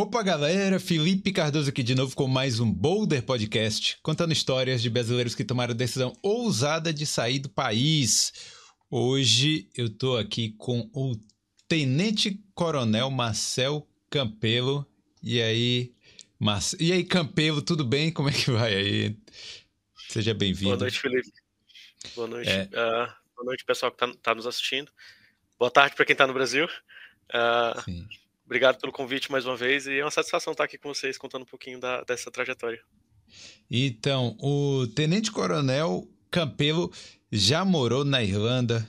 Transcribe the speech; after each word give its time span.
Opa, 0.00 0.22
galera! 0.22 0.80
Felipe 0.80 1.30
Cardoso 1.30 1.68
aqui 1.68 1.82
de 1.82 1.94
novo 1.94 2.16
com 2.16 2.26
mais 2.26 2.58
um 2.58 2.72
Boulder 2.72 3.22
Podcast, 3.22 3.98
contando 4.02 4.32
histórias 4.32 4.80
de 4.80 4.88
brasileiros 4.88 5.34
que 5.34 5.44
tomaram 5.44 5.74
a 5.74 5.76
decisão 5.76 6.16
ousada 6.22 6.90
de 6.90 7.04
sair 7.04 7.38
do 7.38 7.50
país. 7.50 8.32
Hoje 8.90 9.68
eu 9.76 9.90
tô 9.90 10.16
aqui 10.16 10.54
com 10.56 10.90
o 10.94 11.14
Tenente 11.68 12.42
Coronel 12.54 13.10
Marcel 13.10 13.86
Campelo. 14.08 14.86
E 15.22 15.42
aí, 15.42 15.92
Mar... 16.38 16.60
e 16.80 16.92
aí, 16.92 17.04
Campelo, 17.04 17.60
tudo 17.60 17.84
bem? 17.84 18.10
Como 18.10 18.30
é 18.30 18.32
que 18.32 18.50
vai 18.50 18.74
aí? 18.74 19.16
Seja 20.08 20.32
bem-vindo. 20.32 20.70
Boa 20.70 20.80
noite, 20.80 20.98
Felipe. 20.98 21.30
Boa 22.16 22.26
noite. 22.26 22.48
É... 22.48 22.62
Uh, 22.62 23.12
boa 23.36 23.44
noite, 23.44 23.66
pessoal 23.66 23.92
que 23.92 24.02
está 24.02 24.18
tá 24.22 24.34
nos 24.34 24.46
assistindo. 24.46 24.90
Boa 25.58 25.70
tarde 25.70 25.94
para 25.94 26.06
quem 26.06 26.14
está 26.14 26.26
no 26.26 26.32
Brasil. 26.32 26.64
Uh, 26.64 27.82
Sim. 27.84 28.08
Obrigado 28.50 28.80
pelo 28.80 28.90
convite 28.90 29.30
mais 29.30 29.46
uma 29.46 29.56
vez 29.56 29.86
e 29.86 30.00
é 30.00 30.04
uma 30.04 30.10
satisfação 30.10 30.50
estar 30.50 30.64
aqui 30.64 30.76
com 30.76 30.92
vocês 30.92 31.16
contando 31.16 31.42
um 31.42 31.46
pouquinho 31.46 31.78
da, 31.78 32.02
dessa 32.02 32.32
trajetória. 32.32 32.82
Então, 33.70 34.36
o 34.40 34.88
Tenente 34.88 35.30
Coronel 35.30 36.08
Campelo 36.32 36.92
já 37.30 37.64
morou 37.64 38.04
na 38.04 38.24
Irlanda 38.24 38.84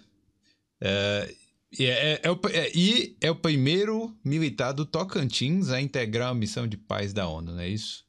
é, 0.81 1.35
é, 1.79 1.85
é, 1.85 2.21
é, 2.23 2.57
é, 2.57 2.71
e 2.73 3.15
é 3.21 3.29
o 3.29 3.35
primeiro 3.35 4.17
militar 4.25 4.71
do 4.71 4.83
Tocantins 4.83 5.69
a 5.69 5.79
integrar 5.79 6.29
a 6.29 6.33
missão 6.33 6.67
de 6.67 6.75
paz 6.75 7.13
da 7.13 7.27
ONU, 7.27 7.51
não 7.51 7.61
é 7.61 7.69
isso? 7.69 8.03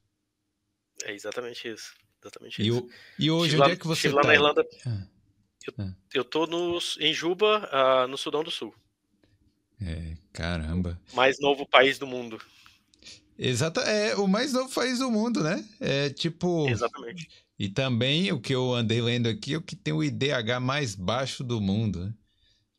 É 1.03 1.13
exatamente 1.13 1.67
isso. 1.67 1.93
Exatamente 2.19 2.63
e, 2.63 2.67
isso. 2.67 2.89
e 3.19 3.29
hoje, 3.29 3.51
onde 3.51 3.57
lá, 3.57 3.69
é 3.69 3.75
que 3.75 3.85
você 3.85 4.07
está? 4.07 4.21
lá 4.21 4.27
na 4.27 4.33
Irlanda. 4.33 4.67
Ah. 4.87 5.07
Eu, 5.67 5.73
ah. 5.85 5.93
eu 6.15 6.25
tô 6.25 6.47
no, 6.47 6.79
em 6.99 7.13
Juba, 7.13 7.69
uh, 7.71 8.07
no 8.07 8.17
Sudão 8.17 8.43
do 8.43 8.49
Sul. 8.49 8.73
É, 9.85 10.13
caramba. 10.31 10.99
Mais 11.13 11.39
novo 11.39 11.67
país 11.67 11.97
do 11.99 12.07
mundo. 12.07 12.39
Exato, 13.37 13.79
é 13.81 14.15
o 14.15 14.27
mais 14.27 14.53
novo 14.53 14.73
país 14.73 14.99
do 14.99 15.09
mundo, 15.09 15.43
né? 15.43 15.63
É 15.79 16.09
tipo. 16.09 16.67
Exatamente. 16.69 17.27
E 17.57 17.69
também 17.69 18.31
o 18.31 18.39
que 18.39 18.53
eu 18.53 18.73
andei 18.73 19.01
lendo 19.01 19.27
aqui 19.27 19.53
é 19.53 19.57
o 19.57 19.61
que 19.61 19.75
tem 19.75 19.93
o 19.93 20.03
IDH 20.03 20.59
mais 20.61 20.95
baixo 20.95 21.43
do 21.43 21.59
mundo. 21.61 22.05
Né? 22.05 22.13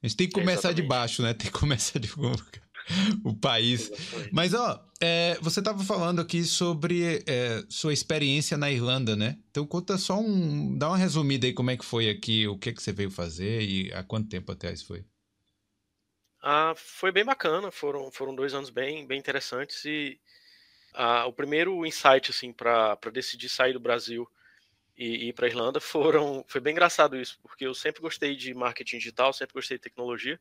A 0.03 0.07
gente 0.07 0.17
tem 0.17 0.29
que 0.29 0.35
começar 0.35 0.73
de 0.73 0.83
baixo, 0.83 1.23
né? 1.23 1.33
Tem 1.35 1.51
que 1.51 1.59
começar 1.59 1.99
de 1.99 2.11
o 3.25 3.35
país. 3.35 3.91
Exatamente. 3.91 4.31
Mas, 4.33 4.55
ó, 4.55 4.85
é, 5.01 5.39
você 5.41 5.61
estava 5.61 5.83
falando 5.83 6.21
aqui 6.21 6.45
sobre 6.45 7.23
é, 7.27 7.65
sua 7.69 7.93
experiência 7.93 8.57
na 8.57 8.71
Irlanda, 8.71 9.17
né? 9.17 9.39
Então 9.51 9.67
conta 9.67 9.99
só 9.99 10.21
um. 10.21 10.77
Dá 10.77 10.89
uma 10.89 10.99
resumida 10.99 11.47
aí 11.47 11.53
como 11.53 11.71
é 11.71 11.77
que 11.77 11.85
foi 11.85 12.09
aqui, 12.09 12.47
o 12.47 12.59
que, 12.59 12.71
é 12.71 12.73
que 12.73 12.83
você 12.83 12.93
veio 12.93 13.11
fazer 13.11 13.63
e 13.63 13.93
há 13.93 14.03
quanto 14.03 14.29
tempo 14.29 14.53
atrás 14.53 14.83
foi? 14.83 15.05
Ah, 16.47 16.75
foi 16.77 17.11
bem 17.11 17.25
bacana, 17.25 17.71
foram, 17.71 18.13
foram 18.13 18.35
dois 18.35 18.53
anos 18.53 18.69
bem, 18.69 19.07
bem 19.07 19.19
interessantes 19.19 19.83
e 19.87 20.21
ah, 20.93 21.25
o 21.25 21.33
primeiro 21.33 21.87
insight 21.87 22.31
assim 22.31 22.53
para 22.53 22.99
decidir 23.11 23.49
sair 23.49 23.73
do 23.73 23.81
Brasil 23.81 24.31
e, 24.95 25.29
ir 25.29 25.33
para 25.33 25.47
Irlanda 25.49 25.81
foram 25.81 26.45
foi 26.47 26.61
bem 26.61 26.73
engraçado 26.73 27.17
isso 27.17 27.39
porque 27.41 27.67
eu 27.67 27.73
sempre 27.75 28.03
gostei 28.03 28.37
de 28.37 28.53
marketing 28.53 28.99
digital, 28.99 29.33
sempre 29.33 29.55
gostei 29.55 29.79
de 29.79 29.85
tecnologia 29.85 30.39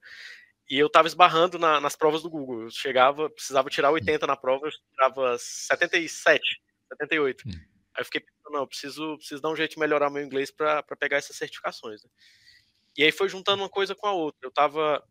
e 0.69 0.77
eu 0.77 0.87
estava 0.87 1.07
esbarrando 1.07 1.57
na, 1.57 1.79
nas 1.79 1.95
provas 1.95 2.21
do 2.21 2.29
Google. 2.29 2.63
Eu 2.63 2.69
chegava, 2.69 3.29
precisava 3.29 3.69
tirar 3.69 3.91
80 3.91 4.27
na 4.27 4.35
prova, 4.35 4.67
eu 4.67 4.71
tirava 4.91 5.37
77, 5.37 6.61
78. 6.89 7.47
Hum. 7.47 7.51
Aí 7.93 8.01
eu 8.01 8.05
fiquei 8.05 8.21
pensando, 8.21 8.53
não, 8.59 8.67
preciso, 8.67 9.17
preciso 9.17 9.41
dar 9.41 9.49
um 9.51 9.55
jeito 9.55 9.75
de 9.75 9.79
melhorar 9.79 10.09
meu 10.09 10.23
inglês 10.23 10.51
para 10.51 10.83
pegar 10.99 11.17
essas 11.17 11.37
certificações. 11.37 12.03
Né? 12.03 12.09
E 12.97 13.03
aí 13.03 13.11
foi 13.11 13.29
juntando 13.29 13.61
uma 13.63 13.69
coisa 13.69 13.95
com 13.95 14.07
a 14.07 14.11
outra. 14.11 14.39
Eu 14.41 14.49
estava 14.49 15.03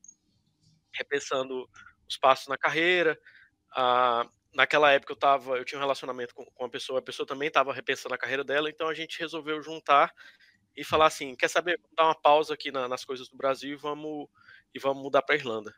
repensando 0.94 1.68
os 2.08 2.16
passos 2.16 2.48
na 2.48 2.56
carreira. 2.56 3.18
Ah, 3.74 4.26
naquela 4.54 4.90
época 4.92 5.12
eu 5.12 5.16
tava, 5.16 5.56
eu 5.56 5.64
tinha 5.64 5.78
um 5.78 5.82
relacionamento 5.82 6.34
com, 6.34 6.44
com 6.44 6.64
uma 6.64 6.70
pessoa, 6.70 6.98
a 6.98 7.02
pessoa 7.02 7.26
também 7.26 7.48
estava 7.48 7.72
repensando 7.72 8.14
a 8.14 8.18
carreira 8.18 8.44
dela, 8.44 8.68
então 8.68 8.88
a 8.88 8.94
gente 8.94 9.18
resolveu 9.18 9.62
juntar 9.62 10.12
e 10.76 10.84
falar 10.84 11.06
assim, 11.06 11.34
quer 11.34 11.48
saber, 11.48 11.78
vamos 11.78 11.96
dar 11.96 12.04
uma 12.04 12.14
pausa 12.14 12.54
aqui 12.54 12.70
na, 12.70 12.88
nas 12.88 13.04
coisas 13.04 13.28
do 13.28 13.36
Brasil 13.36 13.72
e 13.72 13.76
vamos, 13.76 14.28
e 14.74 14.78
vamos 14.78 15.02
mudar 15.02 15.22
para 15.22 15.34
a 15.34 15.38
Irlanda. 15.38 15.74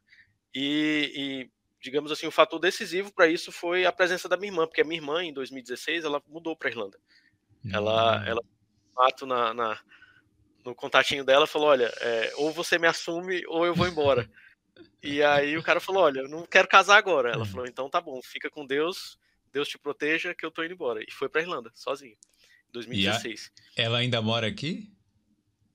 E, 0.54 1.12
e, 1.14 1.50
digamos 1.80 2.12
assim, 2.12 2.26
o 2.26 2.32
fator 2.32 2.58
decisivo 2.60 3.12
para 3.12 3.26
isso 3.26 3.50
foi 3.50 3.84
a 3.84 3.92
presença 3.92 4.28
da 4.28 4.36
minha 4.36 4.52
irmã, 4.52 4.66
porque 4.66 4.82
a 4.82 4.84
minha 4.84 4.98
irmã, 4.98 5.22
em 5.22 5.32
2016, 5.32 6.04
ela 6.04 6.22
mudou 6.28 6.56
para 6.56 6.68
a 6.68 6.70
Irlanda. 6.70 6.98
Ela, 7.72 8.20
hum. 8.20 8.24
ela, 8.24 8.40
na, 9.26 9.54
na, 9.54 9.80
no 10.64 10.74
contatinho 10.74 11.24
dela, 11.24 11.46
falou, 11.46 11.68
olha, 11.68 11.92
é, 12.00 12.32
ou 12.36 12.52
você 12.52 12.78
me 12.78 12.86
assume 12.86 13.42
ou 13.46 13.66
eu 13.66 13.74
vou 13.74 13.88
embora. 13.88 14.28
E 15.02 15.22
aí 15.22 15.56
o 15.56 15.62
cara 15.62 15.80
falou: 15.80 16.02
Olha, 16.02 16.20
eu 16.20 16.28
não 16.28 16.46
quero 16.46 16.68
casar 16.68 16.96
agora. 16.96 17.30
Ela 17.30 17.42
hum. 17.42 17.46
falou: 17.46 17.66
Então 17.66 17.88
tá 17.90 18.00
bom, 18.00 18.20
fica 18.22 18.50
com 18.50 18.66
Deus, 18.66 19.18
Deus 19.52 19.68
te 19.68 19.78
proteja, 19.78 20.34
que 20.34 20.44
eu 20.44 20.50
tô 20.50 20.64
indo 20.64 20.74
embora. 20.74 21.02
E 21.02 21.12
foi 21.12 21.28
pra 21.28 21.42
Irlanda, 21.42 21.70
sozinha, 21.74 22.16
2016. 22.72 23.52
A... 23.76 23.82
Ela 23.82 23.98
ainda 23.98 24.20
mora 24.22 24.46
aqui? 24.46 24.92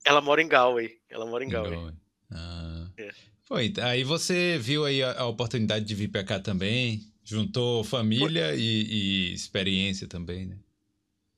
Ela 0.04 0.22
mora 0.22 0.42
em 0.42 0.48
Galway. 0.48 1.00
Ela 1.10 1.26
mora 1.26 1.44
em 1.44 1.50
Galway. 1.50 1.72
Galway. 1.72 1.94
Ah. 2.32 2.88
É. 2.98 3.12
Foi, 3.44 3.74
aí 3.82 4.04
você 4.04 4.58
viu 4.60 4.86
aí 4.86 5.02
a, 5.02 5.22
a, 5.22 5.26
oportunidade 5.26 5.84
de 5.84 5.96
vir 5.96 6.08
pra 6.10 6.24
cá 6.24 6.40
também, 6.40 7.12
juntou 7.24 7.84
família 7.84 8.54
e, 8.54 8.62
e, 8.62 9.34
experiência 9.34 10.08
também, 10.08 10.46
né? 10.46 10.58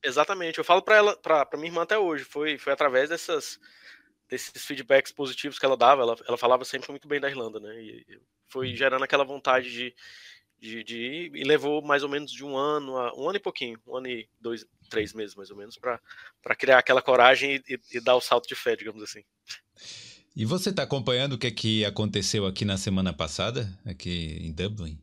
Exatamente. 0.04 0.58
Eu 0.58 0.64
falo 0.64 0.82
pra 0.82 0.96
ela, 0.96 1.16
pra, 1.16 1.46
pra 1.46 1.58
minha 1.58 1.70
irmã 1.70 1.82
até 1.82 1.98
hoje. 1.98 2.24
Foi, 2.24 2.58
foi 2.58 2.72
através 2.72 3.08
dessas 3.08 3.58
desses 4.32 4.64
feedbacks 4.64 5.12
positivos 5.12 5.58
que 5.58 5.66
ela 5.66 5.76
dava, 5.76 6.00
ela, 6.00 6.16
ela 6.26 6.38
falava 6.38 6.64
sempre 6.64 6.90
muito 6.90 7.06
bem 7.06 7.20
da 7.20 7.28
Irlanda, 7.28 7.60
né? 7.60 7.78
E 7.82 8.18
foi 8.48 8.72
hum. 8.72 8.74
gerando 8.74 9.04
aquela 9.04 9.24
vontade 9.24 9.70
de, 9.70 9.94
de, 10.58 10.82
de 10.82 10.96
ir, 10.96 11.36
e 11.36 11.44
levou 11.44 11.82
mais 11.82 12.02
ou 12.02 12.08
menos 12.08 12.32
de 12.32 12.42
um 12.42 12.56
ano, 12.56 12.96
a, 12.96 13.14
um 13.14 13.28
ano 13.28 13.36
e 13.36 13.40
pouquinho, 13.40 13.78
um 13.86 13.94
ano 13.94 14.06
e 14.06 14.26
dois, 14.40 14.64
três 14.88 15.12
meses 15.12 15.34
mais 15.34 15.50
ou 15.50 15.56
menos, 15.56 15.76
para 15.76 16.56
criar 16.56 16.78
aquela 16.78 17.02
coragem 17.02 17.56
e, 17.56 17.74
e, 17.74 17.98
e, 17.98 18.00
dar 18.00 18.16
o 18.16 18.22
salto 18.22 18.48
de 18.48 18.54
fé, 18.54 18.74
digamos 18.74 19.02
assim. 19.02 19.22
E 20.34 20.46
você 20.46 20.70
está 20.70 20.82
acompanhando 20.82 21.34
o 21.34 21.38
que, 21.38 21.48
é 21.48 21.50
que 21.50 21.84
aconteceu 21.84 22.46
aqui 22.46 22.64
na 22.64 22.78
semana 22.78 23.12
passada, 23.12 23.68
aqui 23.84 24.38
em 24.40 24.50
Dublin? 24.50 24.98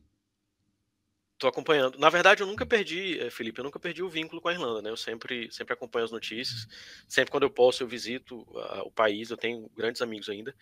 Tô 1.40 1.48
acompanhando. 1.48 1.98
Na 1.98 2.10
verdade, 2.10 2.42
eu 2.42 2.46
nunca 2.46 2.66
perdi, 2.66 3.18
eh, 3.18 3.30
Felipe, 3.30 3.58
eu 3.58 3.64
nunca 3.64 3.80
perdi 3.80 4.02
o 4.02 4.10
vínculo 4.10 4.42
com 4.42 4.48
a 4.48 4.52
Irlanda, 4.52 4.82
né? 4.82 4.90
Eu 4.90 4.96
sempre, 4.96 5.50
sempre 5.50 5.72
acompanho 5.72 6.04
as 6.04 6.10
notícias. 6.10 6.68
Sempre 7.08 7.30
quando 7.30 7.44
eu 7.44 7.50
posso, 7.50 7.82
eu 7.82 7.88
visito 7.88 8.46
o 8.84 8.90
país. 8.90 9.30
Eu 9.30 9.38
tenho 9.38 9.66
grandes 9.74 10.02
amigos 10.02 10.28
ainda. 10.28 10.54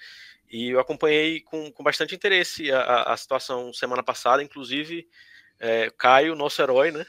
E 0.48 0.68
eu 0.68 0.78
acompanhei 0.78 1.40
com, 1.40 1.72
com 1.72 1.82
bastante 1.82 2.14
interesse 2.14 2.70
a, 2.70 3.12
a 3.12 3.16
situação 3.16 3.72
semana 3.72 4.04
passada. 4.04 4.40
Inclusive, 4.40 5.08
é, 5.58 5.90
Caio, 5.98 6.36
nosso 6.36 6.62
herói, 6.62 6.92
né? 6.92 7.04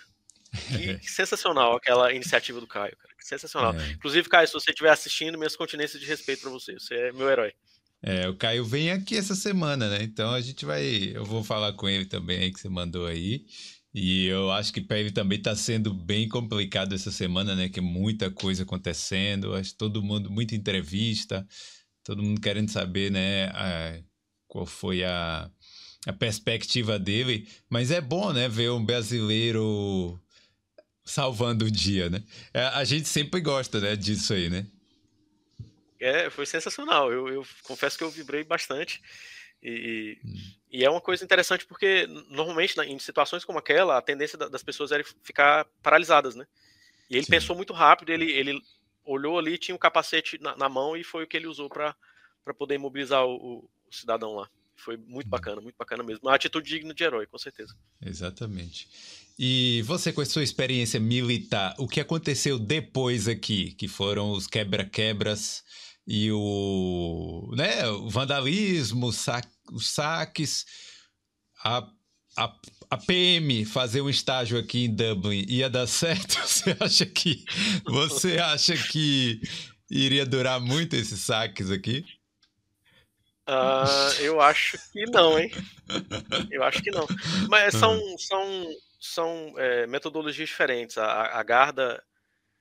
Que, 0.67 0.97
que, 0.97 1.05
sensacional 1.11 1.75
aquela 1.75 2.11
iniciativa 2.11 2.59
do 2.59 2.65
Caio, 2.65 2.97
cara. 2.97 3.13
Que 3.15 3.23
sensacional. 3.23 3.75
É. 3.75 3.91
Inclusive, 3.91 4.27
Caio, 4.27 4.47
se 4.47 4.53
você 4.53 4.71
estiver 4.71 4.89
assistindo, 4.89 5.37
minhas 5.37 5.55
continências 5.55 6.01
de 6.01 6.07
respeito 6.07 6.41
para 6.41 6.49
você. 6.49 6.73
Você 6.73 6.95
é 6.95 7.11
meu 7.11 7.29
herói. 7.29 7.53
É, 8.01 8.29
o 8.29 8.35
Caio 8.35 8.63
vem 8.63 8.91
aqui 8.91 9.17
essa 9.17 9.35
semana, 9.35 9.89
né? 9.89 10.03
Então 10.03 10.31
a 10.31 10.41
gente 10.41 10.65
vai. 10.65 11.11
Eu 11.13 11.25
vou 11.25 11.43
falar 11.43 11.73
com 11.73 11.87
ele 11.89 12.05
também 12.05 12.39
aí 12.39 12.51
que 12.51 12.59
você 12.59 12.69
mandou 12.69 13.05
aí. 13.05 13.45
E 13.93 14.25
eu 14.27 14.51
acho 14.51 14.71
que 14.71 14.81
para 14.81 14.99
ele 14.99 15.11
também 15.11 15.37
está 15.39 15.55
sendo 15.55 15.93
bem 15.93 16.29
complicado 16.29 16.93
essa 16.93 17.11
semana, 17.11 17.55
né? 17.55 17.69
Que 17.69 17.81
muita 17.81 18.29
coisa 18.31 18.63
acontecendo, 18.63 19.55
acho 19.55 19.75
todo 19.75 20.03
mundo, 20.03 20.29
muita 20.29 20.55
entrevista, 20.55 21.45
todo 22.03 22.23
mundo 22.23 22.39
querendo 22.39 22.69
saber, 22.69 23.11
né? 23.11 23.47
A, 23.47 23.99
qual 24.47 24.65
foi 24.65 25.03
a, 25.03 25.49
a 26.07 26.13
perspectiva 26.13 26.99
dele. 26.99 27.47
Mas 27.69 27.91
é 27.91 27.99
bom, 28.01 28.31
né? 28.31 28.47
Ver 28.47 28.71
um 28.71 28.85
brasileiro 28.85 30.19
salvando 31.03 31.65
o 31.65 31.71
dia, 31.71 32.09
né? 32.09 32.23
É, 32.53 32.63
a 32.63 32.83
gente 32.83 33.07
sempre 33.09 33.41
gosta, 33.41 33.79
né? 33.79 33.95
Disso 33.95 34.33
aí, 34.33 34.49
né? 34.49 34.67
É, 35.99 36.29
foi 36.29 36.45
sensacional. 36.45 37.11
Eu, 37.11 37.27
eu 37.27 37.45
confesso 37.63 37.97
que 37.97 38.03
eu 38.03 38.09
vibrei 38.09 38.43
bastante. 38.43 39.01
E, 39.61 40.17
hum. 40.23 40.33
e, 40.71 40.85
é 40.85 40.89
uma 40.89 41.01
coisa 41.01 41.23
interessante 41.23 41.65
porque, 41.65 42.07
normalmente, 42.29 42.79
em 42.81 42.97
situações 42.97 43.43
como 43.43 43.59
aquela, 43.59 43.97
a 43.97 44.01
tendência 44.01 44.37
das 44.37 44.63
pessoas 44.63 44.91
era 44.91 45.03
ficar 45.21 45.65
paralisadas, 45.83 46.35
né? 46.35 46.45
E 47.09 47.15
ele 47.15 47.25
Sim. 47.25 47.31
pensou 47.31 47.55
muito 47.55 47.73
rápido, 47.73 48.11
ele, 48.11 48.31
ele 48.31 48.61
olhou 49.03 49.37
ali, 49.37 49.57
tinha 49.57 49.75
o 49.75 49.77
um 49.77 49.79
capacete 49.79 50.39
na, 50.39 50.55
na, 50.55 50.69
mão 50.69 50.95
e 50.95 51.03
foi 51.03 51.23
o 51.23 51.27
que 51.27 51.35
ele 51.35 51.47
usou 51.47 51.67
para 51.67 51.95
poder 52.57 52.75
imobilizar 52.75 53.25
o, 53.25 53.35
o, 53.35 53.69
cidadão 53.91 54.35
lá. 54.35 54.49
Foi 54.77 54.95
muito 54.95 55.27
hum. 55.27 55.31
bacana, 55.31 55.59
muito 55.59 55.75
bacana 55.75 56.03
mesmo. 56.03 56.21
Uma 56.23 56.35
atitude 56.35 56.69
digna 56.69 56.93
de 56.93 57.03
herói, 57.03 57.25
com 57.25 57.37
certeza. 57.37 57.75
Exatamente. 58.01 58.87
E 59.37 59.81
você, 59.83 60.13
com 60.13 60.21
a 60.21 60.25
sua 60.25 60.43
experiência 60.43 60.99
militar, 60.99 61.73
o 61.77 61.87
que 61.87 61.99
aconteceu 61.99 62.59
depois 62.59 63.27
aqui, 63.27 63.71
que 63.73 63.87
foram 63.87 64.31
os 64.31 64.47
quebra-quebras 64.47 65.63
e 66.11 66.31
o, 66.31 67.51
né, 67.55 67.87
o 67.87 68.09
vandalismo, 68.09 69.13
sa 69.13 69.41
os 69.71 69.91
saques, 69.91 70.65
a, 71.63 71.87
a, 72.35 72.55
a 72.89 72.97
PM 72.97 73.63
fazer 73.63 74.01
um 74.01 74.09
estágio 74.09 74.57
aqui 74.57 74.85
em 74.85 74.95
Dublin 74.95 75.45
ia 75.47 75.69
dar 75.69 75.85
certo? 75.87 76.39
Você 76.39 76.75
acha 76.79 77.05
que 77.05 77.45
você 77.85 78.39
acha 78.39 78.75
que 78.75 79.39
iria 79.87 80.25
durar 80.25 80.59
muito 80.59 80.95
esses 80.95 81.19
saques 81.19 81.69
aqui? 81.69 82.03
Uh, 83.47 84.21
eu 84.21 84.41
acho 84.41 84.79
que 84.91 85.05
não, 85.11 85.37
hein? 85.37 85.51
Eu 86.49 86.63
acho 86.63 86.81
que 86.81 86.89
não. 86.89 87.05
Mas 87.47 87.75
são, 87.75 87.99
são, 88.17 88.67
são 88.99 89.53
é, 89.57 89.85
metodologias 89.85 90.49
diferentes. 90.49 90.97
A, 90.97 91.39
a, 91.39 91.43
Garda 91.43 92.03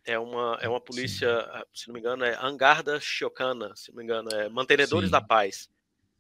é 0.05 0.19
uma, 0.19 0.59
é 0.61 0.69
uma 0.69 0.81
polícia, 0.81 1.41
Sim. 1.41 1.63
se 1.75 1.89
não 1.89 1.95
me 1.95 2.01
engano, 2.01 2.25
é 2.25 2.37
Angarda 2.41 2.99
Shiokana, 3.01 3.75
se 3.77 3.91
não 3.91 3.99
me 3.99 4.05
engano, 4.05 4.29
é 4.31 4.49
Mantenedores 4.49 5.09
Sim. 5.09 5.13
da 5.13 5.21
Paz. 5.21 5.69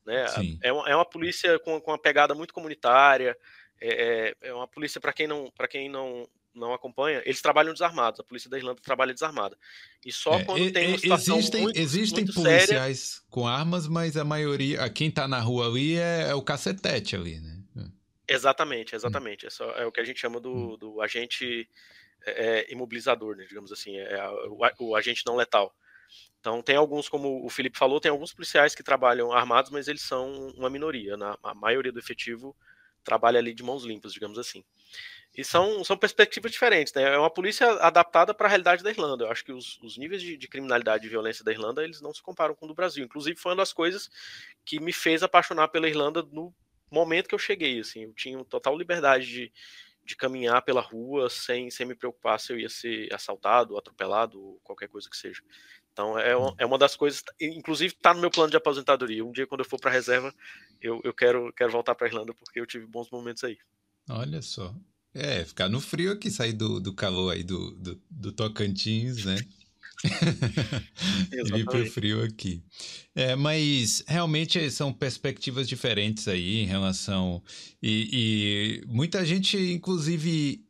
Né? 0.04 0.24
É, 0.62 0.72
uma, 0.72 0.88
é 0.88 0.94
uma 0.94 1.04
polícia 1.04 1.58
com, 1.58 1.80
com 1.80 1.90
uma 1.90 1.98
pegada 1.98 2.34
muito 2.34 2.54
comunitária, 2.54 3.36
é, 3.80 4.34
é, 4.42 4.48
é 4.48 4.54
uma 4.54 4.66
polícia, 4.66 5.00
para 5.00 5.12
quem, 5.12 5.26
não, 5.26 5.52
quem 5.70 5.88
não, 5.88 6.28
não 6.54 6.72
acompanha, 6.74 7.22
eles 7.24 7.40
trabalham 7.40 7.72
desarmados. 7.72 8.20
A 8.20 8.24
polícia 8.24 8.50
da 8.50 8.58
Irlanda 8.58 8.80
trabalha 8.82 9.14
desarmada. 9.14 9.56
E 10.04 10.12
só 10.12 10.38
é, 10.38 10.44
quando 10.44 10.70
tem 10.72 10.88
uma 10.88 10.98
situação 10.98 11.38
existem, 11.38 11.62
muito, 11.62 11.78
existem 11.78 12.24
muito 12.24 12.34
policiais 12.34 12.98
séria... 12.98 13.26
com 13.30 13.46
armas, 13.46 13.86
mas 13.86 14.16
a 14.16 14.24
maioria, 14.24 14.88
quem 14.90 15.08
está 15.08 15.28
na 15.28 15.40
rua 15.40 15.66
ali 15.66 15.96
é, 15.96 16.28
é, 16.28 16.34
o 16.34 16.42
cacetete 16.42 17.14
ali, 17.16 17.40
né? 17.40 17.56
Exatamente, 18.30 18.94
exatamente. 18.94 19.46
É, 19.46 19.50
só, 19.50 19.70
é 19.70 19.86
o 19.86 19.92
que 19.92 20.00
a 20.00 20.04
gente 20.04 20.20
chama 20.20 20.38
do, 20.38 20.52
hum. 20.52 20.76
do 20.76 21.00
agente 21.00 21.66
é, 22.28 22.60
é, 22.60 22.72
imobilizador, 22.72 23.36
né, 23.36 23.44
digamos 23.44 23.72
assim, 23.72 23.96
é 23.96 24.28
o, 24.48 24.60
o, 24.80 24.96
agente 24.96 25.24
não 25.26 25.36
letal. 25.36 25.74
Então 26.40 26.62
tem 26.62 26.76
alguns, 26.76 27.08
como 27.08 27.44
o 27.44 27.50
Felipe 27.50 27.78
falou, 27.78 28.00
tem 28.00 28.10
alguns 28.10 28.32
policiais 28.32 28.74
que 28.74 28.82
trabalham 28.82 29.32
armados, 29.32 29.70
mas 29.70 29.88
eles 29.88 30.02
são 30.02 30.48
uma 30.56 30.70
minoria. 30.70 31.16
Na, 31.16 31.36
a 31.42 31.54
maioria 31.54 31.92
do 31.92 31.98
efetivo 31.98 32.56
trabalha 33.04 33.38
ali 33.38 33.54
de 33.54 33.62
mãos 33.62 33.84
limpas, 33.84 34.12
digamos 34.12 34.38
assim. 34.38 34.64
E 35.36 35.44
são, 35.44 35.84
são 35.84 35.96
perspectivas 35.96 36.50
diferentes, 36.50 36.92
né? 36.92 37.02
É 37.02 37.18
uma 37.18 37.30
polícia 37.30 37.66
adaptada 37.74 38.34
para 38.34 38.46
a 38.46 38.48
realidade 38.48 38.82
da 38.82 38.90
Irlanda. 38.90 39.24
Eu 39.24 39.30
acho 39.30 39.44
que 39.44 39.52
os, 39.52 39.78
os 39.82 39.96
níveis 39.96 40.20
de, 40.20 40.36
de, 40.36 40.48
criminalidade 40.48 41.06
e 41.06 41.08
violência 41.08 41.44
da 41.44 41.52
Irlanda, 41.52 41.84
eles 41.84 42.00
não 42.00 42.12
se 42.12 42.22
comparam 42.22 42.54
com 42.54 42.64
o 42.64 42.68
do 42.68 42.74
Brasil. 42.74 43.04
Inclusive, 43.04 43.38
foi 43.38 43.52
uma 43.52 43.58
das 43.58 43.72
coisas 43.72 44.10
que 44.64 44.80
me 44.80 44.92
fez 44.92 45.22
apaixonar 45.22 45.68
pela 45.68 45.88
Irlanda 45.88 46.22
no 46.32 46.52
momento 46.90 47.28
que 47.28 47.34
eu 47.34 47.38
cheguei, 47.38 47.78
assim. 47.80 48.04
Eu 48.04 48.12
tinha 48.14 48.44
total 48.46 48.76
liberdade 48.76 49.26
de, 49.26 49.52
de 50.08 50.16
caminhar 50.16 50.62
pela 50.62 50.80
rua 50.80 51.28
sem, 51.28 51.70
sem 51.70 51.84
me 51.86 51.94
preocupar 51.94 52.40
se 52.40 52.50
eu 52.50 52.58
ia 52.58 52.68
ser 52.70 53.12
assaltado, 53.12 53.76
atropelado, 53.76 54.40
ou 54.40 54.60
qualquer 54.64 54.88
coisa 54.88 55.08
que 55.08 55.16
seja. 55.16 55.42
Então, 55.92 56.18
é, 56.18 56.34
uma, 56.34 56.54
é 56.58 56.64
uma 56.64 56.78
das 56.78 56.96
coisas, 56.96 57.22
inclusive 57.38 57.92
está 57.92 58.14
no 58.14 58.20
meu 58.20 58.30
plano 58.30 58.50
de 58.50 58.56
aposentadoria. 58.56 59.22
Um 59.22 59.32
dia, 59.32 59.46
quando 59.46 59.60
eu 59.60 59.68
for 59.68 59.78
para 59.78 59.90
a 59.90 59.92
reserva, 59.92 60.34
eu, 60.80 60.98
eu 61.04 61.12
quero, 61.12 61.52
quero 61.52 61.70
voltar 61.70 61.94
para 61.94 62.06
a 62.06 62.10
Irlanda, 62.10 62.32
porque 62.32 62.58
eu 62.58 62.66
tive 62.66 62.86
bons 62.86 63.10
momentos 63.10 63.44
aí. 63.44 63.58
Olha 64.08 64.40
só. 64.40 64.74
É, 65.12 65.44
ficar 65.44 65.68
no 65.68 65.80
frio 65.80 66.12
aqui, 66.12 66.30
sair 66.30 66.54
do, 66.54 66.80
do 66.80 66.94
calor 66.94 67.32
aí 67.34 67.44
do, 67.44 67.72
do, 67.72 68.02
do 68.10 68.32
Tocantins, 68.32 69.26
né? 69.26 69.36
Vir 71.52 71.64
pro 71.64 71.90
frio 71.90 72.22
aqui. 72.22 72.62
É, 73.14 73.34
mas 73.34 74.02
realmente 74.06 74.70
são 74.70 74.92
perspectivas 74.92 75.68
diferentes 75.68 76.28
aí 76.28 76.58
em 76.62 76.66
relação. 76.66 77.42
E, 77.82 78.82
e 78.82 78.86
muita 78.86 79.24
gente, 79.24 79.56
inclusive, 79.56 80.64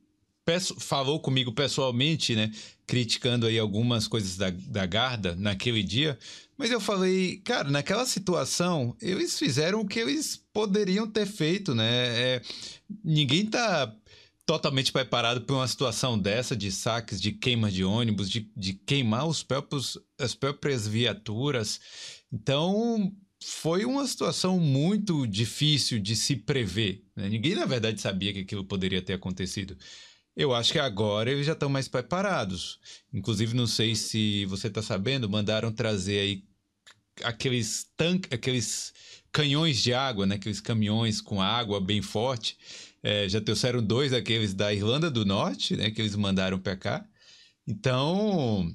falou 0.78 1.20
comigo 1.20 1.52
pessoalmente, 1.52 2.34
né? 2.34 2.50
Criticando 2.86 3.46
aí 3.46 3.58
algumas 3.58 4.08
coisas 4.08 4.36
da, 4.36 4.50
da 4.50 4.86
Garda 4.86 5.36
naquele 5.36 5.82
dia. 5.82 6.19
Mas 6.56 6.70
eu 6.70 6.80
falei, 6.80 7.36
cara, 7.44 7.70
naquela 7.70 8.06
situação, 8.06 8.96
eles 9.00 9.38
fizeram 9.38 9.80
o 9.80 9.86
que 9.86 10.00
eles 10.00 10.42
poderiam 10.52 11.06
ter 11.06 11.26
feito, 11.26 11.75
né? 11.75 11.86
É, 12.19 12.42
ninguém 13.04 13.46
tá 13.46 13.94
totalmente 14.49 14.91
preparado 14.91 15.43
para 15.43 15.56
uma 15.56 15.69
situação 15.69 16.19
dessa 16.19 16.56
de 16.56 16.73
saques, 16.73 17.21
de 17.21 17.33
queima 17.33 17.71
de 17.71 17.85
ônibus, 17.85 18.31
de, 18.31 18.50
de 18.56 18.73
queimar 18.73 19.29
os 19.29 19.43
próprios, 19.43 19.99
as 20.19 20.35
próprias 20.35 20.89
viaturas. 20.89 21.79
Então, 22.33 23.15
foi 23.45 23.85
uma 23.85 24.06
situação 24.06 24.59
muito 24.59 25.27
difícil 25.27 25.99
de 25.99 26.17
se 26.17 26.35
prever. 26.35 27.05
Né? 27.15 27.29
Ninguém, 27.29 27.55
na 27.56 27.67
verdade, 27.67 28.00
sabia 28.00 28.33
que 28.33 28.41
aquilo 28.41 28.65
poderia 28.65 29.03
ter 29.03 29.12
acontecido. 29.12 29.77
Eu 30.35 30.55
acho 30.55 30.73
que 30.73 30.79
agora 30.79 31.31
eles 31.31 31.45
já 31.45 31.53
estão 31.53 31.69
mais 31.69 31.87
preparados. 31.87 32.79
Inclusive, 33.12 33.55
não 33.55 33.67
sei 33.67 33.95
se 33.95 34.47
você 34.47 34.69
está 34.69 34.81
sabendo, 34.81 35.29
mandaram 35.29 35.71
trazer 35.71 36.21
aí 36.21 36.45
aqueles 37.23 37.87
tanques, 37.95 38.33
aqueles 38.33 38.95
canhões 39.31 39.83
de 39.83 39.93
água, 39.93 40.25
né? 40.25 40.37
aqueles 40.37 40.59
caminhões 40.62 41.21
com 41.21 41.43
água 41.43 41.79
bem 41.79 42.00
forte 42.00 42.56
é, 43.03 43.29
já 43.29 43.41
trouxeram 43.41 43.83
dois 43.83 44.11
daqueles 44.11 44.55
da 44.55 44.73
Irlanda 44.73 45.11
do 45.11 45.25
Norte, 45.25 45.77
né? 45.77 45.91
Que 45.91 46.03
eles 46.03 46.17
mandaram 46.17 46.59
para 46.59 46.77
cá. 46.77 47.06
Então, 47.67 48.75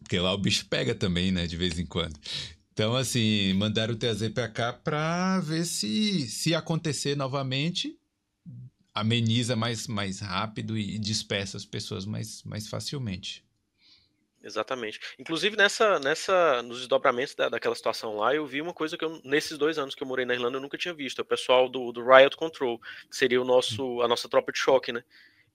porque 0.00 0.18
lá 0.18 0.32
o 0.32 0.38
bicho 0.38 0.66
pega 0.66 0.94
também, 0.94 1.32
né? 1.32 1.46
De 1.46 1.56
vez 1.56 1.78
em 1.78 1.86
quando. 1.86 2.18
Então, 2.72 2.96
assim, 2.96 3.52
mandaram 3.54 3.94
trazer 3.96 4.30
para 4.30 4.48
cá 4.48 4.72
para 4.72 5.40
ver 5.40 5.66
se, 5.66 6.28
se 6.28 6.54
acontecer 6.54 7.16
novamente, 7.16 7.98
ameniza 8.94 9.54
mais, 9.56 9.86
mais 9.86 10.20
rápido 10.20 10.78
e 10.78 10.98
dispersa 10.98 11.56
as 11.56 11.64
pessoas 11.64 12.06
mais, 12.06 12.42
mais 12.44 12.68
facilmente. 12.68 13.44
Exatamente. 14.42 14.98
Inclusive 15.18 15.56
nessa, 15.56 15.98
nessa, 15.98 16.62
nos 16.62 16.78
desdobramentos 16.78 17.34
da, 17.34 17.48
daquela 17.48 17.74
situação 17.74 18.16
lá, 18.16 18.34
eu 18.34 18.46
vi 18.46 18.62
uma 18.62 18.72
coisa 18.72 18.96
que 18.96 19.04
eu, 19.04 19.20
nesses 19.22 19.58
dois 19.58 19.78
anos 19.78 19.94
que 19.94 20.02
eu 20.02 20.06
morei 20.06 20.24
na 20.24 20.34
Irlanda 20.34 20.56
eu 20.56 20.62
nunca 20.62 20.78
tinha 20.78 20.94
visto. 20.94 21.18
É 21.18 21.22
o 21.22 21.26
pessoal 21.26 21.68
do, 21.68 21.92
do 21.92 22.02
Riot 22.02 22.36
Control, 22.36 22.78
que 22.78 23.16
seria 23.16 23.40
o 23.40 23.44
nosso, 23.44 24.00
a 24.00 24.08
nossa 24.08 24.28
tropa 24.28 24.50
de 24.50 24.58
choque, 24.58 24.92
né? 24.92 25.04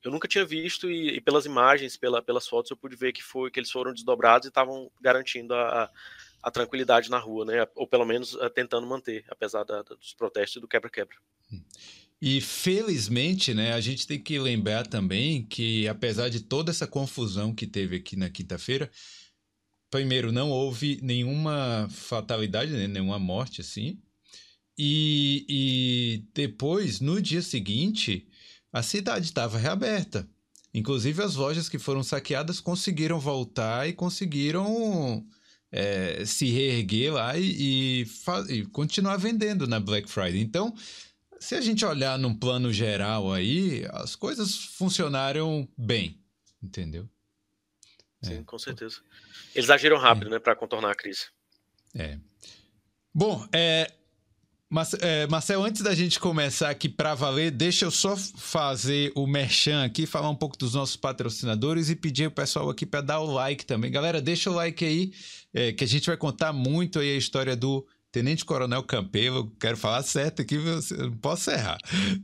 Eu 0.04 0.12
nunca 0.12 0.28
tinha 0.28 0.46
visto 0.46 0.90
e, 0.90 1.16
e 1.16 1.22
pelas 1.22 1.48
imagens, 1.48 1.98
pela, 1.98 2.22
pelas 2.22 2.48
fotos, 2.48 2.70
eu 2.70 2.78
pude 2.78 2.96
ver 2.96 3.12
que 3.12 3.24
foi 3.24 3.50
que 3.50 3.60
eles 3.60 3.72
foram 3.72 3.92
desdobrados 3.92 4.46
e 4.46 4.50
estavam 4.50 4.92
garantindo 5.02 5.56
a, 5.56 5.90
a, 6.44 6.52
tranquilidade 6.52 7.10
na 7.10 7.18
rua, 7.18 7.44
né? 7.44 7.68
Ou 7.74 7.88
pelo 7.88 8.06
menos 8.06 8.36
uh, 8.36 8.48
tentando 8.52 8.86
manter, 8.86 9.26
apesar 9.30 9.64
da, 9.64 9.82
dos 9.82 10.14
protestos 10.14 10.58
e 10.58 10.60
do 10.60 10.68
quebra-quebra. 10.68 11.18
Hum. 11.52 11.64
E 12.27 12.42
felizmente, 12.42 13.54
né, 13.54 13.74
a 13.74 13.80
gente 13.80 14.07
tem 14.07 14.19
que 14.19 14.39
lembrar 14.39 14.88
também 14.88 15.44
que, 15.44 15.88
apesar 15.88 16.27
de 16.27 16.39
toda 16.39 16.72
essa 16.72 16.88
confusão 16.88 17.54
que 17.54 17.68
teve 17.68 17.98
aqui 17.98 18.16
na 18.16 18.31
quinta-feira, 18.31 18.89
primeiro, 19.92 20.31
não 20.31 20.50
houve 20.50 21.00
nenhuma 21.04 21.88
fatalidade, 21.92 22.72
né, 22.72 22.88
nenhuma 22.88 23.19
morte 23.19 23.62
assim. 23.62 24.00
E, 24.75 25.45
e 25.48 26.24
depois, 26.33 27.00
no 27.00 27.22
dia 27.22 27.44
seguinte, 27.44 28.27
a 28.74 28.81
cidade 28.81 29.27
estava 29.27 29.60
reaberta. 29.60 30.27
Inclusive, 30.74 31.22
as 31.22 31.36
lojas 31.36 31.69
que 31.69 31.77
foram 31.77 32.01
saqueadas 32.01 32.60
conseguiram 32.60 33.19
voltar 33.19 33.88
e 33.88 33.94
conseguiram 33.94 35.24
é, 35.72 36.25
se 36.25 36.48
reerguer 36.48 37.13
lá 37.13 37.38
e, 37.38 38.01
e, 38.01 38.07
e 38.50 38.66
continuar 38.66 39.18
vendendo 39.18 39.68
na 39.68 39.80
Black 39.80 40.10
Friday. 40.10 40.42
Então, 40.42 40.74
se 41.40 41.56
a 41.56 41.62
gente 41.62 41.86
olhar 41.86 42.18
num 42.18 42.34
plano 42.34 42.72
geral 42.72 43.32
aí, 43.32 43.86
as 43.92 44.16
coisas 44.16 44.56
funcionaram 44.56 45.68
bem, 45.78 46.20
entendeu? 46.62 47.10
Sim, 48.22 48.39
é. 48.39 48.44
com 48.44 48.58
certeza. 48.58 49.01
Eles 49.54 49.70
agiram 49.70 49.98
rápido, 49.98 50.27
é. 50.27 50.32
né, 50.32 50.39
para 50.39 50.56
contornar 50.56 50.92
a 50.92 50.96
crise. 50.96 51.27
É. 51.94 52.18
Bom, 53.13 53.48
é, 53.54 53.92
é, 55.00 55.27
Marcel, 55.27 55.63
antes 55.63 55.82
da 55.82 55.94
gente 55.94 56.20
começar 56.20 56.70
aqui 56.70 56.89
para 56.89 57.13
valer, 57.13 57.51
deixa 57.51 57.86
eu 57.86 57.92
só 57.92 58.18
fazer 58.18 59.12
o 59.15 59.25
merchan 59.27 59.86
aqui, 59.86 60.06
falar 60.06 60.30
um 60.30 60.36
pouco 60.36 60.58
dos 60.58 60.74
nossos 60.74 60.98
patrocinadores 60.98 61.89
e 61.89 61.96
pedir 61.96 62.27
o 62.27 62.32
pessoal 62.32 62.70
aqui 62.70 62.86
para 62.86 63.01
dar 63.01 63.20
o 63.20 63.32
like 63.32 63.65
também. 63.65 63.92
Galera, 63.92 64.20
deixa 64.20 64.50
o 64.50 64.54
like 64.54 64.84
aí, 64.84 65.13
é, 65.54 65.72
que 65.72 65.84
a 65.84 65.88
gente 65.88 66.08
vai 66.08 66.18
contar 66.18 66.51
muito 66.51 67.00
aí 67.00 67.13
a 67.13 67.18
história 67.18 67.56
do 67.56 67.88
Tenente 68.15 68.45
Coronel 68.45 68.81
Campelo, 68.81 69.51
quero 69.60 69.75
falar 69.75 70.01
certo 70.01 70.41
aqui, 70.41 70.57
não 70.57 71.17
posso 71.17 71.51
errar. 71.51 71.77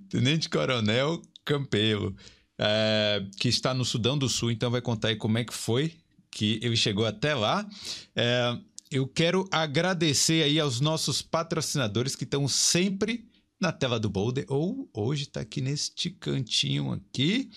Tenente 0.08 0.48
Coronel 0.48 1.22
Campelo, 1.44 2.16
é, 2.58 3.26
que 3.38 3.50
está 3.50 3.74
no 3.74 3.84
Sudão 3.84 4.18
do 4.18 4.30
Sul, 4.30 4.52
então 4.52 4.72
vai 4.72 4.80
contar 4.80 5.10
aí 5.10 5.18
como 5.18 5.38
é 5.38 5.44
que 5.44 5.54
foi 5.54 5.94
que 6.32 6.62
ele 6.64 6.78
chegou 6.78 7.06
até 7.06 7.36
lá. 7.36 7.68
É, 8.16 8.58
eu 8.90 9.06
quero 9.06 9.46
agradecer 9.52 10.44
aí 10.44 10.62
aos 10.62 10.80
nossos 10.80 11.22
patrocinadores 11.22 12.16
que 12.16 12.24
estão 12.24 12.48
sempre 12.48 13.26
na 13.60 13.74
tela 13.74 14.00
do 14.00 14.10
Boulder, 14.10 14.46
ou 14.48 14.90
hoje 14.94 15.24
está 15.24 15.42
aqui 15.42 15.60
neste 15.60 16.10
cantinho 16.10 16.94
aqui, 16.94 17.52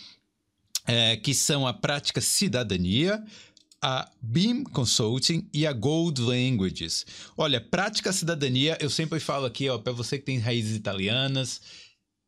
é, 0.88 1.16
que 1.16 1.32
são 1.32 1.68
a 1.68 1.72
Prática 1.72 2.20
Cidadania, 2.20 3.24
a 3.86 4.10
Beam 4.22 4.64
Consulting 4.64 5.46
e 5.52 5.66
a 5.66 5.72
Gold 5.74 6.18
Languages. 6.18 7.04
Olha, 7.36 7.60
prática 7.60 8.14
cidadania, 8.14 8.78
eu 8.80 8.88
sempre 8.88 9.20
falo 9.20 9.44
aqui, 9.44 9.68
ó, 9.68 9.76
para 9.76 9.92
você 9.92 10.16
que 10.16 10.24
tem 10.24 10.38
raízes 10.38 10.74
italianas, 10.74 11.60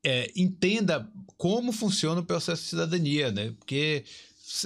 é, 0.04 0.30
entenda 0.36 1.10
como 1.38 1.72
funciona 1.72 2.20
o 2.20 2.26
processo 2.26 2.62
de 2.62 2.68
cidadania, 2.68 3.32
né? 3.32 3.54
Porque 3.58 4.04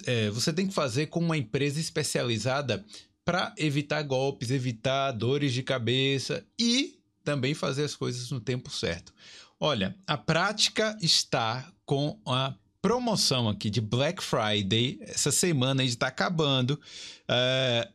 é, 0.05 0.31
você 0.31 0.53
tem 0.53 0.67
que 0.67 0.75
fazer 0.75 1.07
com 1.07 1.21
uma 1.21 1.39
empresa 1.39 1.79
especializada 1.79 2.85
para 3.25 3.55
evitar 3.57 4.03
golpes, 4.03 4.51
evitar 4.51 5.13
dores 5.13 5.53
de 5.53 5.63
cabeça 5.63 6.45
e 6.59 6.99
também 7.23 7.55
fazer 7.55 7.85
as 7.85 7.95
coisas 7.95 8.33
no 8.33 8.41
tempo 8.41 8.69
certo. 8.69 9.15
Olha, 9.61 9.97
a 10.09 10.19
prática 10.19 10.99
está 11.01 11.73
com 11.87 12.19
a 12.27 12.53
promoção 12.83 13.49
aqui 13.49 13.71
de 13.71 13.81
Black 13.81 14.23
Friday. 14.23 14.99
Essa 15.03 15.31
semana 15.31 15.85
está 15.85 16.07
acabando. 16.07 16.81
Uh, 17.29 17.93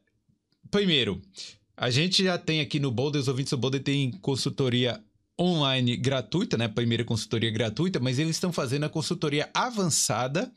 primeiro, 0.69 1.21
a 1.75 1.89
gente 1.89 2.23
já 2.23 2.37
tem 2.37 2.61
aqui 2.61 2.79
no 2.79 2.91
Boulder, 2.91 3.21
os 3.21 3.27
ouvintes 3.27 3.51
do 3.51 3.57
Boulder 3.57 3.83
tem 3.83 4.11
consultoria 4.11 5.03
online 5.39 5.97
gratuita, 5.97 6.57
né? 6.57 6.67
Primeira 6.67 7.03
consultoria 7.03 7.51
gratuita, 7.51 7.99
mas 7.99 8.19
eles 8.19 8.35
estão 8.35 8.53
fazendo 8.53 8.85
a 8.85 8.89
consultoria 8.89 9.49
avançada 9.53 10.51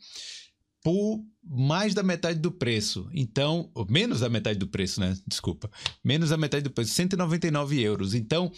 por 0.81 1.21
mais 1.43 1.93
da 1.93 2.01
metade 2.01 2.39
do 2.39 2.51
preço. 2.51 3.09
Então, 3.13 3.69
menos 3.89 4.21
da 4.21 4.29
metade 4.29 4.57
do 4.57 4.67
preço, 4.67 4.99
né? 5.01 5.17
Desculpa. 5.27 5.69
Menos 6.03 6.29
da 6.29 6.37
metade 6.37 6.63
do 6.63 6.71
preço, 6.71 6.93
199 6.93 7.81
euros. 7.81 8.13
Então, 8.13 8.51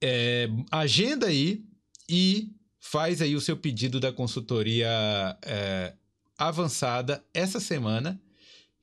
é, 0.00 0.48
agenda 0.70 1.26
aí 1.26 1.64
e 2.08 2.52
faz 2.78 3.20
aí 3.20 3.34
o 3.34 3.40
seu 3.40 3.56
pedido 3.56 3.98
da 4.00 4.12
consultoria 4.12 4.88
é, 5.42 5.94
avançada 6.36 7.24
essa 7.34 7.60
semana 7.60 8.20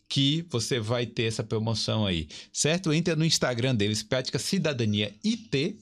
que 0.08 0.46
você 0.50 0.80
vai 0.80 1.06
ter 1.06 1.24
essa 1.24 1.44
promoção 1.44 2.06
aí, 2.06 2.28
certo? 2.54 2.94
Entra 2.94 3.16
no 3.16 3.26
Instagram 3.26 3.76
deles, 3.76 4.04
Prática 4.04 4.38
Cidadania 4.38 5.14
IT. 5.24 5.78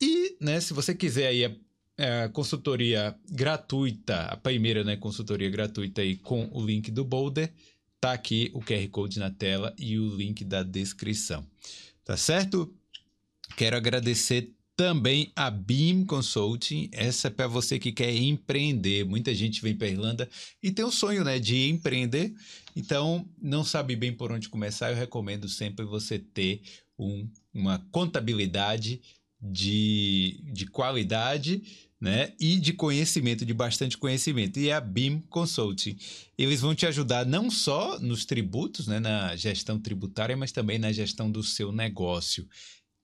E, 0.00 0.36
né, 0.40 0.60
se 0.60 0.74
você 0.74 0.94
quiser 0.94 1.28
aí 1.28 1.44
a, 1.44 2.24
a, 2.24 2.28
consultoria 2.30 3.14
gratuita, 3.30 4.22
a 4.22 4.36
primeira, 4.36 4.82
né, 4.82 4.96
consultoria 4.96 5.48
gratuita 5.48 6.00
aí 6.00 6.16
com 6.16 6.50
o 6.52 6.64
link 6.64 6.90
do 6.90 7.04
Boulder, 7.04 7.52
tá 8.00 8.12
aqui 8.12 8.50
o 8.52 8.60
QR 8.60 8.88
Code 8.88 9.20
na 9.20 9.30
tela 9.30 9.72
e 9.78 9.96
o 9.96 10.16
link 10.16 10.44
da 10.44 10.64
descrição. 10.64 11.46
Tá 12.04 12.16
certo? 12.16 12.74
Quero 13.56 13.76
agradecer 13.76 14.52
também 14.76 15.30
a 15.36 15.50
Beam 15.50 16.04
Consulting, 16.04 16.88
essa 16.92 17.28
é 17.28 17.30
para 17.30 17.46
você 17.46 17.78
que 17.78 17.92
quer 17.92 18.14
empreender. 18.14 19.04
Muita 19.04 19.34
gente 19.34 19.60
vem 19.60 19.76
para 19.76 19.88
Irlanda 19.88 20.28
e 20.62 20.70
tem 20.70 20.84
o 20.84 20.90
sonho, 20.90 21.24
né, 21.24 21.38
de 21.38 21.68
empreender. 21.68 22.34
Então, 22.74 23.28
não 23.40 23.64
sabe 23.64 23.94
bem 23.94 24.12
por 24.12 24.32
onde 24.32 24.48
começar. 24.48 24.90
Eu 24.90 24.96
recomendo 24.96 25.48
sempre 25.48 25.84
você 25.84 26.18
ter 26.18 26.62
um, 26.98 27.28
uma 27.52 27.78
contabilidade 27.90 29.00
de, 29.40 30.40
de 30.52 30.66
qualidade, 30.66 31.62
né? 32.00 32.32
E 32.40 32.58
de 32.58 32.72
conhecimento, 32.72 33.44
de 33.44 33.52
bastante 33.52 33.98
conhecimento. 33.98 34.58
E 34.58 34.72
a 34.72 34.80
BIM 34.80 35.20
Consulting. 35.28 35.96
Eles 36.38 36.60
vão 36.60 36.74
te 36.74 36.86
ajudar 36.86 37.26
não 37.26 37.50
só 37.50 37.98
nos 37.98 38.24
tributos, 38.24 38.86
né? 38.86 38.98
Na 38.98 39.36
gestão 39.36 39.78
tributária, 39.78 40.36
mas 40.36 40.50
também 40.52 40.78
na 40.78 40.92
gestão 40.92 41.30
do 41.30 41.42
seu 41.42 41.70
negócio. 41.70 42.48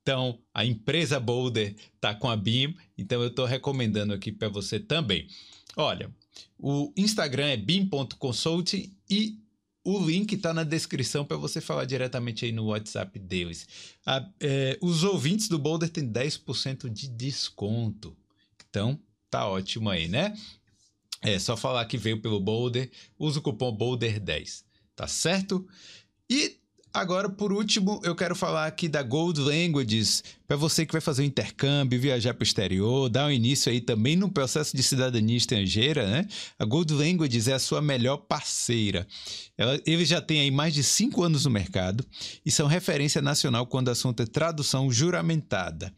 Então, 0.09 0.39
a 0.55 0.65
empresa 0.65 1.21
Boulder 1.21 1.77
está 1.95 2.15
com 2.15 2.31
a 2.31 2.35
BIM, 2.35 2.75
então 2.97 3.21
eu 3.21 3.29
estou 3.29 3.45
recomendando 3.45 4.15
aqui 4.15 4.33
para 4.33 4.49
você 4.49 4.81
também. 4.81 5.29
Olha, 5.77 6.11
o 6.59 6.91
Instagram 6.97 7.49
é 7.49 7.59
bim.consulting 7.59 8.97
e 9.11 9.39
o 9.85 10.03
link 10.03 10.33
está 10.33 10.55
na 10.55 10.65
descrição 10.65 11.27
para 11.27 11.37
você 11.37 11.61
falar 11.61 11.85
diretamente 11.85 12.47
aí 12.47 12.53
no 12.53 12.69
WhatsApp 12.69 13.19
deles. 13.19 13.69
A, 14.07 14.27
é, 14.41 14.79
os 14.81 15.05
ouvintes 15.05 15.47
do 15.47 15.59
Boulder 15.59 15.91
têm 15.91 16.11
10% 16.11 16.89
de 16.89 17.07
desconto. 17.07 18.17
Então, 18.67 18.99
tá 19.29 19.47
ótimo 19.47 19.91
aí, 19.91 20.09
né? 20.09 20.35
É 21.21 21.39
só 21.39 21.55
falar 21.55 21.85
que 21.85 21.99
veio 21.99 22.23
pelo 22.23 22.41
Boulder, 22.41 22.91
usa 23.19 23.41
o 23.41 23.43
cupom 23.43 23.77
Boulder10, 23.77 24.65
tá 24.97 25.07
certo? 25.07 25.69
E 26.31 26.57
Agora, 26.93 27.29
por 27.29 27.53
último, 27.53 28.01
eu 28.03 28.15
quero 28.17 28.35
falar 28.35 28.67
aqui 28.67 28.89
da 28.89 29.03
Gold 29.03 29.41
Languages, 29.41 30.25
para 30.47 30.57
você 30.57 30.87
que 30.87 30.93
vai 30.93 31.01
fazer 31.01 31.23
um 31.23 31.27
intercâmbio, 31.27 32.01
viajar 32.01 32.33
para 32.33 32.43
o 32.43 32.47
exterior, 32.47 33.09
dar 33.11 33.27
um 33.27 33.31
início 33.31 33.71
aí 33.71 33.81
também 33.81 34.17
no 34.17 34.31
processo 34.31 34.75
de 34.75 34.83
cidadania 34.83 35.37
estrangeira, 35.37 36.09
né? 36.09 36.27
A 36.59 36.65
Gold 36.65 36.93
Languages 36.95 37.47
é 37.47 37.53
a 37.53 37.59
sua 37.59 37.83
melhor 37.83 38.17
parceira. 38.17 39.07
Ela, 39.57 39.81
eles 39.85 40.09
já 40.09 40.21
têm 40.21 40.41
aí 40.41 40.51
mais 40.51 40.73
de 40.73 40.83
cinco 40.83 41.23
anos 41.23 41.45
no 41.45 41.51
mercado 41.51 42.05
e 42.45 42.51
são 42.51 42.67
referência 42.67 43.21
nacional 43.21 43.67
quando 43.67 43.89
o 43.89 43.93
assunto 43.93 44.23
é 44.23 44.27
tradução 44.27 44.91
juramentada. 44.91 45.93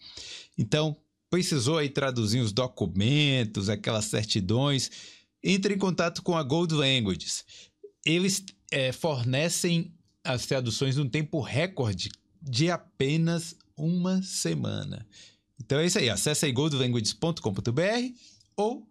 Então, 0.59 0.97
precisou 1.31 1.79
aí 1.79 1.89
traduzir 1.89 2.41
os 2.41 2.53
documentos, 2.53 3.69
aquelas 3.69 4.07
certidões, 4.07 4.91
entre 5.43 5.75
em 5.75 5.79
contato 5.79 6.21
com 6.21 6.37
a 6.37 6.43
Gold 6.43 6.75
Languages. 6.75 7.45
Eles 8.05 8.45
é, 8.73 8.91
fornecem 8.91 9.95
as 10.25 10.47
traduções 10.47 10.97
num 10.97 11.09
tempo 11.09 11.41
recorde 11.41 12.11
de 12.41 12.71
apenas 12.71 13.57
uma 13.77 14.23
semana. 14.23 15.07
Então 15.59 15.79
é 15.79 15.87
isso 15.87 15.99
aí, 15.99 16.09
acesse 16.09 16.47
aí 16.47 16.53
goldlanguages.com.br 16.53 18.15
ou 18.57 18.87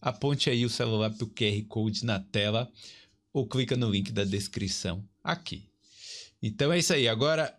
aponte 0.00 0.50
aí 0.50 0.64
o 0.64 0.70
celular 0.70 1.10
para 1.10 1.24
o 1.24 1.30
QR 1.30 1.62
Code 1.68 2.04
na 2.04 2.20
tela 2.20 2.70
ou 3.32 3.46
clica 3.46 3.76
no 3.76 3.90
link 3.90 4.12
da 4.12 4.24
descrição 4.24 5.04
aqui. 5.22 5.68
Então 6.42 6.72
é 6.72 6.78
isso 6.78 6.92
aí, 6.92 7.08
agora 7.08 7.54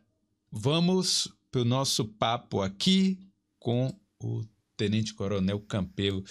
vamos 0.51 1.27
para 1.51 1.62
o 1.62 1.65
nosso 1.65 2.05
papo 2.05 2.62
aqui 2.62 3.19
com 3.59 3.93
o 4.19 4.43
Tenente 4.75 5.13
Coronel 5.13 5.59
Campelo. 5.59 6.24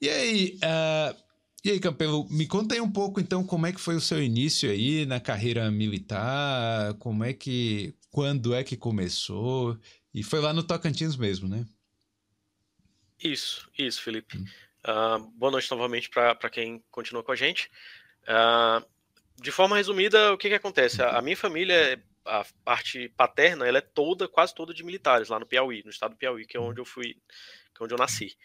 E 0.00 0.08
aí, 0.08 0.58
uh, 0.58 1.23
e 1.64 1.70
aí, 1.70 1.80
Campelo, 1.80 2.28
me 2.28 2.46
conta 2.46 2.74
aí 2.74 2.80
um 2.80 2.92
pouco 2.92 3.18
então 3.20 3.44
como 3.44 3.66
é 3.66 3.72
que 3.72 3.80
foi 3.80 3.94
o 3.96 4.00
seu 4.00 4.22
início 4.22 4.70
aí 4.70 5.06
na 5.06 5.18
carreira 5.18 5.70
militar, 5.70 6.92
como 6.98 7.24
é 7.24 7.32
que, 7.32 7.94
quando 8.10 8.54
é 8.54 8.62
que 8.62 8.76
começou, 8.76 9.78
e 10.12 10.22
foi 10.22 10.40
lá 10.40 10.52
no 10.52 10.62
Tocantins 10.62 11.16
mesmo, 11.16 11.48
né? 11.48 11.64
Isso, 13.18 13.70
isso, 13.78 14.02
Felipe. 14.02 14.36
Hum. 14.36 14.44
Uh, 14.86 15.30
boa 15.30 15.50
noite 15.50 15.70
novamente 15.70 16.10
para 16.10 16.50
quem 16.50 16.84
continua 16.90 17.22
com 17.22 17.32
a 17.32 17.36
gente. 17.36 17.70
Uh, 18.24 18.84
de 19.40 19.50
forma 19.50 19.76
resumida, 19.76 20.34
o 20.34 20.38
que, 20.38 20.48
que 20.48 20.54
acontece? 20.54 21.02
A, 21.02 21.18
a, 21.18 21.22
minha 21.22 21.36
família, 21.36 22.02
a 22.26 22.44
parte 22.62 23.08
paterna, 23.16 23.66
ela 23.66 23.78
é 23.78 23.80
toda, 23.80 24.28
quase 24.28 24.54
toda 24.54 24.74
de 24.74 24.84
militares 24.84 25.30
lá 25.30 25.40
no 25.40 25.46
Piauí, 25.46 25.82
no 25.82 25.90
estado 25.90 26.10
do 26.10 26.18
Piauí, 26.18 26.46
que 26.46 26.58
é 26.58 26.60
onde 26.60 26.80
eu 26.80 26.84
fui, 26.84 27.16
que 27.74 27.82
é 27.82 27.84
onde 27.84 27.94
eu 27.94 27.98
nasci. 27.98 28.36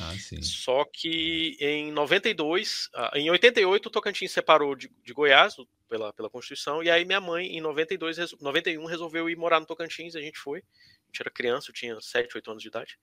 Ah. 0.00 0.14
Só 0.42 0.84
que 0.84 1.56
em 1.60 1.90
92, 1.92 2.88
ah, 2.94 3.12
em 3.14 3.30
88 3.30 3.86
o 3.86 3.90
Tocantins 3.90 4.30
separou 4.30 4.74
de, 4.74 4.90
de 5.02 5.12
Goiás 5.12 5.56
pela, 5.88 6.12
pela 6.12 6.30
Constituição, 6.30 6.82
e 6.82 6.90
aí 6.90 7.04
minha 7.04 7.20
mãe 7.20 7.46
em 7.56 7.60
92, 7.60 8.40
91 8.40 8.84
resolveu 8.84 9.28
ir 9.28 9.36
morar 9.36 9.60
no 9.60 9.66
Tocantins, 9.66 10.14
a 10.14 10.20
gente 10.20 10.38
foi. 10.38 10.60
A 10.60 11.06
gente 11.08 11.22
era 11.22 11.30
criança, 11.30 11.70
eu 11.70 11.74
tinha 11.74 12.00
7, 12.00 12.36
8 12.36 12.50
anos 12.50 12.62
de 12.62 12.68
idade. 12.68 12.98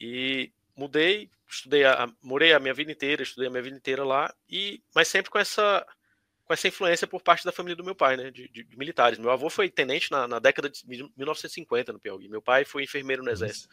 E 0.00 0.52
mudei, 0.76 1.30
estudei, 1.48 1.84
a, 1.84 2.08
morei 2.22 2.52
a 2.52 2.58
minha 2.60 2.74
vida 2.74 2.90
inteira, 2.90 3.22
estudei 3.22 3.48
a 3.48 3.50
minha 3.50 3.62
vida 3.62 3.76
inteira 3.76 4.04
lá, 4.04 4.34
e 4.48 4.82
mas 4.94 5.08
sempre 5.08 5.30
com 5.30 5.38
essa 5.38 5.86
com 6.48 6.54
essa 6.54 6.66
influência 6.66 7.06
por 7.06 7.20
parte 7.20 7.44
da 7.44 7.52
família 7.52 7.76
do 7.76 7.84
meu 7.84 7.94
pai, 7.94 8.16
né, 8.16 8.30
de, 8.30 8.48
de, 8.48 8.64
de 8.64 8.78
militares. 8.78 9.18
Meu 9.18 9.30
avô 9.30 9.50
foi 9.50 9.68
tenente 9.68 10.10
na, 10.10 10.26
na, 10.26 10.38
década 10.38 10.70
de 10.70 10.82
1950 11.14 11.92
no 11.92 12.00
Piauí. 12.00 12.26
Meu 12.26 12.40
pai 12.40 12.64
foi 12.64 12.84
enfermeiro 12.84 13.22
no 13.22 13.30
Exército. 13.30 13.68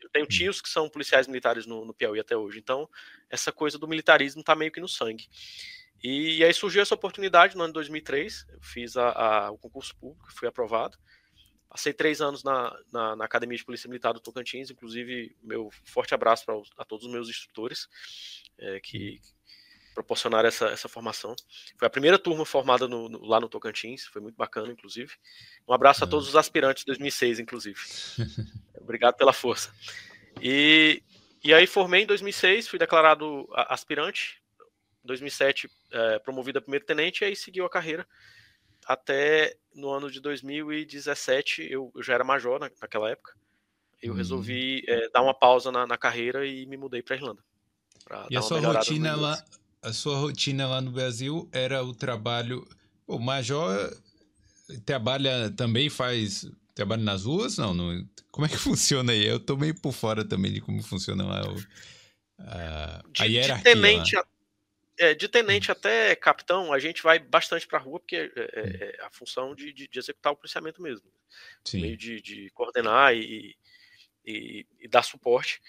Eu 0.00 0.08
tenho 0.10 0.26
hum. 0.26 0.28
tios 0.28 0.62
que 0.62 0.68
são 0.68 0.88
policiais 0.88 1.26
militares 1.26 1.66
no, 1.66 1.84
no 1.84 1.92
Piauí 1.92 2.20
até 2.20 2.36
hoje. 2.36 2.60
Então, 2.60 2.88
essa 3.28 3.50
coisa 3.50 3.76
do 3.76 3.88
militarismo 3.88 4.42
está 4.42 4.54
meio 4.54 4.70
que 4.70 4.80
no 4.80 4.86
sangue. 4.86 5.28
E, 6.00 6.38
e, 6.38 6.44
aí 6.44 6.54
surgiu 6.54 6.80
essa 6.80 6.94
oportunidade 6.94 7.56
no 7.56 7.64
ano 7.64 7.72
de 7.72 7.74
2003. 7.74 8.46
Eu 8.48 8.62
fiz 8.62 8.96
a, 8.96 9.10
a, 9.10 9.50
o 9.50 9.58
concurso 9.58 9.96
público, 9.96 10.32
fui 10.32 10.46
aprovado. 10.46 10.96
Passei 11.68 11.92
três 11.92 12.20
anos 12.20 12.44
na, 12.44 12.72
na, 12.92 13.16
na, 13.16 13.24
Academia 13.24 13.58
de 13.58 13.64
Polícia 13.64 13.88
Militar 13.88 14.12
do 14.12 14.20
Tocantins, 14.20 14.70
inclusive 14.70 15.36
meu 15.42 15.68
forte 15.84 16.14
abraço 16.14 16.44
para 16.44 16.54
a 16.78 16.84
todos 16.84 17.06
os 17.06 17.12
meus 17.12 17.28
instrutores 17.28 17.88
é, 18.58 18.80
que, 18.80 19.20
hum 19.90 19.94
proporcionar 19.94 20.44
essa, 20.44 20.66
essa 20.66 20.88
formação. 20.88 21.34
Foi 21.76 21.86
a 21.86 21.90
primeira 21.90 22.18
turma 22.18 22.44
formada 22.44 22.88
no, 22.88 23.08
no, 23.08 23.24
lá 23.24 23.40
no 23.40 23.48
Tocantins, 23.48 24.06
foi 24.06 24.20
muito 24.20 24.36
bacana, 24.36 24.72
inclusive. 24.72 25.12
Um 25.68 25.72
abraço 25.72 26.04
a 26.04 26.06
todos 26.06 26.28
os 26.28 26.36
aspirantes 26.36 26.84
de 26.84 26.86
2006, 26.86 27.38
inclusive. 27.38 27.78
Obrigado 28.80 29.16
pela 29.16 29.32
força. 29.32 29.72
E, 30.40 31.02
e 31.44 31.52
aí 31.52 31.66
formei 31.66 32.02
em 32.02 32.06
2006, 32.06 32.68
fui 32.68 32.78
declarado 32.78 33.48
aspirante. 33.54 34.40
Em 35.04 35.06
2007, 35.06 35.70
é, 35.92 36.18
promovido 36.18 36.58
a 36.58 36.62
primeiro 36.62 36.84
tenente, 36.84 37.22
e 37.22 37.26
aí 37.26 37.36
seguiu 37.36 37.64
a 37.64 37.70
carreira. 37.70 38.06
Até 38.86 39.56
no 39.74 39.90
ano 39.90 40.10
de 40.10 40.20
2017, 40.20 41.62
eu, 41.70 41.92
eu 41.94 42.02
já 42.02 42.14
era 42.14 42.24
major 42.24 42.58
na, 42.58 42.70
naquela 42.80 43.10
época. 43.10 43.34
Eu 44.02 44.14
hum. 44.14 44.16
resolvi 44.16 44.82
é, 44.88 45.10
dar 45.10 45.22
uma 45.22 45.34
pausa 45.34 45.70
na, 45.70 45.86
na 45.86 45.98
carreira 45.98 46.46
e 46.46 46.64
me 46.66 46.76
mudei 46.76 47.02
para 47.02 47.16
Irlanda. 47.16 47.42
E 48.28 48.36
a 48.36 48.42
sua 48.42 48.58
rotina 48.60 49.14
lá, 49.14 49.44
a 49.82 49.92
sua 49.92 50.18
rotina 50.18 50.66
lá 50.66 50.80
no 50.80 50.90
Brasil 50.90 51.48
era 51.52 51.82
o 51.82 51.94
trabalho. 51.94 52.66
O 53.06 53.18
major 53.18 53.96
trabalha 54.84 55.50
também 55.50 55.88
faz 55.88 56.46
trabalho 56.74 57.02
nas 57.02 57.24
ruas? 57.24 57.56
Não, 57.58 57.74
não, 57.74 58.08
como 58.30 58.46
é 58.46 58.48
que 58.48 58.56
funciona 58.58 59.12
aí? 59.12 59.26
Eu 59.26 59.40
tô 59.40 59.56
meio 59.56 59.74
por 59.80 59.92
fora 59.92 60.24
também 60.24 60.52
de 60.52 60.60
como 60.60 60.82
funciona 60.82 61.24
lá 61.24 61.42
o, 61.46 61.56
a, 62.38 63.02
de, 63.10 63.22
a 63.22 63.24
hierarquia. 63.26 63.74
De 63.74 63.80
tenente. 63.80 64.16
É, 64.98 65.14
de 65.14 65.28
tenente 65.28 65.72
até 65.72 66.14
capitão, 66.14 66.74
a 66.74 66.78
gente 66.78 67.02
vai 67.02 67.18
bastante 67.18 67.66
para 67.66 67.78
a 67.78 67.82
rua, 67.82 67.98
porque 67.98 68.16
é, 68.16 68.22
é, 68.22 68.62
hum. 68.62 68.72
é, 68.80 69.04
a 69.06 69.10
função 69.10 69.54
de, 69.54 69.72
de, 69.72 69.88
de, 69.88 69.98
executar 69.98 70.30
o 70.30 70.36
policiamento 70.36 70.82
mesmo. 70.82 71.10
Sim. 71.64 71.80
Meio 71.80 71.96
de, 71.96 72.20
de 72.20 72.50
coordenar 72.50 73.14
e, 73.14 73.56
e, 74.26 74.66
e, 74.78 74.88
dar 74.88 75.02
suporte 75.02 75.62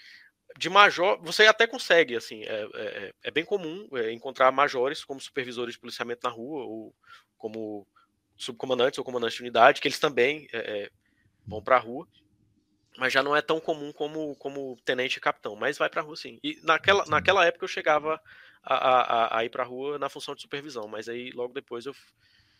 de 0.58 0.68
major, 0.68 1.18
você 1.22 1.46
até 1.46 1.66
consegue, 1.66 2.16
assim, 2.16 2.42
é, 2.42 2.68
é, 2.74 3.14
é 3.24 3.30
bem 3.30 3.44
comum 3.44 3.88
é, 3.94 4.12
encontrar 4.12 4.50
majores 4.52 5.04
como 5.04 5.20
supervisores 5.20 5.74
de 5.74 5.80
policiamento 5.80 6.20
na 6.24 6.30
rua, 6.30 6.64
ou 6.64 6.94
como 7.36 7.86
subcomandantes 8.36 8.98
ou 8.98 9.04
comandantes 9.04 9.36
de 9.36 9.42
unidade, 9.42 9.80
que 9.80 9.88
eles 9.88 9.98
também 9.98 10.48
é, 10.52 10.58
é 10.58 10.90
vão 11.46 11.62
para 11.62 11.76
a 11.76 11.80
rua, 11.80 12.06
mas 12.96 13.12
já 13.12 13.22
não 13.22 13.34
é 13.34 13.42
tão 13.42 13.58
comum 13.58 13.92
como, 13.92 14.36
como 14.36 14.76
tenente 14.84 15.16
e 15.16 15.20
capitão, 15.20 15.56
mas 15.56 15.78
vai 15.78 15.88
para 15.88 16.00
a 16.00 16.04
rua 16.04 16.16
sim. 16.16 16.38
E 16.42 16.60
naquela, 16.62 17.04
naquela 17.06 17.44
época 17.44 17.64
eu 17.64 17.68
chegava 17.68 18.20
a, 18.62 18.74
a, 18.74 19.38
a 19.38 19.44
ir 19.44 19.50
para 19.50 19.62
a 19.62 19.66
rua 19.66 19.98
na 19.98 20.08
função 20.08 20.34
de 20.34 20.42
supervisão, 20.42 20.86
mas 20.86 21.08
aí 21.08 21.30
logo 21.32 21.52
depois 21.52 21.86
eu 21.86 21.94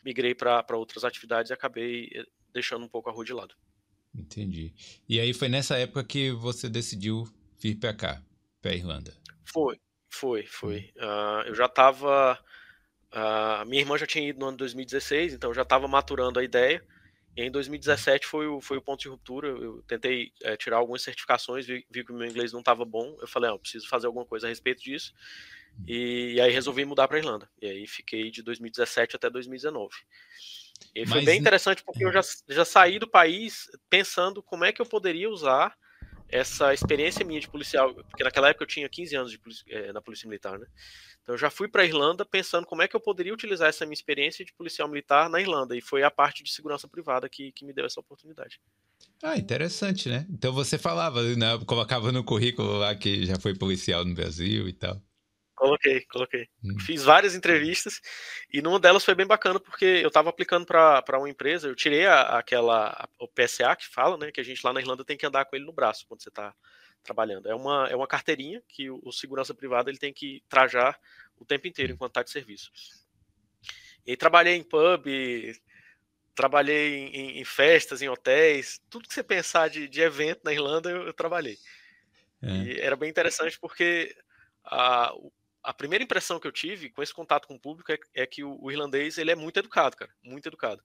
migrei 0.04 0.34
para 0.34 0.76
outras 0.76 1.04
atividades 1.04 1.50
e 1.50 1.54
acabei 1.54 2.10
deixando 2.52 2.84
um 2.84 2.88
pouco 2.88 3.08
a 3.08 3.12
rua 3.12 3.24
de 3.24 3.32
lado. 3.32 3.54
Entendi. 4.14 4.74
E 5.08 5.20
aí 5.20 5.32
foi 5.32 5.48
nessa 5.48 5.78
época 5.78 6.04
que 6.04 6.30
você 6.32 6.68
decidiu 6.68 7.26
vir 7.62 7.76
para 7.76 7.94
cá, 7.94 8.22
para 8.60 8.72
a 8.72 8.74
Irlanda? 8.74 9.16
Foi, 9.44 9.80
foi, 10.10 10.44
foi. 10.46 10.92
Uh, 10.96 11.46
eu 11.46 11.54
já 11.54 11.66
estava. 11.66 12.38
Uh, 13.12 13.68
minha 13.68 13.82
irmã 13.82 13.96
já 13.96 14.06
tinha 14.06 14.28
ido 14.28 14.40
no 14.40 14.46
ano 14.46 14.56
de 14.56 14.60
2016, 14.62 15.34
então 15.34 15.50
eu 15.50 15.54
já 15.54 15.62
estava 15.62 15.86
maturando 15.86 16.40
a 16.40 16.44
ideia. 16.44 16.84
E 17.36 17.42
em 17.42 17.50
2017 17.50 18.26
foi 18.26 18.46
o, 18.46 18.60
foi 18.60 18.76
o 18.76 18.82
ponto 18.82 19.00
de 19.00 19.08
ruptura. 19.08 19.48
Eu 19.48 19.82
tentei 19.86 20.32
é, 20.42 20.56
tirar 20.56 20.76
algumas 20.76 21.02
certificações, 21.02 21.64
vi, 21.64 21.86
vi, 21.90 22.04
que 22.04 22.12
o 22.12 22.14
meu 22.14 22.28
inglês 22.28 22.52
não 22.52 22.60
estava 22.60 22.84
bom. 22.84 23.16
Eu 23.20 23.26
falei, 23.26 23.48
ah, 23.48 23.54
eu 23.54 23.58
preciso 23.58 23.88
fazer 23.88 24.06
alguma 24.06 24.26
coisa 24.26 24.46
a 24.46 24.50
respeito 24.50 24.82
disso. 24.82 25.14
E, 25.86 26.34
e 26.34 26.40
aí 26.40 26.52
resolvi 26.52 26.84
mudar 26.84 27.08
para 27.08 27.18
Irlanda. 27.18 27.48
E 27.60 27.66
aí 27.66 27.86
fiquei 27.86 28.30
de 28.30 28.42
2017 28.42 29.16
até 29.16 29.30
2019. 29.30 29.94
E 30.94 31.06
foi 31.06 31.18
Mas... 31.18 31.24
bem 31.24 31.40
interessante 31.40 31.82
porque 31.82 32.04
eu 32.04 32.12
já, 32.12 32.20
já 32.48 32.64
saí 32.64 32.98
do 32.98 33.08
país 33.08 33.70
pensando 33.88 34.42
como 34.42 34.64
é 34.64 34.72
que 34.72 34.82
eu 34.82 34.86
poderia 34.86 35.30
usar 35.30 35.74
essa 36.32 36.72
experiência 36.72 37.24
minha 37.24 37.38
de 37.38 37.48
policial, 37.48 37.94
porque 37.94 38.24
naquela 38.24 38.48
época 38.48 38.64
eu 38.64 38.68
tinha 38.68 38.88
15 38.88 39.14
anos 39.16 39.30
de, 39.30 39.38
é, 39.68 39.92
na 39.92 40.00
Polícia 40.00 40.26
Militar, 40.26 40.58
né? 40.58 40.66
Então 41.22 41.34
eu 41.34 41.38
já 41.38 41.50
fui 41.50 41.68
para 41.68 41.82
a 41.82 41.84
Irlanda 41.84 42.24
pensando 42.24 42.66
como 42.66 42.80
é 42.80 42.88
que 42.88 42.96
eu 42.96 43.00
poderia 43.00 43.34
utilizar 43.34 43.68
essa 43.68 43.84
minha 43.84 43.94
experiência 43.94 44.44
de 44.44 44.52
policial 44.54 44.88
militar 44.88 45.28
na 45.28 45.40
Irlanda, 45.40 45.76
e 45.76 45.82
foi 45.82 46.02
a 46.02 46.10
parte 46.10 46.42
de 46.42 46.50
segurança 46.50 46.88
privada 46.88 47.28
que, 47.28 47.52
que 47.52 47.64
me 47.66 47.72
deu 47.72 47.84
essa 47.84 48.00
oportunidade. 48.00 48.58
Ah, 49.22 49.36
interessante, 49.36 50.08
né? 50.08 50.26
Então 50.30 50.52
você 50.52 50.78
falava, 50.78 51.22
né? 51.22 51.58
colocava 51.66 52.10
no 52.10 52.24
currículo 52.24 52.78
lá 52.78 52.94
que 52.94 53.26
já 53.26 53.38
foi 53.38 53.54
policial 53.54 54.04
no 54.04 54.14
Brasil 54.14 54.66
e 54.66 54.72
tal. 54.72 55.00
Coloquei, 55.62 56.00
coloquei. 56.06 56.48
Hum. 56.64 56.76
Fiz 56.80 57.04
várias 57.04 57.36
entrevistas 57.36 58.00
e 58.52 58.60
numa 58.60 58.80
delas 58.80 59.04
foi 59.04 59.14
bem 59.14 59.24
bacana 59.24 59.60
porque 59.60 59.84
eu 59.84 60.08
estava 60.08 60.28
aplicando 60.28 60.66
para 60.66 61.16
uma 61.16 61.30
empresa, 61.30 61.68
eu 61.68 61.76
tirei 61.76 62.04
a, 62.04 62.36
aquela 62.36 62.88
a, 62.88 63.08
o 63.20 63.28
PSA 63.28 63.76
que 63.76 63.86
fala, 63.86 64.16
né, 64.16 64.32
que 64.32 64.40
a 64.40 64.44
gente 64.44 64.60
lá 64.64 64.72
na 64.72 64.80
Irlanda 64.80 65.04
tem 65.04 65.16
que 65.16 65.24
andar 65.24 65.44
com 65.44 65.54
ele 65.54 65.64
no 65.64 65.72
braço 65.72 66.04
quando 66.08 66.20
você 66.20 66.30
está 66.30 66.52
trabalhando. 67.04 67.48
É 67.48 67.54
uma, 67.54 67.86
é 67.88 67.94
uma 67.94 68.08
carteirinha 68.08 68.60
que 68.66 68.90
o, 68.90 69.00
o, 69.04 69.12
segurança 69.12 69.54
privada 69.54 69.88
ele 69.88 70.00
tem 70.00 70.12
que 70.12 70.42
trajar 70.48 70.98
o 71.38 71.44
tempo 71.44 71.68
inteiro 71.68 71.92
enquanto 71.92 72.10
está 72.10 72.24
de 72.24 72.32
serviço. 72.32 72.72
E 74.04 74.16
trabalhei 74.16 74.56
em 74.56 74.64
pub, 74.64 75.06
trabalhei 76.34 77.06
em, 77.06 77.38
em, 77.38 77.44
festas, 77.44 78.02
em 78.02 78.08
hotéis, 78.08 78.82
tudo 78.90 79.06
que 79.06 79.14
você 79.14 79.22
pensar 79.22 79.70
de, 79.70 79.86
de 79.86 80.00
evento 80.00 80.40
na 80.42 80.52
Irlanda 80.52 80.90
eu, 80.90 81.06
eu 81.06 81.12
trabalhei. 81.12 81.56
É. 82.42 82.50
E 82.50 82.80
era 82.80 82.96
bem 82.96 83.08
interessante 83.08 83.60
porque 83.60 84.12
a, 84.64 85.14
a 85.62 85.72
primeira 85.72 86.04
impressão 86.04 86.40
que 86.40 86.46
eu 86.46 86.52
tive 86.52 86.90
com 86.90 87.02
esse 87.02 87.14
contato 87.14 87.46
com 87.46 87.54
o 87.54 87.60
público 87.60 87.92
é, 87.92 87.98
é 88.14 88.26
que 88.26 88.42
o, 88.42 88.58
o, 88.60 88.70
irlandês 88.70 89.18
ele 89.18 89.30
é 89.30 89.36
muito 89.36 89.58
educado, 89.58 89.96
cara, 89.96 90.10
muito 90.22 90.46
educado. 90.46 90.82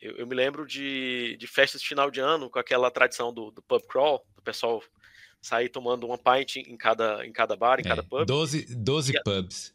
Eu, 0.00 0.16
eu, 0.16 0.26
me 0.26 0.34
lembro 0.34 0.66
de, 0.66 1.36
de 1.38 1.46
festas 1.46 1.80
de 1.80 1.88
final 1.88 2.10
de 2.10 2.20
ano 2.20 2.48
com 2.48 2.58
aquela 2.58 2.90
tradição 2.90 3.32
do, 3.32 3.50
do 3.50 3.62
pub 3.62 3.82
crawl, 3.86 4.24
do 4.34 4.42
pessoal 4.42 4.82
sair 5.42 5.68
tomando 5.68 6.06
uma 6.06 6.18
pint 6.18 6.56
em 6.56 6.76
cada, 6.76 7.26
em 7.26 7.32
cada 7.32 7.56
bar, 7.56 7.80
em 7.80 7.86
é, 7.86 7.88
cada 7.88 8.02
pub. 8.02 8.24
12, 8.24 8.74
12 8.76 9.12
e, 9.12 9.22
pubs. 9.22 9.74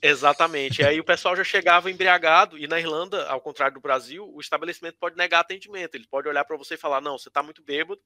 Exatamente. 0.00 0.82
E 0.82 0.84
aí 0.84 1.00
o 1.00 1.04
pessoal 1.04 1.34
já 1.34 1.42
chegava 1.42 1.90
embriagado, 1.90 2.58
e 2.58 2.66
na 2.66 2.78
Irlanda, 2.78 3.26
ao 3.26 3.40
contrário 3.40 3.74
do 3.74 3.80
Brasil, 3.80 4.30
o 4.34 4.40
estabelecimento 4.40 4.98
pode 4.98 5.16
negar 5.16 5.40
atendimento. 5.40 5.94
Ele 5.94 6.06
pode 6.06 6.28
olhar 6.28 6.44
para 6.44 6.58
você 6.58 6.74
e 6.74 6.78
falar: 6.78 7.00
não, 7.00 7.18
você 7.18 7.28
está 7.28 7.42
muito 7.42 7.62
bêbado, 7.62 8.00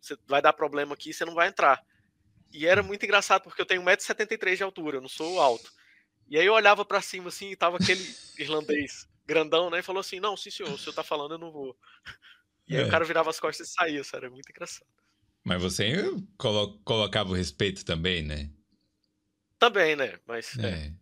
você 0.00 0.16
vai 0.28 0.40
dar 0.40 0.52
problema 0.52 0.94
aqui, 0.94 1.12
você 1.12 1.24
não 1.24 1.34
vai 1.34 1.48
entrar. 1.48 1.84
E 2.52 2.66
era 2.66 2.82
muito 2.82 3.04
engraçado, 3.04 3.42
porque 3.42 3.60
eu 3.62 3.66
tenho 3.66 3.82
1,73m 3.82 4.56
de 4.56 4.62
altura, 4.62 4.96
eu 4.96 5.00
não 5.00 5.08
sou 5.08 5.40
alto. 5.40 5.70
E 6.28 6.38
aí 6.38 6.46
eu 6.46 6.52
olhava 6.52 6.84
para 6.84 7.00
cima 7.00 7.28
assim, 7.28 7.50
e 7.50 7.56
tava 7.56 7.76
aquele 7.76 8.04
irlandês 8.38 9.08
grandão, 9.26 9.70
né? 9.70 9.78
E 9.78 9.82
falou 9.82 10.00
assim: 10.00 10.20
Não, 10.20 10.36
sim, 10.36 10.50
senhor, 10.50 10.72
o 10.72 10.78
senhor 10.78 10.94
tá 10.94 11.02
falando, 11.02 11.32
eu 11.34 11.38
não 11.38 11.52
vou. 11.52 11.76
E 12.68 12.76
aí 12.76 12.82
é. 12.82 12.86
o 12.86 12.90
cara 12.90 13.04
virava 13.04 13.30
as 13.30 13.40
costas 13.40 13.68
e 13.68 13.72
saía, 13.72 14.00
isso 14.00 14.14
era 14.14 14.30
muito 14.30 14.48
engraçado. 14.48 14.86
Mas 15.44 15.60
você 15.60 16.04
colo 16.38 16.78
colocava 16.84 17.30
o 17.30 17.34
respeito 17.34 17.84
também, 17.84 18.22
né? 18.22 18.50
Também, 19.58 19.96
né? 19.96 20.18
Mas. 20.26 20.56
É. 20.58 20.92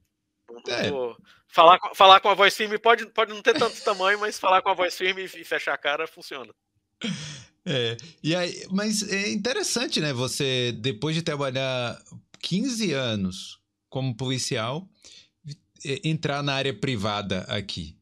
é. 0.69 0.91
Vou... 0.91 1.17
Falar, 1.49 1.79
falar 1.95 2.21
com 2.21 2.29
a 2.29 2.35
voz 2.35 2.55
firme 2.55 2.79
pode, 2.79 3.07
pode 3.07 3.33
não 3.33 3.43
ter 3.43 3.59
tanto 3.59 3.83
tamanho, 3.83 4.19
mas 4.19 4.39
falar 4.39 4.63
com 4.63 4.69
a 4.69 4.75
voz 4.75 4.97
firme 4.97 5.25
e 5.25 5.45
fechar 5.45 5.75
a 5.75 5.79
cara 5.79 6.07
funciona. 6.07 6.55
É, 7.71 7.99
e 8.23 8.35
aí, 8.35 8.67
mas 8.71 9.03
é 9.03 9.31
interessante, 9.31 10.01
né? 10.01 10.11
Você, 10.15 10.73
depois 10.81 11.15
de 11.15 11.21
trabalhar 11.21 12.03
15 12.41 12.95
anos 12.95 13.59
como 13.91 14.15
policial, 14.15 14.89
entrar 16.03 16.43
na 16.43 16.55
área 16.55 16.73
privada 16.73 17.41
aqui. 17.43 17.95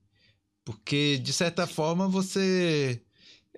Porque, 0.64 1.18
de 1.18 1.32
certa 1.32 1.66
forma, 1.66 2.06
você. 2.06 3.02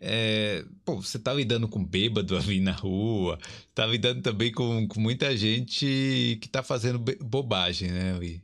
É, 0.00 0.64
pô, 0.82 0.96
você 0.96 1.18
tá 1.18 1.34
lidando 1.34 1.68
com 1.68 1.84
bêbado 1.84 2.36
ali 2.38 2.58
na 2.60 2.72
rua, 2.72 3.38
tá 3.74 3.84
lidando 3.84 4.22
também 4.22 4.50
com, 4.50 4.88
com 4.88 5.00
muita 5.00 5.36
gente 5.36 6.38
que 6.40 6.48
tá 6.48 6.62
fazendo 6.62 6.98
bobagem, 7.20 7.90
né, 7.90 8.14
ali. 8.14 8.42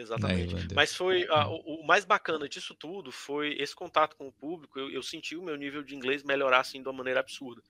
Exatamente. 0.00 0.74
Mas 0.74 0.94
foi 0.94 1.26
ah, 1.30 1.48
o, 1.48 1.82
o, 1.82 1.86
mais 1.86 2.04
bacana 2.04 2.48
disso 2.48 2.74
tudo 2.74 3.10
foi 3.10 3.54
esse 3.58 3.74
contato 3.74 4.16
com 4.16 4.28
o 4.28 4.32
público. 4.32 4.78
Eu, 4.78 4.90
eu, 4.90 5.02
senti 5.02 5.36
o 5.36 5.42
meu 5.42 5.56
nível 5.56 5.82
de 5.82 5.94
inglês 5.94 6.22
melhorar 6.22 6.60
assim 6.60 6.82
de 6.82 6.88
uma 6.88 6.96
maneira 6.96 7.20
absurda, 7.20 7.62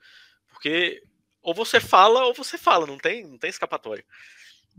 porque 0.47 1.03
ou 1.41 1.53
você 1.53 1.79
fala 1.79 2.25
ou 2.25 2.33
você 2.33 2.57
fala, 2.57 2.85
não 2.85 2.97
tem, 2.97 3.25
não 3.25 3.37
tem 3.37 3.49
escapatória. 3.49 4.05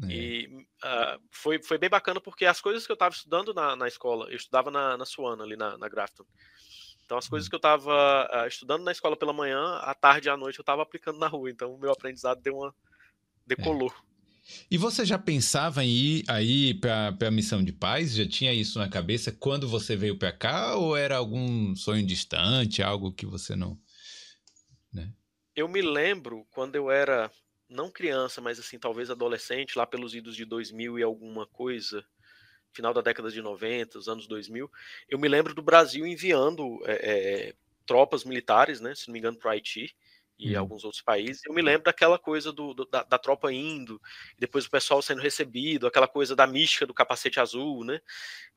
É. 0.05 0.13
E 0.13 0.47
uh, 0.85 1.21
foi, 1.31 1.63
foi 1.63 1.79
bem 1.79 1.91
bacana 1.91 2.21
porque 2.21 2.47
as 2.47 2.61
coisas 2.61 2.87
que 2.87 2.93
eu 2.93 2.95
estava 2.95 3.15
estudando 3.15 3.53
na, 3.53 3.77
na 3.77 3.89
escola, 3.89 4.31
eu 4.31 4.37
estudava 4.37 4.71
na, 4.71 4.97
na 4.97 5.05
Swan, 5.05 5.43
ali 5.43 5.57
na, 5.57 5.77
na 5.77 5.89
Grafton. 5.89 6.25
Então, 7.05 7.19
as 7.19 7.29
coisas 7.29 7.49
hum. 7.49 7.51
que 7.51 7.57
eu 7.57 7.59
estava 7.59 7.91
uh, 7.93 8.37
ah, 8.37 8.47
estudando 8.47 8.85
na 8.85 8.93
escola 8.93 9.17
pela 9.17 9.33
manhã, 9.33 9.79
à 9.79 9.93
tarde 9.95 10.29
e 10.29 10.31
à 10.31 10.37
noite 10.37 10.59
eu 10.59 10.63
estava 10.63 10.83
aplicando 10.83 11.19
na 11.19 11.27
rua. 11.27 11.51
Então, 11.51 11.75
o 11.75 11.79
meu 11.79 11.91
aprendizado 11.91 12.41
deu 12.41 12.59
uma. 12.59 12.69
É. 12.69 12.73
decolou. 13.47 13.91
É. 13.91 14.10
E 14.71 14.79
você 14.79 15.05
já 15.05 15.19
pensava 15.19 15.85
em 15.85 15.89
ir 15.89 16.25
aí 16.29 16.75
para 16.75 17.17
a 17.27 17.31
missão 17.31 17.63
de 17.63 17.73
paz? 17.73 18.15
Já 18.15 18.27
tinha 18.27 18.53
isso 18.53 18.79
na 18.79 18.89
cabeça 18.89 19.33
quando 19.33 19.69
você 19.69 19.97
veio 19.97 20.17
para 20.17 20.33
cá? 20.33 20.77
Ou 20.77 20.97
era 20.97 21.17
algum 21.17 21.75
sonho 21.75 22.07
distante, 22.07 22.83
algo 22.83 23.13
que 23.13 23.27
você 23.27 23.57
não. 23.57 23.79
Né? 24.93 25.13
Eu 25.55 25.69
me 25.69 25.83
lembro 25.83 26.47
quando 26.51 26.77
eu 26.77 26.91
era, 26.91 27.31
não 27.69 27.91
criança, 27.91 28.41
mas 28.41 28.59
assim, 28.59 28.79
talvez 28.79 29.11
adolescente, 29.11 29.77
lá 29.77 29.87
pelos 29.87 30.15
idos 30.15 30.37
de 30.37 30.45
2000 30.45 30.99
e 30.99 31.03
alguma 31.03 31.47
coisa, 31.47 32.05
final 32.73 32.95
da 32.95 33.01
década 33.01 33.31
de 33.31 33.43
90, 33.43 33.99
os 33.99 34.09
anos 34.09 34.27
2000, 34.27 34.71
eu 35.09 35.19
me 35.19 35.29
lembro 35.29 35.55
do 35.55 35.63
Brasil 35.63 36.07
enviando 36.07 36.81
é, 36.85 36.93
é, 36.93 37.55
tropas 37.85 38.25
militares, 38.25 38.81
né, 38.81 38.95
se 38.95 39.09
não 39.09 39.13
me 39.13 39.19
engano, 39.19 39.37
para 39.37 39.49
o 39.49 39.51
Haiti 39.51 39.95
e 40.41 40.55
uhum. 40.55 40.61
alguns 40.61 40.85
outros 40.85 41.03
países. 41.03 41.45
Eu 41.45 41.53
me 41.53 41.61
lembro 41.61 41.85
daquela 41.85 42.19
coisa 42.19 42.51
do, 42.53 42.73
do 42.73 42.87
da, 42.87 43.03
da, 43.03 43.19
tropa 43.19 43.53
indo, 43.53 44.01
depois 44.39 44.65
o 44.65 44.71
pessoal 44.71 45.03
sendo 45.03 45.21
recebido, 45.21 45.87
aquela 45.87 46.09
coisa 46.09 46.35
da 46.35 46.47
mística 46.47 46.87
do 46.87 46.95
capacete 46.95 47.39
azul, 47.39 47.85
né? 47.85 48.01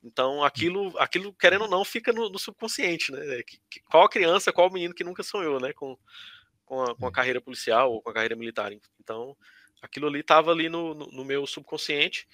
Então 0.02 0.38
hum. 0.38 0.43
aquilo, 0.43 0.98
aquilo 0.98 1.34
querendo 1.34 1.63
ou 1.63 1.69
não, 1.69 1.84
fica 1.84 2.13
no, 2.13 2.30
no 2.30 2.39
subconsciente, 2.39 3.12
né? 3.12 3.43
Que, 3.43 3.60
que, 3.69 3.80
qual 3.82 4.08
criança, 4.08 4.54
qual 4.54 4.72
menino 4.72 4.93
que 4.93 5.04
nunca 5.04 5.24
sonhou, 5.24 5.60
né? 5.60 5.74
Com, 5.74 5.98
com, 6.63 6.82
a, 6.82 6.96
com 6.96 7.08
a 7.08 7.12
carreira 7.12 7.41
policial 7.41 7.91
ou 7.91 8.02
com 8.02 8.10
a 8.10 8.13
carreira 8.13 8.36
militar. 8.36 8.72
Então 9.00 9.36
aquilo 9.82 10.08
ali 10.08 10.22
estava 10.22 10.52
ali 10.52 10.69
no, 10.69 10.93
no, 10.93 11.08
no 11.08 11.26
meu 11.26 11.46
subconsciente. 11.46 12.26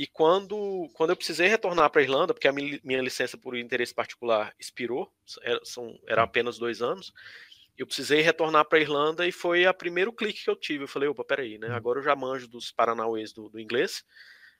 E 0.00 0.06
quando, 0.06 0.88
quando 0.94 1.10
eu 1.10 1.16
precisei 1.16 1.46
retornar 1.46 1.90
para 1.90 2.00
a 2.00 2.04
Irlanda, 2.04 2.32
porque 2.32 2.48
a 2.48 2.52
minha 2.52 3.02
licença 3.02 3.36
por 3.36 3.54
interesse 3.54 3.94
particular 3.94 4.54
expirou, 4.58 5.12
era, 5.42 5.60
são, 5.62 6.00
era 6.08 6.22
apenas 6.22 6.58
dois 6.58 6.80
anos, 6.80 7.12
eu 7.80 7.86
precisei 7.86 8.20
retornar 8.20 8.66
para 8.66 8.78
a 8.78 8.82
Irlanda 8.82 9.26
e 9.26 9.32
foi 9.32 9.66
o 9.66 9.72
primeiro 9.72 10.12
clique 10.12 10.44
que 10.44 10.50
eu 10.50 10.54
tive. 10.54 10.84
Eu 10.84 10.88
falei, 10.88 11.08
opa, 11.08 11.24
peraí, 11.24 11.56
né? 11.56 11.70
Hum. 11.70 11.74
Agora 11.74 11.98
eu 11.98 12.02
já 12.02 12.14
manjo 12.14 12.46
dos 12.46 12.70
paranauês 12.70 13.32
do, 13.32 13.48
do 13.48 13.58
inglês. 13.58 14.04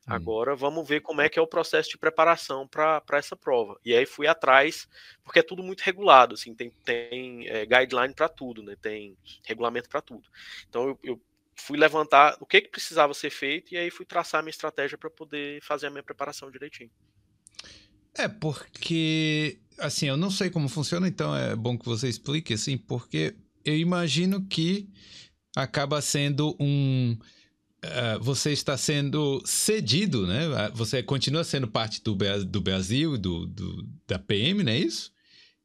Hum. 0.09 0.15
Agora 0.15 0.57
vamos 0.57 0.89
ver 0.89 1.03
como 1.03 1.21
é 1.21 1.29
que 1.29 1.39
é 1.39 1.43
o 1.43 1.47
processo 1.47 1.91
de 1.91 1.99
preparação 1.99 2.67
para 2.67 3.03
essa 3.13 3.37
prova. 3.37 3.79
E 3.85 3.95
aí 3.95 4.07
fui 4.07 4.27
atrás, 4.27 4.89
porque 5.23 5.41
é 5.41 5.43
tudo 5.43 5.63
muito 5.63 5.83
regulado, 5.83 6.33
assim, 6.33 6.55
tem, 6.55 6.71
tem 6.83 7.47
é, 7.47 7.67
guideline 7.67 8.15
para 8.15 8.27
tudo, 8.27 8.63
né? 8.63 8.75
Tem 8.81 9.15
regulamento 9.45 9.91
para 9.91 10.01
tudo. 10.01 10.27
Então 10.67 10.89
eu, 10.89 10.99
eu, 11.03 11.23
fui 11.55 11.77
levantar 11.77 12.39
o 12.41 12.47
que, 12.47 12.63
que 12.63 12.71
precisava 12.71 13.13
ser 13.13 13.29
feito 13.29 13.75
e 13.75 13.77
aí 13.77 13.91
fui 13.91 14.07
traçar 14.07 14.39
a 14.39 14.43
minha 14.43 14.51
estratégia 14.51 14.97
para 14.97 15.11
poder 15.11 15.63
fazer 15.63 15.89
a 15.89 15.91
minha 15.91 16.03
preparação 16.03 16.51
direitinho. 16.51 16.91
É, 18.17 18.27
porque, 18.29 19.61
assim, 19.81 20.07
eu 20.07 20.17
não 20.17 20.31
sei 20.31 20.51
como 20.51 20.69
funciona, 20.69 21.09
então 21.09 21.35
é 21.37 21.57
bom 21.57 21.77
que 21.77 21.85
você 21.85 22.09
explique, 22.09 22.55
assim, 22.55 22.77
porque 22.77 23.35
eu 23.65 23.77
imagino 23.77 24.45
que 24.47 24.89
acaba 25.57 26.01
sendo 26.01 26.57
um, 26.61 27.17
uh, 27.85 28.23
você 28.23 28.53
está 28.53 28.77
sendo 28.77 29.43
cedido, 29.45 30.27
né? 30.27 30.47
Ah, 30.57 30.71
você 30.73 31.03
continua 31.03 31.45
sendo 31.45 31.67
parte 31.67 32.03
do, 32.03 32.17
do 32.45 32.61
Brasil, 32.61 33.19
do, 33.19 33.47
do, 33.47 33.89
da 34.07 34.19
PM, 34.19 34.63
não 34.63 34.73
é 34.73 34.79
isso? 34.79 35.13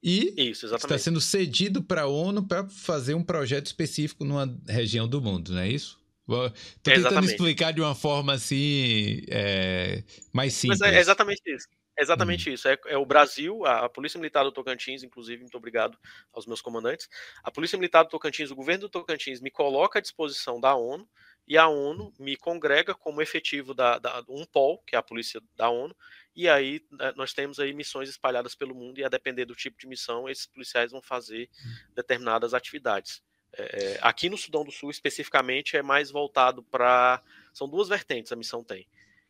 E 0.02 0.34
isso, 0.38 0.68
está 0.68 0.98
sendo 1.00 1.20
cedido 1.20 1.82
para 1.82 2.04
a 2.04 2.08
ONU 2.08 2.44
para 2.44 2.68
fazer 2.70 3.16
um 3.16 3.24
projeto 3.24 3.66
específico 3.66 4.24
numa 4.24 4.56
região 4.68 5.08
do 5.08 5.20
mundo, 5.20 5.52
não 5.52 5.62
é 5.62 5.70
isso? 5.70 6.00
Estou 6.28 6.52
tentando 6.82 7.08
exatamente. 7.08 7.32
explicar 7.32 7.72
de 7.72 7.82
uma 7.82 7.96
forma 7.96 8.34
assim 8.34 9.22
é, 9.28 10.04
mais 10.32 10.54
simples. 10.54 10.80
Mas 10.80 10.94
é 10.94 11.00
exatamente 11.00 11.42
isso. 11.48 11.68
É 11.98 12.02
exatamente 12.02 12.50
hum. 12.50 12.54
isso. 12.54 12.68
É, 12.68 12.78
é, 12.88 12.98
o 12.98 13.06
Brasil, 13.06 13.66
a, 13.66 13.86
a, 13.86 13.90
Polícia 13.90 14.18
Militar 14.18 14.44
do 14.44 14.52
Tocantins, 14.52 15.04
inclusive, 15.04 15.42
muito 15.42 15.58
obrigado 15.58 15.98
aos 16.34 16.46
meus 16.46 16.62
comandantes. 16.62 17.10
A 17.44 17.50
Polícia 17.50 17.78
Militar 17.78 18.04
do 18.04 18.10
Tocantins, 18.10 18.52
o 18.52 18.56
governo 18.56 18.82
do 18.82 18.90
Tocantins, 18.90 19.40
me 19.40 19.50
coloca 19.50 20.00
à 20.00 20.02
disposição 20.02 20.60
da 20.60 20.76
ONU 20.76 21.08
e 21.48 21.58
a 21.58 21.68
ONU 21.68 22.12
me 22.20 22.36
congrega 22.36 22.94
como 22.96 23.22
efetivo 23.22 23.74
da, 23.74 24.00
da 24.00 24.24
um 24.28 24.46
POL, 24.46 24.80
que 24.80 24.96
é 24.96 25.00
a 25.00 25.04
polícia 25.04 25.40
da 25.56 25.70
ONU, 25.70 25.96
e 26.36 26.50
aí 26.50 26.82
né, 26.92 27.14
nós 27.16 27.34
temos 27.34 27.60
aí 27.60 27.72
missões 27.72 28.10
espalhadas 28.10 28.56
pelo 28.56 28.74
mundo 28.74 29.00
e 29.00 29.04
a 29.04 29.10
depender 29.10 29.46
do 29.46 29.56
tipo 29.56 29.78
de 29.78 29.88
missão, 29.88 30.28
esses 30.28 30.48
policiais 30.48 30.92
vão 30.92 31.02
fazer 31.02 31.50
determinadas 31.94 32.54
atividades. 32.54 33.22
É, 33.54 33.64
é, 33.64 34.00
aqui 34.02 34.28
no 34.28 34.38
Sudão 34.38 34.66
do 34.66 34.72
Sul, 34.72 34.90
especificamente, 34.90 35.78
é 35.78 35.82
mais 35.82 36.12
voltado 36.12 36.64
para. 36.64 37.22
São 37.54 37.70
duas 37.70 37.88
vertentes 37.88 38.32
a 38.32 38.36
missão 38.36 38.64
tem, 38.64 38.88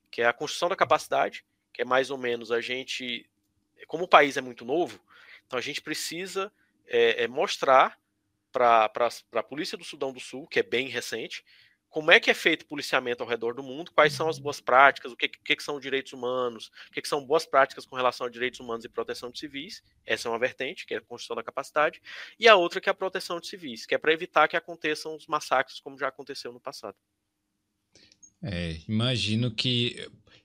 que 0.10 0.21
é 0.21 0.25
a 0.25 0.34
construção 0.34 0.69
da 0.69 0.75
capacidade, 0.75 1.45
que 1.75 1.81
é 1.81 1.85
mais 1.85 2.09
ou 2.09 2.17
menos 2.17 2.51
a 2.51 2.61
gente. 2.61 3.29
Como 3.88 4.05
o 4.05 4.07
país 4.07 4.38
é 4.38 4.41
muito 4.41 4.63
novo, 4.63 4.99
então 5.45 5.59
a 5.59 5.61
gente 5.61 5.81
precisa 5.81 6.51
é, 6.88 7.23
é 7.23 7.27
mostrar 7.27 7.99
para 8.51 8.89
a 9.33 9.43
polícia 9.43 9.77
do 9.77 9.83
Sudão 9.83 10.13
do 10.13 10.19
Sul, 10.19 10.47
que 10.47 10.59
é 10.59 10.63
bem 10.63 10.88
recente, 10.88 11.43
como 11.89 12.11
é 12.11 12.19
que 12.19 12.31
é 12.31 12.33
feito 12.33 12.65
policiamento 12.65 13.21
ao 13.21 13.29
redor 13.29 13.53
do 13.53 13.63
mundo, 13.63 13.91
quais 13.91 14.13
são 14.13 14.29
as 14.29 14.39
boas 14.39 14.61
práticas, 14.61 15.11
o 15.11 15.15
que, 15.15 15.27
que, 15.27 15.55
que 15.55 15.63
são 15.63 15.79
direitos 15.79 16.13
humanos, 16.13 16.71
o 16.89 16.91
que, 16.91 17.01
que, 17.01 17.07
são 17.07 17.25
boas 17.25 17.45
práticas 17.45 17.85
com 17.85 17.95
relação 17.95 18.27
a 18.27 18.29
direitos 18.29 18.59
humanos 18.59 18.85
e 18.85 18.89
proteção 18.89 19.29
de 19.29 19.39
civis. 19.39 19.83
Essa 20.05 20.27
é 20.27 20.31
uma 20.31 20.39
vertente, 20.39 20.85
que 20.85 20.93
é 20.93 20.97
a 20.97 21.01
construção 21.01 21.35
da 21.35 21.43
capacidade, 21.43 22.01
e 22.39 22.47
a 22.47 22.55
outra 22.55 22.79
que 22.79 22.89
é 22.89 22.91
a 22.91 22.95
proteção 22.95 23.39
de 23.39 23.47
civis, 23.47 23.85
que 23.85 23.95
é 23.95 23.97
para 23.97 24.13
evitar 24.13 24.47
que 24.47 24.57
aconteçam 24.57 25.15
os 25.15 25.27
massacres 25.27 25.79
como 25.79 25.97
já 25.97 26.07
aconteceu 26.07 26.51
no 26.51 26.59
passado. 26.59 26.97
É, 28.41 28.77
imagino 28.88 29.53
que 29.53 29.95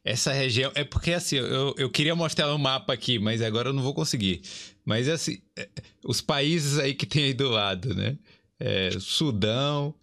essa 0.05 0.33
região. 0.33 0.73
É 0.75 0.85
porque 0.85 1.13
assim, 1.13 1.37
eu, 1.37 1.75
eu 1.77 1.91
queria 1.91 2.15
mostrar 2.15 2.53
um 2.55 2.59
mapa 2.59 2.93
aqui, 2.93 3.19
mas 3.19 3.43
agora 3.43 3.69
eu 3.69 3.73
não 3.73 3.83
vou 3.83 3.95
conseguir. 3.95 4.43
Mas 4.85 5.09
assim, 5.09 5.41
é, 5.57 5.69
os 6.05 6.21
países 6.21 6.79
aí 6.79 6.95
que 6.95 7.07
tem 7.07 7.25
aí 7.25 7.35
do 7.35 7.49
lado, 7.49 7.95
né? 7.95 8.19
É, 8.59 8.91
Sudão, 8.99 9.95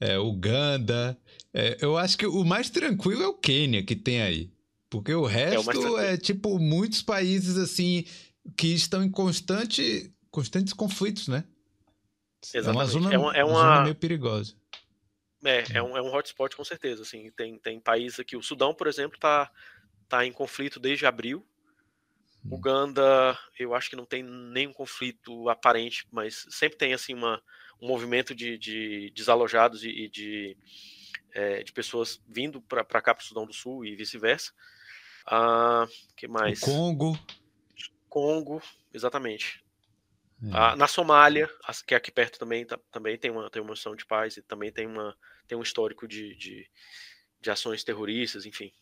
é, 0.00 0.18
Uganda. 0.18 1.16
É, 1.52 1.78
eu 1.80 1.96
acho 1.96 2.18
que 2.18 2.26
o 2.26 2.44
mais 2.44 2.70
tranquilo 2.70 3.22
é 3.22 3.26
o 3.26 3.34
Quênia 3.34 3.82
que 3.82 3.96
tem 3.96 4.22
aí. 4.22 4.50
Porque 4.90 5.14
o 5.14 5.24
resto 5.24 5.98
é, 5.98 6.14
é, 6.14 6.16
tipo 6.16 6.58
muitos 6.58 7.02
países 7.02 7.56
assim 7.56 8.04
que 8.56 8.68
estão 8.68 9.02
em 9.02 9.10
constante, 9.10 10.12
constantes 10.30 10.72
conflitos, 10.72 11.26
né? 11.26 11.44
Exatamente. 12.54 12.68
É 12.68 12.70
uma 12.70 12.86
zona, 12.86 13.14
é 13.14 13.18
uma, 13.18 13.36
é 13.36 13.44
uma... 13.44 13.58
zona 13.58 13.82
meio 13.82 13.94
perigosa. 13.94 14.54
É, 15.44 15.64
é 15.74 15.82
um, 15.82 15.96
é 15.96 16.02
um 16.02 16.12
hotspot 16.12 16.56
com 16.56 16.64
certeza. 16.64 17.02
Assim. 17.02 17.30
Tem, 17.32 17.58
tem 17.58 17.80
países 17.80 18.20
aqui. 18.20 18.36
O 18.36 18.42
Sudão, 18.42 18.74
por 18.74 18.86
exemplo, 18.86 19.16
está 19.16 19.50
tá 20.08 20.24
em 20.24 20.32
conflito 20.32 20.80
desde 20.80 21.06
abril. 21.06 21.46
Hum. 22.44 22.54
Uganda, 22.54 23.38
eu 23.58 23.74
acho 23.74 23.90
que 23.90 23.96
não 23.96 24.06
tem 24.06 24.22
nenhum 24.22 24.72
conflito 24.72 25.48
aparente, 25.48 26.06
mas 26.10 26.46
sempre 26.50 26.78
tem 26.78 26.92
assim 26.92 27.14
uma, 27.14 27.42
um 27.80 27.88
movimento 27.88 28.34
de, 28.34 28.58
de 28.58 29.12
desalojados 29.14 29.84
e, 29.84 29.88
e 29.88 30.08
de, 30.08 30.56
é, 31.32 31.62
de 31.62 31.72
pessoas 31.72 32.22
vindo 32.28 32.60
para 32.60 32.84
cá 32.84 33.14
para 33.14 33.22
o 33.22 33.24
Sudão 33.24 33.46
do 33.46 33.52
Sul 33.52 33.84
e 33.84 33.96
vice-versa. 33.96 34.52
Ah, 35.26 35.86
que 36.16 36.28
mais? 36.28 36.62
O 36.62 36.66
Congo. 36.66 37.18
Congo, 38.08 38.62
exatamente. 38.92 39.64
É. 40.42 40.50
Ah, 40.52 40.76
na 40.76 40.86
Somália, 40.86 41.48
que 41.86 41.94
é 41.94 41.96
aqui 41.96 42.12
perto 42.12 42.38
também, 42.38 42.66
tá, 42.66 42.78
também 42.90 43.16
tem 43.16 43.30
uma, 43.30 43.50
tem 43.50 43.62
uma 43.62 43.72
missão 43.72 43.96
de 43.96 44.04
paz 44.04 44.36
e 44.36 44.42
também 44.42 44.70
tem, 44.70 44.86
uma, 44.86 45.16
tem 45.46 45.56
um 45.56 45.62
histórico 45.62 46.06
de, 46.06 46.34
de, 46.36 46.66
de 47.40 47.50
ações 47.50 47.84
terroristas, 47.84 48.46
enfim. 48.46 48.72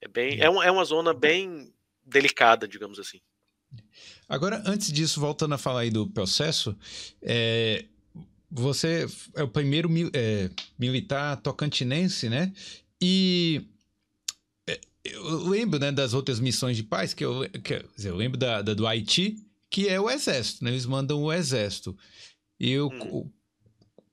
É, 0.00 0.08
bem, 0.08 0.40
é. 0.40 0.44
É, 0.44 0.50
um, 0.50 0.62
é 0.62 0.70
uma 0.70 0.84
zona 0.84 1.12
bem 1.12 1.72
delicada, 2.04 2.66
digamos 2.66 2.98
assim. 2.98 3.20
Agora, 4.28 4.62
antes 4.66 4.92
disso, 4.92 5.20
voltando 5.20 5.54
a 5.54 5.58
falar 5.58 5.80
aí 5.80 5.90
do 5.90 6.06
processo, 6.06 6.76
é, 7.22 7.84
você 8.50 9.06
é 9.36 9.42
o 9.42 9.48
primeiro 9.48 9.88
é, 10.12 10.50
militar 10.78 11.36
tocantinense, 11.36 12.28
né? 12.28 12.52
E 13.00 13.68
é, 14.66 14.80
eu 15.04 15.48
lembro 15.48 15.78
né, 15.78 15.92
das 15.92 16.14
outras 16.14 16.40
missões 16.40 16.76
de 16.76 16.82
paz, 16.82 17.14
que 17.14 17.24
eu, 17.24 17.48
que, 17.62 17.84
eu 18.04 18.16
lembro 18.16 18.38
da, 18.38 18.62
da, 18.62 18.74
do 18.74 18.86
Haiti, 18.86 19.36
que 19.68 19.88
é 19.88 20.00
o 20.00 20.10
exército, 20.10 20.64
né? 20.64 20.70
Eles 20.70 20.86
mandam 20.86 21.22
o 21.22 21.32
exército. 21.32 21.96
E 22.58 22.70
eu, 22.72 22.88
hum. 22.88 23.30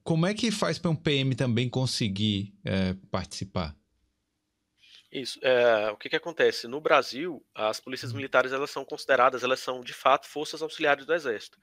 Como 0.07 0.25
é 0.25 0.33
que 0.33 0.51
faz 0.51 0.79
para 0.79 0.89
um 0.89 0.95
PM 0.95 1.35
também 1.35 1.67
conseguir 1.67 2.53
é, 2.63 2.93
participar? 3.11 3.75
Isso. 5.11 5.37
É, 5.43 5.91
o 5.91 5.97
que, 5.97 6.07
que 6.07 6.15
acontece? 6.15 6.65
No 6.65 6.79
Brasil, 6.79 7.45
as 7.53 7.81
polícias 7.81 8.13
hum. 8.13 8.15
militares 8.15 8.53
elas 8.53 8.71
são 8.71 8.85
consideradas, 8.85 9.43
elas 9.43 9.59
são 9.59 9.81
de 9.81 9.91
fato 9.91 10.25
forças 10.25 10.61
auxiliares 10.61 11.05
do 11.05 11.13
exército. 11.13 11.59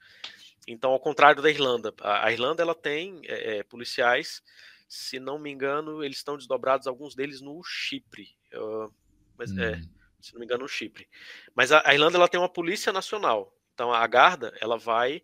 Então, 0.67 0.91
ao 0.91 0.99
contrário 0.99 1.41
da 1.41 1.49
Irlanda, 1.49 1.91
a, 1.99 2.31
Irlanda 2.31 2.61
ela 2.61 2.75
tem 2.75 3.19
é, 3.23 3.63
policiais, 3.63 4.43
se 4.87 5.19
não 5.19 5.39
me 5.39 5.49
engano, 5.49 6.03
eles 6.03 6.17
estão 6.17 6.37
desdobrados, 6.37 6.85
alguns 6.85 7.15
deles 7.15 7.41
no 7.41 7.63
Chipre. 7.63 8.27
Uh, 8.53 8.93
mas, 9.35 9.51
hum. 9.51 9.59
é, 9.59 9.81
se 10.21 10.33
não 10.33 10.39
me 10.39 10.45
engano, 10.45 10.61
no 10.61 10.69
Chipre. 10.69 11.09
Mas 11.55 11.71
a, 11.71 11.81
a, 11.83 11.95
Irlanda 11.95 12.15
ela 12.15 12.27
tem 12.27 12.39
uma 12.39 12.47
polícia 12.47 12.93
nacional. 12.93 13.51
Então, 13.73 13.91
a 13.91 14.05
Garda 14.05 14.55
ela 14.61 14.77
vai 14.77 15.23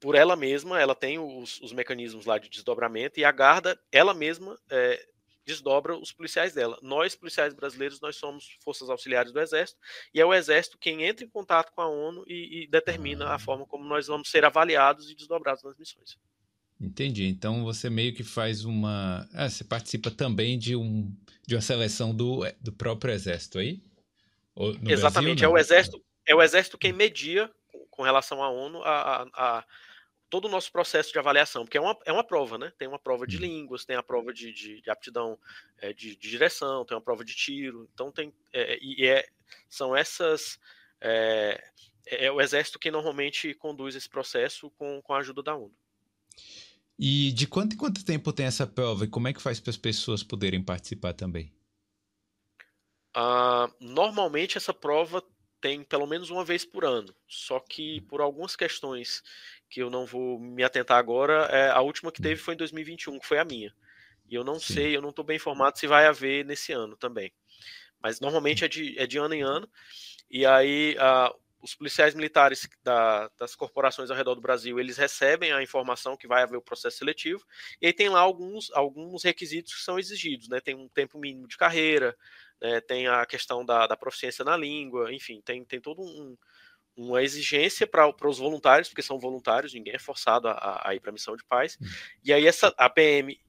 por 0.00 0.14
ela 0.14 0.36
mesma, 0.36 0.80
ela 0.80 0.94
tem 0.94 1.18
os, 1.18 1.60
os 1.60 1.72
mecanismos 1.72 2.26
lá 2.26 2.38
de 2.38 2.48
desdobramento 2.48 3.18
e 3.18 3.24
a 3.24 3.32
Garda 3.32 3.78
ela 3.90 4.14
mesma 4.14 4.58
é, 4.70 5.04
desdobra 5.48 5.96
os 5.96 6.12
policiais 6.12 6.52
dela. 6.52 6.78
Nós, 6.82 7.14
policiais 7.14 7.54
brasileiros, 7.54 8.00
nós 8.00 8.16
somos 8.16 8.58
forças 8.60 8.90
auxiliares 8.90 9.32
do 9.32 9.40
Exército, 9.40 9.80
e 10.12 10.20
é 10.20 10.26
o 10.26 10.34
Exército 10.34 10.76
quem 10.78 11.04
entra 11.04 11.24
em 11.24 11.28
contato 11.28 11.72
com 11.72 11.80
a 11.80 11.88
ONU 11.88 12.22
e, 12.26 12.64
e 12.64 12.66
determina 12.68 13.26
a 13.26 13.34
ah. 13.36 13.38
forma 13.38 13.66
como 13.66 13.84
nós 13.84 14.06
vamos 14.06 14.30
ser 14.30 14.44
avaliados 14.44 15.10
e 15.10 15.14
desdobrados 15.14 15.64
nas 15.64 15.76
missões. 15.76 16.18
Entendi. 16.80 17.26
Então 17.26 17.64
você 17.64 17.90
meio 17.90 18.14
que 18.14 18.22
faz 18.22 18.64
uma. 18.64 19.28
Ah, 19.32 19.48
você 19.48 19.64
participa 19.64 20.10
também 20.12 20.56
de, 20.56 20.76
um, 20.76 21.12
de 21.44 21.56
uma 21.56 21.60
seleção 21.60 22.14
do, 22.14 22.42
do 22.60 22.72
próprio 22.72 23.12
Exército 23.12 23.58
aí? 23.58 23.82
Exatamente. 24.86 25.40
Brasil, 25.40 25.48
é 25.48 25.48
o 25.48 25.58
Exército, 25.58 26.04
é 26.26 26.34
o 26.34 26.42
Exército 26.42 26.78
quem 26.78 26.92
media 26.92 27.50
com 27.90 28.02
relação 28.02 28.42
à 28.42 28.50
ONU 28.50 28.80
a, 28.82 29.22
a, 29.22 29.58
a 29.58 29.64
todo 30.30 30.46
o 30.46 30.50
nosso 30.50 30.70
processo 30.70 31.12
de 31.12 31.18
avaliação, 31.18 31.64
porque 31.64 31.78
é 31.78 31.80
uma, 31.80 31.96
é 32.04 32.12
uma 32.12 32.24
prova, 32.24 32.58
né? 32.58 32.72
Tem 32.78 32.86
uma 32.86 32.98
prova 32.98 33.26
de 33.26 33.36
uhum. 33.36 33.42
línguas, 33.42 33.84
tem 33.84 33.96
a 33.96 34.02
prova 34.02 34.32
de, 34.32 34.52
de, 34.52 34.80
de 34.80 34.90
aptidão 34.90 35.38
é, 35.78 35.92
de, 35.92 36.16
de, 36.16 36.30
direção, 36.30 36.84
tem 36.84 36.96
uma 36.96 37.02
prova 37.02 37.24
de 37.24 37.34
tiro, 37.34 37.88
então 37.92 38.12
tem 38.12 38.32
é, 38.52 38.78
e 38.80 39.06
é, 39.06 39.26
são 39.68 39.96
essas 39.96 40.58
é, 41.00 41.62
é, 42.06 42.26
é, 42.26 42.32
o 42.32 42.40
exército 42.40 42.78
que 42.78 42.90
normalmente 42.90 43.54
conduz 43.54 43.94
esse 43.94 44.08
processo 44.08 44.70
com, 44.72 45.00
com 45.02 45.14
a 45.14 45.18
ajuda 45.18 45.42
da 45.42 45.56
ONU. 45.56 45.74
E 46.98 47.30
de 47.32 47.46
quanto 47.46 47.74
em 47.74 47.76
quanto 47.76 48.04
tempo 48.04 48.32
tem 48.32 48.46
essa 48.46 48.66
prova 48.66 49.04
e 49.04 49.08
como 49.08 49.28
é 49.28 49.32
que 49.32 49.40
faz 49.40 49.60
para 49.60 49.70
as 49.70 49.76
pessoas 49.76 50.22
poderem 50.22 50.62
participar 50.62 51.12
também? 51.12 51.52
Uh, 53.16 53.72
normalmente 53.80 54.58
essa 54.58 54.74
prova 54.74 55.22
tem 55.60 55.82
pelo 55.82 56.06
menos 56.06 56.30
uma 56.30 56.44
vez 56.44 56.64
por 56.64 56.84
ano, 56.84 57.14
só 57.26 57.58
que 57.60 58.00
por 58.02 58.20
algumas 58.20 58.54
questões 58.54 59.22
que 59.68 59.80
eu 59.80 59.90
não 59.90 60.06
vou 60.06 60.38
me 60.38 60.62
atentar 60.64 60.98
agora, 60.98 61.46
é, 61.52 61.70
a 61.70 61.80
última 61.80 62.10
que 62.10 62.22
teve 62.22 62.40
foi 62.40 62.54
em 62.54 62.56
2021, 62.56 63.18
que 63.18 63.26
foi 63.26 63.38
a 63.38 63.44
minha. 63.44 63.74
E 64.28 64.34
eu 64.34 64.44
não 64.44 64.58
Sim. 64.58 64.74
sei, 64.74 64.96
eu 64.96 65.02
não 65.02 65.10
estou 65.10 65.24
bem 65.24 65.36
informado 65.36 65.78
se 65.78 65.86
vai 65.86 66.06
haver 66.06 66.44
nesse 66.44 66.72
ano 66.72 66.96
também. 66.96 67.32
Mas 68.00 68.20
normalmente 68.20 68.64
é 68.64 68.68
de, 68.68 68.98
é 68.98 69.06
de 69.06 69.18
ano 69.18 69.34
em 69.34 69.42
ano. 69.42 69.68
E 70.30 70.44
aí 70.46 70.96
a, 70.98 71.32
os 71.60 71.74
policiais 71.74 72.14
militares 72.14 72.68
da, 72.82 73.28
das 73.38 73.54
corporações 73.54 74.10
ao 74.10 74.16
redor 74.16 74.34
do 74.34 74.40
Brasil, 74.40 74.78
eles 74.78 74.96
recebem 74.96 75.52
a 75.52 75.62
informação 75.62 76.16
que 76.16 76.28
vai 76.28 76.42
haver 76.42 76.56
o 76.56 76.62
processo 76.62 76.98
seletivo, 76.98 77.44
e 77.80 77.86
aí 77.86 77.92
tem 77.92 78.08
lá 78.08 78.20
alguns, 78.20 78.70
alguns 78.72 79.24
requisitos 79.24 79.74
que 79.74 79.82
são 79.82 79.98
exigidos, 79.98 80.48
né? 80.48 80.60
Tem 80.60 80.74
um 80.74 80.88
tempo 80.88 81.18
mínimo 81.18 81.48
de 81.48 81.56
carreira, 81.56 82.16
né? 82.60 82.80
tem 82.80 83.08
a 83.08 83.26
questão 83.26 83.64
da, 83.64 83.86
da 83.86 83.96
proficiência 83.96 84.44
na 84.44 84.56
língua, 84.56 85.12
enfim, 85.12 85.40
tem, 85.44 85.64
tem 85.64 85.80
todo 85.80 86.02
um, 86.02 86.36
uma 86.98 87.22
exigência 87.22 87.86
para 87.86 88.12
os 88.24 88.38
voluntários, 88.38 88.88
porque 88.88 89.02
são 89.02 89.20
voluntários, 89.20 89.72
ninguém 89.72 89.94
é 89.94 89.98
forçado 89.98 90.48
a, 90.48 90.82
a 90.84 90.94
ir 90.94 91.00
para 91.00 91.10
a 91.10 91.12
missão 91.12 91.36
de 91.36 91.44
paz. 91.44 91.78
Hum. 91.80 91.86
E 92.24 92.32
aí 92.32 92.46
essa 92.46 92.74
a 92.76 92.90
PM 92.90 93.40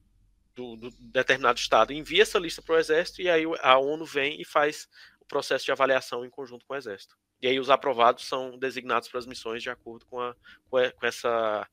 do, 0.54 0.76
do 0.76 0.90
determinado 1.00 1.58
estado 1.58 1.92
envia 1.92 2.22
essa 2.22 2.38
lista 2.38 2.62
para 2.62 2.76
o 2.76 2.78
exército 2.78 3.22
e 3.22 3.28
aí 3.28 3.44
a 3.60 3.78
ONU 3.78 4.04
vem 4.04 4.40
e 4.40 4.44
faz 4.44 4.88
o 5.20 5.24
processo 5.24 5.64
de 5.64 5.72
avaliação 5.72 6.24
em 6.24 6.30
conjunto 6.30 6.64
com 6.64 6.74
o 6.74 6.76
exército. 6.76 7.16
E 7.42 7.48
aí 7.48 7.58
os 7.58 7.70
aprovados 7.70 8.24
são 8.26 8.56
designados 8.56 9.08
para 9.08 9.18
as 9.18 9.26
missões 9.26 9.62
de 9.62 9.70
acordo 9.70 10.06
com, 10.06 10.20
a, 10.20 10.34
com, 10.68 11.06
essa 11.06 11.68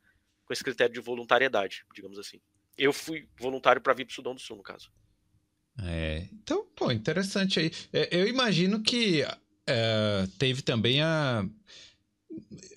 com 0.46 0.54
esse 0.54 0.64
critério 0.64 0.94
de 0.94 1.02
voluntariedade, 1.02 1.86
digamos 1.94 2.18
assim. 2.18 2.40
Eu 2.76 2.92
fui 2.92 3.28
voluntário 3.40 3.82
para 3.82 3.94
vir 3.94 4.06
para 4.06 4.12
o 4.12 4.16
Sudão 4.16 4.34
do 4.34 4.42
Sul, 4.42 4.58
no 4.58 4.64
caso. 4.64 4.92
É, 5.84 6.28
então, 6.32 6.66
pô, 6.76 6.92
interessante 6.92 7.60
aí. 7.60 7.72
É, 7.94 8.10
eu 8.12 8.28
imagino 8.28 8.82
que 8.82 9.24
é, 9.68 10.28
teve 10.40 10.62
também 10.62 11.02
a. 11.02 11.46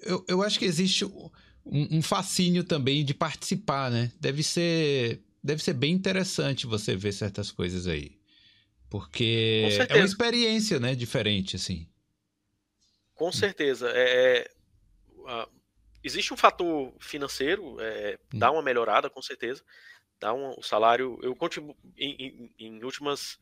Eu, 0.02 0.24
eu 0.28 0.42
acho 0.42 0.58
que 0.58 0.64
existe 0.64 1.04
um, 1.04 1.30
um 1.64 2.02
fascínio 2.02 2.64
também 2.64 3.04
de 3.04 3.14
participar, 3.14 3.90
né? 3.90 4.10
Deve 4.18 4.42
ser, 4.42 5.22
deve 5.42 5.62
ser 5.62 5.74
bem 5.74 5.92
interessante 5.92 6.66
você 6.66 6.96
ver 6.96 7.12
certas 7.12 7.50
coisas 7.50 7.86
aí. 7.86 8.18
Porque 8.88 9.68
é 9.88 9.96
uma 9.96 10.04
experiência, 10.04 10.80
né? 10.80 10.96
Diferente, 10.96 11.54
assim. 11.54 11.88
Com 13.14 13.30
certeza. 13.30 13.88
É, 13.94 14.50
uh, 15.18 15.48
existe 16.02 16.34
um 16.34 16.36
fator 16.36 16.92
financeiro, 16.98 17.76
é, 17.80 18.18
hum. 18.34 18.38
dá 18.38 18.50
uma 18.50 18.62
melhorada, 18.62 19.08
com 19.08 19.22
certeza. 19.22 19.62
Dá 20.18 20.34
um, 20.34 20.54
o 20.58 20.62
salário. 20.62 21.18
Eu 21.22 21.36
continuo 21.36 21.76
em, 21.96 22.50
em, 22.58 22.66
em 22.66 22.82
últimas 22.82 23.38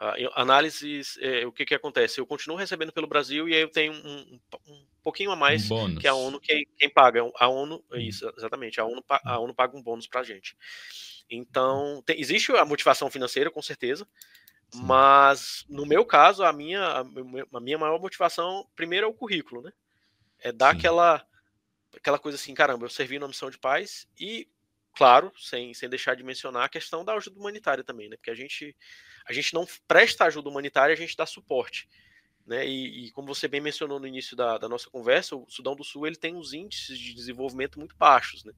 uh, 0.00 0.30
análises, 0.34 1.18
é, 1.20 1.46
o 1.46 1.52
que, 1.52 1.64
que 1.64 1.74
acontece? 1.74 2.20
Eu 2.20 2.26
continuo 2.26 2.56
recebendo 2.56 2.92
pelo 2.92 3.06
Brasil 3.06 3.48
e 3.48 3.54
aí 3.54 3.60
eu 3.60 3.68
tenho 3.68 3.92
um, 3.92 3.96
um, 3.96 4.40
um 4.72 4.86
pouquinho 5.02 5.30
a 5.30 5.36
mais 5.36 5.70
um 5.70 5.96
que 5.96 6.06
a 6.06 6.14
ONU 6.14 6.40
quem, 6.40 6.66
quem, 6.78 6.88
paga. 6.88 7.20
A 7.38 7.48
ONU, 7.48 7.84
hum. 7.90 7.96
isso, 7.96 8.32
exatamente. 8.36 8.80
A 8.80 8.84
ONU, 8.84 9.04
a 9.08 9.38
hum. 9.38 9.44
ONU 9.44 9.54
paga 9.54 9.76
um 9.76 9.82
bônus 9.82 10.06
para 10.06 10.20
a 10.20 10.24
gente. 10.24 10.56
Então, 11.28 12.02
tem, 12.06 12.20
existe 12.20 12.52
a 12.52 12.64
motivação 12.64 13.10
financeira, 13.10 13.50
com 13.50 13.62
certeza. 13.62 14.06
Mas, 14.74 15.64
no 15.68 15.86
meu 15.86 16.04
caso, 16.04 16.44
a 16.44 16.52
minha, 16.52 17.04
a 17.52 17.60
minha 17.60 17.78
maior 17.78 18.00
motivação, 18.00 18.66
primeiro, 18.74 19.06
é 19.06 19.08
o 19.08 19.14
currículo, 19.14 19.62
né? 19.62 19.72
É 20.40 20.52
dar 20.52 20.70
aquela, 20.70 21.24
aquela 21.96 22.18
coisa 22.18 22.36
assim, 22.36 22.52
caramba, 22.52 22.84
eu 22.84 22.90
servi 22.90 23.18
na 23.18 23.28
missão 23.28 23.50
de 23.50 23.58
paz 23.58 24.08
e, 24.18 24.48
claro, 24.96 25.30
sem, 25.38 25.74
sem 25.74 25.88
deixar 25.88 26.16
de 26.16 26.24
mencionar 26.24 26.64
a 26.64 26.68
questão 26.68 27.04
da 27.04 27.12
ajuda 27.14 27.38
humanitária 27.38 27.84
também, 27.84 28.08
né? 28.08 28.16
Porque 28.16 28.30
a 28.30 28.34
gente, 28.34 28.74
a 29.28 29.32
gente 29.32 29.52
não 29.52 29.66
presta 29.86 30.24
ajuda 30.24 30.48
humanitária, 30.48 30.94
a 30.94 30.96
gente 30.96 31.16
dá 31.16 31.26
suporte. 31.26 31.86
Né? 32.46 32.66
E, 32.66 33.06
e, 33.06 33.10
como 33.10 33.28
você 33.28 33.46
bem 33.46 33.60
mencionou 33.60 34.00
no 34.00 34.06
início 34.06 34.34
da, 34.34 34.56
da, 34.56 34.68
nossa 34.68 34.88
conversa, 34.88 35.36
o 35.36 35.44
Sudão 35.48 35.76
do 35.76 35.84
Sul 35.84 36.06
ele 36.06 36.16
tem 36.16 36.34
uns 36.34 36.54
índices 36.54 36.98
de 36.98 37.12
desenvolvimento 37.12 37.78
muito 37.78 37.94
baixos, 37.96 38.42
né? 38.44 38.52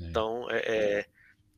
É. 0.00 0.06
Então, 0.06 0.50
é, 0.50 0.56
é, 0.58 1.06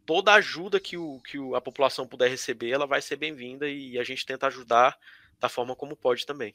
toda 0.04 0.34
ajuda 0.34 0.80
que, 0.80 0.96
o, 0.96 1.20
que 1.20 1.38
o, 1.38 1.54
a 1.54 1.60
população 1.60 2.06
puder 2.06 2.28
receber, 2.28 2.70
ela 2.70 2.86
vai 2.86 3.00
ser 3.00 3.16
bem-vinda 3.16 3.68
e 3.68 3.98
a 3.98 4.04
gente 4.04 4.26
tenta 4.26 4.48
ajudar 4.48 4.98
da 5.38 5.48
forma 5.48 5.76
como 5.76 5.94
pode 5.94 6.26
também. 6.26 6.54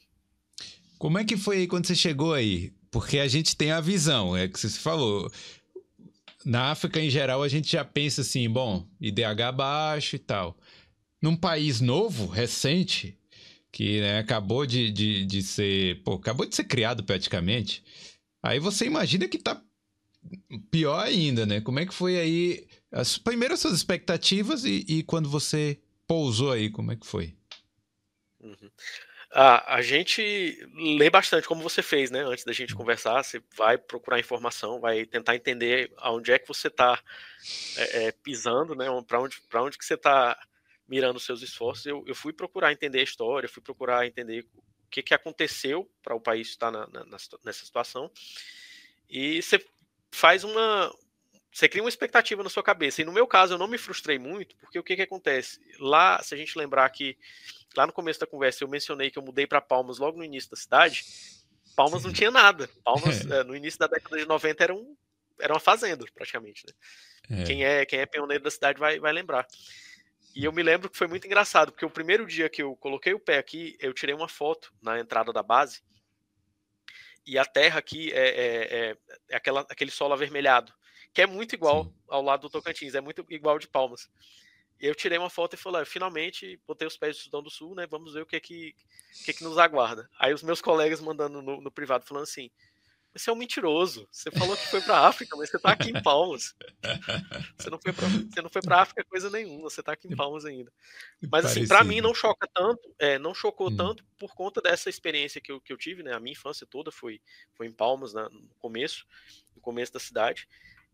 Como 0.98 1.16
é 1.16 1.24
que 1.24 1.36
foi 1.36 1.58
aí 1.58 1.66
quando 1.66 1.86
você 1.86 1.94
chegou 1.94 2.34
aí? 2.34 2.72
Porque 2.90 3.18
a 3.20 3.28
gente 3.28 3.56
tem 3.56 3.70
a 3.70 3.80
visão, 3.80 4.36
é 4.36 4.48
que 4.48 4.58
você 4.58 4.68
falou. 4.78 5.30
Na 6.48 6.70
África, 6.70 6.98
em 6.98 7.10
geral, 7.10 7.42
a 7.42 7.48
gente 7.48 7.70
já 7.70 7.84
pensa 7.84 8.22
assim, 8.22 8.48
bom, 8.48 8.88
IDH 8.98 9.52
baixo 9.54 10.16
e 10.16 10.18
tal. 10.18 10.56
Num 11.20 11.36
país 11.36 11.78
novo, 11.78 12.26
recente, 12.26 13.18
que 13.70 14.00
né, 14.00 14.18
acabou 14.18 14.64
de, 14.64 14.90
de, 14.90 15.26
de 15.26 15.42
ser. 15.42 16.02
Pô, 16.02 16.14
acabou 16.14 16.46
de 16.46 16.56
ser 16.56 16.64
criado 16.64 17.04
praticamente. 17.04 17.84
Aí 18.42 18.58
você 18.58 18.86
imagina 18.86 19.28
que 19.28 19.36
tá 19.36 19.62
pior 20.70 21.04
ainda, 21.04 21.44
né? 21.44 21.60
Como 21.60 21.80
é 21.80 21.84
que 21.84 21.92
foi 21.92 22.18
aí 22.18 22.66
as, 22.90 23.18
primeiro 23.18 23.52
as 23.52 23.60
suas 23.60 23.74
expectativas 23.74 24.64
e, 24.64 24.86
e, 24.88 25.02
quando 25.02 25.28
você 25.28 25.78
pousou 26.06 26.52
aí, 26.52 26.70
como 26.70 26.92
é 26.92 26.96
que 26.96 27.06
foi? 27.06 27.36
Uhum. 28.40 28.70
Ah, 29.30 29.74
a 29.74 29.82
gente 29.82 30.66
lê 30.74 31.10
bastante, 31.10 31.46
como 31.46 31.62
você 31.62 31.82
fez, 31.82 32.10
né? 32.10 32.20
Antes 32.20 32.44
da 32.44 32.52
gente 32.52 32.74
conversar, 32.74 33.22
você 33.22 33.42
vai 33.54 33.76
procurar 33.76 34.18
informação, 34.18 34.80
vai 34.80 35.04
tentar 35.04 35.36
entender 35.36 35.92
aonde 35.98 36.32
é 36.32 36.38
que 36.38 36.48
você 36.48 36.68
está 36.68 36.98
é, 37.76 38.06
é, 38.06 38.12
pisando, 38.12 38.74
né? 38.74 38.86
Para 39.06 39.20
onde, 39.20 39.38
onde 39.54 39.76
que 39.76 39.84
você 39.84 39.94
está 39.94 40.38
mirando 40.88 41.20
seus 41.20 41.42
esforços. 41.42 41.84
Eu, 41.84 42.02
eu 42.06 42.14
fui 42.14 42.32
procurar 42.32 42.72
entender 42.72 43.00
a 43.00 43.04
história, 43.04 43.48
fui 43.48 43.62
procurar 43.62 44.06
entender 44.06 44.46
o 44.56 44.88
que, 44.90 45.02
que 45.02 45.12
aconteceu 45.12 45.90
para 46.02 46.14
o 46.14 46.20
país 46.20 46.48
estar 46.48 46.70
na, 46.70 46.86
na, 46.86 47.04
nessa 47.44 47.66
situação. 47.66 48.10
E 49.10 49.42
você 49.42 49.62
faz 50.10 50.42
uma, 50.42 50.90
você 51.52 51.68
cria 51.68 51.82
uma 51.82 51.88
expectativa 51.88 52.42
na 52.42 52.48
sua 52.48 52.62
cabeça. 52.62 53.02
E 53.02 53.04
no 53.04 53.12
meu 53.12 53.26
caso, 53.26 53.54
eu 53.54 53.58
não 53.58 53.68
me 53.68 53.76
frustrei 53.76 54.18
muito, 54.18 54.56
porque 54.56 54.78
o 54.78 54.82
que, 54.82 54.96
que 54.96 55.02
acontece? 55.02 55.60
Lá, 55.78 56.22
se 56.22 56.34
a 56.34 56.38
gente 56.38 56.56
lembrar 56.56 56.88
que 56.90 57.18
lá 57.76 57.86
no 57.86 57.92
começo 57.92 58.20
da 58.20 58.26
conversa 58.26 58.64
eu 58.64 58.68
mencionei 58.68 59.10
que 59.10 59.18
eu 59.18 59.22
mudei 59.22 59.46
para 59.46 59.60
Palmas 59.60 59.98
logo 59.98 60.18
no 60.18 60.24
início 60.24 60.50
da 60.50 60.56
cidade, 60.56 61.04
Palmas 61.76 62.04
não 62.04 62.12
tinha 62.12 62.30
nada. 62.30 62.68
Palmas, 62.84 63.24
é. 63.30 63.44
no 63.44 63.54
início 63.54 63.78
da 63.78 63.86
década 63.86 64.16
de 64.16 64.26
90, 64.26 64.64
era, 64.64 64.74
um, 64.74 64.96
era 65.40 65.52
uma 65.52 65.60
fazenda, 65.60 66.04
praticamente. 66.14 66.64
Né? 66.66 67.42
É. 67.42 67.44
Quem, 67.44 67.64
é, 67.64 67.86
quem 67.86 68.00
é 68.00 68.06
pioneiro 68.06 68.42
da 68.42 68.50
cidade 68.50 68.78
vai, 68.78 68.98
vai 68.98 69.12
lembrar. 69.12 69.46
E 70.34 70.44
eu 70.44 70.52
me 70.52 70.62
lembro 70.62 70.90
que 70.90 70.98
foi 70.98 71.06
muito 71.06 71.26
engraçado, 71.26 71.72
porque 71.72 71.86
o 71.86 71.90
primeiro 71.90 72.26
dia 72.26 72.48
que 72.48 72.62
eu 72.62 72.76
coloquei 72.76 73.14
o 73.14 73.20
pé 73.20 73.38
aqui, 73.38 73.76
eu 73.80 73.92
tirei 73.92 74.14
uma 74.14 74.28
foto 74.28 74.72
na 74.80 74.98
entrada 74.98 75.32
da 75.32 75.42
base. 75.42 75.82
E 77.26 77.38
a 77.38 77.44
terra 77.44 77.78
aqui 77.78 78.12
é, 78.12 78.28
é, 78.28 78.78
é, 78.90 78.96
é 79.28 79.36
aquela, 79.36 79.60
aquele 79.68 79.90
solo 79.90 80.14
avermelhado 80.14 80.72
que 81.12 81.22
é 81.22 81.26
muito 81.26 81.54
igual 81.54 81.84
Sim. 81.84 81.94
ao 82.08 82.22
lado 82.22 82.42
do 82.42 82.50
Tocantins, 82.50 82.94
é 82.94 83.00
muito 83.00 83.26
igual 83.30 83.58
de 83.58 83.66
Palmas. 83.66 84.08
E 84.80 84.86
eu 84.86 84.94
tirei 84.94 85.18
uma 85.18 85.30
foto 85.30 85.54
e 85.54 85.56
falei, 85.56 85.84
finalmente 85.84 86.60
botei 86.66 86.86
os 86.86 86.96
pés 86.96 87.16
do 87.16 87.22
Sudão 87.22 87.42
do 87.42 87.50
Sul, 87.50 87.74
né? 87.74 87.86
Vamos 87.86 88.14
ver 88.14 88.22
o 88.22 88.26
que 88.26 88.36
é 88.36 88.40
que, 88.40 88.74
que, 89.24 89.30
é 89.30 89.34
que 89.34 89.44
nos 89.44 89.58
aguarda. 89.58 90.08
Aí 90.18 90.32
os 90.32 90.42
meus 90.42 90.60
colegas 90.60 91.00
mandando 91.00 91.42
no, 91.42 91.60
no 91.60 91.70
privado 91.70 92.04
falando 92.06 92.24
assim: 92.24 92.50
você 93.14 93.30
é 93.30 93.32
um 93.32 93.36
mentiroso. 93.36 94.08
Você 94.12 94.30
falou 94.30 94.56
que 94.56 94.66
foi 94.68 94.80
para 94.80 95.06
África, 95.06 95.36
mas 95.36 95.50
você 95.50 95.58
tá 95.58 95.72
aqui 95.72 95.90
em 95.90 96.02
Palmas. 96.02 96.54
Você 97.58 97.70
não 97.70 97.78
foi 97.80 97.92
para 97.92 98.06
você 98.06 98.42
não 98.42 98.48
foi 98.48 98.62
para 98.62 98.80
África 98.80 99.04
coisa 99.04 99.28
nenhuma. 99.28 99.68
Você 99.68 99.82
tá 99.82 99.92
aqui 99.92 100.06
em 100.06 100.14
Palmas 100.14 100.44
ainda. 100.44 100.72
Mas 101.30 101.44
assim, 101.44 101.66
para 101.66 101.82
mim 101.82 102.00
não 102.00 102.14
choca 102.14 102.48
tanto, 102.54 102.94
é, 102.98 103.18
não 103.18 103.34
chocou 103.34 103.68
hum. 103.68 103.76
tanto 103.76 104.04
por 104.16 104.34
conta 104.34 104.60
dessa 104.60 104.88
experiência 104.88 105.40
que 105.40 105.50
eu, 105.50 105.60
que 105.60 105.72
eu 105.72 105.76
tive, 105.76 106.02
né? 106.02 106.12
A 106.12 106.20
minha 106.20 106.32
infância 106.32 106.66
toda 106.66 106.92
foi 106.92 107.20
foi 107.54 107.66
em 107.66 107.72
Palmas, 107.72 108.14
né? 108.14 108.28
no 108.30 108.54
começo, 108.60 109.04
no 109.54 109.60
começo 109.60 109.92
da 109.92 109.98
cidade. 109.98 110.48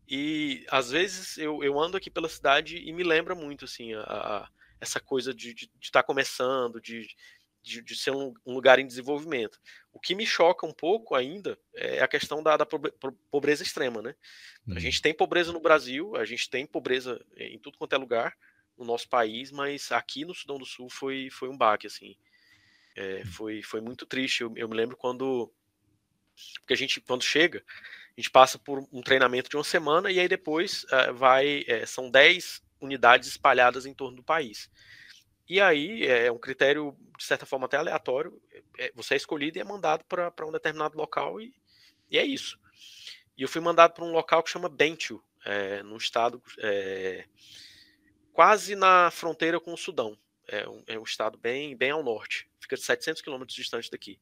E 0.07 0.65
às 0.69 0.91
vezes 0.91 1.37
eu, 1.37 1.63
eu 1.63 1.79
ando 1.79 1.97
aqui 1.97 2.09
pela 2.09 2.29
cidade 2.29 2.77
e 2.77 2.91
me 2.93 3.03
lembra 3.03 3.33
muito 3.33 3.65
assim 3.65 3.93
a, 3.93 4.01
a 4.01 4.49
essa 4.79 4.99
coisa 4.99 5.33
de 5.33 5.49
estar 5.49 5.65
de, 5.65 5.71
de 5.79 5.91
tá 5.91 6.03
começando, 6.03 6.79
de, 6.79 7.07
de, 7.63 7.81
de, 7.81 7.95
ser 7.95 8.11
um, 8.11 8.33
lugar 8.45 8.77
em 8.77 8.85
desenvolvimento. 8.85 9.59
O 9.91 9.99
que 9.99 10.13
me 10.13 10.25
choca 10.25 10.65
um 10.65 10.73
pouco 10.73 11.15
ainda 11.15 11.57
é 11.73 12.01
a 12.01 12.07
questão 12.07 12.43
da, 12.43 12.57
da 12.57 12.67
pobreza 13.31 13.63
extrema, 13.63 14.01
né? 14.01 14.15
Uhum. 14.67 14.75
A 14.75 14.79
gente 14.79 15.01
tem 15.01 15.13
pobreza 15.13 15.51
no 15.51 15.59
Brasil, 15.59 16.15
a 16.15 16.25
gente 16.25 16.49
tem 16.49 16.65
pobreza 16.67 17.25
em 17.35 17.57
tudo 17.57 17.77
quanto 17.77 17.93
é 17.93 17.97
lugar 17.97 18.37
no 18.77 18.85
nosso 18.85 19.07
país, 19.07 19.51
mas 19.51 19.91
aqui 19.91 20.25
no 20.25 20.35
Sudão 20.35 20.57
do 20.57 20.65
Sul 20.65 20.89
foi, 20.89 21.29
foi 21.31 21.49
um 21.49 21.57
baque, 21.57 21.87
assim. 21.87 22.15
É, 22.95 23.21
uhum. 23.25 23.31
foi, 23.31 23.63
foi 23.63 23.81
muito 23.81 24.05
triste. 24.05 24.41
Eu, 24.41 24.53
eu 24.55 24.69
me 24.69 24.75
lembro 24.75 24.95
quando 24.95 25.51
porque 26.59 26.73
a 26.73 26.77
gente, 26.77 26.99
quando 27.01 27.23
chega, 27.23 27.63
a 28.17 28.21
gente 28.21 28.31
passa 28.31 28.57
por 28.57 28.87
um 28.91 29.01
treinamento 29.01 29.49
de 29.49 29.57
uma 29.57 29.63
semana 29.63 30.09
e 30.09 30.19
aí 30.19 30.27
depois 30.27 30.85
uh, 30.85 31.13
vai. 31.13 31.61
Uh, 31.61 31.85
são 31.85 32.09
10 32.09 32.63
unidades 32.79 33.27
espalhadas 33.27 33.85
em 33.85 33.93
torno 33.93 34.17
do 34.17 34.23
país. 34.23 34.69
E 35.47 35.61
aí 35.61 36.05
é 36.05 36.31
um 36.31 36.39
critério, 36.39 36.95
de 37.17 37.23
certa 37.23 37.45
forma, 37.45 37.65
até 37.67 37.77
aleatório. 37.77 38.41
É, 38.79 38.91
você 38.95 39.13
é 39.13 39.17
escolhido 39.17 39.57
e 39.57 39.61
é 39.61 39.63
mandado 39.63 40.03
para 40.05 40.45
um 40.45 40.51
determinado 40.51 40.97
local 40.97 41.39
e, 41.39 41.53
e, 42.09 42.17
é 42.17 42.25
isso. 42.25 42.59
E 43.37 43.43
eu 43.43 43.47
fui 43.47 43.61
mandado 43.61 43.93
para 43.93 44.03
um 44.03 44.11
local 44.11 44.41
que 44.41 44.49
chama 44.49 44.69
Bentiu, 44.69 45.23
é, 45.45 45.83
num 45.83 45.97
estado 45.97 46.41
é, 46.59 47.25
quase 48.33 48.75
na 48.75 49.11
fronteira 49.11 49.59
com 49.59 49.73
o 49.73 49.77
Sudão. 49.77 50.17
É 50.47 50.67
um, 50.67 50.83
é 50.87 50.99
um 50.99 51.03
estado 51.03 51.37
bem, 51.37 51.75
bem 51.75 51.91
ao 51.91 52.03
norte, 52.03 52.47
fica 52.59 52.75
de 52.75 52.83
700 52.83 53.21
quilômetros 53.21 53.55
distante 53.55 53.89
daqui. 53.91 54.19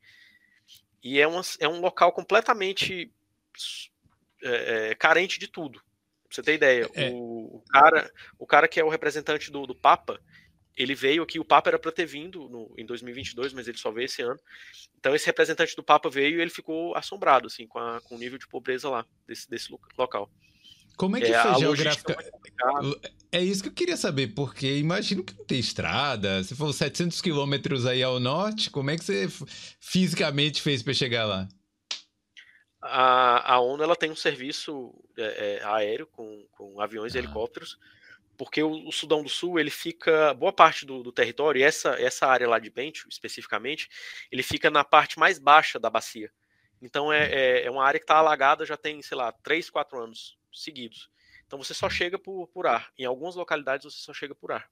E 1.01 1.19
é, 1.19 1.27
uma, 1.27 1.41
é 1.59 1.67
um 1.67 1.79
local 1.79 2.11
completamente 2.11 3.13
é, 4.43 4.91
é, 4.91 4.95
carente 4.95 5.39
de 5.39 5.47
tudo. 5.47 5.79
Pra 5.79 6.35
você 6.35 6.43
ter 6.43 6.55
ideia, 6.55 6.89
é. 6.93 7.09
o, 7.09 7.57
o, 7.57 7.63
cara, 7.69 8.11
o 8.39 8.47
cara 8.47 8.67
que 8.67 8.79
é 8.79 8.83
o 8.83 8.89
representante 8.89 9.51
do, 9.51 9.67
do 9.67 9.75
Papa, 9.75 10.19
ele 10.75 10.95
veio 10.95 11.21
aqui, 11.21 11.39
o 11.39 11.45
Papa 11.45 11.69
era 11.69 11.79
para 11.79 11.91
ter 11.91 12.05
vindo 12.05 12.49
no, 12.49 12.73
em 12.77 12.85
2022, 12.85 13.53
mas 13.53 13.67
ele 13.67 13.77
só 13.77 13.91
veio 13.91 14.05
esse 14.05 14.21
ano. 14.21 14.39
Então 14.97 15.15
esse 15.15 15.25
representante 15.25 15.75
do 15.75 15.83
Papa 15.83 16.09
veio 16.09 16.39
e 16.39 16.41
ele 16.41 16.49
ficou 16.49 16.95
assombrado 16.95 17.47
assim 17.47 17.67
com, 17.67 17.77
a, 17.77 18.01
com 18.01 18.15
o 18.15 18.17
nível 18.17 18.39
de 18.39 18.47
pobreza 18.47 18.89
lá 18.89 19.05
desse, 19.27 19.49
desse 19.49 19.69
local. 19.97 20.29
Como 20.95 21.17
é 21.17 21.21
que 21.21 21.31
é, 21.31 21.41
foi 21.41 21.59
geográfica? 21.59 22.17
É, 23.31 23.39
é 23.39 23.43
isso 23.43 23.63
que 23.63 23.69
eu 23.69 23.73
queria 23.73 23.97
saber, 23.97 24.27
porque 24.27 24.77
imagino 24.77 25.23
que 25.23 25.35
não 25.35 25.45
tem 25.45 25.59
estrada. 25.59 26.43
Se 26.43 26.55
for 26.55 26.71
700 26.71 27.19
quilômetros 27.19 27.85
aí 27.85 28.03
ao 28.03 28.19
norte, 28.19 28.69
como 28.69 28.91
é 28.91 28.97
que 28.97 29.03
você 29.03 29.27
fisicamente 29.79 30.61
fez 30.61 30.83
para 30.83 30.93
chegar 30.93 31.25
lá? 31.25 31.47
A, 32.85 33.53
a 33.53 33.59
ONU 33.59 33.81
ela 33.81 33.95
tem 33.95 34.11
um 34.11 34.15
serviço 34.15 34.93
é, 35.17 35.59
é, 35.61 35.63
aéreo 35.63 36.05
com, 36.07 36.45
com 36.51 36.81
aviões 36.81 37.15
ah. 37.15 37.17
e 37.17 37.21
helicópteros, 37.21 37.79
porque 38.37 38.61
o, 38.61 38.87
o, 38.87 38.91
Sudão 38.91 39.23
do 39.23 39.29
Sul 39.29 39.59
ele 39.59 39.69
fica 39.69 40.33
boa 40.33 40.51
parte 40.51 40.85
do, 40.85 41.01
do 41.01 41.11
território, 41.11 41.59
e 41.59 41.63
essa, 41.63 41.91
essa 41.99 42.27
área 42.27 42.47
lá 42.47 42.59
de 42.59 42.69
Bentiu, 42.69 43.07
especificamente, 43.09 43.89
ele 44.31 44.43
fica 44.43 44.69
na 44.69 44.83
parte 44.83 45.17
mais 45.17 45.39
baixa 45.39 45.79
da 45.79 45.89
bacia. 45.89 46.29
Então 46.81 47.11
é, 47.11 47.23
hum. 47.23 47.29
é, 47.31 47.63
é 47.63 47.71
uma 47.71 47.85
área 47.85 47.99
que 47.99 48.03
está 48.03 48.17
alagada 48.17 48.65
já 48.65 48.75
tem, 48.75 49.01
sei 49.01 49.17
lá, 49.17 49.31
3, 49.31 49.69
4 49.69 50.03
anos 50.03 50.37
seguidos. 50.51 51.09
Então 51.47 51.61
você 51.61 51.73
só 51.73 51.89
chega 51.89 52.19
por, 52.19 52.47
por 52.47 52.67
ar. 52.67 52.91
Em 52.97 53.05
algumas 53.05 53.35
localidades 53.35 53.85
você 53.85 54.01
só 54.01 54.13
chega 54.13 54.35
por 54.35 54.51
ar. 54.51 54.69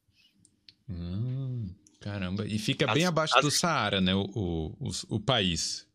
Hum. 0.90 1.74
Caramba, 2.02 2.46
e 2.48 2.58
fica 2.58 2.88
as, 2.88 2.94
bem 2.94 3.06
abaixo 3.06 3.38
as... 3.38 3.44
do 3.44 3.52
Saara, 3.52 4.02
né? 4.02 4.14
O, 4.16 4.26
o, 4.34 4.68
o, 4.80 5.16
o 5.16 5.20
país. 5.20 5.88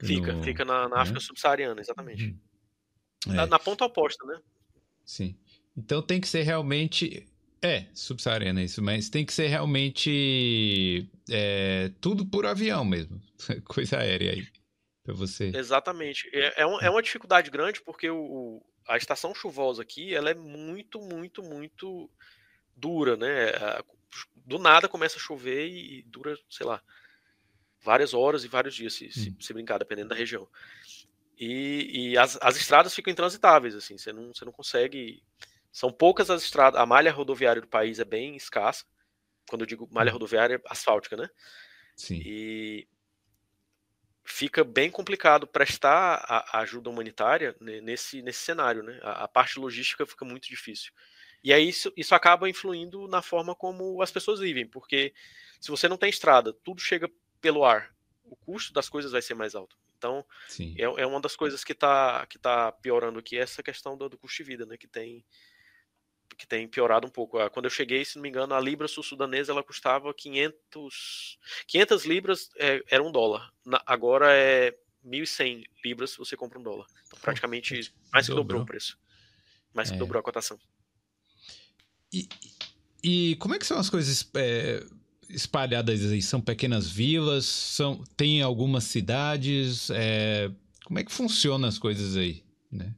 Fica, 0.00 0.32
no... 0.32 0.42
fica 0.42 0.64
na, 0.64 0.88
na 0.88 1.00
África 1.00 1.18
é? 1.18 1.22
subsaariana, 1.22 1.80
exatamente. 1.80 2.24
Uhum. 2.24 2.38
É. 3.28 3.32
Na, 3.32 3.46
na, 3.46 3.58
ponta 3.58 3.84
oposta, 3.84 4.24
né? 4.26 4.40
Sim. 5.04 5.36
Então 5.76 6.02
tem 6.02 6.20
que 6.20 6.28
ser 6.28 6.42
realmente. 6.42 7.26
É, 7.62 7.86
subsaariana 7.94 8.62
isso, 8.62 8.82
mas 8.82 9.08
tem 9.08 9.24
que 9.24 9.32
ser 9.32 9.46
realmente 9.46 11.10
é, 11.30 11.90
tudo 12.00 12.26
por 12.26 12.44
avião 12.44 12.84
mesmo. 12.84 13.20
Coisa 13.64 13.98
aérea 13.98 14.32
aí. 14.32 14.46
Pra 15.02 15.14
você. 15.14 15.50
Exatamente. 15.54 16.28
É, 16.32 16.62
é, 16.62 16.66
um, 16.66 16.80
é 16.80 16.90
uma 16.90 17.02
dificuldade 17.02 17.50
grande 17.50 17.80
porque 17.80 18.10
o, 18.10 18.62
a 18.86 18.96
estação 18.96 19.34
chuvosa 19.34 19.82
aqui 19.82 20.14
ela 20.14 20.30
é 20.30 20.34
muito, 20.34 21.00
muito, 21.00 21.42
muito 21.42 22.10
dura, 22.76 23.16
né? 23.16 23.52
Do 24.34 24.58
nada 24.58 24.88
começa 24.88 25.16
a 25.16 25.20
chover 25.20 25.66
e 25.68 26.02
dura, 26.02 26.36
sei 26.50 26.66
lá, 26.66 26.82
várias 27.86 28.12
horas 28.12 28.44
e 28.44 28.48
vários 28.48 28.74
dias, 28.74 28.94
se, 28.94 29.10
se, 29.12 29.30
hum. 29.30 29.36
se 29.40 29.54
brincar, 29.54 29.78
dependendo 29.78 30.08
da 30.08 30.16
região. 30.16 30.46
E, 31.38 32.10
e 32.10 32.18
as, 32.18 32.36
as, 32.42 32.56
estradas 32.56 32.92
ficam 32.94 33.12
intransitáveis, 33.12 33.76
assim, 33.76 33.96
você 33.96 34.12
não, 34.12 34.34
você 34.34 34.44
não 34.44 34.52
consegue. 34.52 35.22
São 35.70 35.92
poucas 35.92 36.28
as 36.30 36.42
estradas, 36.42 36.80
a 36.80 36.84
malha 36.84 37.12
rodoviária 37.12 37.62
do 37.62 37.68
país 37.68 38.00
é 38.00 38.04
bem 38.04 38.34
escassa. 38.34 38.84
Quando 39.48 39.62
eu 39.62 39.66
digo 39.66 39.88
malha 39.92 40.10
hum. 40.10 40.14
rodoviária, 40.14 40.60
asfáltica, 40.66 41.16
né? 41.16 41.30
Sim. 41.94 42.20
E 42.24 42.88
fica 44.24 44.64
bem 44.64 44.90
complicado 44.90 45.46
prestar 45.46 46.24
a, 46.26 46.58
a 46.58 46.60
ajuda 46.62 46.90
humanitária 46.90 47.54
nesse, 47.60 48.20
nesse 48.22 48.40
cenário, 48.40 48.82
né? 48.82 48.98
A, 49.02 49.24
a, 49.24 49.28
parte 49.28 49.60
logística 49.60 50.04
fica 50.04 50.24
muito 50.24 50.48
difícil. 50.48 50.92
E 51.44 51.52
aí 51.52 51.68
isso, 51.68 51.92
isso 51.96 52.14
acaba 52.14 52.48
influindo 52.48 53.06
na 53.06 53.22
forma 53.22 53.54
como 53.54 54.02
as 54.02 54.10
pessoas 54.10 54.40
vivem, 54.40 54.66
porque 54.66 55.14
se 55.60 55.70
você 55.70 55.88
não 55.88 55.96
tem 55.96 56.10
estrada, 56.10 56.52
tudo 56.52 56.80
chega 56.80 57.08
pelo 57.40 57.64
ar, 57.64 57.94
o 58.24 58.36
custo 58.36 58.72
das 58.72 58.88
coisas 58.88 59.12
vai 59.12 59.22
ser 59.22 59.34
mais 59.34 59.54
alto. 59.54 59.76
Então, 59.96 60.24
é, 60.76 60.82
é, 60.82 61.06
uma 61.06 61.20
das 61.20 61.34
coisas 61.34 61.64
que 61.64 61.72
está 61.72 62.26
que 62.26 62.38
tá 62.38 62.70
piorando 62.70 63.18
aqui, 63.18 63.36
essa 63.36 63.62
questão 63.62 63.96
do, 63.96 64.08
do, 64.08 64.18
custo 64.18 64.42
de 64.42 64.48
vida, 64.48 64.66
né? 64.66 64.76
Que 64.76 64.86
tem, 64.86 65.24
que 66.36 66.46
tem 66.46 66.68
piorado 66.68 67.06
um 67.06 67.10
pouco. 67.10 67.38
Ah, 67.38 67.48
quando 67.48 67.64
eu 67.64 67.70
cheguei, 67.70 68.04
se 68.04 68.16
não 68.16 68.22
me 68.22 68.28
engano, 68.28 68.54
a 68.54 68.60
libra 68.60 68.86
sul-sudanesa 68.86 69.52
ela 69.52 69.62
custava 69.62 70.12
500, 70.12 71.38
500 71.66 72.04
libras, 72.04 72.50
é, 72.56 72.82
era 72.88 73.02
um 73.02 73.10
dólar. 73.10 73.50
Na, 73.64 73.82
agora 73.86 74.32
é 74.32 74.76
1.100 75.04 75.64
libras 75.84 76.10
se 76.10 76.18
você 76.18 76.36
compra 76.36 76.58
um 76.58 76.62
dólar. 76.62 76.86
Então, 77.06 77.18
praticamente 77.20 77.92
mais 78.12 78.26
que 78.26 78.34
dobrou 78.34 78.62
o 78.62 78.66
preço. 78.66 78.98
Mais 79.72 79.90
que 79.90 79.96
é. 79.96 79.98
dobrou 79.98 80.20
a 80.20 80.22
cotação. 80.22 80.58
E, 82.12 82.28
e 83.02 83.36
como 83.36 83.54
é 83.54 83.58
que 83.58 83.66
são 83.66 83.78
as 83.78 83.90
coisas 83.90 84.28
é, 84.34 84.84
espalhadas 85.28 86.10
aí? 86.10 86.22
São 86.22 86.40
pequenas 86.40 86.90
vilas? 86.90 87.44
São, 87.46 88.02
tem 88.16 88.42
algumas 88.42 88.84
cidades? 88.84 89.90
É, 89.90 90.50
como 90.84 90.98
é 90.98 91.04
que 91.04 91.12
funcionam 91.12 91.68
as 91.68 91.78
coisas 91.78 92.16
aí, 92.16 92.44
né? 92.70 92.94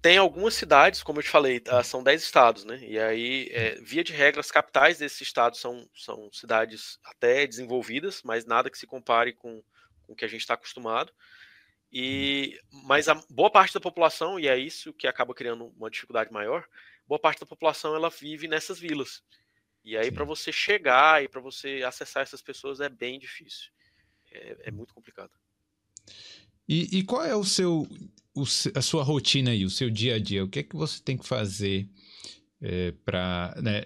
Tem 0.00 0.18
algumas 0.18 0.54
cidades, 0.54 1.00
como 1.00 1.20
eu 1.20 1.22
te 1.22 1.28
falei, 1.28 1.60
tá? 1.60 1.80
são 1.84 2.02
10 2.02 2.22
estados, 2.22 2.64
né? 2.64 2.80
E 2.82 2.98
aí, 2.98 3.48
é, 3.52 3.80
via 3.80 4.02
de 4.02 4.12
regra, 4.12 4.40
as 4.40 4.50
capitais 4.50 4.98
desses 4.98 5.20
estados 5.20 5.60
são, 5.60 5.88
são 5.94 6.28
cidades 6.32 6.98
até 7.04 7.46
desenvolvidas, 7.46 8.20
mas 8.24 8.44
nada 8.44 8.68
que 8.68 8.76
se 8.76 8.86
compare 8.86 9.32
com, 9.32 9.62
com 10.02 10.12
o 10.12 10.16
que 10.16 10.24
a 10.24 10.28
gente 10.28 10.40
está 10.40 10.54
acostumado. 10.54 11.12
E, 11.92 12.58
mas 12.84 13.08
a 13.08 13.14
boa 13.30 13.50
parte 13.50 13.74
da 13.74 13.80
população, 13.80 14.40
e 14.40 14.48
é 14.48 14.58
isso 14.58 14.92
que 14.92 15.06
acaba 15.06 15.34
criando 15.34 15.66
uma 15.76 15.90
dificuldade 15.90 16.32
maior, 16.32 16.66
boa 17.06 17.18
parte 17.18 17.40
da 17.40 17.46
população 17.46 17.94
ela 17.94 18.10
vive 18.10 18.48
nessas 18.48 18.80
vilas. 18.80 19.22
E 19.84 19.96
aí, 19.96 20.10
para 20.10 20.24
você 20.24 20.52
chegar 20.52 21.22
e 21.22 21.28
para 21.28 21.40
você 21.40 21.82
acessar 21.84 22.22
essas 22.22 22.40
pessoas 22.40 22.80
é 22.80 22.88
bem 22.88 23.18
difícil. 23.18 23.70
É, 24.30 24.56
é 24.64 24.70
muito 24.70 24.94
complicado. 24.94 25.30
E, 26.68 26.98
e, 26.98 27.04
qual 27.04 27.24
é 27.24 27.34
o 27.34 27.44
seu, 27.44 27.86
o, 28.34 28.42
a 28.74 28.82
sua 28.82 29.02
rotina 29.02 29.50
aí, 29.50 29.64
o 29.64 29.70
seu 29.70 29.90
dia 29.90 30.14
a 30.14 30.18
dia? 30.18 30.44
O 30.44 30.48
que 30.48 30.60
é 30.60 30.62
que 30.62 30.76
você 30.76 31.02
tem 31.02 31.18
que 31.18 31.26
fazer 31.26 31.88
é, 32.60 32.92
para, 33.04 33.54
né, 33.60 33.82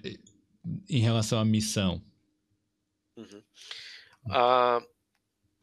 em 0.88 1.00
relação 1.00 1.38
à 1.38 1.44
missão? 1.44 2.02
Uhum. 3.16 3.42
Ah, 4.30 4.82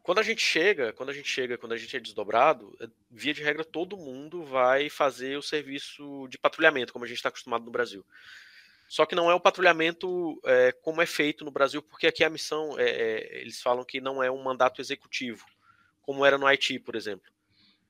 quando 0.02 0.20
a 0.20 0.24
gente 0.24 0.42
chega, 0.42 0.92
quando 0.92 1.10
a 1.10 1.14
gente 1.14 1.30
chega, 1.30 1.58
quando 1.58 1.74
a 1.74 1.78
gente 1.78 1.96
é 1.96 2.00
desdobrado, 2.00 2.76
é, 2.82 2.88
via 3.10 3.34
de 3.34 3.44
regra 3.44 3.64
todo 3.64 3.96
mundo 3.96 4.44
vai 4.44 4.90
fazer 4.90 5.38
o 5.38 5.42
serviço 5.42 6.28
de 6.30 6.38
patrulhamento, 6.38 6.92
como 6.92 7.06
a 7.06 7.08
gente 7.08 7.18
está 7.18 7.30
acostumado 7.30 7.64
no 7.64 7.72
Brasil. 7.72 8.06
Só 8.88 9.06
que 9.06 9.16
não 9.16 9.30
é 9.30 9.34
o 9.34 9.40
patrulhamento 9.40 10.40
é, 10.46 10.72
como 10.72 11.02
é 11.02 11.06
feito 11.06 11.44
no 11.44 11.52
Brasil, 11.52 11.82
porque 11.82 12.08
aqui 12.08 12.24
a 12.24 12.30
missão, 12.30 12.78
é, 12.78 12.90
é, 12.90 13.42
eles 13.42 13.62
falam 13.62 13.84
que 13.84 14.00
não 14.00 14.22
é 14.22 14.30
um 14.30 14.44
mandato 14.44 14.82
executivo, 14.82 15.46
como 16.02 16.26
era 16.26 16.38
no 16.38 16.46
Haiti, 16.46 16.80
por 16.80 16.96
exemplo. 16.96 17.32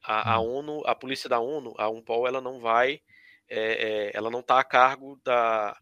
A, 0.01 0.33
a 0.33 0.39
hum. 0.39 0.55
ONU, 0.55 0.81
a 0.85 0.95
polícia 0.95 1.29
da 1.29 1.39
ONU, 1.39 1.73
a 1.77 1.89
UNPOL, 1.89 2.27
ela 2.27 2.41
não 2.41 2.59
vai, 2.59 3.01
é, 3.49 3.59
é, 3.59 4.11
ela 4.13 4.29
não 4.29 4.39
está 4.39 4.59
a 4.59 4.63
cargo 4.63 5.19
da 5.23 5.77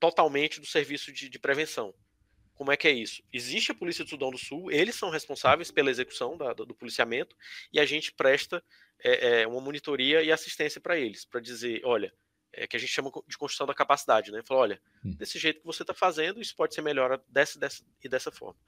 totalmente 0.00 0.60
do 0.60 0.66
serviço 0.66 1.12
de, 1.12 1.28
de, 1.28 1.38
prevenção. 1.38 1.92
Como 2.54 2.70
é 2.70 2.76
que 2.76 2.86
é 2.86 2.92
isso? 2.92 3.22
Existe 3.32 3.72
a 3.72 3.74
polícia 3.74 4.04
do 4.04 4.10
Sudão 4.10 4.30
do 4.30 4.38
Sul, 4.38 4.70
eles 4.70 4.94
são 4.94 5.10
responsáveis 5.10 5.70
pela 5.70 5.90
execução 5.90 6.36
da, 6.36 6.52
do, 6.52 6.64
do, 6.64 6.74
policiamento 6.74 7.36
e 7.72 7.80
a 7.80 7.84
gente 7.84 8.12
presta 8.12 8.62
é, 9.00 9.46
uma 9.46 9.60
monitoria 9.60 10.22
e 10.22 10.30
assistência 10.30 10.80
para 10.80 10.96
eles, 10.96 11.24
para 11.24 11.40
dizer, 11.40 11.80
olha, 11.84 12.12
é, 12.62 12.66
que 12.66 12.76
a 12.76 12.80
gente 12.80 12.92
chama 12.92 13.10
de 13.26 13.38
construção 13.38 13.66
da 13.66 13.74
capacidade, 13.74 14.30
né? 14.30 14.42
Falou, 14.44 14.62
olha, 14.62 14.80
hum. 15.04 15.14
desse 15.16 15.38
jeito 15.38 15.60
que 15.60 15.66
você 15.66 15.82
está 15.82 15.94
fazendo, 15.94 16.40
isso 16.40 16.54
pode 16.54 16.74
ser 16.74 16.82
melhor 16.82 17.20
dessa, 17.28 17.58
dessa 17.58 17.84
e 18.02 18.08
dessa 18.08 18.30
forma. 18.30 18.58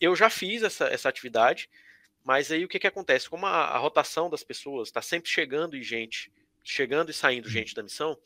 Eu 0.00 0.14
já 0.14 0.30
fiz 0.30 0.62
essa, 0.62 0.86
essa 0.86 1.08
atividade, 1.08 1.68
mas 2.24 2.50
aí 2.50 2.64
o 2.64 2.68
que, 2.68 2.78
que 2.78 2.86
acontece? 2.86 3.28
Como 3.28 3.46
a, 3.46 3.66
a 3.66 3.78
rotação 3.78 4.30
das 4.30 4.42
pessoas 4.42 4.88
está 4.88 5.02
sempre 5.02 5.30
chegando 5.30 5.76
e 5.76 5.82
gente, 5.82 6.32
chegando 6.62 7.10
e 7.10 7.14
saindo 7.14 7.48
hum. 7.48 7.50
gente 7.50 7.74
da 7.74 7.82
missão, 7.82 8.18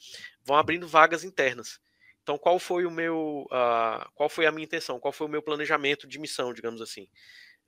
vão 0.45 0.57
abrindo 0.57 0.87
vagas 0.87 1.25
internas. 1.25 1.81
Então, 2.23 2.37
qual 2.37 2.59
foi 2.59 2.85
o 2.85 2.91
meu, 2.91 3.47
uh, 3.53 4.11
qual 4.15 4.29
foi 4.29 4.47
a 4.47 4.51
minha 4.51 4.65
intenção? 4.65 4.99
Qual 4.99 5.13
foi 5.13 5.29
o 5.29 5.31
meu 5.31 5.41
planejamento 5.41 6.09
de 6.09 6.19
missão, 6.19 6.53
digamos 6.53 6.83
assim? 6.83 7.09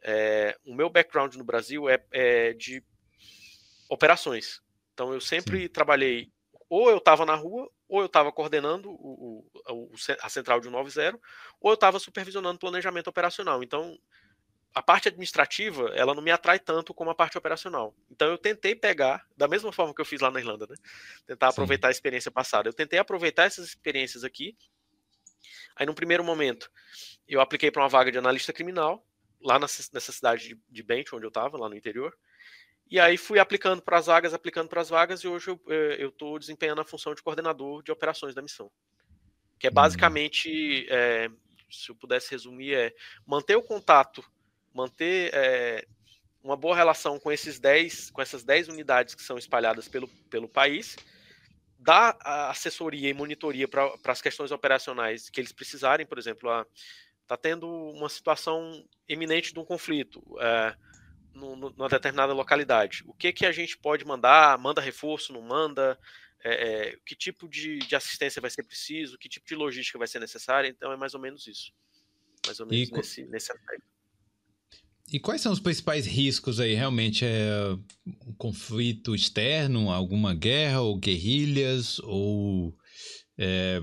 É, 0.03 0.59
o 0.65 0.75
meu 0.75 0.91
background 0.91 1.37
no 1.37 1.45
Brasil 1.45 1.89
é, 1.89 2.03
é 2.11 2.53
de 2.53 2.83
operações. 3.89 4.61
Então, 4.93 5.15
eu 5.15 5.21
sempre 5.21 5.63
Sim. 5.63 5.69
trabalhei 5.69 6.33
ou 6.69 6.91
eu 6.91 6.99
estava 6.99 7.25
na 7.25 7.35
rua, 7.35 7.71
ou 7.89 8.01
eu 8.01 8.07
estava 8.07 8.31
coordenando 8.31 8.91
o, 8.91 9.47
o, 9.67 9.93
a 10.21 10.29
central 10.29 10.61
de 10.61 10.67
190, 10.67 11.19
ou 11.61 11.71
eu 11.71 11.75
estava 11.75 11.99
supervisionando 11.99 12.57
o 12.57 12.61
planejamento 12.61 13.09
operacional. 13.09 13.63
Então, 13.63 13.99
a 14.75 14.83
parte 14.83 15.09
administrativa, 15.09 15.91
ela 15.95 16.15
não 16.15 16.23
me 16.23 16.31
atrai 16.31 16.59
tanto 16.59 16.93
como 16.93 17.11
a 17.11 17.15
parte 17.15 17.39
operacional. 17.39 17.95
Então, 18.11 18.29
eu 18.29 18.39
tentei 18.39 18.75
pegar, 18.75 19.27
da 19.37 19.49
mesma 19.49 19.73
forma 19.73 19.95
que 19.95 20.01
eu 20.01 20.05
fiz 20.05 20.21
lá 20.21 20.31
na 20.31 20.41
Irlanda, 20.41 20.67
né? 20.69 20.77
Tentar 21.27 21.49
aproveitar 21.49 21.89
Sim. 21.89 21.91
a 21.91 21.93
experiência 21.93 22.31
passada. 22.31 22.69
Eu 22.69 22.75
tentei 22.75 22.99
aproveitar 22.99 23.45
essas 23.45 23.67
experiências 23.67 24.23
aqui. 24.23 24.57
Aí, 25.75 25.87
num 25.87 25.95
primeiro 25.95 26.23
momento, 26.23 26.71
eu 27.27 27.41
apliquei 27.41 27.71
para 27.71 27.83
uma 27.83 27.89
vaga 27.89 28.13
de 28.13 28.19
analista 28.19 28.53
criminal, 28.53 29.05
lá 29.41 29.59
nessa 29.59 30.13
cidade 30.13 30.49
de, 30.49 30.61
de 30.69 30.83
Bench, 30.83 31.15
onde 31.15 31.25
eu 31.25 31.29
estava, 31.29 31.57
lá 31.57 31.69
no 31.69 31.77
interior. 31.77 32.17
E 32.91 32.99
aí 32.99 33.19
fui 33.19 33.39
aplicando 33.39 33.83
para 33.83 33.99
as 33.99 34.07
vagas, 34.07 34.33
aplicando 34.33 34.69
para 34.69 34.81
as 34.81 34.89
vagas, 34.89 35.21
e 35.21 35.29
hoje 35.29 35.51
eu 35.51 36.09
estou 36.09 36.37
eh, 36.37 36.39
desempenhando 36.41 36.81
a 36.81 36.85
função 36.85 37.15
de 37.15 37.23
coordenador 37.23 37.83
de 37.83 37.93
operações 37.93 38.35
da 38.35 38.41
missão. 38.41 38.71
Que 39.59 39.67
é 39.67 39.71
uhum. 39.71 39.75
basicamente, 39.75 40.87
é, 40.89 41.29
se 41.71 41.91
eu 41.91 41.95
pudesse 41.95 42.31
resumir, 42.31 42.75
é 42.75 42.95
manter 43.27 43.57
o 43.57 43.63
contato, 43.63 44.25
manter 44.73 45.31
é, 45.35 45.87
uma 46.43 46.57
boa 46.57 46.75
relação 46.75 47.19
com 47.21 47.31
esses 47.31 47.59
10, 47.59 48.11
com 48.11 48.23
essas 48.23 48.43
10 48.43 48.69
unidades 48.69 49.15
que 49.15 49.23
são 49.23 49.37
espalhadas 49.37 49.87
pelo, 49.87 50.09
pelo 50.31 50.49
país, 50.49 50.97
dar 51.79 52.17
assessoria 52.23 53.11
e 53.11 53.15
monitoria 53.15 53.69
para 53.69 53.93
as 54.07 54.23
questões 54.23 54.51
operacionais 54.51 55.29
que 55.29 55.41
eles 55.41 55.53
precisarem, 55.53 56.07
por 56.07 56.19
exemplo, 56.19 56.51
está 57.23 57.37
tendo 57.37 57.69
uma 57.69 58.09
situação 58.09 58.83
iminente 59.07 59.53
de 59.53 59.61
um 59.61 59.65
conflito. 59.65 60.23
É, 60.41 60.75
numa 61.39 61.89
determinada 61.89 62.33
localidade. 62.33 63.05
O 63.07 63.15
que 63.15 63.33
que 63.33 63.47
a 63.47 63.53
gente 63.53 63.79
pode 63.79 64.05
mandar? 64.05 64.59
Manda 64.59 64.81
reforço? 64.81 65.33
Não 65.33 65.43
manda? 65.43 65.99
É, 66.45 66.53
é, 66.91 66.99
que 67.05 67.17
tipo 67.17 67.49
de, 67.49 67.79
de, 67.79 67.97
assistência 67.97 68.41
vai 68.41 68.51
ser 68.51 68.63
preciso? 68.63 69.19
Que 69.19 69.29
tipo 69.29 69.47
de 69.47 69.55
logística 69.55 69.99
vai 69.99 70.07
ser 70.07 70.21
necessária? 70.21 70.69
Então 70.69 70.93
é 70.93 70.97
mais 70.97 71.15
ou 71.15 71.21
menos 71.21 71.47
isso. 71.47 71.73
Mais 72.47 72.61
ou 72.61 72.67
menos 72.67 72.89
e, 72.89 72.93
nesse, 72.93 73.25
nesse 73.25 73.53
aspecto. 73.53 73.87
E 75.11 75.19
quais 75.19 75.41
são 75.41 75.53
os 75.53 75.61
principais 75.61 76.07
riscos 76.07 76.61
aí? 76.61 76.75
Realmente 76.75 77.25
é 77.25 77.51
um 78.27 78.33
conflito 78.35 79.15
externo, 79.15 79.91
alguma 79.91 80.35
guerra 80.35 80.83
ou 80.83 80.99
guerrilhas 80.99 81.99
ou 82.01 82.77
é, 83.39 83.83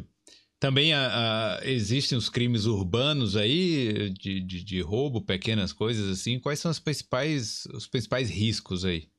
também 0.59 0.93
a, 0.93 1.59
a, 1.59 1.65
existem 1.65 2.17
os 2.17 2.29
crimes 2.29 2.65
urbanos 2.65 3.35
aí, 3.35 4.09
de, 4.11 4.39
de, 4.39 4.63
de, 4.63 4.81
roubo, 4.81 5.21
pequenas 5.21 5.73
coisas 5.73 6.09
assim. 6.09 6.39
Quais 6.39 6.59
são 6.59 6.71
os 6.71 6.79
principais, 6.79 7.65
os 7.73 7.87
principais 7.87 8.29
riscos 8.29 8.85
aí? 8.85 9.09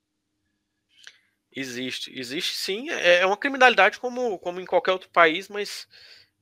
Existe, 1.55 2.13
existe 2.19 2.57
sim. 2.57 2.91
É, 2.91 3.21
é 3.21 3.27
uma 3.27 3.37
criminalidade 3.37 3.99
como, 3.99 4.39
como 4.39 4.61
em 4.61 4.67
qualquer 4.67 4.93
outro 4.93 5.11
país, 5.11 5.49
mas 5.49 5.87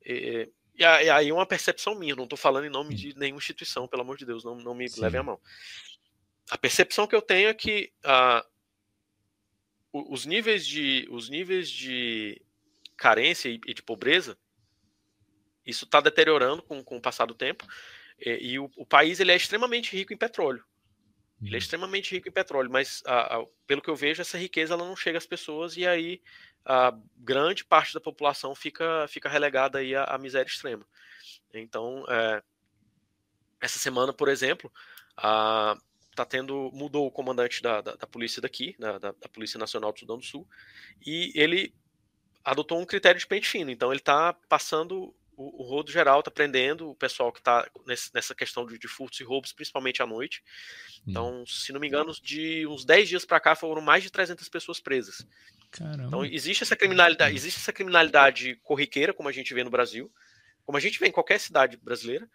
é, 0.05 0.49
E 0.77 0.83
aí 0.83 1.31
uma 1.31 1.45
percepção 1.45 1.95
minha, 1.95 2.15
não 2.15 2.23
estou 2.23 2.37
falando 2.37 2.65
em 2.65 2.69
nome 2.69 2.93
hum. 2.93 2.97
de 2.97 3.17
nenhuma 3.17 3.39
instituição, 3.39 3.87
pelo 3.87 4.01
amor 4.01 4.17
de 4.17 4.25
Deus, 4.25 4.43
não, 4.43 4.55
não 4.55 4.73
me 4.73 4.87
Sim. 4.89 5.01
levem 5.01 5.19
a 5.19 5.23
mão. 5.23 5.39
A 6.49 6.57
percepção 6.57 7.07
que 7.07 7.15
eu 7.15 7.21
tenho 7.21 7.49
é 7.49 7.53
que 7.53 7.91
uh, 8.05 8.45
os 9.91 10.25
níveis 10.25 10.65
de 10.65 11.07
os 11.09 11.29
níveis 11.29 11.69
de 11.69 12.41
carência 12.97 13.49
e, 13.49 13.73
de 13.73 13.81
pobreza 13.81 14.37
isso 15.65 15.85
está 15.85 15.99
deteriorando 15.99 16.61
com, 16.61 16.83
com 16.83 16.97
o 16.97 17.01
passar 17.01 17.25
do 17.25 17.33
tempo 17.33 17.65
e, 18.19 18.51
e 18.51 18.59
o, 18.59 18.69
o, 18.77 18.85
país 18.85 19.19
ele 19.19 19.31
é 19.31 19.35
extremamente 19.35 19.95
rico 19.95 20.13
em 20.13 20.17
petróleo 20.17 20.63
ele 21.41 21.49
é 21.49 21.53
uhum. 21.53 21.57
extremamente 21.57 22.11
rico 22.13 22.29
em 22.29 22.31
petróleo 22.31 22.69
mas 22.69 23.01
a, 23.05 23.37
a, 23.37 23.45
pelo 23.67 23.81
que 23.81 23.89
eu 23.89 23.95
vejo 23.95 24.21
essa 24.21 24.37
riqueza 24.37 24.73
ela 24.73 24.85
não 24.85 24.95
chega 24.95 25.17
às 25.17 25.25
pessoas 25.25 25.75
e 25.77 25.85
aí 25.85 26.21
a 26.65 26.97
grande 27.17 27.63
parte 27.63 27.93
da 27.93 28.01
população 28.01 28.55
fica 28.55 29.07
fica 29.07 29.29
relegada 29.29 29.79
aí 29.79 29.95
à, 29.95 30.03
à 30.05 30.17
miséria 30.17 30.49
extrema 30.49 30.85
então 31.53 32.05
é, 32.09 32.41
essa 33.61 33.79
semana 33.79 34.13
por 34.13 34.29
exemplo 34.29 34.71
a 35.17 35.77
tá 36.15 36.25
tendo 36.25 36.71
mudou 36.73 37.05
o 37.05 37.11
comandante 37.11 37.61
da, 37.61 37.81
da, 37.81 37.95
da 37.95 38.07
polícia 38.07 38.41
daqui, 38.41 38.75
da, 38.79 38.97
da, 38.97 39.13
Polícia 39.31 39.59
Nacional 39.59 39.91
do 39.91 39.99
Sudão 39.99 40.17
do 40.17 40.23
Sul, 40.23 40.47
e 41.05 41.31
ele 41.35 41.75
adotou 42.43 42.79
um 42.79 42.85
critério 42.85 43.19
de 43.19 43.27
pente 43.27 43.47
fino. 43.47 43.69
Então 43.69 43.91
ele 43.91 43.99
está 43.99 44.33
passando 44.47 45.13
o, 45.37 45.63
o 45.63 45.67
rodo 45.67 45.91
geral, 45.91 46.19
está 46.19 46.31
prendendo 46.31 46.89
o 46.89 46.95
pessoal 46.95 47.31
que 47.31 47.39
está 47.39 47.67
nessa 48.13 48.33
questão 48.33 48.65
de, 48.65 48.77
de, 48.77 48.87
furtos 48.87 49.19
e 49.19 49.23
roubos, 49.23 49.53
principalmente 49.53 50.01
à 50.01 50.05
noite. 50.05 50.43
Então, 51.07 51.41
hum. 51.41 51.45
se 51.45 51.71
não 51.71 51.79
me 51.79 51.87
engano, 51.87 52.13
de 52.21 52.65
uns 52.67 52.85
10 52.85 53.09
dias 53.09 53.25
para 53.25 53.39
cá 53.39 53.55
foram 53.55 53.81
mais 53.81 54.03
de 54.03 54.11
300 54.11 54.47
pessoas 54.49 54.79
presas. 54.79 55.25
Caramba. 55.71 56.07
Então 56.07 56.25
existe 56.25 56.63
essa 56.63 56.75
criminalidade, 56.75 57.35
existe 57.35 57.59
essa 57.59 57.73
criminalidade 57.73 58.55
corriqueira, 58.63 59.13
como 59.13 59.27
a 59.27 59.31
gente 59.31 59.53
vê 59.53 59.63
no 59.63 59.69
Brasil, 59.69 60.11
como 60.65 60.77
a 60.77 60.81
gente 60.81 60.99
vê 60.99 61.07
em 61.07 61.11
qualquer 61.11 61.39
cidade 61.39 61.77
brasileira, 61.77 62.29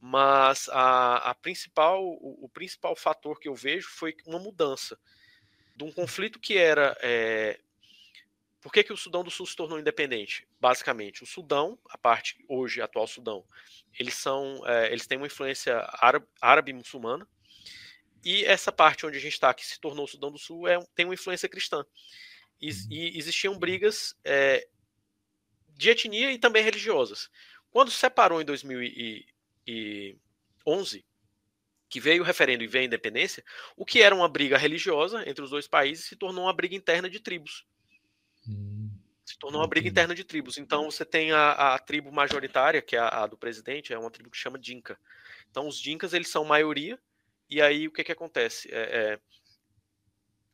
mas 0.00 0.68
a, 0.70 1.30
a 1.30 1.34
principal, 1.34 2.04
o, 2.04 2.44
o, 2.44 2.48
principal 2.48 2.94
fator 2.94 3.40
que 3.40 3.48
eu 3.48 3.54
vejo 3.54 3.88
foi 3.88 4.14
uma 4.26 4.38
mudança 4.38 4.98
de 5.74 5.84
um 5.84 5.90
conflito 5.90 6.38
que 6.38 6.56
era. 6.56 6.96
É, 7.00 7.58
por 8.66 8.72
que, 8.72 8.82
que 8.82 8.92
o 8.92 8.96
Sudão 8.96 9.22
do 9.22 9.30
Sul 9.30 9.46
se 9.46 9.54
tornou 9.54 9.78
independente? 9.78 10.44
Basicamente, 10.58 11.22
o 11.22 11.26
Sudão, 11.26 11.78
a 11.88 11.96
parte 11.96 12.44
hoje 12.48 12.82
atual 12.82 13.06
Sudão, 13.06 13.46
eles 13.96 14.14
são, 14.14 14.60
é, 14.66 14.90
eles 14.90 15.06
têm 15.06 15.16
uma 15.16 15.28
influência 15.28 15.88
árabe-muçulmana 16.40 17.28
e 18.24 18.44
essa 18.44 18.72
parte 18.72 19.06
onde 19.06 19.18
a 19.18 19.20
gente 19.20 19.34
está, 19.34 19.54
que 19.54 19.64
se 19.64 19.78
tornou 19.78 20.04
o 20.04 20.08
Sudão 20.08 20.32
do 20.32 20.38
Sul, 20.38 20.66
é, 20.66 20.84
tem 20.96 21.06
uma 21.06 21.14
influência 21.14 21.48
cristã. 21.48 21.86
E, 22.60 22.72
uhum. 22.72 22.88
e 22.90 23.16
existiam 23.16 23.56
brigas 23.56 24.16
é, 24.24 24.66
de 25.76 25.90
etnia 25.90 26.32
e 26.32 26.38
também 26.38 26.64
religiosas. 26.64 27.30
Quando 27.70 27.92
se 27.92 27.98
separou 27.98 28.42
em 28.42 28.44
2000 28.44 28.82
e, 28.82 29.26
2011, 29.64 31.06
que 31.88 32.00
veio 32.00 32.24
o 32.24 32.26
referendo 32.26 32.64
e 32.64 32.66
veio 32.66 32.82
a 32.82 32.86
independência, 32.86 33.44
o 33.76 33.86
que 33.86 34.02
era 34.02 34.12
uma 34.12 34.28
briga 34.28 34.58
religiosa 34.58 35.22
entre 35.24 35.44
os 35.44 35.50
dois 35.50 35.68
países 35.68 36.06
se 36.06 36.16
tornou 36.16 36.46
uma 36.46 36.52
briga 36.52 36.74
interna 36.74 37.08
de 37.08 37.20
tribos. 37.20 37.64
Hum, 38.48 38.90
se 39.24 39.38
tornou 39.38 39.60
uma 39.60 39.68
briga 39.68 39.88
interna 39.88 40.14
de 40.14 40.24
tribos. 40.24 40.56
Então 40.56 40.90
você 40.90 41.04
tem 41.04 41.32
a, 41.32 41.74
a 41.74 41.78
tribo 41.78 42.12
majoritária, 42.12 42.80
que 42.80 42.96
é 42.96 42.98
a, 42.98 43.24
a, 43.24 43.26
do 43.26 43.36
presidente, 43.36 43.92
é 43.92 43.98
uma 43.98 44.10
tribo 44.10 44.30
que 44.30 44.36
chama 44.36 44.58
Dinka. 44.58 44.98
Então 45.50 45.66
os 45.66 45.78
Dinkas 45.80 46.14
eles 46.14 46.28
são 46.28 46.44
maioria, 46.44 46.98
e 47.48 47.60
aí 47.60 47.88
o 47.88 47.92
que, 47.92 48.04
que 48.04 48.12
acontece? 48.12 48.68
É, 48.72 48.78
é, 48.78 49.20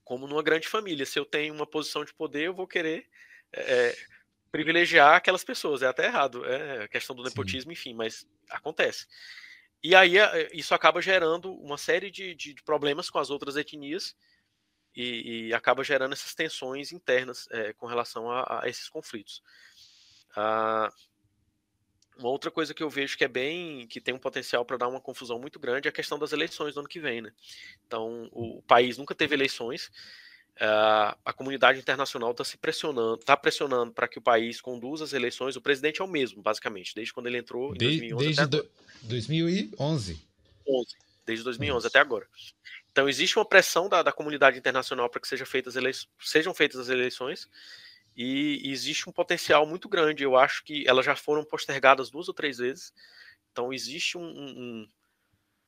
como 0.04 0.26
numa 0.26 0.42
grande 0.42 0.68
família, 0.68 1.06
se 1.06 1.18
eu 1.18 1.24
tenho 1.24 1.54
uma 1.54 1.66
posição 1.66 2.04
de 2.04 2.14
poder, 2.14 2.44
eu 2.44 2.54
vou 2.54 2.66
querer 2.66 3.06
é, 3.52 3.60
é 3.60 3.96
privilegiar 4.50 5.16
aquelas 5.16 5.42
pessoas. 5.42 5.82
É 5.82 5.86
até 5.86 6.06
errado, 6.06 6.44
é 6.44 6.84
a 6.84 6.88
questão 6.88 7.16
do 7.16 7.22
nepotismo, 7.22 7.70
Sim. 7.70 7.72
enfim, 7.72 7.94
mas 7.94 8.26
acontece. 8.50 9.06
E 9.82 9.94
aí 9.94 10.18
eh, 10.18 10.50
isso 10.52 10.74
acaba 10.74 11.02
gerando 11.02 11.52
uma 11.54 11.76
série 11.76 12.10
de, 12.10 12.34
de 12.34 12.54
problemas 12.62 13.10
com 13.10 13.18
as 13.18 13.30
outras 13.30 13.56
etnias 13.56 14.14
e, 14.94 15.48
e 15.48 15.54
acaba 15.54 15.84
gerando 15.84 16.12
essas 16.12 16.34
tensões 16.34 16.92
internas 16.92 17.48
é, 17.50 17.72
com 17.72 17.86
relação 17.86 18.30
a, 18.30 18.62
a 18.62 18.68
esses 18.68 18.88
conflitos. 18.88 19.42
Ah, 20.36 20.92
uma 22.18 22.28
outra 22.28 22.50
coisa 22.50 22.74
que 22.74 22.82
eu 22.82 22.90
vejo 22.90 23.16
que 23.16 23.24
é 23.24 23.28
bem, 23.28 23.86
que 23.86 24.00
tem 24.00 24.14
um 24.14 24.18
potencial 24.18 24.64
para 24.64 24.76
dar 24.76 24.88
uma 24.88 25.00
confusão 25.00 25.38
muito 25.38 25.58
grande 25.58 25.88
é 25.88 25.90
a 25.90 25.92
questão 25.92 26.18
das 26.18 26.32
eleições 26.32 26.74
do 26.74 26.80
ano 26.80 26.88
que 26.88 27.00
vem, 27.00 27.22
né? 27.22 27.32
Então, 27.86 28.28
o 28.32 28.62
país 28.62 28.98
nunca 28.98 29.14
teve 29.14 29.34
eleições, 29.34 29.90
Uh, 30.56 31.16
a 31.24 31.32
comunidade 31.32 31.78
internacional 31.78 32.30
está 32.30 32.44
se 32.44 32.58
pressionando, 32.58 33.14
está 33.14 33.34
pressionando 33.36 33.90
para 33.90 34.06
que 34.06 34.18
o 34.18 34.22
país 34.22 34.60
conduza 34.60 35.02
as 35.02 35.14
eleições. 35.14 35.56
O 35.56 35.62
presidente 35.62 36.02
é 36.02 36.04
o 36.04 36.08
mesmo, 36.08 36.42
basicamente, 36.42 36.94
desde 36.94 37.12
quando 37.12 37.26
ele 37.26 37.38
entrou 37.38 37.70
em 37.74 37.78
de, 37.78 37.86
2011 37.86 38.24
desde 38.26 38.46
do, 38.46 38.70
2011. 39.02 40.28
11, 40.68 40.96
desde 41.24 41.44
2011 41.44 41.78
Isso. 41.78 41.86
até 41.88 41.98
agora. 41.98 42.28
Então 42.92 43.08
existe 43.08 43.38
uma 43.38 43.44
pressão 43.44 43.88
da, 43.88 44.02
da 44.02 44.12
comunidade 44.12 44.58
internacional 44.58 45.08
para 45.08 45.20
que 45.20 45.26
seja 45.26 45.46
feitas 45.46 45.74
sejam 46.20 46.54
feitas 46.54 46.78
as 46.78 46.88
eleições 46.90 47.48
e, 48.14 48.60
e 48.62 48.70
existe 48.70 49.08
um 49.08 49.12
potencial 49.12 49.66
muito 49.66 49.88
grande. 49.88 50.22
Eu 50.22 50.36
acho 50.36 50.62
que 50.62 50.86
elas 50.86 51.04
já 51.04 51.16
foram 51.16 51.44
postergadas 51.44 52.10
duas 52.10 52.28
ou 52.28 52.34
três 52.34 52.58
vezes. 52.58 52.92
Então 53.50 53.72
existe 53.72 54.18
um, 54.18 54.22
um, 54.22 54.88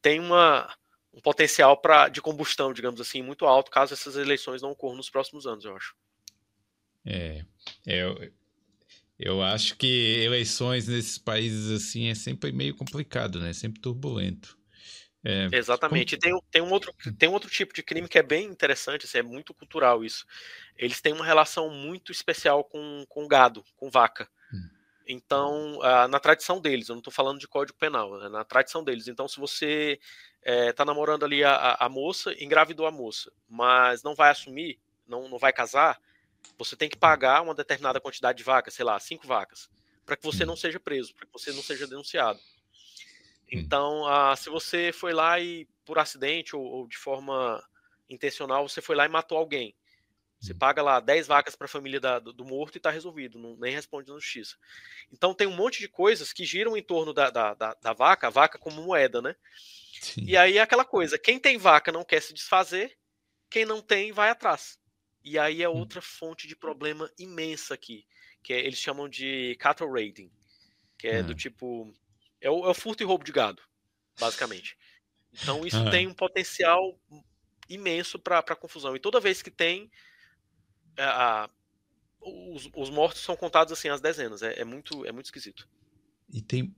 tem 0.03 0.20
uma 0.20 0.70
um 1.14 1.20
potencial 1.20 1.77
pra, 1.77 2.09
de 2.09 2.20
combustão, 2.20 2.72
digamos 2.72 3.01
assim, 3.01 3.22
muito 3.22 3.47
alto, 3.47 3.70
caso 3.70 3.95
essas 3.95 4.16
eleições 4.16 4.61
não 4.61 4.72
ocorram 4.72 4.97
nos 4.97 5.09
próximos 5.09 5.47
anos, 5.47 5.64
eu 5.64 5.77
acho. 5.77 5.95
É, 7.07 7.45
eu, 7.87 8.33
eu 9.18 9.43
acho 9.43 9.77
que 9.77 9.87
eleições 10.25 10.89
nesses 10.89 11.16
países 11.16 11.70
assim 11.70 12.09
é 12.09 12.14
sempre 12.14 12.51
meio 12.51 12.75
complicado, 12.75 13.39
né? 13.39 13.53
Sempre 13.53 13.81
turbulento. 13.81 14.59
É, 15.25 15.49
Exatamente. 15.53 16.16
Como... 16.18 16.35
E 16.35 16.41
tem, 16.41 16.43
tem, 16.51 16.62
um 16.62 16.70
outro, 16.70 16.93
tem 17.18 17.29
um 17.29 17.33
outro 17.33 17.49
tipo 17.49 17.72
de 17.72 17.83
crime 17.83 18.07
que 18.07 18.18
é 18.18 18.22
bem 18.22 18.47
interessante, 18.47 19.07
assim, 19.07 19.18
é 19.18 19.22
muito 19.22 19.55
cultural 19.55 20.05
isso. 20.05 20.27
Eles 20.77 21.01
têm 21.01 21.14
uma 21.14 21.25
relação 21.25 21.70
muito 21.70 22.12
especial 22.12 22.62
com, 22.62 23.05
com 23.09 23.27
gado, 23.27 23.64
com 23.77 23.91
vaca. 23.91 24.29
Hum. 24.53 24.68
Então, 25.07 25.79
na 26.11 26.20
tradição 26.20 26.61
deles, 26.61 26.89
eu 26.89 26.95
não 26.95 27.01
estou 27.01 27.12
falando 27.12 27.39
de 27.39 27.49
código 27.49 27.79
penal, 27.79 28.22
é 28.22 28.29
na 28.29 28.45
tradição 28.45 28.85
deles. 28.85 29.09
Então, 29.09 29.27
se 29.27 29.39
você 29.39 29.99
está 30.43 30.83
é, 30.83 30.87
namorando 30.87 31.25
ali 31.25 31.43
a, 31.43 31.77
a, 31.81 31.89
moça, 31.89 32.35
engravidou 32.43 32.87
a 32.87 32.91
moça, 32.91 33.33
mas 33.49 34.03
não 34.03 34.14
vai 34.14 34.31
assumir, 34.31 34.79
não, 35.07 35.29
não 35.29 35.39
vai 35.39 35.53
casar, 35.53 35.99
você 36.59 36.77
tem 36.77 36.89
que 36.89 36.97
pagar 36.97 37.43
uma 37.43 37.55
determinada 37.55 38.01
quantidade 38.01 38.39
de 38.39 38.45
vacas, 38.45 38.75
sei 38.75 38.85
lá, 38.85 38.99
cinco 39.01 39.27
vacas, 39.27 39.70
para 40.05 40.16
que 40.16 40.22
você 40.22 40.45
não 40.45 40.57
seja 40.57 40.79
preso, 40.79 41.14
para 41.14 41.27
que 41.27 41.33
você 41.33 41.51
não 41.53 41.62
seja 41.62 41.87
denunciado. 41.87 42.39
Então, 43.55 44.05
se 44.36 44.50
você 44.50 44.92
foi 44.92 45.12
lá 45.12 45.40
e, 45.40 45.66
por 45.84 45.98
acidente 45.98 46.55
ou, 46.57 46.62
ou 46.62 46.88
de 46.88 46.96
forma 46.96 47.62
intencional, 48.09 48.68
você 48.68 48.80
foi 48.80 48.96
lá 48.96 49.05
e 49.05 49.09
matou 49.09 49.38
alguém, 49.38 49.74
você 50.44 50.52
paga 50.52 50.82
lá 50.82 51.00
10 51.00 51.26
vacas 51.26 51.57
para 51.57 51.64
a 51.64 51.68
família 51.68 51.98
da, 51.98 52.18
do, 52.18 52.30
do, 52.30 52.44
morto 52.44 52.76
e 52.76 52.78
está 52.78 52.90
resolvido, 52.90 53.38
não, 53.38 53.57
nem 53.57 53.72
responde 53.72 54.11
na 54.11 54.16
justiça. 54.16 54.57
Então 55.11 55.32
tem 55.32 55.46
um 55.46 55.57
monte 55.57 55.80
de 55.80 55.88
coisas 55.88 56.34
que 56.34 56.44
giram 56.44 56.76
em 56.76 56.82
torno 56.82 57.14
da, 57.14 57.30
da, 57.30 57.55
da, 57.55 57.74
da 57.74 57.92
vaca, 57.94 58.26
a 58.26 58.30
vaca 58.30 58.59
como 58.59 58.82
moeda, 58.82 59.22
né? 59.22 59.34
Sim. 60.02 60.24
E 60.26 60.36
aí 60.36 60.59
é 60.59 60.61
aquela 60.61 60.84
coisa: 60.84 61.18
quem 61.18 61.38
tem 61.38 61.57
vaca 61.57 61.90
não 61.90 62.05
quer 62.05 62.20
se 62.20 62.34
desfazer, 62.34 62.94
quem 63.48 63.64
não 63.64 63.80
tem 63.80 64.12
vai 64.12 64.28
atrás. 64.28 64.78
E 65.24 65.38
aí 65.38 65.62
é 65.62 65.68
hum. 65.68 65.78
outra 65.78 66.02
fonte 66.02 66.46
de 66.46 66.55
problema 66.55 67.11
imensa 67.18 67.72
aqui, 67.72 68.07
que 68.42 68.52
é, 68.52 68.59
eles 68.59 68.78
chamam 68.78 69.09
de 69.09 69.57
cattle 69.59 69.90
raiding, 69.90 70.30
que 70.98 71.09
é 71.09 71.22
do 71.22 71.32
hum. 71.32 71.36
tipo. 71.36 71.94
É 72.45 72.51
o, 72.51 72.66
é 72.66 72.68
o, 72.68 72.74
furto 72.74 73.03
e 73.03 73.07
roubo 73.07 73.24
de 73.24 73.32
gado, 73.32 73.62
basicamente. 74.20 74.76
Então 75.32 75.66
isso 75.66 75.90
tem 75.90 76.07
um 76.07 76.12
potencial 76.12 76.95
imenso 77.68 78.18
para 78.18 78.55
confusão. 78.55 78.95
E 78.95 79.01
toda 79.01 79.18
vez 79.18 79.40
que 79.40 79.51
tem, 79.51 79.90
é, 80.95 81.05
a, 81.05 81.49
os, 82.20 82.68
os, 82.74 82.90
mortos 82.90 83.22
são 83.22 83.34
contados 83.34 83.72
assim 83.72 83.88
às 83.88 84.03
dezenas. 84.03 84.42
É, 84.42 84.61
é, 84.61 84.64
muito, 84.64 85.07
é 85.07 85.11
muito 85.11 85.24
esquisito. 85.24 85.66
E 86.30 86.42
tem, 86.42 86.76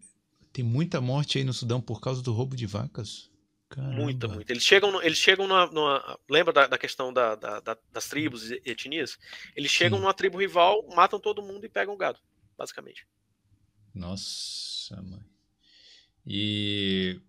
tem 0.52 0.64
muita 0.64 1.00
morte 1.00 1.36
aí 1.36 1.44
no 1.44 1.52
Sudão 1.52 1.80
por 1.80 2.00
causa 2.00 2.22
do 2.22 2.32
roubo 2.32 2.54
de 2.54 2.64
vacas? 2.64 3.28
Caramba. 3.68 3.94
Muita, 3.94 4.28
muita. 4.28 4.52
Eles 4.52 4.62
chegam, 4.62 5.02
eles 5.02 5.18
chegam 5.18 5.48
numa. 5.48 5.66
numa 5.66 6.18
lembra 6.30 6.52
da, 6.52 6.68
da 6.68 6.78
questão 6.78 7.12
da, 7.12 7.34
da, 7.34 7.76
das 7.90 8.08
tribos 8.08 8.52
e 8.52 8.62
etnias? 8.64 9.18
Eles 9.56 9.72
chegam 9.72 9.98
Sim. 9.98 10.04
numa 10.04 10.14
tribo 10.14 10.38
rival, 10.38 10.86
matam 10.94 11.18
todo 11.18 11.42
mundo 11.42 11.66
e 11.66 11.68
pegam 11.68 11.92
o 11.92 11.96
gado, 11.96 12.20
basicamente. 12.56 13.04
Nossa, 13.92 15.02
mãe. 15.02 15.35
E 16.26 17.20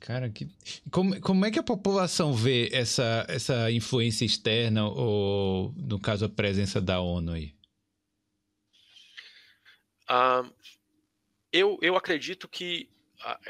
Cara, 0.00 0.30
que... 0.30 0.48
como, 0.90 1.20
como 1.20 1.44
é 1.44 1.50
que 1.50 1.58
a 1.58 1.62
população 1.62 2.32
vê 2.32 2.70
essa, 2.72 3.26
essa 3.28 3.70
influência 3.70 4.24
externa, 4.24 4.88
ou, 4.88 5.74
no 5.76 6.00
caso, 6.00 6.24
a 6.24 6.28
presença 6.28 6.80
da 6.80 7.00
ONU 7.00 7.32
aí? 7.32 7.54
Uh, 10.10 10.50
eu, 11.52 11.78
eu 11.82 11.96
acredito 11.96 12.48
que, 12.48 12.88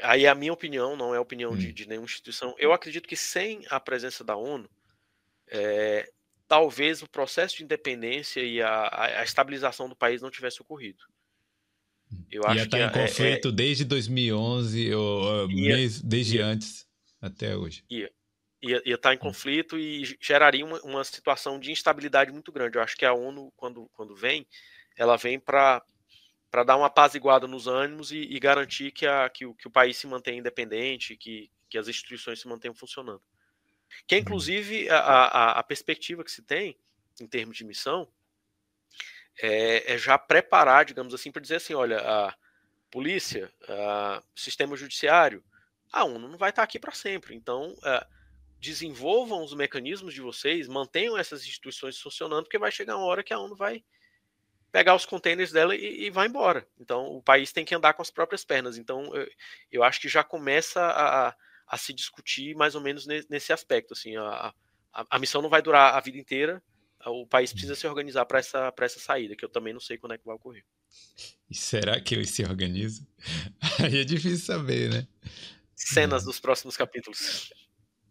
aí 0.03 0.25
é 0.25 0.29
a 0.29 0.35
minha 0.35 0.51
opinião, 0.51 0.97
não 0.97 1.15
é 1.15 1.17
a 1.17 1.21
opinião 1.21 1.51
hum. 1.51 1.57
de, 1.57 1.71
de, 1.71 1.87
nenhuma 1.87 2.05
instituição, 2.05 2.53
eu 2.57 2.73
acredito 2.73 3.07
que 3.07 3.15
sem 3.15 3.65
a 3.69 3.79
presença 3.79 4.23
da 4.23 4.35
ONU, 4.35 4.69
é, 5.47 6.11
talvez 6.49 7.01
o 7.01 7.09
processo 7.09 7.55
de 7.57 7.63
independência 7.63 8.41
e 8.41 8.61
a, 8.61 8.69
a, 8.69 9.21
a 9.21 9.23
estabilização 9.23 9.87
do 9.87 9.95
país 9.95 10.21
não 10.21 10.29
tivesse 10.29 10.61
ocorrido. 10.61 11.05
Eu 12.31 12.43
acho 12.45 12.63
estar 12.63 12.77
tá 12.77 12.85
em 12.85 13.07
conflito 13.07 13.47
é, 13.47 13.51
é, 13.51 13.53
desde 13.53 13.85
2011 13.85 14.93
ou 14.93 15.51
ia, 15.51 15.75
desde 16.03 16.37
ia, 16.37 16.45
antes 16.45 16.87
até 17.21 17.55
hoje. 17.55 17.83
Ia, 17.89 18.11
ia, 18.61 18.81
ia 18.85 18.95
estar 18.95 19.09
tá 19.09 19.13
em 19.13 19.17
hum. 19.17 19.21
conflito 19.21 19.77
e 19.77 20.17
geraria 20.19 20.65
uma, 20.65 20.79
uma 20.81 21.03
situação 21.03 21.59
de 21.59 21.71
instabilidade 21.71 22.31
muito 22.31 22.51
grande. 22.51 22.77
Eu 22.77 22.81
acho 22.81 22.97
que 22.97 23.05
a 23.05 23.13
ONU, 23.13 23.51
quando, 23.55 23.89
quando 23.93 24.15
vem, 24.15 24.47
ela 24.97 25.17
vem 25.17 25.39
para 25.39 25.83
para 26.51 26.63
dar 26.63 26.77
uma 26.77 26.87
apaziguada 26.87 27.47
nos 27.47 27.67
ânimos 27.67 28.11
e, 28.11 28.17
e 28.17 28.39
garantir 28.39 28.91
que, 28.91 29.05
a, 29.05 29.29
que, 29.29 29.45
o, 29.45 29.53
que 29.53 29.67
o 29.67 29.71
país 29.71 29.97
se 29.97 30.07
mantenha 30.07 30.39
independente, 30.39 31.15
que, 31.15 31.49
que 31.69 31.77
as 31.77 31.87
instituições 31.87 32.39
se 32.39 32.47
mantenham 32.47 32.73
funcionando. 32.73 33.21
Que 34.07 34.15
é, 34.15 34.17
uhum. 34.17 34.21
inclusive, 34.23 34.89
a, 34.89 34.97
a, 34.97 35.59
a 35.59 35.63
perspectiva 35.63 36.23
que 36.23 36.31
se 36.31 36.41
tem, 36.41 36.75
em 37.21 37.27
termos 37.27 37.57
de 37.57 37.63
missão, 37.63 38.07
é, 39.41 39.93
é 39.93 39.97
já 39.97 40.17
preparar, 40.17 40.85
digamos 40.85 41.13
assim, 41.13 41.31
para 41.31 41.41
dizer 41.41 41.55
assim: 41.55 41.73
olha, 41.73 41.99
a 41.99 42.35
polícia, 42.91 43.51
a 43.67 44.23
sistema 44.35 44.75
judiciário, 44.75 45.43
a 45.91 46.03
ONU 46.03 46.27
não 46.27 46.37
vai 46.37 46.49
estar 46.49 46.63
aqui 46.63 46.79
para 46.79 46.91
sempre. 46.91 47.35
Então, 47.35 47.75
é, 47.83 48.05
desenvolvam 48.59 49.43
os 49.43 49.53
mecanismos 49.53 50.13
de 50.13 50.21
vocês, 50.21 50.67
mantenham 50.67 51.17
essas 51.17 51.43
instituições 51.43 51.99
funcionando, 51.99 52.43
porque 52.43 52.57
vai 52.57 52.71
chegar 52.71 52.97
uma 52.97 53.05
hora 53.05 53.23
que 53.23 53.33
a 53.33 53.39
ONU 53.39 53.55
vai 53.55 53.83
pegar 54.71 54.95
os 54.95 55.05
containers 55.05 55.51
dela 55.51 55.75
e, 55.75 56.05
e 56.05 56.09
vai 56.09 56.27
embora. 56.27 56.67
Então, 56.79 57.05
o 57.05 57.21
país 57.21 57.51
tem 57.51 57.65
que 57.65 57.73
andar 57.73 57.93
com 57.93 58.01
as 58.01 58.11
próprias 58.11 58.43
pernas. 58.45 58.77
Então, 58.77 59.15
eu, 59.15 59.27
eu 59.71 59.83
acho 59.83 59.99
que 59.99 60.07
já 60.07 60.23
começa 60.23 60.81
a, 60.81 61.35
a, 61.67 61.77
se 61.77 61.93
discutir 61.93 62.55
mais 62.55 62.75
ou 62.75 62.81
menos 62.81 63.07
nesse 63.07 63.51
aspecto. 63.51 63.93
Assim, 63.93 64.15
a, 64.17 64.53
a, 64.93 65.05
a 65.09 65.19
missão 65.19 65.41
não 65.41 65.49
vai 65.49 65.61
durar 65.61 65.95
a 65.95 65.99
vida 65.99 66.17
inteira, 66.17 66.61
o 67.05 67.25
país 67.25 67.51
precisa 67.51 67.75
se 67.75 67.87
organizar 67.87 68.25
para 68.25 68.39
essa, 68.39 68.73
essa 68.79 68.99
saída, 68.99 69.35
que 69.35 69.45
eu 69.45 69.49
também 69.49 69.73
não 69.73 69.79
sei 69.79 69.97
quando 69.97 70.13
é 70.13 70.17
que 70.17 70.25
vai 70.25 70.35
ocorrer. 70.35 70.65
E 71.49 71.55
será 71.55 71.99
que 71.99 72.13
eles 72.13 72.29
se 72.29 72.43
organizam? 72.43 73.05
Aí 73.79 73.99
é 73.99 74.03
difícil 74.03 74.45
saber, 74.45 74.89
né? 74.89 75.07
Cenas 75.75 76.23
é. 76.23 76.25
dos 76.25 76.39
próximos 76.39 76.75
capítulos. 76.75 77.51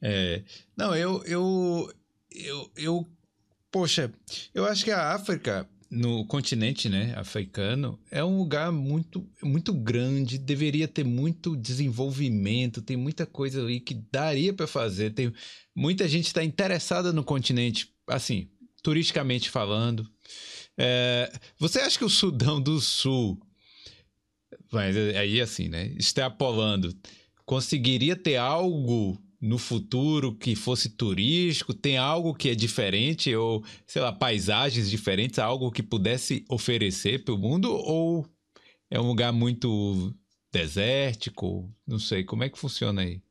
É. 0.01 0.43
Não, 0.76 0.95
eu, 0.95 1.22
eu, 1.24 1.93
eu, 2.30 2.72
eu, 2.76 3.07
poxa, 3.70 4.12
eu 4.55 4.64
acho 4.64 4.84
que 4.84 4.91
a 4.91 5.12
África, 5.12 5.68
no 5.91 6.26
continente, 6.26 6.89
né, 6.89 7.14
africano, 7.16 7.99
é 8.11 8.24
um 8.24 8.39
lugar 8.39 8.72
muito, 8.72 9.28
muito 9.43 9.72
grande, 9.72 10.39
deveria 10.39 10.89
ter 10.89 11.05
muito 11.05 11.57
desenvolvimento, 11.57 12.82
tem 12.82 12.97
muita 12.97 13.26
coisa 13.26 13.61
ali 13.61 13.80
que 13.80 13.95
daria 13.95 14.53
para 14.53 14.66
fazer. 14.66 15.12
Tem 15.12 15.32
muita 15.74 16.09
gente 16.09 16.26
está 16.26 16.43
interessada 16.43 17.12
no 17.12 17.22
continente, 17.22 17.93
assim, 18.07 18.49
turisticamente 18.83 19.51
falando. 19.51 20.09
É, 20.76 21.33
você 21.59 21.81
acha 21.81 21.99
que 21.99 22.05
o 22.05 22.11
Sudão 22.11 22.61
do 22.61 22.81
Sul, 22.81 23.41
mas 24.72 24.97
aí 24.97 25.41
assim, 25.41 25.68
né, 25.68 25.89
extrapolando, 25.99 26.95
conseguiria 27.45 28.14
ter 28.14 28.37
algo 28.37 29.20
no 29.41 29.59
futuro 29.59 30.35
que 30.35 30.55
fosse 30.55 30.91
turístico? 30.91 31.72
Tem 31.72 31.97
algo 31.97 32.35
que 32.35 32.51
é 32.51 32.55
diferente 32.55 33.35
ou, 33.35 33.64
sei 33.87 34.03
lá, 34.03 34.12
paisagens 34.12 34.91
diferentes, 34.91 35.39
algo 35.39 35.70
que 35.70 35.83
pudesse 35.83 36.45
oferecer 36.49 37.24
para 37.24 37.35
o 37.35 37.39
mundo 37.39 37.72
ou 37.72 38.26
é 38.91 39.01
um 39.01 39.07
lugar 39.07 39.33
muito 39.33 40.14
desértico? 40.53 41.72
Não 41.87 41.99
sei, 41.99 42.24
como 42.24 42.45
é 42.45 42.49
que 42.49 42.59
funciona 42.59 43.03
aí? 43.03 43.22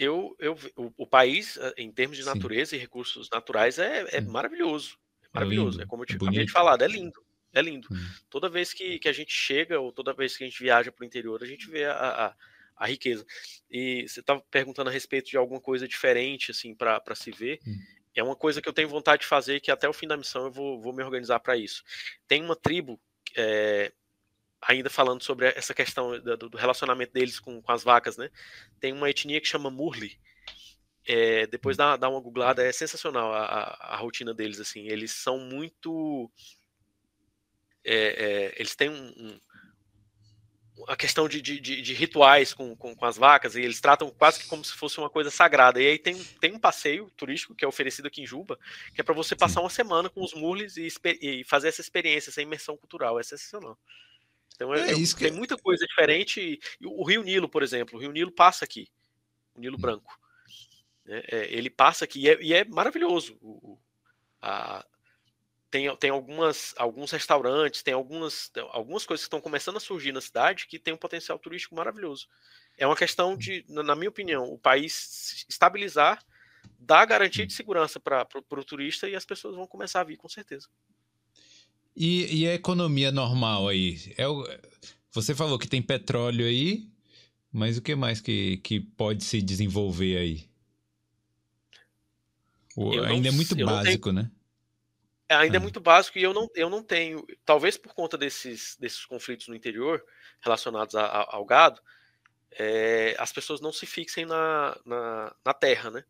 Eu, 0.00 0.34
eu, 0.38 0.56
o, 0.76 0.90
o, 0.96 1.06
país, 1.06 1.58
eh, 1.58 1.74
em 1.76 1.92
termos 1.92 2.16
de 2.16 2.24
natureza 2.24 2.70
Sim. 2.70 2.76
e 2.76 2.78
recursos 2.78 3.28
naturais, 3.30 3.78
é, 3.78 4.16
é 4.16 4.20
maravilhoso. 4.22 4.96
É, 5.22 5.26
é 5.26 5.28
maravilhoso. 5.34 5.82
É, 5.82 5.84
como 5.84 6.04
eu 6.04 6.06
tinha 6.06 6.42
é 6.42 6.48
falado, 6.48 6.82
é 6.82 6.88
lindo. 6.88 7.22
É 7.52 7.60
lindo. 7.60 7.86
Hum. 7.92 8.08
Toda 8.30 8.48
vez 8.48 8.72
que, 8.72 8.98
que 8.98 9.08
a 9.10 9.12
gente 9.12 9.30
chega, 9.30 9.78
ou 9.78 9.92
toda 9.92 10.14
vez 10.14 10.38
que 10.38 10.42
a 10.42 10.46
gente 10.46 10.62
viaja 10.62 10.90
para 10.90 11.02
o 11.02 11.06
interior, 11.06 11.42
a 11.42 11.46
gente 11.46 11.68
vê 11.68 11.84
a, 11.84 11.92
a, 11.92 12.34
a 12.76 12.86
riqueza. 12.86 13.26
E 13.70 14.08
você 14.08 14.20
estava 14.20 14.40
perguntando 14.50 14.88
a 14.88 14.92
respeito 14.92 15.28
de 15.28 15.36
alguma 15.36 15.60
coisa 15.60 15.86
diferente, 15.86 16.50
assim, 16.50 16.74
para 16.74 17.14
se 17.14 17.30
ver. 17.30 17.60
Hum. 17.66 17.78
É 18.14 18.22
uma 18.22 18.34
coisa 18.34 18.62
que 18.62 18.68
eu 18.68 18.72
tenho 18.72 18.88
vontade 18.88 19.20
de 19.20 19.28
fazer, 19.28 19.60
que 19.60 19.70
até 19.70 19.86
o 19.86 19.92
fim 19.92 20.08
da 20.08 20.16
missão 20.16 20.46
eu 20.46 20.50
vou, 20.50 20.80
vou 20.80 20.94
me 20.94 21.02
organizar 21.02 21.40
para 21.40 21.58
isso. 21.58 21.84
Tem 22.26 22.42
uma 22.42 22.56
tribo 22.56 22.98
é, 23.36 23.92
ainda 24.62 24.90
falando 24.90 25.22
sobre 25.22 25.46
essa 25.46 25.74
questão 25.74 26.18
do, 26.20 26.56
relacionamento 26.56 27.12
deles 27.12 27.40
com, 27.40 27.62
com, 27.62 27.72
as 27.72 27.82
vacas, 27.82 28.16
né? 28.16 28.30
Tem 28.78 28.92
uma 28.92 29.08
etnia 29.08 29.40
que 29.40 29.48
chama 29.48 29.70
Murli. 29.70 30.18
É, 31.06 31.46
depois 31.46 31.76
dá, 31.76 31.96
dá 31.96 32.08
uma 32.08 32.20
googlada, 32.20 32.62
é 32.62 32.70
sensacional 32.70 33.32
a, 33.32 33.44
a, 33.44 33.94
a 33.94 33.96
rotina 33.96 34.34
deles, 34.34 34.60
assim. 34.60 34.86
Eles 34.86 35.12
são 35.12 35.38
muito... 35.38 36.30
É, 37.82 37.94
é, 37.94 38.54
eles 38.58 38.76
têm 38.76 38.90
um, 38.90 39.08
um 39.16 39.40
a 40.88 40.96
questão 40.96 41.28
de, 41.28 41.40
de, 41.40 41.60
de 41.60 41.94
rituais 41.94 42.54
com, 42.54 42.74
com, 42.76 42.94
com, 42.94 43.04
as 43.04 43.16
vacas, 43.16 43.54
e 43.54 43.60
eles 43.60 43.80
tratam 43.80 44.10
quase 44.10 44.40
que 44.40 44.46
como 44.46 44.64
se 44.64 44.72
fosse 44.72 44.98
uma 44.98 45.10
coisa 45.10 45.30
sagrada. 45.30 45.80
E 45.80 45.86
aí 45.86 45.98
tem, 45.98 46.22
tem 46.40 46.52
um 46.52 46.58
passeio 46.58 47.10
turístico 47.16 47.54
que 47.54 47.64
é 47.64 47.68
oferecido 47.68 48.06
aqui 48.06 48.22
em 48.22 48.26
Juba, 48.26 48.58
que 48.94 49.00
é 49.00 49.04
para 49.04 49.14
você 49.14 49.36
passar 49.36 49.60
uma 49.60 49.70
semana 49.70 50.08
com 50.08 50.22
os 50.22 50.34
Murlis 50.34 50.76
e, 50.76 50.88
e, 51.20 51.44
fazer 51.44 51.68
essa 51.68 51.80
experiência, 51.80 52.30
essa 52.30 52.42
imersão 52.42 52.76
cultural. 52.76 53.18
É 53.18 53.22
sensacional. 53.22 53.78
Então 54.54 54.74
é, 54.74 54.90
é 54.90 54.94
isso 54.94 55.16
que... 55.16 55.24
tem 55.24 55.32
muita 55.32 55.56
coisa 55.56 55.84
diferente. 55.86 56.58
O 56.84 57.04
Rio 57.04 57.22
Nilo, 57.22 57.48
por 57.48 57.62
exemplo, 57.62 57.98
o 57.98 58.00
Rio 58.00 58.12
Nilo 58.12 58.32
passa 58.32 58.64
aqui, 58.64 58.88
o 59.54 59.60
Nilo 59.60 59.76
hum. 59.76 59.80
Branco. 59.80 60.18
Né, 61.04 61.22
é, 61.28 61.52
ele 61.52 61.70
passa 61.70 62.04
aqui 62.04 62.20
e 62.20 62.28
é, 62.28 62.42
e 62.42 62.54
é 62.54 62.64
maravilhoso. 62.64 63.38
O, 63.40 63.78
a, 64.40 64.84
tem, 65.70 65.94
tem 65.96 66.10
algumas, 66.10 66.74
alguns 66.76 67.12
restaurantes, 67.12 67.82
tem 67.82 67.94
algumas, 67.94 68.50
algumas 68.70 69.06
coisas 69.06 69.24
que 69.24 69.28
estão 69.28 69.40
começando 69.40 69.76
a 69.76 69.80
surgir 69.80 70.12
na 70.12 70.20
cidade 70.20 70.66
que 70.66 70.80
tem 70.80 70.92
um 70.92 70.98
potencial 70.98 71.38
turístico 71.38 71.76
maravilhoso. 71.76 72.28
É 72.76 72.86
uma 72.86 72.96
questão 72.96 73.36
de, 73.36 73.64
na 73.68 73.94
minha 73.94 74.08
opinião, 74.08 74.44
o 74.44 74.58
país 74.58 75.46
estabilizar, 75.48 76.24
dar 76.78 77.04
garantia 77.04 77.46
de 77.46 77.54
hum. 77.54 77.56
segurança 77.56 78.00
para 78.00 78.26
o 78.34 78.64
turista 78.64 79.08
e 79.08 79.14
as 79.14 79.24
pessoas 79.24 79.54
vão 79.54 79.66
começar 79.66 80.00
a 80.00 80.04
vir, 80.04 80.16
com 80.16 80.28
certeza. 80.28 80.68
E, 81.96 82.42
e 82.42 82.48
a 82.48 82.54
economia 82.54 83.10
normal 83.10 83.68
aí? 83.68 84.14
É 84.16 84.26
o, 84.26 84.46
você 85.12 85.34
falou 85.34 85.58
que 85.58 85.68
tem 85.68 85.82
petróleo 85.82 86.46
aí, 86.46 86.88
mas 87.52 87.76
o 87.76 87.82
que 87.82 87.94
mais 87.94 88.20
que, 88.20 88.58
que 88.58 88.80
pode 88.80 89.24
se 89.24 89.42
desenvolver 89.42 90.16
aí? 90.16 90.48
O, 92.76 93.02
ainda 93.02 93.28
é 93.28 93.32
muito 93.32 93.56
básico, 93.64 94.10
tenho... 94.10 94.22
né? 94.22 94.30
É, 95.28 95.34
ainda 95.34 95.56
é. 95.56 95.58
é 95.58 95.60
muito 95.60 95.80
básico 95.80 96.18
e 96.18 96.22
eu 96.22 96.32
não, 96.32 96.48
eu 96.54 96.70
não 96.70 96.82
tenho, 96.82 97.26
talvez 97.44 97.76
por 97.76 97.94
conta 97.94 98.16
desses, 98.16 98.76
desses 98.78 99.04
conflitos 99.04 99.48
no 99.48 99.54
interior 99.54 100.04
relacionados 100.40 100.94
a, 100.94 101.04
a, 101.04 101.36
ao 101.36 101.44
gado, 101.44 101.80
é, 102.52 103.14
as 103.18 103.32
pessoas 103.32 103.60
não 103.60 103.72
se 103.72 103.86
fixem 103.86 104.24
na, 104.24 104.76
na, 104.84 105.36
na, 105.44 105.54
terra, 105.54 105.90
né? 105.90 106.04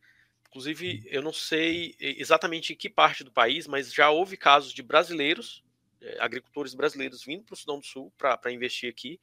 Inclusive, 0.48 1.02
eu 1.06 1.22
não 1.22 1.32
sei 1.32 1.94
exatamente 2.00 2.72
em 2.72 2.76
que 2.76 2.88
parte 2.88 3.22
do 3.22 3.30
país, 3.30 3.66
mas 3.66 3.92
já 3.92 4.10
houve 4.10 4.36
casos 4.36 4.72
de 4.72 4.82
brasileiros 4.82 5.62
agricultores 6.18 6.74
brasileiros 6.74 7.24
vindo 7.24 7.44
para 7.44 7.54
o 7.54 7.56
Sudão 7.56 7.78
do 7.78 7.86
Sul 7.86 8.12
para 8.16 8.52
investir 8.52 8.90
aqui, 8.90 9.20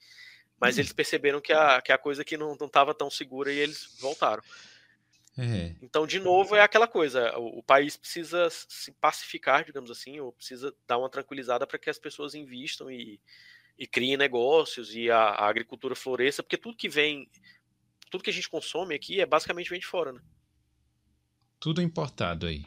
mas 0.59 0.77
hum. 0.77 0.81
eles 0.81 0.93
perceberam 0.93 1.41
que 1.41 1.53
a, 1.53 1.81
que 1.81 1.91
a 1.91 1.97
coisa 1.97 2.21
aqui 2.21 2.37
não 2.37 2.53
estava 2.53 2.93
tão 2.93 3.09
segura 3.09 3.51
e 3.51 3.57
eles 3.57 3.97
voltaram. 3.99 4.43
É. 5.37 5.75
Então, 5.81 6.07
de 6.07 6.19
novo, 6.19 6.55
é 6.55 6.61
aquela 6.61 6.87
coisa: 6.87 7.37
o, 7.37 7.59
o, 7.59 7.63
país 7.63 7.95
precisa 7.95 8.49
se 8.49 8.91
pacificar, 8.93 9.63
digamos 9.63 9.91
assim, 9.91 10.19
ou 10.19 10.31
precisa 10.31 10.73
dar 10.87 10.97
uma 10.97 11.09
tranquilizada 11.09 11.67
para 11.67 11.77
que 11.77 11.91
as 11.91 11.99
pessoas 11.99 12.33
investam 12.33 12.89
e, 12.89 13.19
e 13.77 13.85
criem 13.85 14.17
negócios 14.17 14.95
e 14.95 15.11
a, 15.11 15.19
a, 15.19 15.47
agricultura 15.47 15.95
floresça, 15.95 16.41
porque 16.41 16.57
tudo 16.57 16.75
que 16.75 16.89
vem, 16.89 17.29
tudo 18.09 18.23
que 18.23 18.31
a 18.31 18.33
gente 18.33 18.49
consome 18.49 18.95
aqui 18.95 19.21
é 19.21 19.27
basicamente 19.27 19.69
vem 19.69 19.79
de 19.79 19.85
fora, 19.85 20.11
né? 20.11 20.21
Tudo 21.59 21.83
importado 21.83 22.47
aí 22.47 22.65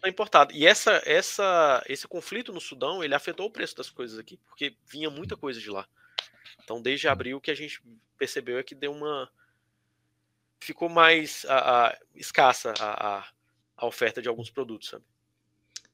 tudo 0.00 0.06
é 0.06 0.10
importado. 0.10 0.54
E 0.54 0.66
essa, 0.66 1.02
essa, 1.04 1.84
esse 1.86 2.08
conflito 2.08 2.52
no 2.52 2.60
Sudão, 2.60 3.04
ele 3.04 3.14
afetou 3.14 3.46
o 3.46 3.50
preço 3.50 3.76
das 3.76 3.90
coisas 3.90 4.18
aqui, 4.18 4.38
porque 4.48 4.74
vinha 4.88 5.10
muita 5.10 5.36
coisa 5.36 5.60
de 5.60 5.70
lá. 5.70 5.86
Então, 6.64 6.80
desde 6.80 7.06
abril, 7.06 7.36
o 7.36 7.40
que 7.40 7.50
a 7.50 7.54
gente 7.54 7.82
percebeu 8.18 8.58
é 8.58 8.62
que 8.62 8.74
deu 8.74 8.92
uma. 8.92 9.30
Ficou 10.58 10.88
mais 10.88 11.44
a, 11.48 11.88
a 11.88 11.98
escassa 12.14 12.72
a, 12.78 13.24
a, 13.76 13.86
oferta 13.86 14.20
de 14.20 14.28
alguns 14.28 14.50
produtos, 14.50 14.88
sabe? 14.88 15.04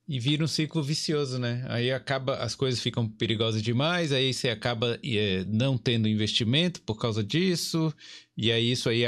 E 0.09 0.21
vira 0.21 0.45
um 0.45 0.49
ciclo 0.49 0.83
vicioso, 0.83 1.39
né? 1.39 1.65
Aí 1.69 1.91
acaba, 1.91 2.37
as 2.37 2.55
coisas 2.55 2.81
ficam 2.81 3.09
perigosas 3.09 3.61
demais, 3.61 4.13
aí 4.13 4.33
você 4.33 4.51
acaba 4.51 4.99
é, 5.05 5.45
não 5.47 5.77
tendo 5.77 6.09
investimento 6.09 6.81
por 6.83 6.97
causa 6.97 7.25
disso, 7.25 7.93
e 8.37 8.53
aí 8.53 8.71
isso 8.71 8.89
aí 8.89 9.05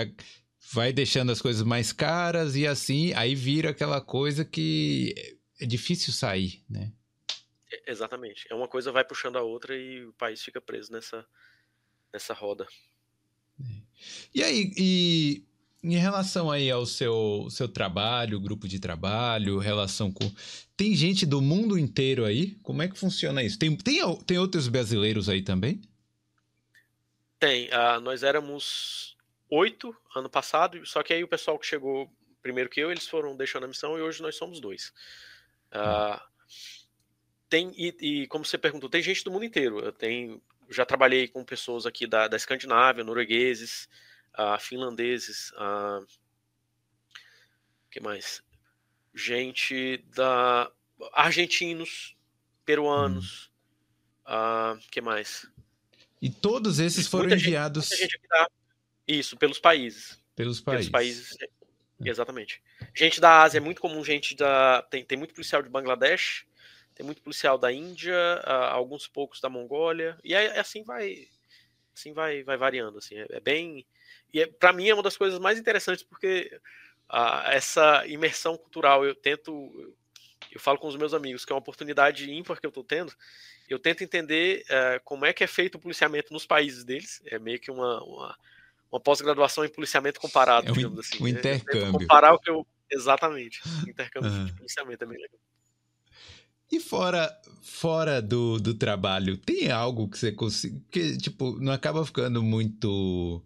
vai 0.72 0.92
deixando 0.92 1.32
as 1.32 1.40
coisas 1.40 1.62
mais 1.62 1.92
caras 1.92 2.56
e 2.56 2.66
assim, 2.66 3.12
aí 3.14 3.34
vira 3.34 3.70
aquela 3.70 4.00
coisa 4.00 4.44
que 4.44 5.14
é 5.60 5.66
difícil 5.66 6.12
sair, 6.12 6.62
né? 6.68 6.92
Exatamente. 7.86 8.46
É 8.50 8.54
uma 8.54 8.68
coisa 8.68 8.92
vai 8.92 9.04
puxando 9.04 9.36
a 9.36 9.42
outra 9.42 9.76
e 9.76 10.04
o 10.04 10.12
país 10.12 10.42
fica 10.42 10.60
preso 10.60 10.92
nessa, 10.92 11.24
nessa 12.12 12.34
roda. 12.34 12.66
É. 13.60 13.64
E 14.34 14.42
aí, 14.42 14.72
e 14.76 15.44
em 15.82 15.96
relação 15.96 16.50
aí 16.50 16.70
ao 16.70 16.84
seu, 16.86 17.48
seu 17.50 17.68
trabalho, 17.68 18.40
grupo 18.40 18.68
de 18.68 18.78
trabalho, 18.78 19.58
relação 19.58 20.12
com. 20.12 20.30
Tem 20.76 20.94
gente 20.94 21.24
do 21.24 21.40
mundo 21.40 21.78
inteiro 21.78 22.24
aí? 22.24 22.56
Como 22.62 22.82
é 22.82 22.88
que 22.88 22.98
funciona 22.98 23.42
isso? 23.42 23.58
Tem, 23.58 23.74
tem, 23.76 23.98
tem 24.26 24.38
outros 24.38 24.68
brasileiros 24.68 25.28
aí 25.28 25.42
também? 25.42 25.80
Tem. 27.38 27.68
Uh, 27.68 28.00
nós 28.00 28.22
éramos 28.22 29.16
oito 29.50 29.96
ano 30.14 30.28
passado, 30.28 30.84
só 30.86 31.02
que 31.02 31.12
aí 31.12 31.24
o 31.24 31.28
pessoal 31.28 31.58
que 31.58 31.66
chegou 31.66 32.10
primeiro 32.42 32.70
que 32.70 32.80
eu, 32.80 32.90
eles 32.90 33.06
foram 33.06 33.36
deixando 33.36 33.64
a 33.64 33.68
missão 33.68 33.98
e 33.98 34.02
hoje 34.02 34.22
nós 34.22 34.36
somos 34.36 34.60
dois. 34.60 34.92
Uh, 35.72 36.20
tem, 37.48 37.72
e, 37.76 37.96
e, 38.00 38.26
como 38.28 38.44
você 38.44 38.58
perguntou, 38.58 38.88
tem 38.88 39.02
gente 39.02 39.24
do 39.24 39.30
mundo 39.30 39.44
inteiro. 39.44 39.80
Eu 39.80 39.92
tenho, 39.92 40.40
já 40.70 40.84
trabalhei 40.84 41.28
com 41.28 41.44
pessoas 41.44 41.86
aqui 41.86 42.06
da, 42.06 42.28
da 42.28 42.36
Escandinávia, 42.36 43.04
noruegueses, 43.04 43.88
uh, 44.34 44.60
finlandeses, 44.60 45.50
uh, 45.52 46.06
que 47.90 48.00
mais? 48.00 48.42
Gente 49.14 49.98
da 50.14 50.70
argentinos, 51.12 52.16
peruanos, 52.64 53.50
hum. 54.26 54.76
uh, 54.76 54.78
que 54.90 55.00
mais? 55.00 55.46
E 56.20 56.28
todos 56.28 56.80
esses 56.80 57.06
foram 57.06 57.28
muita 57.28 57.40
enviados. 57.40 57.88
Gente, 57.88 58.00
gente 58.00 58.20
Isso, 59.08 59.36
pelos 59.36 59.58
países. 59.58 60.22
Pelos 60.36 60.60
países. 60.60 60.88
Pelos 60.88 60.90
países. 60.90 61.36
É, 61.40 62.08
exatamente. 62.08 62.62
Gente 62.94 63.20
da 63.20 63.42
Ásia 63.42 63.58
é 63.58 63.60
muito 63.60 63.80
comum, 63.80 64.04
gente 64.04 64.36
da. 64.36 64.82
Tem, 64.82 65.04
tem 65.04 65.18
muito 65.18 65.34
policial 65.34 65.62
de 65.62 65.70
Bangladesh, 65.70 66.46
tem 66.94 67.04
muito 67.04 67.22
policial 67.22 67.56
da 67.56 67.72
Índia, 67.72 68.16
alguns 68.70 69.08
poucos 69.08 69.40
da 69.40 69.48
Mongólia, 69.48 70.18
e 70.22 70.34
aí, 70.34 70.46
assim 70.58 70.84
vai. 70.84 71.26
Assim 71.94 72.12
vai, 72.12 72.44
vai 72.44 72.56
variando. 72.56 72.98
Assim, 72.98 73.16
é, 73.16 73.26
é 73.30 73.40
bem 73.40 73.84
e 74.32 74.40
é, 74.40 74.46
para 74.46 74.72
mim 74.72 74.88
é 74.88 74.94
uma 74.94 75.02
das 75.02 75.16
coisas 75.16 75.38
mais 75.38 75.58
interessantes 75.58 76.02
porque 76.02 76.60
ah, 77.08 77.44
essa 77.52 78.06
imersão 78.06 78.56
cultural 78.56 79.04
eu 79.04 79.14
tento, 79.14 79.94
eu 80.52 80.60
falo 80.60 80.78
com 80.78 80.88
os 80.88 80.96
meus 80.96 81.14
amigos 81.14 81.44
que 81.44 81.52
é 81.52 81.54
uma 81.54 81.60
oportunidade 81.60 82.30
ímpar 82.30 82.60
que 82.60 82.66
eu 82.66 82.70
estou 82.70 82.84
tendo. 82.84 83.12
Eu 83.68 83.78
tento 83.78 84.02
entender 84.02 84.64
eh, 84.70 84.98
como 85.04 85.26
é 85.26 85.32
que 85.32 85.44
é 85.44 85.46
feito 85.46 85.74
o 85.74 85.78
policiamento 85.78 86.32
nos 86.32 86.46
países 86.46 86.84
deles. 86.84 87.20
É 87.26 87.38
meio 87.38 87.60
que 87.60 87.70
uma, 87.70 88.02
uma, 88.02 88.38
uma 88.90 89.00
pós-graduação 89.00 89.64
em 89.64 89.68
policiamento 89.68 90.20
comparado, 90.20 90.68
é 90.68 90.72
digamos 90.72 90.98
assim. 90.98 91.22
Um 91.22 91.28
intercâmbio. 91.28 91.92
comparar 91.92 92.34
o 92.34 92.38
que 92.38 92.50
eu. 92.50 92.66
Exatamente. 92.90 93.60
Intercâmbio 93.88 94.30
uhum. 94.30 94.46
de 94.46 94.52
policiamento 94.54 95.04
é 95.04 95.06
bem 95.06 95.18
legal. 95.18 95.38
E 96.70 96.80
fora, 96.80 97.34
fora 97.62 98.20
do, 98.20 98.58
do 98.58 98.74
trabalho, 98.74 99.36
tem 99.36 99.70
algo 99.70 100.08
que 100.08 100.18
você 100.18 100.32
consiga. 100.32 100.80
Que, 100.90 101.16
tipo, 101.16 101.58
não 101.60 101.72
acaba 101.72 102.04
ficando 102.04 102.42
muito 102.42 103.42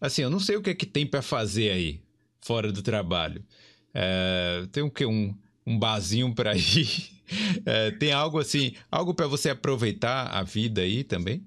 Assim, 0.00 0.22
eu 0.22 0.30
não 0.30 0.40
sei 0.40 0.56
o 0.56 0.62
que 0.62 0.70
é 0.70 0.74
que 0.74 0.86
tem 0.86 1.06
para 1.06 1.20
fazer 1.20 1.70
aí, 1.70 2.00
fora 2.40 2.72
do 2.72 2.82
trabalho. 2.82 3.44
É, 3.92 4.66
tem 4.72 4.82
o 4.82 4.90
que? 4.90 5.04
Um, 5.04 5.36
um 5.66 5.78
barzinho 5.78 6.34
para 6.34 6.56
ir? 6.56 7.20
É, 7.66 7.90
tem 7.92 8.10
algo 8.10 8.38
assim, 8.38 8.72
algo 8.90 9.14
para 9.14 9.26
você 9.26 9.50
aproveitar 9.50 10.28
a 10.28 10.42
vida 10.42 10.80
aí 10.80 11.04
também? 11.04 11.46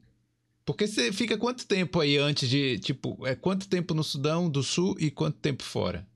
Porque 0.66 0.88
você 0.88 1.12
fica 1.12 1.38
quanto 1.38 1.68
tempo 1.68 2.00
aí 2.00 2.18
antes 2.18 2.48
de, 2.48 2.80
tipo, 2.80 3.26
é 3.28 3.36
quanto 3.36 3.68
tempo 3.68 3.94
no 3.94 4.04
Sudão 4.04 4.50
do 4.50 4.64
Sul 4.64 4.96
e 5.00 5.12
quanto 5.12 5.40
tempo 5.40 5.64
fora? 5.64 6.08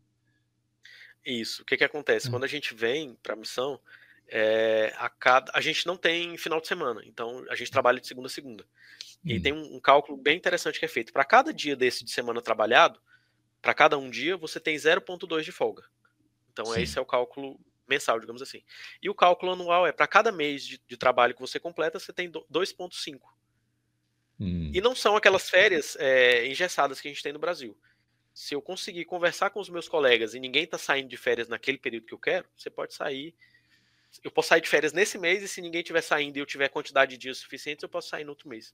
Isso. 1.25 1.61
O 1.61 1.65
que 1.65 1.75
que 1.75 1.83
acontece? 1.83 2.27
Hum. 2.27 2.31
Quando 2.31 2.45
a 2.45 2.47
gente 2.47 2.73
vem 2.73 3.15
para 3.21 3.33
a 3.33 3.37
missão, 3.37 3.79
é, 4.29 4.93
a, 4.97 5.09
cada, 5.09 5.51
a 5.53 5.59
gente 5.59 5.85
não 5.85 5.97
tem 5.97 6.37
final 6.37 6.61
de 6.61 6.67
semana, 6.67 7.01
então 7.05 7.45
a 7.49 7.55
gente 7.55 7.71
trabalha 7.71 7.99
de 7.99 8.07
segunda 8.07 8.27
a 8.27 8.31
segunda. 8.31 8.65
E 9.25 9.37
hum. 9.37 9.41
tem 9.41 9.53
um, 9.53 9.75
um, 9.75 9.79
cálculo 9.79 10.17
bem 10.17 10.37
interessante 10.37 10.79
que 10.79 10.85
é 10.85 10.89
feito. 10.89 11.11
Para 11.11 11.25
cada 11.25 11.53
dia 11.53 11.75
desse 11.75 12.05
de 12.05 12.11
semana 12.11 12.41
trabalhado, 12.41 12.99
para 13.61 13.73
cada 13.73 13.97
um 13.97 14.09
dia, 14.09 14.37
você 14.37 14.59
tem 14.59 14.77
0,2 14.77 15.41
de 15.41 15.51
folga. 15.51 15.83
Então, 16.53 16.65
Sim. 16.67 16.81
esse 16.81 16.97
é 16.97 17.01
o 17.01 17.05
cálculo 17.05 17.59
mensal, 17.87 18.19
digamos 18.19 18.41
assim. 18.41 18.61
E 19.01 19.09
o 19.09 19.15
cálculo 19.15 19.53
anual 19.53 19.85
é 19.87 19.91
para 19.91 20.07
cada 20.07 20.31
mês 20.31 20.65
de, 20.65 20.81
de, 20.87 20.97
trabalho 20.97 21.33
que 21.33 21.41
você 21.41 21.59
completa, 21.59 21.99
você 21.99 22.13
tem 22.13 22.31
2,5. 22.31 23.19
Hum. 24.39 24.71
E 24.73 24.81
não 24.81 24.95
são 24.95 25.15
aquelas 25.15 25.49
férias 25.49 25.95
é, 25.99 26.47
engessadas 26.47 27.01
que 27.01 27.07
a 27.07 27.11
gente 27.11 27.23
tem 27.23 27.33
no 27.33 27.39
Brasil. 27.39 27.77
Se 28.33 28.53
eu 28.53 28.61
conseguir 28.61 29.05
conversar 29.05 29.49
com 29.49 29.59
os 29.59 29.69
meus 29.69 29.87
colegas 29.87 30.35
e 30.35 30.39
ninguém 30.39 30.63
está 30.63 30.77
saindo 30.77 31.09
de 31.09 31.17
férias 31.17 31.47
naquele 31.47 31.77
período 31.77 32.05
que 32.05 32.13
eu 32.13 32.19
quero, 32.19 32.45
você 32.55 32.69
pode 32.69 32.93
sair. 32.93 33.33
Eu 34.23 34.29
posso 34.29 34.49
sair 34.49 34.61
de 34.61 34.69
férias 34.69 34.93
nesse 34.93 35.17
mês 35.17 35.41
e 35.41 35.47
se 35.47 35.61
ninguém 35.61 35.81
estiver 35.81 36.01
saindo 36.01 36.37
e 36.37 36.39
eu 36.39 36.45
tiver 36.45 36.69
quantidade 36.69 37.11
de 37.11 37.17
dias 37.17 37.39
suficientes, 37.39 37.81
eu 37.81 37.89
posso 37.89 38.09
sair 38.09 38.23
no 38.23 38.31
outro 38.31 38.47
mês 38.47 38.73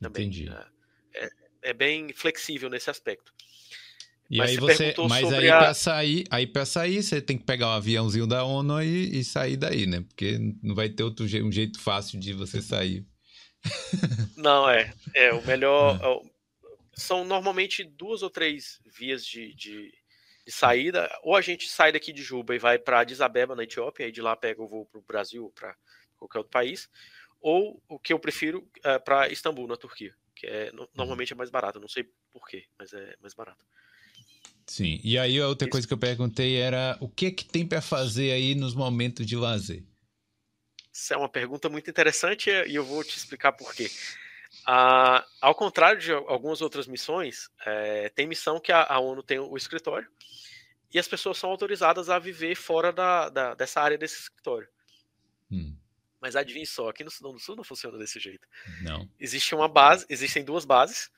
também. 0.00 0.26
Entendi. 0.26 0.48
É, 0.48 1.24
é, 1.24 1.30
é 1.62 1.72
bem 1.72 2.12
flexível 2.12 2.70
nesse 2.70 2.90
aspecto. 2.90 3.32
E 4.30 4.38
mas 4.38 4.50
aí 4.50 4.56
você, 4.56 4.94
mas 5.08 5.32
aí 5.32 5.50
a... 5.50 5.58
para 5.58 5.74
sair, 5.74 6.24
aí 6.30 6.46
para 6.46 6.64
sair 6.64 7.02
você 7.02 7.20
tem 7.20 7.36
que 7.36 7.44
pegar 7.44 7.68
um 7.68 7.72
aviãozinho 7.72 8.26
da 8.26 8.42
ONU 8.42 8.82
e, 8.82 9.18
e 9.18 9.24
sair 9.24 9.56
daí, 9.56 9.86
né? 9.86 10.00
Porque 10.00 10.38
não 10.62 10.74
vai 10.74 10.88
ter 10.88 11.02
outro 11.02 11.28
jeito, 11.28 11.46
um 11.46 11.52
jeito 11.52 11.78
fácil 11.78 12.18
de 12.18 12.32
você 12.32 12.62
sair. 12.62 13.06
Não 14.36 14.68
é, 14.68 14.92
é 15.14 15.32
o 15.32 15.44
melhor. 15.46 15.98
É. 16.02 16.34
São 16.94 17.24
normalmente 17.24 17.82
duas 17.82 18.22
ou 18.22 18.30
três 18.30 18.80
vias 18.86 19.24
de, 19.26 19.54
de, 19.54 19.92
de, 20.46 20.52
saída. 20.52 21.10
Ou 21.22 21.34
a 21.34 21.40
gente 21.40 21.68
sai 21.68 21.90
daqui 21.92 22.12
de 22.12 22.22
Juba 22.22 22.54
e 22.54 22.58
vai 22.58 22.78
para 22.78 23.00
Addis 23.00 23.20
Abeba 23.20 23.56
na 23.56 23.64
Etiópia, 23.64 24.06
e 24.06 24.12
de 24.12 24.22
lá 24.22 24.36
pega 24.36 24.62
o 24.62 24.68
voo 24.68 24.86
para 24.86 24.98
o 24.98 25.02
Brasil, 25.02 25.52
para 25.54 25.74
qualquer 26.16 26.38
outro 26.38 26.52
país 26.52 26.88
ou 27.44 27.78
o 27.86 27.98
que 27.98 28.10
eu 28.10 28.18
prefiro 28.18 28.66
é, 28.82 28.98
para 28.98 29.28
Istambul, 29.28 29.68
na 29.68 29.76
Turquia, 29.76 30.14
que 30.34 30.46
é 30.46 30.72
uhum. 30.72 30.86
normalmente 30.94 31.34
é 31.34 31.36
mais 31.36 31.50
barato, 31.50 31.78
não 31.78 31.88
sei 31.88 32.08
porquê, 32.32 32.64
mas 32.78 32.94
é 32.94 33.14
mais 33.20 33.34
barato. 33.34 33.62
Sim, 34.66 34.98
e 35.04 35.18
aí 35.18 35.38
a 35.38 35.46
outra 35.46 35.66
Isso. 35.66 35.72
coisa 35.72 35.86
que 35.86 35.92
eu 35.92 35.98
perguntei 35.98 36.56
era 36.56 36.96
o 37.02 37.06
que 37.08 37.26
é 37.26 37.30
que 37.30 37.44
tem 37.44 37.66
para 37.66 37.82
fazer 37.82 38.32
aí 38.32 38.54
nos 38.54 38.74
momentos 38.74 39.26
de 39.26 39.36
lazer? 39.36 39.84
Isso 40.94 41.12
é 41.12 41.16
uma 41.16 41.28
pergunta 41.28 41.68
muito 41.68 41.90
interessante 41.90 42.50
e 42.50 42.76
eu 42.76 42.84
vou 42.84 43.02
te 43.02 43.16
explicar 43.16 43.50
por 43.50 43.74
quê. 43.74 43.90
Ah, 44.64 45.26
ao 45.40 45.52
contrário 45.52 46.00
de 46.00 46.12
algumas 46.12 46.62
outras 46.62 46.86
missões, 46.86 47.50
é, 47.66 48.08
tem 48.10 48.28
missão 48.28 48.60
que 48.60 48.70
a, 48.70 48.84
a, 48.84 49.00
ONU 49.00 49.20
tem 49.20 49.40
o 49.40 49.56
escritório 49.56 50.08
e 50.92 50.98
as 50.98 51.08
pessoas 51.08 51.36
são 51.36 51.50
autorizadas 51.50 52.08
a 52.08 52.20
viver 52.20 52.54
fora 52.54 52.92
da, 52.92 53.28
da 53.28 53.54
dessa 53.56 53.80
área 53.80 53.98
desse 53.98 54.20
escritório. 54.20 54.68
Hum. 55.50 55.76
Mas 56.20 56.36
adivinhe 56.36 56.64
só, 56.64 56.88
aqui 56.88 57.02
no 57.02 57.10
Sudão 57.10 57.32
do 57.32 57.40
Sul 57.40 57.56
não 57.56 57.64
funciona 57.64 57.98
desse 57.98 58.20
jeito. 58.20 58.46
Não. 58.80 59.10
Existe 59.18 59.52
uma 59.52 59.66
base, 59.66 60.06
existem 60.08 60.44
duas 60.44 60.64
bases. 60.64 61.10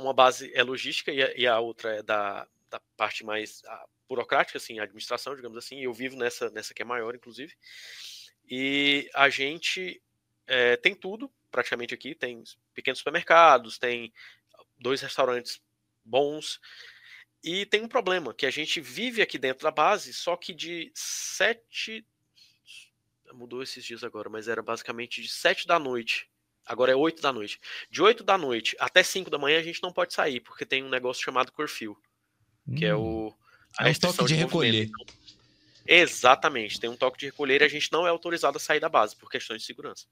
Uma 0.00 0.14
base 0.14 0.52
é 0.54 0.62
logística 0.62 1.10
e 1.10 1.46
a, 1.48 1.58
outra 1.58 1.96
é 1.96 2.02
da, 2.02 2.46
da 2.70 2.78
parte 2.96 3.24
mais 3.24 3.60
burocrática, 4.08 4.56
assim, 4.56 4.78
administração, 4.78 5.34
digamos 5.34 5.58
assim. 5.58 5.80
Eu 5.80 5.92
vivo 5.92 6.16
nessa, 6.16 6.48
nessa 6.50 6.72
que 6.72 6.80
é 6.80 6.84
maior, 6.84 7.14
inclusive. 7.16 7.52
E 8.48 9.10
a 9.14 9.28
gente 9.28 10.02
é, 10.46 10.76
tem 10.76 10.94
tudo, 10.94 11.30
praticamente 11.50 11.94
aqui. 11.94 12.14
Tem 12.14 12.42
pequenos 12.74 12.98
supermercados, 12.98 13.78
tem 13.78 14.12
dois 14.78 15.00
restaurantes 15.00 15.60
bons. 16.04 16.60
E 17.42 17.66
tem 17.66 17.82
um 17.82 17.88
problema, 17.88 18.32
que 18.32 18.46
a 18.46 18.50
gente 18.50 18.80
vive 18.80 19.20
aqui 19.20 19.38
dentro 19.38 19.64
da 19.64 19.70
base, 19.70 20.14
só 20.14 20.36
que 20.36 20.54
de 20.54 20.90
sete 20.94 22.06
mudou 23.34 23.62
esses 23.62 23.84
dias 23.84 24.04
agora, 24.04 24.30
mas 24.30 24.48
era 24.48 24.62
basicamente 24.62 25.20
de 25.20 25.28
7 25.28 25.66
da 25.66 25.78
noite. 25.78 26.28
Agora 26.64 26.92
é 26.92 26.96
8 26.96 27.20
da 27.20 27.32
noite. 27.32 27.60
De 27.90 28.00
8 28.00 28.24
da 28.24 28.38
noite 28.38 28.76
até 28.78 29.02
5 29.02 29.28
da 29.28 29.38
manhã 29.38 29.58
a 29.58 29.62
gente 29.62 29.82
não 29.82 29.92
pode 29.92 30.14
sair, 30.14 30.40
porque 30.40 30.64
tem 30.64 30.82
um 30.82 30.88
negócio 30.88 31.22
chamado 31.22 31.52
curfew, 31.52 31.96
que 32.76 32.86
é 32.86 32.94
o 32.94 33.28
hum. 33.28 33.34
a 33.78 33.88
é 33.88 33.90
um 33.90 33.94
toque 33.94 34.18
de, 34.24 34.28
de 34.28 34.34
recolher. 34.34 34.84
Então, 34.84 35.06
exatamente, 35.86 36.80
tem 36.80 36.90
um 36.90 36.96
toque 36.96 37.18
de 37.18 37.26
recolher 37.26 37.62
e 37.62 37.64
a 37.64 37.68
gente 37.68 37.92
não 37.92 38.06
é 38.06 38.10
autorizado 38.10 38.56
a 38.56 38.60
sair 38.60 38.80
da 38.80 38.88
base 38.88 39.16
por 39.16 39.30
questões 39.30 39.60
de 39.60 39.66
segurança. 39.66 40.06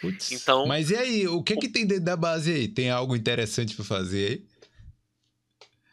Putz, 0.00 0.32
então, 0.32 0.66
mas 0.66 0.90
e 0.90 0.96
aí, 0.96 1.28
o 1.28 1.42
que 1.42 1.54
é 1.54 1.56
que 1.56 1.68
tem 1.68 1.86
dentro 1.86 2.04
da 2.04 2.16
base 2.16 2.52
aí? 2.52 2.68
Tem 2.68 2.90
algo 2.90 3.16
interessante 3.16 3.74
para 3.74 3.84
fazer 3.84 4.28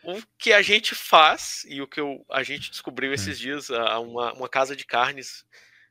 aí? 0.05 0.16
O 0.16 0.22
que 0.38 0.51
a 0.51 0.61
gente 0.61 0.93
faz, 0.93 1.66
e 1.70 1.82
o 1.82 1.88
que 1.88 2.01
eu, 2.01 2.26
a 2.30 2.43
gente 2.43 2.70
descobriu 2.70 3.11
é. 3.11 3.16
esses 3.16 3.39
dias, 3.39 3.70
uma, 3.70 4.34
uma 4.34 4.49
casa 4.49 4.76
de 4.76 4.86
carnes 4.86 5.45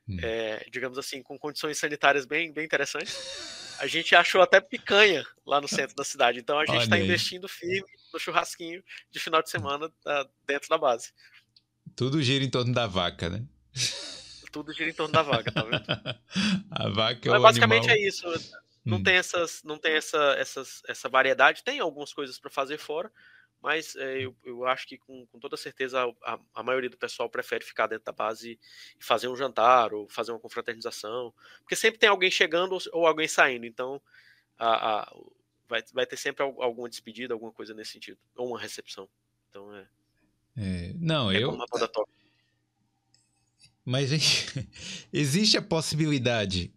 Hum. 0.07 0.17
é, 0.21 0.65
digamos 0.69 0.97
assim, 0.97 1.21
com 1.21 1.37
condições 1.37 1.77
sanitárias 1.77 2.25
bem, 2.25 2.51
bem 2.51 2.65
interessantes. 2.65 3.77
A 3.79 3.87
gente 3.87 4.15
achou 4.15 4.41
até 4.41 4.61
picanha 4.61 5.25
lá 5.45 5.59
no 5.59 5.67
centro 5.67 5.95
da 5.95 6.03
cidade. 6.03 6.39
Então 6.39 6.59
a 6.59 6.65
gente 6.65 6.83
está 6.83 6.97
investindo 6.97 7.47
firme 7.47 7.87
no 8.13 8.19
churrasquinho 8.19 8.83
de 9.09 9.19
final 9.19 9.41
de 9.41 9.49
semana 9.49 9.91
dentro 10.45 10.69
da 10.69 10.77
base. 10.77 11.11
Tudo 11.95 12.21
gira 12.21 12.43
em 12.43 12.49
torno 12.49 12.73
da 12.73 12.87
vaca, 12.87 13.29
né? 13.29 13.45
Tudo 14.51 14.71
gira 14.73 14.89
em 14.89 14.93
torno 14.93 15.13
da 15.13 15.21
vaca, 15.21 15.51
tá 15.51 15.63
vendo? 15.63 15.83
a 16.71 16.89
vaca 16.89 17.27
é 17.27 17.31
Mas 17.31 17.39
o 17.39 17.43
basicamente 17.43 17.89
animal... 17.89 17.97
é 17.97 18.07
isso. 18.07 18.27
Não 18.85 18.97
hum. 18.97 19.03
tem, 19.03 19.15
essas, 19.15 19.63
não 19.63 19.77
tem 19.77 19.93
essa, 19.93 20.35
essas, 20.37 20.81
essa 20.87 21.07
variedade. 21.07 21.63
Tem 21.63 21.79
algumas 21.79 22.13
coisas 22.13 22.37
para 22.37 22.51
fazer 22.51 22.77
fora, 22.77 23.11
mas 23.61 23.95
é, 23.95 24.25
eu, 24.25 24.35
eu, 24.43 24.65
acho 24.65 24.85
que 24.85 24.97
com, 24.97 25.25
com 25.27 25.39
toda 25.39 25.55
certeza 25.55 26.03
a, 26.23 26.39
a, 26.53 26.61
maioria 26.61 26.89
do 26.89 26.97
pessoal 26.97 27.29
prefere 27.29 27.63
ficar 27.63 27.87
dentro 27.87 28.03
da 28.03 28.11
base 28.11 28.59
e 28.99 29.03
fazer 29.03 29.29
um 29.29 29.37
jantar 29.37 29.93
ou 29.93 30.09
fazer 30.09 30.33
uma 30.33 30.39
confraternização, 30.39 31.33
porque 31.59 31.75
sempre 31.75 31.97
tem 31.97 32.09
alguém 32.09 32.29
chegando 32.29 32.73
ou, 32.73 32.81
ou 32.91 33.07
alguém 33.07 33.27
saindo, 33.27 33.65
então 33.65 34.01
a, 34.57 34.99
a, 34.99 35.15
vai, 35.65 35.81
vai 35.93 36.05
ter 36.05 36.17
sempre 36.17 36.43
alguma 36.43 36.89
despedida, 36.89 37.33
alguma 37.33 37.53
coisa 37.53 37.73
nesse 37.73 37.93
sentido, 37.93 38.19
ou 38.35 38.49
uma 38.49 38.59
recepção. 38.59 39.07
Então 39.49 39.73
é. 39.73 39.87
É 40.55 40.93
não, 40.95 41.31
é 41.31 41.43
eu. 41.43 41.57
Mas 43.85 44.09
existe 45.11 45.57
a 45.57 45.61
possibilidade 45.61 46.73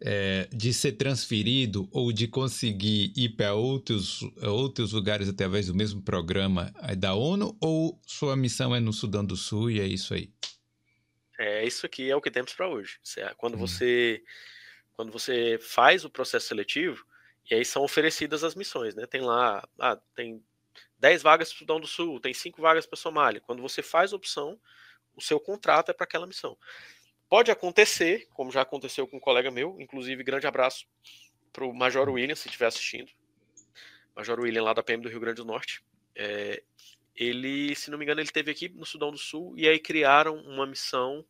é, 0.00 0.48
de 0.52 0.72
ser 0.72 0.92
transferido 0.92 1.88
ou 1.90 2.12
de 2.12 2.28
conseguir 2.28 3.12
ir 3.16 3.30
para 3.30 3.54
outros, 3.54 4.20
outros 4.42 4.92
lugares 4.92 5.28
através 5.28 5.66
do 5.66 5.74
mesmo 5.74 6.02
programa 6.02 6.72
da 6.98 7.14
ONU? 7.14 7.56
Ou 7.60 8.00
sua 8.06 8.36
missão 8.36 8.74
é 8.74 8.80
no 8.80 8.92
Sudão 8.92 9.24
do 9.24 9.36
Sul 9.36 9.70
e 9.70 9.80
é 9.80 9.86
isso 9.86 10.14
aí? 10.14 10.30
É 11.38 11.66
isso 11.66 11.84
aqui 11.84 12.10
é 12.10 12.14
o 12.14 12.20
que 12.20 12.30
temos 12.30 12.52
para 12.52 12.68
hoje. 12.68 12.98
Quando 13.36 13.54
hum. 13.54 13.58
você 13.58 14.22
quando 14.92 15.10
você 15.10 15.58
faz 15.60 16.04
o 16.04 16.10
processo 16.10 16.46
seletivo, 16.46 17.04
e 17.50 17.54
aí 17.54 17.64
são 17.64 17.82
oferecidas 17.82 18.44
as 18.44 18.54
missões, 18.54 18.94
né? 18.94 19.06
Tem 19.06 19.20
lá, 19.20 19.66
ah, 19.78 19.98
tem 20.14 20.40
10 20.98 21.22
vagas 21.22 21.48
para 21.48 21.56
o 21.56 21.58
Sudão 21.58 21.80
do 21.80 21.86
Sul, 21.86 22.20
tem 22.20 22.32
5 22.32 22.60
vagas 22.60 22.86
para 22.86 22.96
Somália. 22.96 23.40
Quando 23.40 23.62
você 23.62 23.82
faz 23.82 24.12
a 24.12 24.16
opção, 24.16 24.58
o 25.16 25.20
seu 25.20 25.38
contrato 25.38 25.90
é 25.90 25.94
para 25.94 26.04
aquela 26.04 26.26
missão. 26.26 26.56
Pode 27.28 27.50
acontecer, 27.50 28.28
como 28.32 28.50
já 28.50 28.62
aconteceu 28.62 29.06
com 29.06 29.16
um 29.16 29.20
colega 29.20 29.50
meu, 29.50 29.80
inclusive 29.80 30.22
grande 30.22 30.46
abraço 30.46 30.86
para 31.52 31.64
o 31.64 31.72
Major 31.72 32.08
William, 32.08 32.34
se 32.34 32.48
estiver 32.48 32.66
assistindo. 32.66 33.10
Major 34.14 34.38
William, 34.38 34.62
lá 34.62 34.72
da 34.72 34.82
PM 34.82 35.02
do 35.02 35.08
Rio 35.08 35.20
Grande 35.20 35.36
do 35.36 35.44
Norte. 35.44 35.84
É, 36.14 36.62
ele, 37.14 37.74
se 37.74 37.90
não 37.90 37.98
me 37.98 38.04
engano, 38.04 38.20
ele 38.20 38.30
teve 38.30 38.50
aqui 38.50 38.68
no 38.68 38.84
Sudão 38.84 39.10
do 39.10 39.18
Sul 39.18 39.54
e 39.56 39.68
aí 39.68 39.78
criaram 39.78 40.36
uma 40.36 40.66
missão 40.66 41.24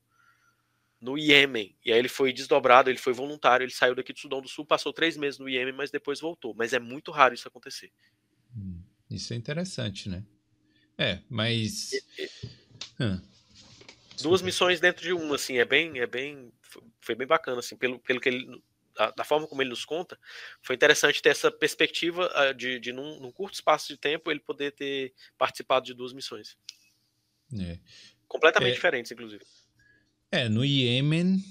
no 1.00 1.18
Iêmen. 1.18 1.76
E 1.84 1.92
aí 1.92 1.98
ele 1.98 2.08
foi 2.08 2.32
desdobrado, 2.32 2.88
ele 2.88 2.98
foi 2.98 3.12
voluntário, 3.12 3.64
ele 3.64 3.72
saiu 3.72 3.94
daqui 3.94 4.12
do 4.12 4.18
Sudão 4.18 4.40
do 4.40 4.48
Sul, 4.48 4.64
passou 4.64 4.92
três 4.92 5.16
meses 5.16 5.38
no 5.38 5.48
Iêmen, 5.48 5.74
mas 5.74 5.90
depois 5.90 6.20
voltou. 6.20 6.54
Mas 6.54 6.72
é 6.72 6.78
muito 6.78 7.10
raro 7.10 7.34
isso 7.34 7.46
acontecer. 7.46 7.92
Isso 9.14 9.32
é 9.32 9.36
interessante, 9.36 10.08
né? 10.08 10.24
É, 10.98 11.20
mas. 11.28 11.92
Ah, 12.98 13.20
duas 14.22 14.42
missões 14.42 14.80
dentro 14.80 15.02
de 15.02 15.12
uma, 15.12 15.34
assim, 15.34 15.58
é 15.58 15.64
bem, 15.64 15.98
é 15.98 16.06
bem, 16.06 16.52
foi 17.00 17.14
bem 17.14 17.26
bacana, 17.26 17.58
assim, 17.58 17.76
pelo, 17.76 17.98
pelo 17.98 18.20
que 18.20 18.28
ele, 18.28 18.62
da, 18.94 19.10
da 19.10 19.24
forma 19.24 19.46
como 19.46 19.62
ele 19.62 19.70
nos 19.70 19.84
conta, 19.84 20.18
foi 20.62 20.74
interessante 20.76 21.20
ter 21.20 21.30
essa 21.30 21.50
perspectiva 21.50 22.30
de, 22.56 22.78
de 22.78 22.92
num, 22.92 23.20
num, 23.20 23.32
curto 23.32 23.54
espaço 23.54 23.88
de 23.88 23.96
tempo, 23.96 24.30
ele 24.30 24.40
poder 24.40 24.72
ter 24.72 25.12
participado 25.36 25.86
de 25.86 25.94
duas 25.94 26.12
missões. 26.12 26.56
É. 27.58 27.78
Completamente 28.26 28.72
é, 28.72 28.74
diferentes, 28.74 29.12
inclusive. 29.12 29.44
É, 30.30 30.48
no 30.48 30.64
Iêmen, 30.64 31.42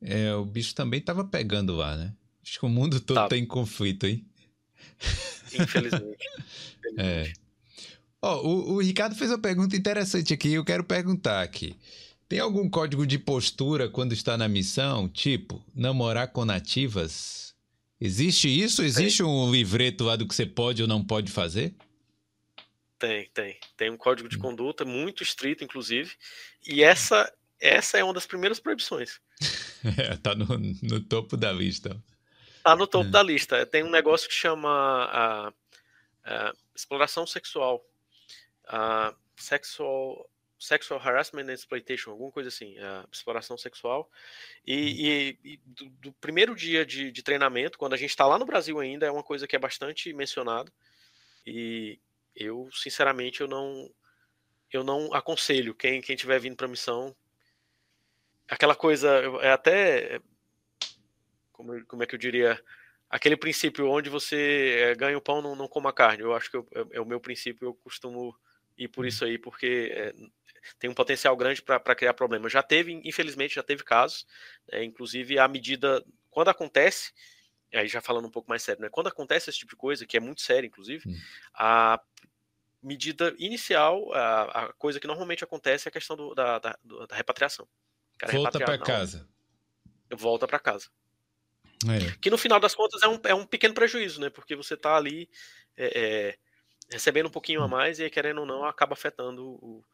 é, 0.00 0.34
o 0.34 0.44
bicho 0.44 0.74
também 0.74 1.00
tava 1.00 1.24
pegando 1.24 1.74
lá, 1.76 1.96
né? 1.96 2.14
Acho 2.42 2.58
que 2.58 2.66
o 2.66 2.68
mundo 2.68 3.00
todo 3.00 3.16
tá. 3.16 3.28
tá 3.28 3.36
em 3.36 3.46
conflito, 3.46 4.06
hein? 4.06 4.26
Infelizmente. 5.58 6.18
é. 6.98 7.32
Oh, 8.20 8.48
o, 8.48 8.72
o 8.74 8.82
Ricardo 8.82 9.14
fez 9.14 9.30
uma 9.30 9.38
pergunta 9.38 9.76
interessante 9.76 10.32
aqui, 10.32 10.52
eu 10.52 10.64
quero 10.64 10.82
perguntar 10.82 11.42
aqui. 11.42 11.76
Tem 12.28 12.38
algum 12.40 12.68
código 12.70 13.06
de 13.06 13.18
postura 13.18 13.88
quando 13.88 14.12
está 14.12 14.36
na 14.36 14.48
missão? 14.48 15.08
Tipo, 15.08 15.62
namorar 15.74 16.28
com 16.28 16.44
nativas? 16.44 17.54
Existe 18.00 18.48
isso? 18.48 18.82
Existe 18.82 19.18
tem. 19.18 19.26
um 19.26 19.52
livreto 19.52 20.04
lá 20.04 20.16
do 20.16 20.26
que 20.26 20.34
você 20.34 20.46
pode 20.46 20.82
ou 20.82 20.88
não 20.88 21.04
pode 21.04 21.30
fazer? 21.30 21.74
Tem, 22.98 23.28
tem. 23.34 23.58
Tem 23.76 23.90
um 23.90 23.96
código 23.96 24.28
de 24.28 24.36
hum. 24.36 24.40
conduta 24.40 24.84
muito 24.84 25.22
estrito, 25.22 25.62
inclusive. 25.62 26.12
E 26.66 26.82
essa, 26.82 27.30
essa 27.60 27.98
é 27.98 28.04
uma 28.04 28.14
das 28.14 28.26
primeiras 28.26 28.58
proibições. 28.58 29.20
é, 29.98 30.16
tá 30.16 30.34
no, 30.34 30.46
no 30.82 31.00
topo 31.00 31.36
da 31.36 31.52
lista. 31.52 32.02
Tá 32.64 32.74
no 32.74 32.86
topo 32.86 33.08
é. 33.08 33.10
da 33.10 33.22
lista. 33.22 33.66
Tem 33.66 33.82
um 33.82 33.90
negócio 33.90 34.26
que 34.26 34.34
chama 34.34 34.70
a, 34.70 35.52
a 36.24 36.52
exploração 36.74 37.26
sexual. 37.26 37.84
A 38.66 39.14
sexual 39.36 40.28
sexual 40.58 40.98
harassment 40.98 41.50
and 41.50 41.52
exploitation, 41.52 42.10
alguma 42.10 42.30
coisa 42.30 42.48
assim, 42.48 42.78
a 42.78 43.06
exploração 43.12 43.58
sexual. 43.58 44.10
E, 44.66 44.72
uhum. 44.74 44.80
e, 44.80 45.38
e 45.44 45.56
do, 45.58 45.90
do, 45.90 46.12
primeiro 46.14 46.54
dia 46.54 46.86
de, 46.86 47.12
de 47.12 47.22
treinamento, 47.22 47.76
quando 47.76 47.92
a 47.92 47.98
gente 47.98 48.08
está 48.08 48.26
lá 48.26 48.38
no 48.38 48.46
Brasil 48.46 48.80
ainda, 48.80 49.04
é 49.04 49.10
uma 49.10 49.22
coisa 49.22 49.46
que 49.46 49.54
é 49.54 49.58
bastante 49.58 50.10
mencionada. 50.14 50.72
E 51.46 52.00
eu, 52.34 52.70
sinceramente, 52.72 53.42
eu 53.42 53.46
não 53.46 53.90
eu 54.72 54.82
não 54.82 55.12
aconselho 55.12 55.74
quem 55.74 56.00
quem 56.00 56.16
tiver 56.16 56.40
vindo 56.40 56.56
para 56.56 56.66
missão 56.66 57.14
aquela 58.48 58.74
coisa 58.74 59.08
é 59.42 59.50
até 59.50 60.20
como, 61.54 61.86
como 61.86 62.02
é 62.02 62.06
que 62.06 62.14
eu 62.14 62.18
diria 62.18 62.62
aquele 63.08 63.36
princípio 63.36 63.88
onde 63.88 64.10
você 64.10 64.90
eh, 64.90 64.94
ganha 64.94 65.16
o 65.16 65.22
pão 65.22 65.40
não, 65.40 65.56
não 65.56 65.66
coma 65.66 65.92
carne 65.92 66.22
eu 66.22 66.34
acho 66.34 66.50
que 66.50 66.56
eu, 66.58 66.68
é, 66.74 66.96
é, 66.96 67.00
o 67.00 67.06
meu 67.06 67.20
princípio 67.20 67.68
eu 67.68 67.74
costumo 67.74 68.36
ir 68.76 68.88
por 68.88 69.02
uhum. 69.02 69.08
isso 69.08 69.24
aí 69.24 69.38
porque 69.38 69.90
é, 69.94 70.14
tem 70.78 70.88
um 70.90 70.94
potencial 70.94 71.36
grande 71.36 71.62
para 71.62 71.94
criar 71.94 72.14
problemas. 72.14 72.52
Já 72.52 72.62
teve, 72.62 72.92
infelizmente, 73.04 73.54
já 73.54 73.62
teve 73.62 73.84
casos, 73.84 74.26
né, 74.70 74.84
inclusive 74.84 75.38
a 75.38 75.46
medida, 75.46 76.04
quando 76.30 76.48
acontece, 76.48 77.12
aí 77.72 77.88
já 77.88 78.00
falando 78.00 78.26
um 78.26 78.30
pouco 78.30 78.48
mais 78.48 78.62
sério, 78.62 78.82
né, 78.82 78.88
quando 78.90 79.08
acontece 79.08 79.50
esse 79.50 79.58
tipo 79.58 79.70
de 79.70 79.76
coisa, 79.76 80.06
que 80.06 80.16
é 80.16 80.20
muito 80.20 80.40
sério, 80.40 80.66
inclusive, 80.66 81.08
hum. 81.08 81.16
a 81.54 82.00
medida 82.82 83.34
inicial, 83.38 84.12
a, 84.12 84.42
a, 84.42 84.72
coisa 84.74 85.00
que 85.00 85.06
normalmente 85.06 85.44
acontece 85.44 85.88
é 85.88 85.90
a 85.90 85.92
questão 85.92 86.16
do, 86.16 86.34
da, 86.34 86.58
da, 86.58 86.78
da, 87.08 87.16
repatriação. 87.16 87.66
Volta 88.30 88.58
para 88.58 88.78
casa. 88.78 89.28
Volta 90.10 90.46
para 90.46 90.58
casa. 90.58 90.88
É. 91.88 92.16
Que 92.20 92.30
no 92.30 92.38
final 92.38 92.60
das 92.60 92.74
contas 92.74 93.02
é 93.02 93.08
um, 93.08 93.18
é 93.24 93.34
um 93.34 93.46
pequeno 93.46 93.74
prejuízo, 93.74 94.20
né? 94.20 94.30
Porque 94.30 94.56
você 94.56 94.74
está 94.74 94.96
ali 94.96 95.28
é, 95.76 95.86
é, 95.94 96.38
recebendo 96.90 97.26
um 97.26 97.30
pouquinho 97.30 97.62
a 97.62 97.66
hum. 97.66 97.68
mais 97.68 98.00
e 98.00 98.08
querendo 98.10 98.40
ou 98.40 98.46
não 98.46 98.64
acaba 98.64 98.94
afetando 98.94 99.44
o, 99.44 99.84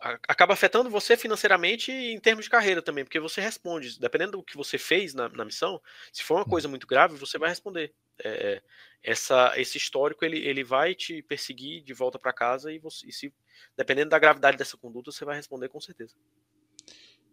acaba 0.00 0.54
afetando 0.54 0.88
você 0.88 1.16
financeiramente 1.16 1.92
e 1.92 2.12
em 2.12 2.18
termos 2.18 2.46
de 2.46 2.50
carreira 2.50 2.80
também, 2.80 3.04
porque 3.04 3.20
você 3.20 3.40
responde, 3.40 4.00
dependendo 4.00 4.32
do 4.32 4.42
que 4.42 4.56
você 4.56 4.78
fez 4.78 5.12
na, 5.12 5.28
na 5.28 5.44
missão, 5.44 5.80
se 6.10 6.22
for 6.22 6.36
uma 6.36 6.44
coisa 6.44 6.66
muito 6.66 6.86
grave, 6.86 7.16
você 7.16 7.38
vai 7.38 7.50
responder. 7.50 7.92
É, 8.22 8.62
essa, 9.02 9.52
esse 9.56 9.76
histórico 9.78 10.24
ele, 10.24 10.38
ele 10.38 10.64
vai 10.64 10.94
te 10.94 11.22
perseguir 11.22 11.82
de 11.82 11.92
volta 11.92 12.18
para 12.18 12.32
casa 12.32 12.72
e, 12.72 12.78
você, 12.78 13.06
e 13.06 13.12
se, 13.12 13.32
dependendo 13.76 14.10
da 14.10 14.18
gravidade 14.18 14.56
dessa 14.56 14.76
conduta, 14.76 15.12
você 15.12 15.24
vai 15.24 15.36
responder 15.36 15.68
com 15.68 15.80
certeza. 15.80 16.14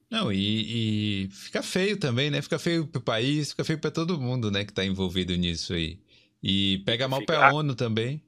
Não, 0.10 0.32
e, 0.32 1.26
e 1.26 1.30
fica 1.30 1.62
feio 1.62 1.98
também, 1.98 2.32
né? 2.32 2.42
Fica 2.42 2.58
feio 2.58 2.88
pro 2.88 3.02
país, 3.02 3.52
fica 3.52 3.64
feio 3.66 3.80
para 3.80 3.92
todo 3.92 4.20
mundo, 4.20 4.50
né, 4.50 4.64
que 4.64 4.72
tá 4.72 4.86
envolvido 4.86 5.36
nisso 5.36 5.74
aí. 5.74 6.00
E 6.42 6.80
pega 6.86 7.08
mal 7.08 7.26
para 7.26 7.48
a 7.48 7.54
ONU 7.54 7.76
também. 7.76 8.24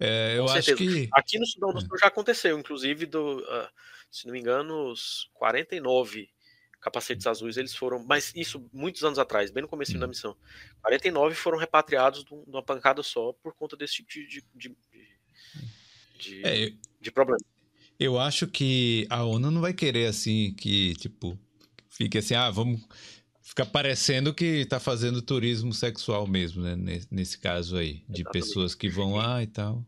É, 0.00 0.38
eu 0.38 0.48
acho 0.48 0.74
que. 0.76 1.08
Aqui 1.12 1.38
no 1.38 1.46
Sudão 1.46 1.72
do 1.72 1.78
é. 1.78 1.80
Sul 1.82 1.98
já 1.98 2.06
aconteceu, 2.06 2.58
inclusive, 2.58 3.06
do, 3.06 3.38
uh, 3.38 3.68
se 4.10 4.26
não 4.26 4.32
me 4.32 4.40
engano, 4.40 4.90
os 4.90 5.30
49 5.34 6.28
capacetes 6.80 7.26
azuis, 7.26 7.56
eles 7.56 7.74
foram, 7.74 8.04
mas 8.04 8.32
isso 8.36 8.68
muitos 8.70 9.02
anos 9.04 9.18
atrás, 9.18 9.50
bem 9.50 9.62
no 9.62 9.68
começo 9.68 9.96
hum. 9.96 10.00
da 10.00 10.06
missão. 10.06 10.36
49 10.82 11.34
foram 11.34 11.58
repatriados 11.58 12.24
de 12.24 12.34
uma 12.34 12.62
pancada 12.62 13.02
só 13.02 13.32
por 13.32 13.54
conta 13.54 13.76
desse 13.76 13.94
tipo 13.96 14.10
de, 14.10 14.44
de, 14.54 14.76
de, 16.18 16.46
é, 16.46 16.72
de 17.00 17.10
problema. 17.10 17.40
Eu 17.98 18.18
acho 18.18 18.46
que 18.46 19.06
a 19.08 19.24
ONU 19.24 19.50
não 19.50 19.60
vai 19.60 19.72
querer 19.72 20.06
assim 20.06 20.52
que, 20.54 20.94
tipo, 20.94 21.38
fique 21.88 22.18
assim, 22.18 22.34
ah, 22.34 22.50
vamos 22.50 22.82
fica 23.54 23.64
parecendo 23.64 24.34
que 24.34 24.62
está 24.62 24.80
fazendo 24.80 25.22
turismo 25.22 25.72
sexual 25.72 26.26
mesmo, 26.26 26.62
né? 26.62 26.74
Nesse, 26.74 27.08
nesse 27.10 27.38
caso 27.38 27.76
aí, 27.76 28.02
de 28.08 28.22
Exatamente. 28.22 28.32
pessoas 28.32 28.74
que 28.74 28.88
vão 28.88 29.14
lá 29.14 29.42
e 29.42 29.46
tal. 29.46 29.86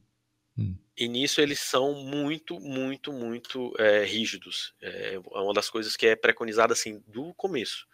Hum. 0.57 0.77
E 0.97 1.09
nisso 1.09 1.41
eles 1.41 1.59
são 1.61 1.93
muito, 1.95 2.61
muito, 2.61 3.13
muito 3.13 3.75
é, 3.79 4.05
rígidos. 4.05 4.73
É 4.81 5.19
uma 5.19 5.53
das 5.53 5.69
coisas 5.69 5.97
que 5.97 6.07
é 6.07 6.15
preconizada 6.15 6.75
assim 6.75 7.03
do 7.09 7.35
começo. 7.35 7.89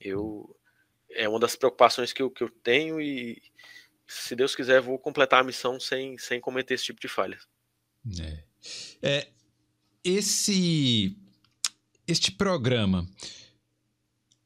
Eu 0.00 0.54
é 1.10 1.28
uma 1.28 1.40
das 1.40 1.56
preocupações 1.56 2.12
que 2.12 2.22
eu, 2.22 2.30
que 2.30 2.42
eu 2.42 2.50
tenho 2.50 3.00
e 3.00 3.42
se 4.06 4.36
Deus 4.36 4.54
quiser 4.54 4.80
vou 4.80 4.98
completar 4.98 5.40
a 5.40 5.44
missão 5.44 5.78
sem, 5.80 6.18
sem 6.18 6.40
cometer 6.40 6.74
esse 6.74 6.84
tipo 6.84 7.00
de 7.00 7.08
falha. 7.08 7.38
É. 8.20 8.43
é 9.02 9.28
esse 10.02 11.16
este 12.06 12.30
programa 12.32 13.08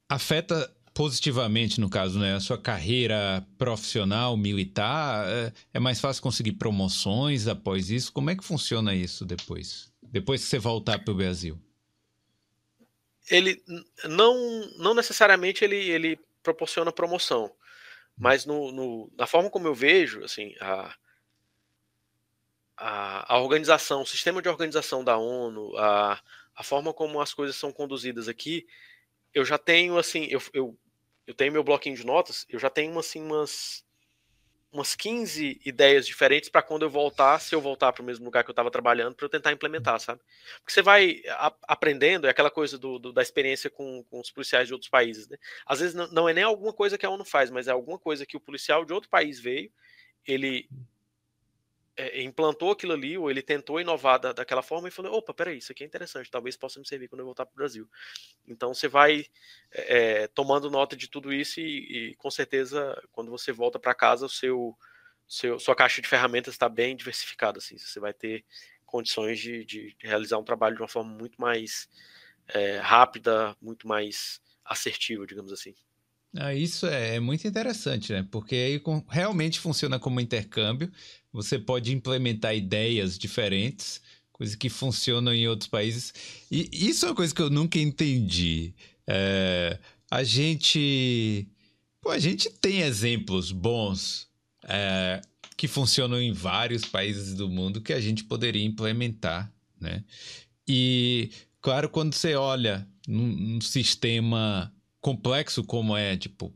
afeta 0.09 0.73
positivamente, 0.99 1.81
no 1.81 1.89
caso, 1.89 2.19
né? 2.19 2.35
A 2.35 2.41
sua 2.41 2.59
carreira 2.59 3.47
profissional, 3.57 4.37
militar, 4.37 5.29
é, 5.29 5.53
é 5.75 5.79
mais 5.79 6.01
fácil 6.01 6.21
conseguir 6.21 6.53
promoções 6.53 7.47
após 7.47 7.89
isso? 7.89 8.13
Como 8.13 8.31
é 8.31 8.37
que 8.37 8.43
funciona 8.43 8.93
isso 8.95 9.25
depois? 9.25 9.93
Depois 10.03 10.43
que 10.43 10.49
você 10.49 10.59
voltar 10.59 10.99
para 10.99 11.13
o 11.13 11.17
Brasil? 11.17 11.57
Ele 13.31 13.63
não, 14.05 14.35
não 14.79 14.93
necessariamente 14.93 15.63
ele, 15.63 15.77
ele 15.77 16.19
proporciona 16.43 16.91
promoção, 16.91 17.49
mas 18.17 18.45
no, 18.45 18.73
no, 18.73 19.13
na 19.17 19.27
forma 19.29 19.51
como 19.51 19.69
eu 19.69 19.75
vejo, 19.75 20.25
assim, 20.25 20.53
a, 20.61 20.93
a, 22.79 23.35
a 23.35 23.39
organização, 23.41 24.03
o 24.03 24.07
sistema 24.07 24.41
de 24.41 24.49
organização 24.49 25.03
da 25.03 25.19
ONU, 25.19 25.77
a, 25.77 26.21
a 26.55 26.63
forma 26.63 26.95
como 26.95 27.21
as 27.21 27.35
coisas 27.35 27.57
são 27.57 27.73
conduzidas 27.73 28.29
aqui, 28.29 28.67
eu 29.35 29.45
já 29.45 29.59
tenho, 29.59 29.99
assim, 29.99 30.27
eu, 30.31 30.41
eu, 30.55 30.79
eu 31.27 31.35
tenho 31.35 31.53
meu 31.53 31.65
bloquinho 31.65 31.97
de 31.97 32.07
notas, 32.07 32.47
eu 32.49 32.59
já 32.59 32.71
tenho, 32.71 32.97
assim, 32.99 33.21
umas 33.21 33.85
umas 34.71 34.95
15 34.95 35.61
ideias 35.65 36.07
diferentes 36.07 36.51
para 36.51 36.63
quando 36.63 36.83
eu 36.83 36.91
voltar, 36.91 37.41
se 37.41 37.55
eu 37.55 37.61
voltar 37.61 37.91
para 37.91 38.03
o 38.03 38.05
mesmo 38.05 38.27
lugar 38.27 38.45
que 38.45 38.51
eu 38.51 38.53
estava 38.53 38.71
trabalhando, 38.71 39.15
para 39.15 39.25
eu 39.25 39.31
tentar 39.31 39.51
implementar, 39.51 39.99
sabe? 39.99 40.21
Porque 40.59 40.73
você 40.73 40.83
vai 40.83 41.23
a, 41.27 41.55
aprendendo, 41.67 42.27
é 42.27 42.31
aquela 42.31 42.51
coisa 42.51 42.77
do, 42.77 42.99
do, 42.99 43.11
da 43.11 43.23
experiência 43.23 43.71
com, 43.71 44.05
com, 44.11 44.21
os 44.21 44.31
policiais 44.31 44.69
de 44.69 44.75
outros 44.75 44.91
países, 44.91 45.27
né? 45.27 45.39
Às 45.65 45.81
vezes 45.81 45.95
não, 45.95 46.07
não, 46.09 46.29
é 46.29 46.35
nem 46.35 46.45
alguma 46.45 46.73
coisa 46.73 46.99
que 46.99 47.07
a 47.07 47.11
ONU 47.11 47.25
faz, 47.25 47.51
mas 47.51 47.67
é 47.67 47.71
alguma 47.71 47.99
coisa 47.99 48.27
que 48.27 48.37
o 48.37 48.41
policial 48.41 48.85
de 48.85 48.93
outro 48.93 49.09
país 49.09 49.41
veio, 49.41 49.73
ele 50.27 50.69
é, 51.99 52.23
implantou 52.23 52.71
aquilo 52.71 52.93
ali, 52.93 53.19
ou 53.19 53.29
ele 53.29 53.43
tentou 53.43 53.81
inovar 53.81 54.21
da, 54.21 54.33
daquela 54.33 54.63
forma 54.63 54.87
e 54.87 54.91
falou: 54.93 55.19
opa, 55.19 55.35
peraí, 55.35 55.59
isso 55.59 55.73
aqui 55.73 55.83
é 55.83 55.87
interessante, 55.87 56.31
talvez 56.31 56.57
possa 56.57 56.79
me 56.79 56.87
servir 56.87 57.09
quando 57.09 57.21
eu 57.21 57.25
voltar 57.25 57.45
para 57.45 57.53
o 57.53 57.57
Brasil. 57.57 57.91
Então 58.47 58.73
você 58.73 58.87
vai 58.87 59.27
é, 59.73 60.23
é, 60.23 60.27
tomando 60.29 60.71
nota 60.71 60.95
de 60.97 61.09
tudo 61.09 61.33
isso 61.33 61.61
e, 61.61 62.11
e 62.11 62.15
com 62.15 62.31
certeza, 62.31 62.97
quando 63.11 63.33
você 63.33 63.51
volta 63.51 63.81
para 63.81 63.95
casa, 63.95 64.27
o 64.27 64.29
seu, 64.29 64.79
seu, 65.27 65.59
sua 65.59 65.75
caixa 65.75 66.01
de 66.01 66.07
ferramentas 66.07 66.55
está 66.55 66.69
bem 66.69 66.95
diversificada. 66.95 67.59
Assim, 67.59 67.77
você 67.77 67.99
vai 67.99 68.13
ter 68.13 68.45
condições 68.87 69.41
de, 69.41 69.65
de, 69.65 69.97
realizar 70.01 70.39
um 70.39 70.45
trabalho 70.45 70.77
de 70.77 70.83
uma 70.83 70.89
forma 70.89 71.13
muito 71.13 71.41
mais 71.41 71.89
é, 72.47 72.79
rápida, 72.79 73.57
muito 73.61 73.89
mais 73.89 74.41
assertiva, 74.65 75.27
digamos 75.27 75.53
assim. 75.53 75.75
Ah, 76.37 76.55
isso 76.55 76.87
é, 76.87 77.17
é 77.17 77.21
muito 77.21 77.47
interessante, 77.49 78.13
né? 78.13 78.27
Porque 78.31 78.55
aí 78.55 78.83
realmente 79.09 79.59
funciona 79.59 79.99
como 79.99 80.21
intercâmbio. 80.21 80.91
Você 81.33 81.59
pode 81.59 81.93
implementar 81.95 82.55
ideias 82.55 83.19
diferentes, 83.19 84.01
coisas 84.33 84.55
que 84.55 84.69
funcionam 84.69 85.33
em 85.33 85.49
outros 85.49 85.69
países. 85.69 86.13
E 86.51 86.69
isso 86.73 87.07
é 87.07 87.09
uma 87.09 87.15
coisa 87.15 87.35
que 87.35 87.43
eu 87.43 87.51
nunca 87.51 87.79
entendi. 87.79 88.75
É, 89.07 89.79
a 90.11 90.23
gente. 90.23 91.49
Pô, 92.01 92.11
a 92.11 92.19
gente 92.19 92.51
tem 92.51 92.81
exemplos 92.83 93.51
bons 93.51 94.29
é, 94.65 95.21
que 95.57 95.67
funcionam 95.67 96.21
em 96.21 96.33
vários 96.33 96.85
países 96.85 97.35
do 97.35 97.49
mundo 97.49 97.81
que 97.81 97.93
a 97.93 98.01
gente 98.01 98.25
poderia 98.25 98.65
implementar, 98.65 99.53
né? 99.81 100.05
E, 100.69 101.31
claro, 101.61 101.89
quando 101.89 102.15
você 102.15 102.35
olha 102.35 102.87
num, 103.07 103.27
num 103.27 103.61
sistema 103.61 104.73
complexo 105.09 105.65
como 105.65 105.97
é, 105.97 106.19
tipo, 106.19 106.55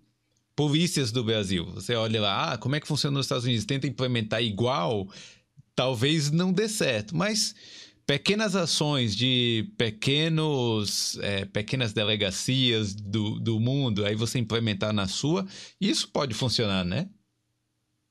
polícias 0.54 1.10
do 1.10 1.24
Brasil. 1.24 1.64
Você 1.72 1.94
olha 1.94 2.20
lá, 2.20 2.52
ah, 2.52 2.58
como 2.58 2.76
é 2.76 2.80
que 2.80 2.86
funciona 2.86 3.16
nos 3.16 3.24
Estados 3.24 3.44
Unidos? 3.44 3.64
Tenta 3.64 3.86
implementar 3.86 4.42
igual, 4.42 5.08
talvez 5.74 6.30
não 6.30 6.52
dê 6.52 6.68
certo, 6.68 7.16
mas 7.16 7.54
pequenas 8.06 8.54
ações 8.54 9.16
de 9.16 9.72
pequenos, 9.78 11.18
é, 11.20 11.46
pequenas 11.46 11.94
delegacias 11.94 12.94
do, 12.94 13.40
do 13.40 13.58
mundo, 13.58 14.04
aí 14.04 14.14
você 14.14 14.38
implementar 14.38 14.92
na 14.92 15.08
sua, 15.08 15.46
isso 15.80 16.10
pode 16.10 16.34
funcionar, 16.34 16.84
né? 16.84 17.08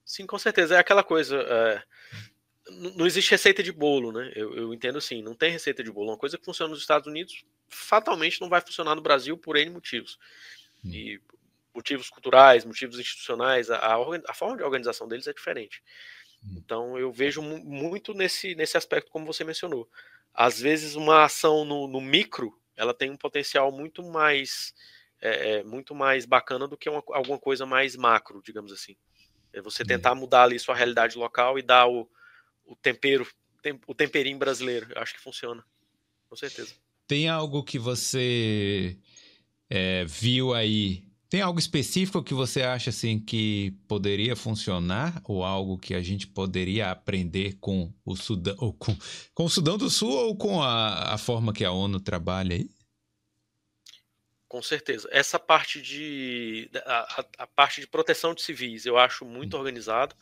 Sim, 0.04 0.26
com 0.26 0.39
certeza. 0.39 0.74
É 0.76 0.80
aquela 0.80 1.04
coisa. 1.04 1.38
É, 1.38 1.84
não 2.98 3.06
existe 3.06 3.30
receita 3.30 3.62
de 3.62 3.72
bolo, 3.72 4.12
né? 4.12 4.32
Eu, 4.36 4.56
eu 4.56 4.74
entendo 4.74 4.98
assim, 4.98 5.22
não 5.22 5.36
tem 5.36 5.52
receita 5.52 5.84
de 5.84 5.92
bolo. 5.92 6.10
Uma 6.10 6.18
coisa 6.18 6.36
que 6.36 6.44
funciona 6.44 6.72
nos 6.72 6.82
Estados 6.82 7.08
Unidos 7.08 7.46
fatalmente 7.72 8.40
não 8.42 8.50
vai 8.50 8.62
funcionar 8.62 8.96
no 8.96 9.02
Brasil 9.02 9.38
por 9.38 9.56
N 9.56 9.72
motivos. 9.72 10.20
Hum. 10.84 10.92
E 10.92 11.22
motivos 11.74 12.10
culturais, 12.10 12.66
motivos 12.66 13.00
institucionais, 13.00 13.72
a, 13.72 13.96
a, 14.28 14.34
forma 14.34 14.58
de 14.58 14.64
organização 14.64 15.08
deles 15.08 15.28
é 15.28 15.34
diferente. 15.34 15.82
Hum. 16.44 16.56
Então 16.58 17.00
eu 17.00 17.12
vejo 17.12 17.42
muito 17.42 18.14
nesse, 18.14 18.56
nesse 18.56 18.78
aspecto, 18.78 19.12
como 19.12 19.26
você 19.26 19.44
mencionou. 19.44 19.90
Às 20.34 20.60
vezes 20.60 20.96
uma 20.96 21.24
ação 21.24 21.66
no, 21.66 21.88
no 21.88 22.02
micro, 22.02 22.58
ela 22.76 22.94
tem 22.94 23.10
um 23.10 23.18
potencial 23.18 23.72
muito 23.72 24.04
mais 24.04 24.74
é, 25.22 25.58
é 25.58 25.64
muito 25.64 25.94
mais 25.94 26.26
bacana 26.26 26.68
do 26.68 26.76
que 26.76 26.90
uma, 26.90 27.04
alguma 27.10 27.38
coisa 27.38 27.66
mais 27.66 27.96
macro, 27.96 28.42
digamos 28.44 28.72
assim. 28.72 28.96
É 29.54 29.62
você 29.62 29.84
tentar 29.84 30.16
mudar 30.16 30.44
ali 30.44 30.58
sua 30.58 30.76
realidade 30.76 31.18
local 31.18 31.60
e 31.60 31.62
dar 31.62 31.88
o, 31.88 32.10
o 32.66 32.76
tempero, 32.76 33.28
o 33.86 33.94
temperinho 33.94 34.40
brasileiro. 34.40 34.88
Eu 34.96 35.02
acho 35.02 35.14
que 35.14 35.22
funciona, 35.22 35.64
com 36.28 36.36
certeza. 36.36 36.74
Tem 37.12 37.28
algo 37.28 37.62
que 37.62 37.78
você 37.78 38.97
é, 39.70 40.05
viu 40.05 40.53
aí? 40.53 41.03
Tem 41.30 41.41
algo 41.41 41.59
específico 41.59 42.24
que 42.24 42.34
você 42.34 42.62
acha 42.62 42.89
assim 42.89 43.20
que 43.20 43.72
poderia 43.86 44.34
funcionar 44.34 45.22
ou 45.26 45.43
algo 45.43 45.78
que 45.78 45.93
a 45.93 46.01
gente 46.01 46.26
poderia 46.26 46.89
aprender 46.89 47.57
com 47.59 47.93
o 48.05 48.16
Sudão, 48.16 48.55
ou 48.59 48.72
com, 48.72 48.95
com 49.34 49.43
o 49.43 49.49
Sudão 49.49 49.78
do 49.78 49.89
Sul 49.89 50.09
ou 50.09 50.38
com 50.38 50.64
a, 50.64 51.14
a 51.14 51.18
forma 51.18 51.51
que 51.51 51.66
a 51.66 51.72
ONU 51.74 51.99
trabalha 51.99 52.55
aí? 52.55 52.70
Com 54.47 54.62
certeza. 54.62 55.09
Essa 55.12 55.38
parte 55.38 55.82
de 55.82 56.72
a, 56.86 57.26
a, 57.39 57.47
parte 57.47 57.82
de 57.82 57.88
proteção 57.88 58.34
de 58.34 58.41
civis 58.41 58.86
eu 58.86 58.97
acho 58.97 59.26
muito 59.26 59.57
hum. 59.57 59.59
organizado. 59.59 60.16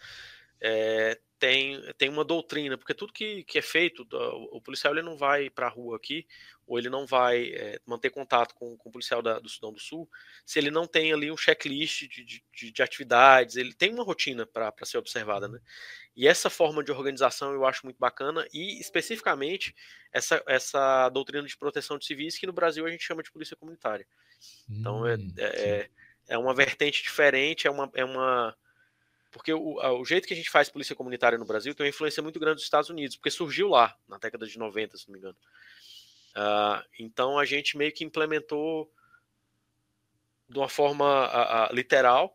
É, 0.59 1.19
tem, 1.39 1.81
tem 1.97 2.09
uma 2.09 2.25
doutrina, 2.25 2.77
porque 2.77 2.93
tudo 2.93 3.13
que, 3.13 3.43
que 3.43 3.57
é 3.57 3.61
feito, 3.61 4.05
o, 4.11 4.57
o 4.57 4.61
policial 4.61 4.93
ele 4.93 5.01
não 5.01 5.17
vai 5.17 5.49
para 5.49 5.67
a 5.67 5.69
rua 5.69 5.95
aqui, 5.95 6.27
ou 6.69 6.77
ele 6.77 6.87
não 6.87 7.03
vai 7.07 7.47
é, 7.47 7.81
manter 7.83 8.11
contato 8.11 8.53
com, 8.53 8.77
com 8.77 8.89
o 8.89 8.91
policial 8.91 9.23
da, 9.23 9.39
do 9.39 9.49
Sudão 9.49 9.73
do 9.73 9.79
Sul, 9.79 10.07
se 10.45 10.59
ele 10.59 10.69
não 10.69 10.85
tem 10.85 11.11
ali 11.11 11.31
um 11.31 11.35
checklist 11.35 12.07
de, 12.07 12.23
de, 12.53 12.71
de 12.71 12.83
atividades, 12.83 13.55
ele 13.55 13.73
tem 13.73 13.91
uma 13.91 14.03
rotina 14.03 14.45
para 14.45 14.71
ser 14.83 14.99
observada, 14.99 15.47
né? 15.47 15.59
E 16.15 16.27
essa 16.27 16.47
forma 16.47 16.83
de 16.83 16.91
organização 16.91 17.53
eu 17.53 17.65
acho 17.65 17.83
muito 17.87 17.97
bacana, 17.97 18.47
e 18.53 18.79
especificamente 18.79 19.75
essa, 20.13 20.43
essa 20.45 21.09
doutrina 21.09 21.47
de 21.47 21.57
proteção 21.57 21.97
de 21.97 22.05
civis, 22.05 22.37
que 22.37 22.45
no 22.45 22.53
Brasil 22.53 22.85
a 22.85 22.91
gente 22.91 23.03
chama 23.03 23.23
de 23.23 23.31
polícia 23.31 23.57
comunitária. 23.57 24.05
Então 24.69 25.07
é, 25.07 25.15
hum, 25.15 25.33
é, 25.37 25.43
é, 25.45 25.89
é 26.27 26.37
uma 26.37 26.53
vertente 26.53 27.01
diferente, 27.01 27.65
é 27.65 27.71
uma. 27.71 27.89
É 27.95 28.05
uma 28.05 28.55
porque 29.31 29.53
o, 29.53 29.77
o, 29.77 30.05
jeito 30.05 30.27
que 30.27 30.33
a 30.33 30.37
gente 30.37 30.49
faz 30.49 30.69
polícia 30.69 30.95
comunitária 30.95 31.37
no 31.37 31.45
Brasil 31.45 31.73
tem 31.75 31.85
uma 31.85 31.89
influência 31.89 32.21
muito 32.21 32.39
grande 32.39 32.55
dos 32.55 32.63
Estados 32.63 32.89
Unidos, 32.89 33.15
porque 33.15 33.29
surgiu 33.29 33.69
lá, 33.69 33.95
na 34.07 34.17
década 34.17 34.47
de 34.47 34.57
90, 34.57 34.97
se 34.97 35.07
não 35.07 35.13
me 35.13 35.19
engano. 35.19 35.37
Uh, 36.39 36.81
então 36.97 37.37
a 37.37 37.43
gente 37.43 37.77
meio 37.77 37.91
que 37.91 38.05
implementou 38.05 38.89
de 40.47 40.57
uma 40.57 40.69
forma 40.69 41.27
uh, 41.27 41.71
uh, 41.71 41.75
literal, 41.75 42.33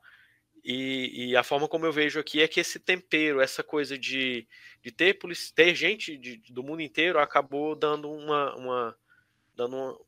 e, 0.63 1.31
e, 1.31 1.37
a 1.37 1.43
forma 1.43 1.69
como 1.69 1.85
eu 1.85 1.93
vejo 1.93 2.19
aqui 2.19 2.41
é 2.41 2.49
que 2.49 2.59
esse 2.59 2.79
tempero, 2.79 3.41
essa 3.41 3.63
coisa 3.63 3.99
de, 3.99 4.49
de 4.83 4.91
ter, 4.91 5.19
ter 5.55 5.75
gente 5.75 6.17
de, 6.17 6.39
do 6.51 6.63
mundo 6.63 6.81
inteiro 6.81 7.19
acabou 7.19 7.77
dando 7.77 8.11
uma, 8.11 8.55
uma 8.57 8.99
dando 9.55 9.77
uma, 9.77 10.01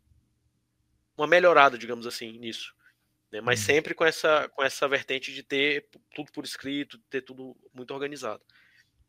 uma 1.15 1.27
melhorada, 1.27 1.77
digamos 1.77 2.07
assim, 2.07 2.39
nisso. 2.39 2.75
Né? 3.31 3.43
Mas 3.43 3.61
uhum. 3.61 3.67
sempre 3.67 3.95
com 3.95 4.05
essa, 4.05 4.49
com 4.49 4.63
essa 4.63 4.89
vertente 4.89 5.31
de 5.33 5.43
ter 5.43 5.89
tudo 6.15 6.33
por 6.33 6.45
escrito, 6.45 6.99
ter 7.11 7.21
tudo 7.21 7.55
muito 7.75 7.93
organizado. 7.93 8.43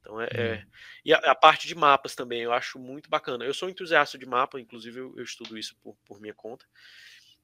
Então 0.08 0.22
é, 0.22 0.26
uhum. 0.26 0.30
é... 0.34 0.68
E 1.04 1.14
a, 1.14 1.18
a, 1.18 1.36
parte 1.36 1.68
de 1.68 1.76
mapas 1.76 2.16
também, 2.16 2.42
eu 2.42 2.54
acho 2.54 2.80
muito 2.80 3.10
bacana. 3.10 3.44
Eu 3.44 3.54
sou 3.54 3.70
entusiasta 3.70 4.18
de 4.18 4.26
mapa, 4.26 4.60
inclusive 4.60 5.00
eu, 5.00 5.14
eu 5.18 5.24
estudo 5.24 5.58
isso 5.58 5.76
por, 5.84 5.98
por 6.06 6.22
minha 6.22 6.34
conta. 6.34 6.66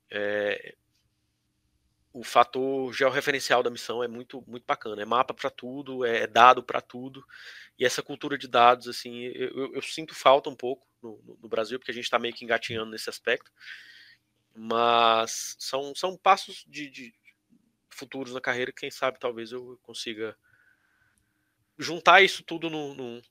É... 0.09 0.76
O 2.14 2.24
fator 2.24 2.93
georreferencial 2.93 3.64
da 3.64 3.72
missão 3.72 4.03
é 4.03 4.07
muito, 4.07 4.43
muito 4.47 4.66
bacana. 4.66 5.01
É 5.01 5.05
mapa 5.05 5.34
para 5.34 5.49
tudo, 5.49 6.05
é 6.05 6.28
dado 6.28 6.64
para 6.64 6.80
tudo. 6.80 7.26
E 7.78 7.84
essa 7.84 8.03
cultura 8.03 8.38
de 8.38 8.47
dados, 8.47 8.88
assim, 8.88 9.24
eu, 9.24 9.49
eu, 9.49 9.76
eu 9.76 9.82
sinto 9.82 10.14
falta 10.14 10.49
um 10.49 10.55
pouco 10.55 10.88
no, 11.01 11.38
no 11.41 11.49
Brasil, 11.49 11.80
porque 11.80 11.91
a 11.91 11.93
gente 11.93 12.03
está 12.03 12.20
meio 12.20 12.34
que 12.34 12.45
engatinhando 12.45 12.91
nesse 12.91 13.09
aspecto. 13.09 13.51
Mas 14.55 15.55
são, 15.59 15.93
são 15.95 16.16
passos 16.16 16.64
de, 16.68 16.88
de 16.88 17.14
futuros 17.89 18.32
na 18.32 18.39
carreira 18.39 18.72
que, 18.72 18.82
quem 18.82 18.91
sabe, 18.91 19.20
talvez 19.20 19.51
eu 19.51 19.80
consiga 19.82 20.38
juntar 21.84 22.21
isso 22.21 22.43
tudo 22.43 22.69
no, 22.69 22.93
no, 22.93 23.21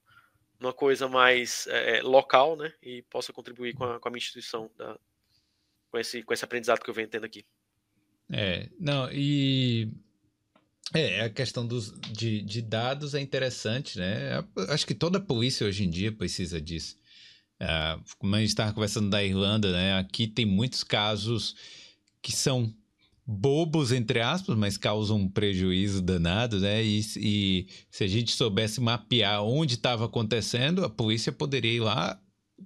numa 0.60 0.72
coisa 0.72 1.08
mais 1.08 1.66
é, 1.68 2.02
local, 2.02 2.56
né? 2.56 2.72
E 2.82 3.02
possa 3.02 3.32
contribuir 3.32 3.74
com 3.74 3.84
a, 3.84 3.98
com 3.98 4.08
a 4.08 4.10
minha 4.10 4.18
instituição, 4.18 4.70
da, 4.76 4.98
com, 5.90 5.98
esse, 5.98 6.22
com 6.22 6.32
esse 6.32 6.44
aprendizado 6.44 6.80
que 6.80 6.88
eu 6.88 6.94
venho 6.94 7.08
tendo 7.08 7.26
aqui. 7.26 7.44
É, 8.30 8.68
não, 8.78 9.10
e 9.12 9.90
é, 10.94 11.22
a 11.22 11.30
questão 11.30 11.66
dos, 11.66 11.92
de, 12.00 12.42
de 12.42 12.62
dados 12.62 13.14
é 13.14 13.20
interessante, 13.20 13.98
né? 13.98 14.44
Acho 14.68 14.86
que 14.86 14.94
toda 14.94 15.20
polícia 15.20 15.66
hoje 15.66 15.84
em 15.84 15.90
dia 15.90 16.12
precisa 16.12 16.60
disso. 16.60 16.96
Uh, 17.60 18.02
como 18.18 18.34
a 18.34 18.40
gente 18.40 18.48
estava 18.48 18.72
conversando 18.72 19.08
da 19.08 19.22
Irlanda, 19.22 19.70
né? 19.72 19.98
Aqui 19.98 20.26
tem 20.26 20.44
muitos 20.44 20.82
casos 20.82 21.54
que 22.20 22.32
são 22.32 22.74
bobos, 23.26 23.92
entre 23.92 24.20
aspas, 24.20 24.56
mas 24.56 24.76
causam 24.76 25.16
um 25.16 25.28
prejuízo 25.28 26.02
danado, 26.02 26.58
né? 26.60 26.84
E, 26.84 27.00
e 27.16 27.66
se 27.90 28.04
a 28.04 28.06
gente 28.06 28.32
soubesse 28.32 28.80
mapear 28.80 29.42
onde 29.42 29.74
estava 29.74 30.06
acontecendo, 30.06 30.84
a 30.84 30.90
polícia 30.90 31.32
poderia 31.32 31.72
ir 31.72 31.80
lá 31.80 32.20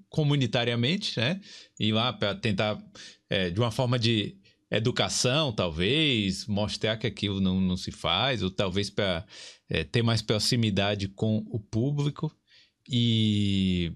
comunitariamente, 0.08 1.18
né? 1.18 1.40
Ir 1.78 1.92
lá 1.92 2.12
para 2.12 2.34
tentar, 2.34 2.82
é, 3.28 3.50
de 3.50 3.60
uma 3.60 3.70
forma 3.70 3.98
de 3.98 4.36
educação, 4.70 5.52
talvez, 5.52 6.46
mostrar 6.46 6.96
que 6.96 7.06
aquilo 7.06 7.40
não, 7.40 7.60
não 7.60 7.76
se 7.76 7.92
faz, 7.92 8.42
ou 8.42 8.50
talvez 8.50 8.90
para 8.90 9.24
é, 9.68 9.84
ter 9.84 10.02
mais 10.02 10.22
proximidade 10.22 11.08
com 11.08 11.44
o 11.50 11.60
público. 11.60 12.34
E 12.88 13.92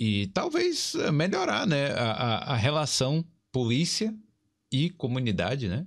e 0.00 0.28
talvez 0.28 0.94
eh, 0.94 1.12
melhorar 1.12 1.66
né, 1.66 1.92
a, 1.92 2.12
a, 2.12 2.54
a, 2.54 2.56
relação 2.56 3.22
polícia 3.52 4.14
e 4.70 4.90
comunidade, 4.90 5.68
né? 5.68 5.86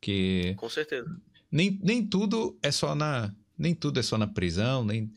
Que 0.00 0.54
Com 0.56 0.68
certeza. 0.68 1.08
Nem, 1.50 1.78
nem 1.82 2.06
tudo 2.06 2.58
é 2.62 2.70
só 2.70 2.94
na, 2.94 3.34
nem 3.56 3.74
tudo 3.74 4.00
é 4.00 4.02
só 4.02 4.18
na 4.18 4.26
prisão, 4.26 4.84
nem 4.84 5.12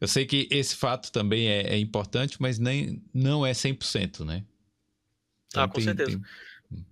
eu 0.00 0.08
sei 0.08 0.26
que 0.26 0.48
esse 0.50 0.76
fato 0.76 1.10
também 1.10 1.48
é, 1.48 1.74
é 1.74 1.78
importante, 1.78 2.36
mas 2.40 2.58
nem 2.58 3.02
não 3.14 3.46
é 3.46 3.52
100%, 3.52 4.24
né? 4.24 4.44
Então, 5.46 5.62
ah, 5.62 5.68
com 5.68 5.74
tem, 5.74 5.84
certeza. 5.84 6.10
Tem... 6.10 6.86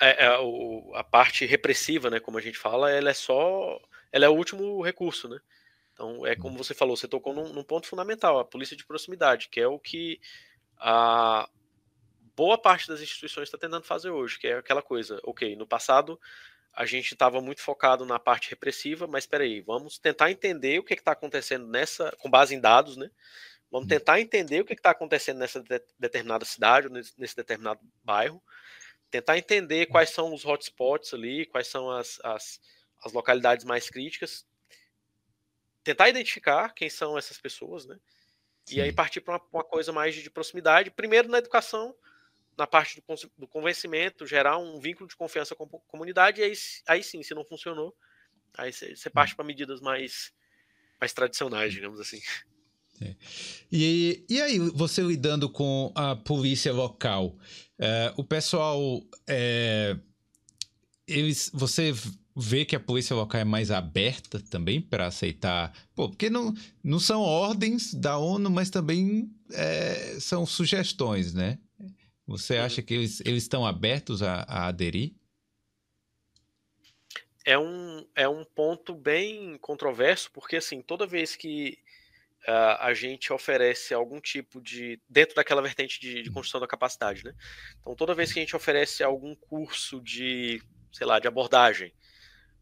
É, 0.00 0.26
é, 0.26 0.38
o, 0.38 0.92
a 0.94 1.02
parte 1.02 1.44
repressiva, 1.44 2.10
né, 2.10 2.20
como 2.20 2.38
a 2.38 2.40
gente 2.40 2.58
fala, 2.58 2.90
ela 2.90 3.10
é 3.10 3.14
só, 3.14 3.80
ela 4.12 4.26
é 4.26 4.28
o 4.28 4.34
último 4.34 4.80
recurso, 4.82 5.28
né? 5.28 5.40
Então, 5.92 6.26
é 6.26 6.36
como 6.36 6.54
hum. 6.54 6.58
você 6.58 6.74
falou, 6.74 6.96
você 6.96 7.08
tocou 7.08 7.34
num, 7.34 7.52
num 7.52 7.62
ponto 7.64 7.86
fundamental, 7.86 8.38
a 8.38 8.44
polícia 8.44 8.76
de 8.76 8.84
proximidade, 8.84 9.48
que 9.48 9.60
é 9.60 9.66
o 9.66 9.78
que 9.78 10.20
a 10.78 11.48
boa 12.36 12.58
parte 12.58 12.88
das 12.88 13.00
instituições 13.00 13.48
está 13.48 13.58
tentando 13.58 13.84
fazer 13.84 14.10
hoje, 14.10 14.38
que 14.38 14.46
é 14.46 14.58
aquela 14.58 14.82
coisa, 14.82 15.20
ok, 15.24 15.56
no 15.56 15.66
passado 15.66 16.20
a 16.76 16.84
gente 16.84 17.12
estava 17.12 17.40
muito 17.40 17.60
focado 17.60 18.04
na 18.04 18.18
parte 18.18 18.50
repressiva, 18.50 19.06
mas 19.06 19.24
espera 19.24 19.44
aí, 19.44 19.60
vamos 19.60 19.96
tentar 19.98 20.30
entender 20.30 20.78
o 20.80 20.82
que 20.82 20.94
está 20.94 21.12
acontecendo 21.12 21.66
nessa, 21.68 22.10
com 22.18 22.28
base 22.28 22.54
em 22.54 22.60
dados, 22.60 22.96
né? 22.96 23.10
Vamos 23.70 23.86
hum. 23.86 23.88
tentar 23.88 24.20
entender 24.20 24.60
o 24.60 24.64
que 24.64 24.72
está 24.72 24.90
acontecendo 24.90 25.38
nessa 25.38 25.62
de, 25.62 25.80
determinada 25.98 26.44
cidade, 26.44 26.88
nesse, 26.88 27.12
nesse, 27.16 27.36
determinado 27.36 27.80
bairro, 28.02 28.42
tentar 29.10 29.38
entender 29.38 29.86
quais 29.86 30.10
são 30.10 30.34
os 30.34 30.44
hotspots 30.44 31.14
ali, 31.14 31.46
quais 31.46 31.68
são 31.68 31.88
as, 31.90 32.18
as, 32.24 32.60
as 33.04 33.12
localidades 33.12 33.64
mais 33.64 33.88
críticas, 33.88 34.44
tentar 35.84 36.08
identificar 36.08 36.74
quem 36.74 36.90
são 36.90 37.16
essas 37.16 37.38
pessoas, 37.38 37.86
né? 37.86 37.98
Sim. 38.64 38.76
E 38.76 38.80
aí 38.80 38.92
partir 38.92 39.20
para 39.20 39.34
uma, 39.34 39.42
uma, 39.52 39.64
coisa 39.64 39.92
mais 39.92 40.14
de 40.14 40.30
proximidade, 40.30 40.90
primeiro 40.90 41.28
na 41.28 41.38
educação, 41.38 41.94
na 42.56 42.66
parte 42.66 43.00
do, 43.00 43.30
do, 43.38 43.48
convencimento, 43.48 44.26
gerar 44.26 44.58
um 44.58 44.78
vínculo 44.80 45.08
de 45.08 45.16
confiança 45.16 45.54
com 45.54 45.64
a 45.64 45.90
comunidade, 45.90 46.40
e 46.40 46.44
aí, 46.44 46.52
aí 46.86 47.02
sim, 47.02 47.22
se 47.22 47.34
não 47.34 47.44
funcionou, 47.44 47.94
aí 48.56 48.72
você 48.72 49.10
parte 49.10 49.32
hum. 49.32 49.36
para 49.36 49.44
medidas 49.44 49.80
mais, 49.80 50.32
mais 51.00 51.12
tradicionais, 51.12 51.72
digamos 51.72 52.00
assim. 52.00 52.20
É. 53.00 53.16
E, 53.70 54.24
e 54.28 54.40
aí, 54.40 54.58
você 54.58 55.02
lidando 55.02 55.50
com 55.50 55.92
a 55.94 56.14
polícia 56.14 56.72
local, 56.72 57.36
é, 57.78 58.12
o 58.16 58.22
pessoal, 58.22 59.02
é, 59.26 59.96
eles, 61.06 61.50
você 61.52 61.92
vê 62.36 62.64
que 62.64 62.74
a 62.74 62.80
polícia 62.80 63.14
local 63.14 63.40
é 63.40 63.44
mais 63.44 63.70
aberta 63.70 64.40
também 64.40 64.80
para 64.80 65.06
aceitar, 65.06 65.72
pô, 65.94 66.08
porque 66.08 66.28
não, 66.28 66.54
não 66.82 66.98
são 66.98 67.20
ordens 67.20 67.94
da 67.94 68.18
ONU, 68.18 68.50
mas 68.50 68.70
também 68.70 69.30
é, 69.52 70.16
são 70.20 70.44
sugestões, 70.44 71.32
né? 71.32 71.58
Você 72.26 72.56
acha 72.56 72.82
que 72.82 72.94
eles, 72.94 73.20
eles 73.20 73.42
estão 73.42 73.66
abertos 73.66 74.22
a, 74.22 74.44
a 74.48 74.66
aderir? 74.68 75.14
É 77.44 77.58
um, 77.58 78.06
é 78.14 78.26
um 78.26 78.44
ponto 78.44 78.94
bem 78.94 79.58
controverso, 79.58 80.30
porque 80.32 80.56
assim, 80.56 80.80
toda 80.80 81.06
vez 81.06 81.36
que 81.36 81.78
uh, 82.48 82.80
a 82.80 82.94
gente 82.94 83.32
oferece 83.32 83.92
algum 83.92 84.18
tipo 84.18 84.62
de. 84.62 84.98
dentro 85.08 85.34
daquela 85.34 85.60
vertente 85.60 86.00
de, 86.00 86.22
de, 86.22 86.30
construção 86.30 86.60
da 86.60 86.66
capacidade, 86.66 87.22
né? 87.22 87.34
Então, 87.78 87.94
toda 87.94 88.14
vez 88.14 88.32
que 88.32 88.38
a 88.38 88.42
gente 88.42 88.56
oferece 88.56 89.02
algum 89.02 89.34
curso 89.34 90.00
de, 90.00 90.62
sei 90.90 91.06
lá, 91.06 91.18
de 91.18 91.28
abordagem, 91.28 91.92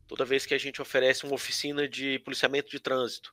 toda 0.09 0.25
vez 0.25 0.45
que 0.45 0.55
a 0.55 0.59
gente 0.59 0.83
oferece 0.83 1.25
uma 1.25 1.35
oficina 1.35 1.89
de 1.89 2.19
policiamento 2.21 2.69
de 2.69 2.81
trânsito, 2.81 3.33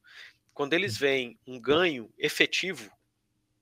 quando 0.53 0.73
eles 0.73 0.97
veem 0.97 1.39
um 1.47 1.59
ganho 1.59 2.13
efetivo 2.15 2.91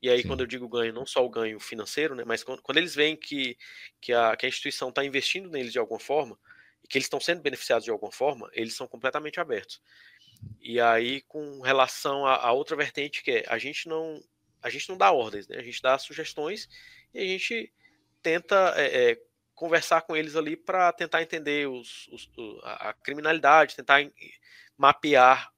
e 0.02 0.10
aí, 0.10 0.22
Sim. 0.22 0.28
quando 0.28 0.42
eu 0.42 0.48
digo 0.48 0.68
ganho, 0.68 0.94
não 0.94 1.06
só 1.06 1.26
o 1.26 1.30
ganho 1.30 1.60
financeiro, 1.60 2.16
né, 2.16 2.24
mas 2.26 2.44
quando, 2.44 2.62
quando 2.62 2.78
eles 2.78 2.94
veem 2.94 3.16
que, 3.16 3.58
que, 4.00 4.14
a, 4.14 4.36
que 4.36 4.46
a 4.46 4.50
instituição 4.50 4.90
está 4.90 5.04
investindo 5.04 5.50
neles 5.50 5.72
de 5.72 5.80
alguma 5.80 6.00
forma, 6.00 6.38
e 6.84 6.88
que 6.88 6.98
eles 6.98 7.06
estão 7.06 7.20
sendo 7.20 7.42
beneficiados 7.42 7.86
de 7.86 7.92
alguma 7.92 8.12
forma, 8.12 8.50
eles 8.54 8.76
são 8.76 8.88
completamente 8.88 9.40
abertos. 9.40 9.82
E 10.62 10.80
aí, 10.80 11.22
com 11.22 11.62
relação 11.62 12.26
a, 12.26 12.52
outra 12.52 12.76
vertente, 12.76 13.24
que 13.24 13.32
é 13.32 13.46
a 13.48 13.58
gente 13.58 13.88
não 13.88 14.22
a 14.62 14.70
gente 14.70 14.90
não 14.90 14.98
dá 14.98 15.12
ordens, 15.12 15.48
né? 15.48 15.58
A 15.58 15.64
gente 15.64 15.82
dá 15.82 15.98
sugestões 15.98 16.68
e 17.14 17.20
a 17.20 17.26
gente 17.26 17.72
tenta 18.22 18.74
é, 18.76 19.12
é, 19.12 19.22
conversar 19.56 20.02
com 20.02 20.16
eles 20.16 20.36
ali 20.36 20.56
para 20.56 20.92
tentar 20.92 21.22
entender 21.22 21.68
os, 21.68 22.08
os, 22.10 22.30
a 22.64 22.94
criminalidade, 22.94 23.76
tentar 23.76 24.00
mapear 24.78 25.52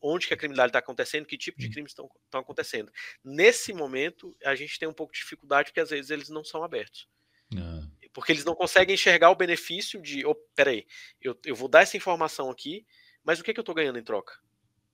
onde 0.00 0.26
que 0.26 0.34
a 0.34 0.36
criminalidade 0.36 0.70
está 0.70 0.78
acontecendo, 0.78 1.26
que 1.26 1.36
tipo 1.36 1.58
de 1.58 1.68
crimes 1.68 1.92
estão 1.92 2.08
acontecendo. 2.32 2.90
Nesse 3.22 3.72
momento, 3.72 4.34
a 4.44 4.54
gente 4.54 4.78
tem 4.78 4.88
um 4.88 4.92
pouco 4.92 5.12
de 5.12 5.18
dificuldade 5.18 5.70
porque 5.70 5.80
às 5.80 5.90
vezes 5.90 6.10
eles 6.10 6.28
não 6.28 6.42
são 6.42 6.64
abertos. 6.64 7.08
Ah. 7.56 7.82
Porque 8.12 8.32
eles 8.32 8.44
não 8.44 8.54
conseguem 8.54 8.94
enxergar 8.94 9.30
o 9.30 9.36
benefício 9.36 10.00
de, 10.00 10.24
oh, 10.24 10.34
peraí, 10.54 10.86
eu, 11.20 11.38
eu 11.44 11.54
vou 11.54 11.68
dar 11.68 11.82
essa 11.82 11.96
informação 11.96 12.50
aqui, 12.50 12.86
mas 13.22 13.38
o 13.38 13.44
que, 13.44 13.52
que 13.52 13.60
eu 13.60 13.62
estou 13.62 13.74
ganhando 13.74 13.98
em 13.98 14.04
troca? 14.04 14.34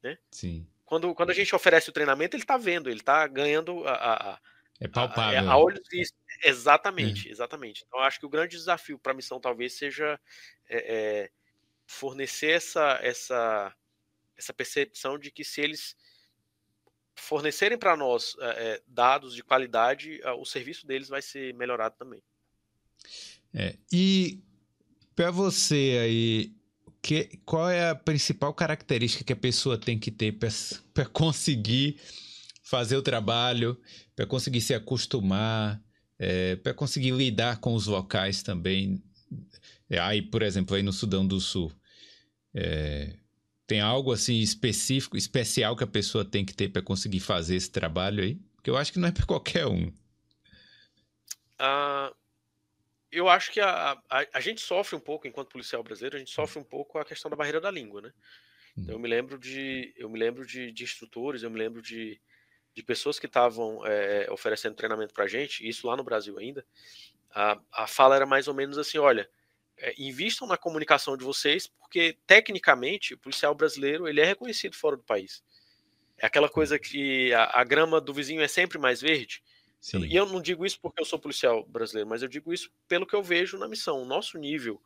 Né? 0.02 0.18
Sim. 0.30 0.66
Quando, 0.84 1.14
quando 1.14 1.30
a 1.30 1.34
gente 1.34 1.54
oferece 1.54 1.88
o 1.88 1.92
treinamento, 1.92 2.36
ele 2.36 2.42
está 2.42 2.56
vendo, 2.56 2.88
ele 2.90 3.00
está 3.00 3.26
ganhando 3.26 3.86
a, 3.86 4.32
a, 4.32 4.40
é 4.80 4.88
palpável. 4.88 5.48
A, 5.48 5.52
a 5.52 5.58
olhos 5.58 5.86
vistos. 5.90 6.18
Exatamente, 6.44 7.28
é. 7.28 7.32
exatamente. 7.32 7.84
Então, 7.86 8.00
acho 8.00 8.20
que 8.20 8.26
o 8.26 8.30
grande 8.30 8.56
desafio 8.56 8.98
para 8.98 9.12
a 9.12 9.14
missão 9.14 9.40
talvez 9.40 9.72
seja 9.76 10.20
é, 10.68 10.94
é, 10.94 11.30
fornecer 11.86 12.50
essa, 12.50 12.98
essa, 13.02 13.74
essa 14.36 14.52
percepção 14.52 15.18
de 15.18 15.30
que 15.30 15.44
se 15.44 15.60
eles 15.60 15.96
fornecerem 17.14 17.78
para 17.78 17.96
nós 17.96 18.36
é, 18.40 18.82
dados 18.86 19.34
de 19.34 19.42
qualidade, 19.42 20.20
o 20.38 20.44
serviço 20.44 20.86
deles 20.86 21.08
vai 21.08 21.22
ser 21.22 21.54
melhorado 21.54 21.96
também. 21.98 22.22
É, 23.54 23.76
e 23.90 24.42
para 25.14 25.30
você 25.30 25.98
aí, 26.02 26.54
que, 27.00 27.38
qual 27.44 27.70
é 27.70 27.88
a 27.88 27.94
principal 27.94 28.52
característica 28.52 29.24
que 29.24 29.32
a 29.32 29.36
pessoa 29.36 29.78
tem 29.78 29.98
que 29.98 30.10
ter 30.10 30.38
para 30.92 31.06
conseguir 31.06 31.98
fazer 32.62 32.96
o 32.96 33.02
trabalho, 33.02 33.80
para 34.14 34.26
conseguir 34.26 34.60
se 34.60 34.74
acostumar, 34.74 35.82
é, 36.18 36.56
para 36.56 36.74
conseguir 36.74 37.12
lidar 37.12 37.60
com 37.60 37.74
os 37.74 37.86
locais 37.86 38.42
também 38.42 39.02
é, 39.88 39.98
aí, 39.98 40.20
por 40.20 40.42
exemplo, 40.42 40.74
aí 40.74 40.82
no 40.82 40.92
Sudão 40.92 41.26
do 41.26 41.40
Sul, 41.40 41.72
é, 42.54 43.16
tem 43.66 43.80
algo 43.80 44.12
assim 44.12 44.38
específico, 44.38 45.16
especial 45.16 45.76
que 45.76 45.84
a 45.84 45.88
pessoa 45.88 46.24
tem 46.24 46.44
que 46.44 46.54
ter 46.54 46.68
para 46.68 46.82
conseguir 46.82 47.20
fazer 47.20 47.56
esse 47.56 47.70
trabalho 47.70 48.22
aí? 48.22 48.36
Porque 48.54 48.70
eu 48.70 48.76
acho 48.76 48.92
que 48.92 48.98
não 48.98 49.08
é 49.08 49.12
para 49.12 49.26
qualquer 49.26 49.66
um. 49.66 49.88
Uh, 51.58 52.14
eu 53.10 53.28
acho 53.28 53.50
que 53.50 53.60
a, 53.60 53.92
a, 54.10 54.26
a, 54.34 54.40
gente 54.40 54.60
sofre 54.60 54.94
um 54.94 55.00
pouco, 55.00 55.26
enquanto 55.26 55.48
policial 55.48 55.82
brasileiro, 55.82 56.16
a 56.16 56.18
gente 56.18 56.30
sofre 56.30 56.60
um 56.60 56.64
pouco 56.64 56.98
a 56.98 57.04
questão 57.04 57.30
da 57.30 57.36
barreira 57.36 57.60
da 57.60 57.70
língua, 57.70 58.02
né? 58.02 58.12
Então, 58.76 58.94
eu 58.94 58.98
me 58.98 59.08
lembro 59.08 59.38
de, 59.38 59.94
eu 59.96 60.08
me 60.08 60.18
lembro 60.18 60.46
de, 60.46 60.70
de 60.70 60.84
instrutores, 60.84 61.42
eu 61.42 61.50
me 61.50 61.58
lembro 61.58 61.80
de, 61.80 62.20
de 62.74 62.82
pessoas 62.82 63.18
que 63.18 63.26
estavam 63.26 63.84
é, 63.86 64.30
oferecendo 64.30 64.76
treinamento 64.76 65.14
para 65.14 65.26
gente, 65.26 65.66
isso 65.66 65.86
lá 65.86 65.96
no 65.96 66.04
Brasil 66.04 66.38
ainda. 66.38 66.64
A, 67.34 67.58
a 67.72 67.86
fala 67.86 68.16
era 68.16 68.26
mais 68.26 68.48
ou 68.48 68.54
menos 68.54 68.76
assim: 68.76 68.98
olha, 68.98 69.28
é, 69.78 69.94
invistam 69.98 70.46
na 70.46 70.56
comunicação 70.56 71.16
de 71.16 71.24
vocês, 71.24 71.66
porque 71.66 72.16
tecnicamente 72.26 73.14
o 73.14 73.18
policial 73.18 73.54
brasileiro 73.54 74.08
ele 74.08 74.20
é 74.20 74.24
reconhecido 74.24 74.76
fora 74.76 74.96
do 74.96 75.02
país. 75.02 75.42
É 76.18 76.26
aquela 76.26 76.48
coisa 76.48 76.78
que 76.78 77.32
a, 77.34 77.60
a 77.60 77.64
grama 77.64 78.00
do 78.00 78.14
vizinho 78.14 78.40
é 78.40 78.48
sempre 78.48 78.78
mais 78.78 79.00
verde. 79.00 79.42
Sim. 79.80 80.04
E 80.06 80.16
eu 80.16 80.26
não 80.26 80.40
digo 80.40 80.64
isso 80.64 80.80
porque 80.80 81.00
eu 81.00 81.04
sou 81.04 81.18
policial 81.18 81.64
brasileiro, 81.66 82.08
mas 82.08 82.22
eu 82.22 82.28
digo 82.28 82.52
isso 82.52 82.72
pelo 82.88 83.06
que 83.06 83.14
eu 83.14 83.22
vejo 83.22 83.58
na 83.58 83.68
missão. 83.68 84.02
O 84.02 84.06
nosso 84.06 84.38
nível, 84.38 84.80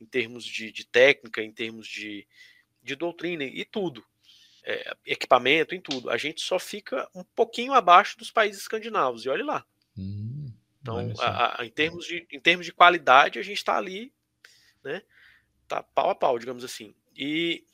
em 0.00 0.06
termos 0.06 0.44
de, 0.44 0.72
de 0.72 0.86
técnica, 0.86 1.42
em 1.42 1.52
termos 1.52 1.86
de, 1.86 2.26
de 2.82 2.96
doutrina 2.96 3.44
e 3.44 3.64
tudo, 3.64 4.04
é, 4.64 4.96
equipamento, 5.04 5.74
em 5.74 5.80
tudo, 5.80 6.08
a 6.08 6.16
gente 6.16 6.40
só 6.40 6.58
fica 6.58 7.08
um 7.14 7.22
pouquinho 7.22 7.72
abaixo 7.72 8.18
dos 8.18 8.30
países 8.30 8.62
escandinavos. 8.62 9.24
E 9.24 9.28
olhe 9.28 9.42
lá. 9.42 9.64
Hum, 9.96 10.50
então, 10.80 11.12
a, 11.20 11.60
a, 11.60 11.66
em, 11.66 11.70
termos 11.70 12.06
de, 12.06 12.26
em 12.30 12.40
termos 12.40 12.64
de 12.64 12.72
qualidade, 12.72 13.38
a 13.38 13.42
gente 13.42 13.58
está 13.58 13.76
ali 13.76 14.12
né? 14.82 15.02
Tá 15.68 15.82
pau 15.82 16.10
a 16.10 16.14
pau, 16.14 16.38
digamos 16.38 16.64
assim. 16.64 16.94
E 17.16 17.64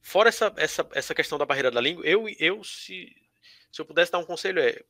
fora 0.00 0.28
essa, 0.28 0.52
essa, 0.56 0.88
essa 0.92 1.14
questão 1.14 1.38
da 1.38 1.46
barreira 1.46 1.70
da 1.70 1.80
língua, 1.80 2.04
eu, 2.04 2.26
eu 2.38 2.62
se, 2.64 3.14
se 3.70 3.80
eu 3.80 3.84
pudesse 3.84 4.12
dar 4.12 4.18
um 4.18 4.24
conselho 4.24 4.60
é 4.60 4.82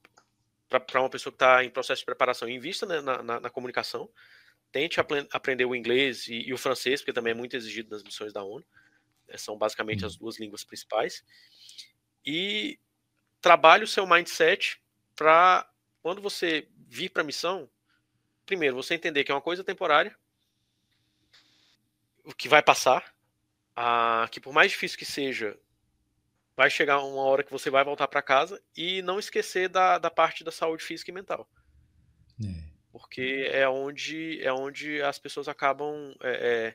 para 0.68 1.00
uma 1.00 1.10
pessoa 1.10 1.32
que 1.32 1.36
está 1.36 1.64
em 1.64 1.70
processo 1.70 2.00
de 2.00 2.06
preparação, 2.06 2.48
invista 2.48 2.86
né, 2.86 3.00
na, 3.00 3.22
na, 3.22 3.40
na, 3.40 3.50
comunicação, 3.50 4.08
tente 4.70 5.00
aprender 5.32 5.64
o 5.64 5.74
inglês 5.74 6.28
e, 6.28 6.42
e, 6.42 6.54
o 6.54 6.58
francês, 6.58 7.00
porque 7.00 7.12
também 7.12 7.32
é 7.32 7.34
muito 7.34 7.56
exigido 7.56 7.90
nas 7.90 8.04
missões 8.04 8.32
da 8.32 8.44
ONU. 8.44 8.64
Né, 9.26 9.36
são 9.36 9.58
basicamente 9.58 10.06
as 10.06 10.16
duas 10.16 10.38
línguas 10.38 10.62
principais. 10.62 11.24
E 12.24 12.78
trabalhe 13.40 13.82
o 13.82 13.88
seu 13.88 14.06
mindset 14.06 14.80
para 15.16 15.68
quando 16.02 16.22
você 16.22 16.68
vir 16.86 17.10
para 17.10 17.22
a 17.22 17.26
missão, 17.26 17.68
primeiro, 18.46 18.76
você 18.76 18.94
entender 18.94 19.24
que 19.24 19.32
é 19.32 19.34
uma 19.34 19.40
coisa 19.40 19.64
temporária, 19.64 20.16
o 22.24 22.34
que 22.34 22.48
vai 22.48 22.62
passar, 22.62 23.14
a, 23.74 24.28
que 24.30 24.40
por 24.40 24.52
mais 24.52 24.70
difícil 24.70 24.98
que 24.98 25.04
seja, 25.04 25.58
vai 26.56 26.68
chegar 26.68 27.02
uma 27.02 27.22
hora 27.22 27.42
que 27.42 27.50
você 27.50 27.70
vai 27.70 27.84
voltar 27.84 28.06
para 28.08 28.22
casa 28.22 28.62
e 28.76 29.00
não 29.02 29.18
esquecer 29.18 29.68
da, 29.68 29.98
da 29.98 30.10
parte 30.10 30.44
da 30.44 30.52
saúde 30.52 30.84
física 30.84 31.10
e 31.10 31.14
mental. 31.14 31.48
É. 32.42 32.70
Porque 32.92 33.48
é 33.50 33.68
onde, 33.68 34.42
é 34.42 34.52
onde 34.52 35.00
as 35.00 35.18
pessoas 35.18 35.48
acabam 35.48 36.14
é, 36.22 36.30
é, 36.30 36.74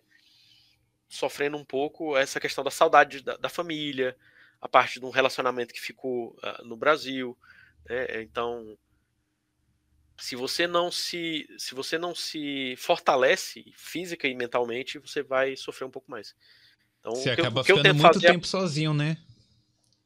sofrendo 1.07 1.57
um 1.57 1.65
pouco 1.65 2.17
essa 2.17 2.39
questão 2.39 2.63
da 2.63 2.71
saudade 2.71 3.21
da, 3.21 3.37
da 3.37 3.49
família, 3.49 4.17
a 4.61 4.67
parte 4.67 4.99
de 4.99 5.05
um 5.05 5.11
relacionamento 5.11 5.73
que 5.73 5.81
ficou 5.81 6.29
uh, 6.37 6.65
no 6.65 6.75
Brasil. 6.75 7.37
Né? 7.87 8.23
Então, 8.23 8.77
se 10.17 10.35
você 10.35 10.65
não 10.67 10.91
se 10.91 11.47
se 11.57 11.75
você 11.75 11.97
não 11.97 12.15
se 12.15 12.75
fortalece 12.77 13.65
física 13.75 14.27
e 14.27 14.33
mentalmente, 14.33 14.99
você 14.99 15.21
vai 15.21 15.55
sofrer 15.55 15.85
um 15.85 15.91
pouco 15.91 16.09
mais. 16.09 16.35
Então, 16.99 17.15
você 17.15 17.31
acaba 17.31 17.61
eu, 17.61 17.63
ficando 17.65 17.93
muito 17.93 18.13
fazer... 18.13 18.27
tempo 18.31 18.47
sozinho, 18.47 18.93
né? 18.93 19.17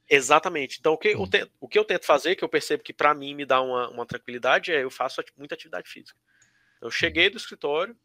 Exatamente. 0.09 0.77
Então, 0.79 0.93
o 0.93 0.97
que, 0.97 1.09
eu 1.09 1.27
tento, 1.27 1.51
o 1.59 1.67
que 1.67 1.77
eu 1.77 1.85
tento 1.85 2.05
fazer, 2.05 2.35
que 2.35 2.43
eu 2.43 2.49
percebo 2.49 2.83
que 2.83 2.91
para 2.91 3.13
mim 3.13 3.35
me 3.35 3.45
dá 3.45 3.61
uma, 3.61 3.89
uma 3.89 4.05
tranquilidade, 4.05 4.71
é 4.71 4.83
eu 4.83 4.89
faço 4.89 5.23
muita 5.37 5.53
atividade 5.53 5.87
física. 5.87 6.17
Eu 6.81 6.89
cheguei 6.89 7.29
do 7.29 7.37
escritório, 7.37 7.95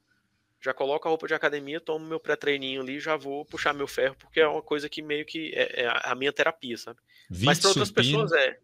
já 0.62 0.74
coloco 0.74 1.08
a 1.08 1.10
roupa 1.10 1.26
de 1.26 1.34
academia, 1.34 1.80
tomo 1.80 2.06
meu 2.06 2.20
pré-treininho 2.20 2.82
ali, 2.82 3.00
já 3.00 3.16
vou 3.16 3.44
puxar 3.44 3.72
meu 3.72 3.88
ferro, 3.88 4.16
porque 4.16 4.40
é 4.40 4.46
uma 4.46 4.62
coisa 4.62 4.88
que 4.88 5.00
meio 5.00 5.24
que 5.24 5.52
é, 5.54 5.82
é 5.84 6.00
a 6.02 6.14
minha 6.14 6.32
terapia, 6.32 6.76
sabe? 6.76 6.98
Mas 7.42 7.58
para 7.58 7.68
outras 7.70 7.90
pessoas 7.90 8.32
é. 8.32 8.58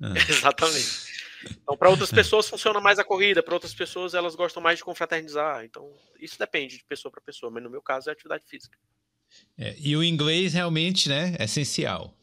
Ah. 0.00 0.14
Exatamente. 0.28 1.11
Então, 1.50 1.76
para 1.76 1.90
outras 1.90 2.10
pessoas 2.12 2.48
funciona 2.48 2.80
mais 2.80 2.98
a 2.98 3.04
corrida, 3.04 3.42
para 3.42 3.54
outras 3.54 3.74
pessoas 3.74 4.14
elas 4.14 4.34
gostam 4.34 4.62
mais 4.62 4.78
de 4.78 4.84
confraternizar. 4.84 5.64
Então, 5.64 5.92
isso 6.18 6.38
depende 6.38 6.78
de 6.78 6.84
pessoa 6.84 7.10
para 7.10 7.20
pessoa, 7.20 7.50
mas 7.50 7.62
no 7.62 7.70
meu 7.70 7.82
caso 7.82 8.08
é 8.08 8.12
atividade 8.12 8.44
física. 8.46 8.78
É, 9.56 9.74
e 9.78 9.96
o 9.96 10.04
inglês 10.04 10.52
realmente, 10.52 11.08
né, 11.08 11.34
é 11.38 11.44
essencial. 11.44 12.16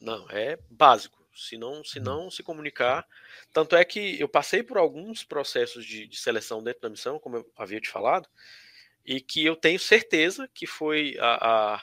Não, 0.00 0.28
é 0.30 0.58
básico. 0.70 1.18
Se 1.34 1.56
não, 1.56 1.84
se 1.84 2.00
não 2.00 2.28
se 2.32 2.42
comunicar. 2.42 3.06
Tanto 3.52 3.76
é 3.76 3.84
que 3.84 4.20
eu 4.20 4.28
passei 4.28 4.60
por 4.60 4.76
alguns 4.76 5.22
processos 5.22 5.84
de, 5.86 6.08
de 6.08 6.16
seleção 6.16 6.60
dentro 6.60 6.82
da 6.82 6.90
missão, 6.90 7.20
como 7.20 7.36
eu 7.36 7.52
havia 7.56 7.80
te 7.80 7.88
falado, 7.88 8.28
e 9.06 9.20
que 9.20 9.44
eu 9.44 9.54
tenho 9.54 9.78
certeza 9.78 10.50
que 10.52 10.66
foi 10.66 11.16
a, 11.20 11.74
a 11.74 11.82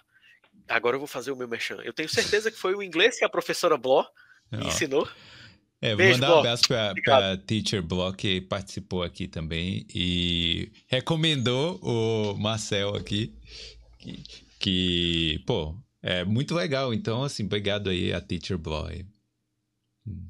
agora 0.68 0.96
eu 0.96 1.00
vou 1.00 1.08
fazer 1.08 1.32
o 1.32 1.38
meu 1.38 1.48
merchan. 1.48 1.80
Eu 1.84 1.94
tenho 1.94 2.10
certeza 2.10 2.52
que 2.52 2.58
foi 2.58 2.76
o 2.76 2.84
inglês 2.84 3.18
que 3.18 3.24
a 3.24 3.30
professora 3.30 3.78
Bló 3.78 4.06
me 4.52 4.68
ensinou. 4.68 5.08
É, 5.86 5.90
vou 5.90 5.98
Beijo, 5.98 6.14
mandar 6.20 6.36
um 6.36 6.40
abraço 6.40 6.64
para 6.68 7.34
a 7.34 7.38
Teacher 7.38 7.84
Bló, 7.84 8.12
que 8.12 8.42
participou 8.42 9.04
aqui 9.04 9.28
também 9.28 9.86
e 9.94 10.72
recomendou 10.88 11.80
o 11.84 12.36
Marcel 12.36 12.96
aqui, 12.96 13.32
que, 14.00 14.24
que 14.60 15.44
pô, 15.46 15.76
é 16.02 16.24
muito 16.24 16.56
legal. 16.56 16.92
Então, 16.92 17.24
assim, 17.24 17.46
obrigado 17.46 17.92
aí 17.92 18.12
a 18.12 18.20
Teacher. 18.20 18.58
Hum. 20.08 20.28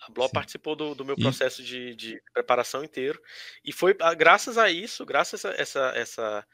A 0.00 0.10
Blow 0.10 0.30
participou 0.30 0.74
do, 0.74 0.94
do 0.94 1.04
meu 1.04 1.14
processo 1.14 1.60
e... 1.60 1.64
de, 1.66 1.94
de, 1.94 2.22
preparação 2.32 2.82
inteiro. 2.82 3.20
E 3.62 3.72
foi 3.72 3.94
ah, 4.00 4.14
graças 4.14 4.56
a 4.56 4.70
isso, 4.70 5.04
graças 5.04 5.44
a 5.44 5.50
essa. 5.50 5.92
essa 5.94 6.46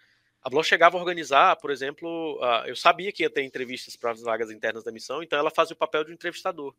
a 0.42 0.50
Blow 0.50 0.64
chegava 0.64 0.96
a 0.96 1.00
organizar, 1.00 1.54
por 1.58 1.70
exemplo, 1.70 2.40
uh, 2.42 2.66
eu 2.66 2.74
sabia 2.74 3.12
que 3.12 3.22
ia 3.22 3.30
ter 3.30 3.44
entrevistas 3.44 3.94
para 3.94 4.10
as 4.10 4.20
vagas 4.20 4.50
internas 4.50 4.82
da 4.82 4.90
missão, 4.90 5.22
então 5.22 5.38
ela 5.38 5.52
fazia 5.52 5.74
o 5.74 5.78
papel 5.78 6.02
de 6.02 6.12
entrevistador. 6.12 6.74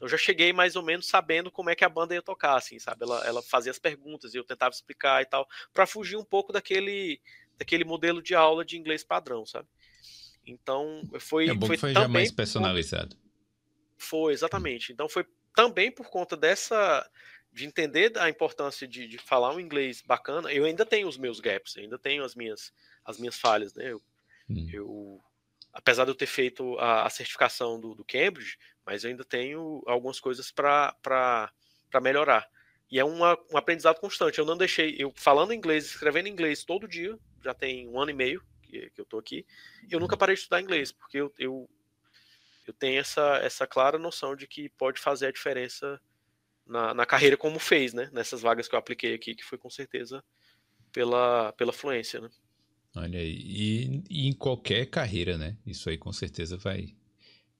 Eu 0.00 0.08
já 0.08 0.16
cheguei 0.16 0.52
mais 0.52 0.74
ou 0.74 0.82
menos 0.82 1.06
sabendo 1.06 1.50
como 1.50 1.70
é 1.70 1.76
que 1.76 1.84
a 1.84 1.88
banda 1.88 2.14
ia 2.14 2.22
tocar, 2.22 2.56
assim, 2.56 2.78
sabe? 2.78 3.04
Ela, 3.04 3.24
ela 3.24 3.42
fazia 3.42 3.70
as 3.70 3.78
perguntas 3.78 4.34
e 4.34 4.36
eu 4.36 4.44
tentava 4.44 4.74
explicar 4.74 5.22
e 5.22 5.26
tal, 5.26 5.48
para 5.72 5.86
fugir 5.86 6.16
um 6.16 6.24
pouco 6.24 6.52
daquele, 6.52 7.20
daquele 7.56 7.84
modelo 7.84 8.20
de 8.20 8.34
aula 8.34 8.64
de 8.64 8.76
inglês 8.76 9.04
padrão, 9.04 9.46
sabe? 9.46 9.68
Então, 10.46 11.08
foi. 11.20 11.48
É 11.48 11.54
bom 11.54 11.66
foi, 11.66 11.76
que 11.76 11.80
foi 11.80 11.92
já 11.92 12.08
mais 12.08 12.32
personalizado. 12.32 13.16
Foi, 13.96 14.32
exatamente. 14.32 14.92
Então, 14.92 15.08
foi 15.08 15.24
também 15.54 15.90
por 15.90 16.08
conta 16.08 16.36
dessa. 16.36 17.08
de 17.52 17.64
entender 17.64 18.18
a 18.18 18.28
importância 18.28 18.88
de, 18.88 19.06
de 19.06 19.18
falar 19.18 19.54
um 19.54 19.60
inglês 19.60 20.02
bacana. 20.02 20.52
Eu 20.52 20.64
ainda 20.64 20.84
tenho 20.84 21.06
os 21.06 21.16
meus 21.16 21.38
gaps, 21.38 21.76
ainda 21.76 21.98
tenho 21.98 22.24
as 22.24 22.34
minhas, 22.34 22.72
as 23.04 23.18
minhas 23.18 23.38
falhas, 23.38 23.72
né? 23.74 23.92
Eu, 23.92 24.02
hum. 24.50 24.68
eu 24.72 25.20
apesar 25.72 26.04
de 26.04 26.10
eu 26.10 26.14
ter 26.14 26.26
feito 26.26 26.78
a, 26.78 27.06
a 27.06 27.10
certificação 27.10 27.80
do, 27.80 27.94
do, 27.94 28.04
Cambridge, 28.04 28.58
mas 28.84 29.04
eu 29.04 29.10
ainda 29.10 29.24
tenho 29.24 29.82
algumas 29.86 30.20
coisas 30.20 30.50
para 30.50 31.52
melhorar. 32.02 32.48
E 32.90 32.98
é 32.98 33.04
uma, 33.04 33.38
um 33.50 33.56
aprendizado 33.56 33.98
constante. 33.98 34.38
Eu 34.38 34.44
não 34.44 34.56
deixei, 34.56 34.96
eu 34.98 35.12
falando 35.16 35.54
inglês, 35.54 35.86
escrevendo 35.86 36.28
inglês 36.28 36.62
todo 36.62 36.86
dia, 36.86 37.18
já 37.42 37.54
tem 37.54 37.88
um 37.88 37.98
ano 37.98 38.10
e 38.10 38.14
meio, 38.14 38.44
que, 38.62 38.90
que 38.90 39.00
eu 39.00 39.04
tô 39.04 39.18
aqui, 39.18 39.46
eu 39.90 39.98
nunca 39.98 40.16
parei 40.16 40.34
de 40.34 40.40
estudar 40.40 40.60
inglês, 40.60 40.92
porque 40.92 41.18
eu, 41.18 41.32
eu, 41.38 41.68
eu 42.66 42.74
tenho 42.74 43.00
essa, 43.00 43.38
essa 43.38 43.66
clara 43.66 43.98
noção 43.98 44.36
de 44.36 44.46
que 44.46 44.68
pode 44.70 45.00
fazer 45.00 45.26
a 45.26 45.32
diferença 45.32 46.00
na, 46.66 46.94
na 46.94 47.06
carreira 47.06 47.36
como 47.36 47.58
fez, 47.58 47.92
né? 47.92 48.08
Nessas 48.12 48.40
vagas 48.40 48.68
que 48.68 48.74
eu 48.74 48.78
apliquei 48.78 49.14
aqui, 49.14 49.34
que 49.34 49.44
foi 49.44 49.58
com 49.58 49.70
certeza 49.70 50.22
pela, 50.92 51.52
pela 51.52 51.72
fluência, 51.72 52.20
né? 52.20 52.30
Olha 52.94 53.18
aí, 53.18 53.32
e, 53.32 54.04
e 54.10 54.28
em 54.28 54.32
qualquer 54.32 54.86
carreira, 54.86 55.38
né? 55.38 55.56
Isso 55.66 55.88
aí 55.88 55.96
com 55.96 56.12
certeza 56.12 56.56
vai, 56.58 56.94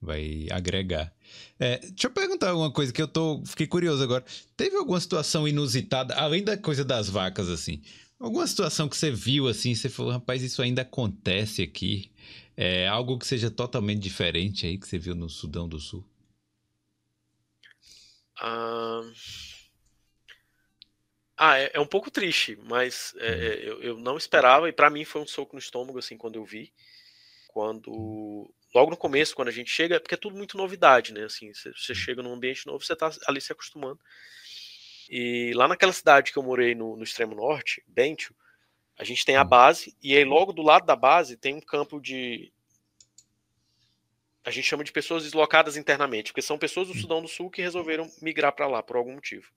vai 0.00 0.46
agregar. 0.50 1.14
É, 1.58 1.78
deixa 1.78 2.06
eu 2.08 2.10
perguntar 2.10 2.54
uma 2.54 2.70
coisa 2.70 2.92
que 2.92 3.00
eu 3.00 3.08
tô, 3.08 3.42
fiquei 3.46 3.66
curioso 3.66 4.02
agora. 4.02 4.24
Teve 4.56 4.76
alguma 4.76 5.00
situação 5.00 5.48
inusitada, 5.48 6.14
além 6.14 6.44
da 6.44 6.56
coisa 6.56 6.84
das 6.84 7.08
vacas, 7.08 7.48
assim? 7.48 7.82
Alguma 8.20 8.46
situação 8.46 8.88
que 8.88 8.96
você 8.96 9.10
viu 9.10 9.48
assim, 9.48 9.74
você 9.74 9.88
falou, 9.88 10.12
rapaz, 10.12 10.42
isso 10.42 10.62
ainda 10.62 10.82
acontece 10.82 11.62
aqui. 11.62 12.10
É 12.56 12.86
algo 12.86 13.18
que 13.18 13.26
seja 13.26 13.50
totalmente 13.50 14.00
diferente 14.00 14.66
aí 14.66 14.78
que 14.78 14.86
você 14.86 14.98
viu 14.98 15.14
no 15.14 15.28
Sudão 15.28 15.68
do 15.68 15.80
Sul? 15.80 16.04
Ah, 18.38 19.00
ah 21.44 21.58
é, 21.58 21.72
é, 21.74 21.80
um 21.80 21.86
pouco 21.86 22.08
triste, 22.08 22.56
mas 22.62 23.14
é, 23.18 23.26
hum. 23.26 23.34
é, 23.34 23.68
eu, 23.68 23.82
eu, 23.82 23.98
não 23.98 24.16
esperava 24.16 24.68
e 24.68 24.72
para 24.72 24.88
mim 24.88 25.04
foi 25.04 25.20
um 25.20 25.26
soco 25.26 25.56
no 25.56 25.58
estômago 25.58 25.98
assim 25.98 26.16
quando 26.16 26.36
eu 26.36 26.44
vi. 26.44 26.72
Quando 27.48 28.48
logo 28.72 28.92
no 28.92 28.96
começo, 28.96 29.34
quando 29.34 29.48
a 29.48 29.52
gente 29.52 29.68
chega, 29.68 29.98
porque 30.00 30.14
é 30.14 30.18
tudo 30.18 30.36
muito 30.36 30.56
novidade, 30.56 31.12
né? 31.12 31.24
Assim, 31.24 31.52
você, 31.52 31.72
você 31.72 31.92
hum. 31.92 31.96
chega 31.96 32.22
num 32.22 32.32
ambiente 32.32 32.64
novo, 32.64 32.84
você 32.84 32.92
está 32.92 33.10
ali 33.26 33.40
se 33.40 33.50
acostumando. 33.50 33.98
E 35.10 35.52
lá 35.54 35.66
naquela 35.66 35.92
cidade 35.92 36.30
que 36.30 36.38
eu 36.38 36.44
morei 36.44 36.76
no, 36.76 36.96
no 36.96 37.02
extremo 37.02 37.34
norte, 37.34 37.82
Bentio, 37.88 38.34
a 38.96 39.02
gente 39.02 39.24
tem 39.24 39.34
a 39.34 39.42
hum. 39.42 39.48
base, 39.48 39.96
e 40.00 40.16
aí 40.16 40.24
logo 40.24 40.52
do 40.52 40.62
lado 40.62 40.86
da 40.86 40.94
base 40.94 41.36
tem 41.36 41.56
um 41.56 41.60
campo 41.60 42.00
de. 42.00 42.52
A 44.44 44.50
gente 44.52 44.68
chama 44.68 44.84
de 44.84 44.92
pessoas 44.92 45.24
deslocadas 45.24 45.76
internamente, 45.76 46.30
porque 46.30 46.40
são 46.40 46.56
pessoas 46.56 46.86
do. 46.86 46.94
Sudão 46.94 47.20
do 47.20 47.26
Sul 47.26 47.50
que 47.50 47.60
resolveram 47.60 48.08
migrar 48.22 48.52
para 48.52 48.68
lá 48.68 48.80
por 48.80 48.94
algum 48.94 49.14
motivo. 49.14 49.50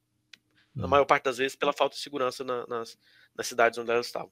Na 0.75 0.85
hum. 0.85 0.89
maior 0.89 1.05
parte 1.05 1.23
das 1.23 1.37
vezes 1.37 1.55
pela 1.55 1.73
falta 1.73 1.95
de 1.95 2.01
segurança 2.01 2.43
na, 2.43 2.65
nas, 2.67 2.97
nas 3.35 3.47
cidades 3.47 3.79
onde 3.79 3.91
elas 3.91 4.07
estavam. 4.07 4.31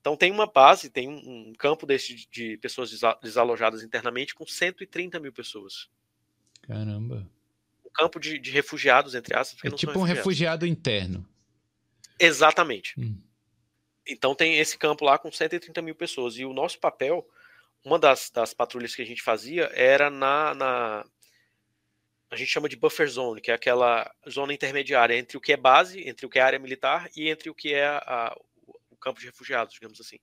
Então 0.00 0.16
tem 0.16 0.30
uma 0.32 0.46
base, 0.46 0.90
tem 0.90 1.08
um, 1.08 1.48
um 1.48 1.52
campo 1.54 1.86
desse 1.86 2.14
de, 2.14 2.28
de 2.30 2.56
pessoas 2.58 2.90
desalojadas 3.22 3.82
internamente 3.82 4.34
com 4.34 4.46
130 4.46 5.20
mil 5.20 5.32
pessoas. 5.32 5.88
Caramba 6.62 7.28
campo 7.94 8.18
de, 8.18 8.38
de 8.38 8.50
refugiados, 8.50 9.14
entre 9.14 9.34
aspas. 9.34 9.72
É 9.72 9.74
tipo 9.74 9.98
um 9.98 10.02
refugiado 10.02 10.66
interno. 10.66 11.26
Exatamente. 12.18 12.94
Hum. 12.98 13.16
Então 14.06 14.34
tem 14.34 14.58
esse 14.58 14.76
campo 14.76 15.04
lá 15.04 15.16
com 15.16 15.32
130 15.32 15.80
mil 15.80 15.94
pessoas. 15.94 16.36
E 16.36 16.44
o 16.44 16.52
nosso 16.52 16.78
papel, 16.78 17.26
uma 17.84 17.98
das, 17.98 18.30
das 18.30 18.52
patrulhas 18.52 18.94
que 18.94 19.00
a 19.00 19.06
gente 19.06 19.22
fazia 19.22 19.70
era 19.72 20.10
na, 20.10 20.54
na. 20.54 21.06
A 22.34 22.36
gente 22.36 22.50
chama 22.50 22.68
de 22.68 22.76
buffer 22.76 23.08
zone, 23.08 23.40
que 23.40 23.50
é 23.50 23.54
aquela 23.54 24.12
zona 24.28 24.52
intermediária 24.52 25.16
entre 25.16 25.36
o 25.36 25.40
que 25.40 25.52
é 25.52 25.56
base, 25.56 26.06
entre 26.08 26.26
o 26.26 26.28
que 26.28 26.38
é 26.38 26.42
área 26.42 26.58
militar 26.58 27.08
e 27.16 27.28
entre 27.28 27.48
o 27.48 27.54
que 27.54 27.72
é 27.72 27.86
a, 27.86 28.36
o 28.90 28.96
campo 28.96 29.20
de 29.20 29.26
refugiados, 29.26 29.74
digamos 29.74 30.00
assim. 30.00 30.18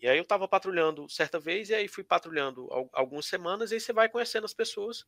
E 0.00 0.08
aí 0.08 0.16
eu 0.16 0.22
estava 0.22 0.48
patrulhando 0.48 1.08
certa 1.08 1.38
vez, 1.38 1.68
e 1.68 1.74
aí 1.74 1.86
fui 1.86 2.02
patrulhando 2.02 2.68
algumas 2.92 3.26
semanas, 3.26 3.70
e 3.70 3.74
aí 3.74 3.80
você 3.80 3.92
vai 3.92 4.08
conhecendo 4.08 4.44
as 4.44 4.54
pessoas, 4.54 5.04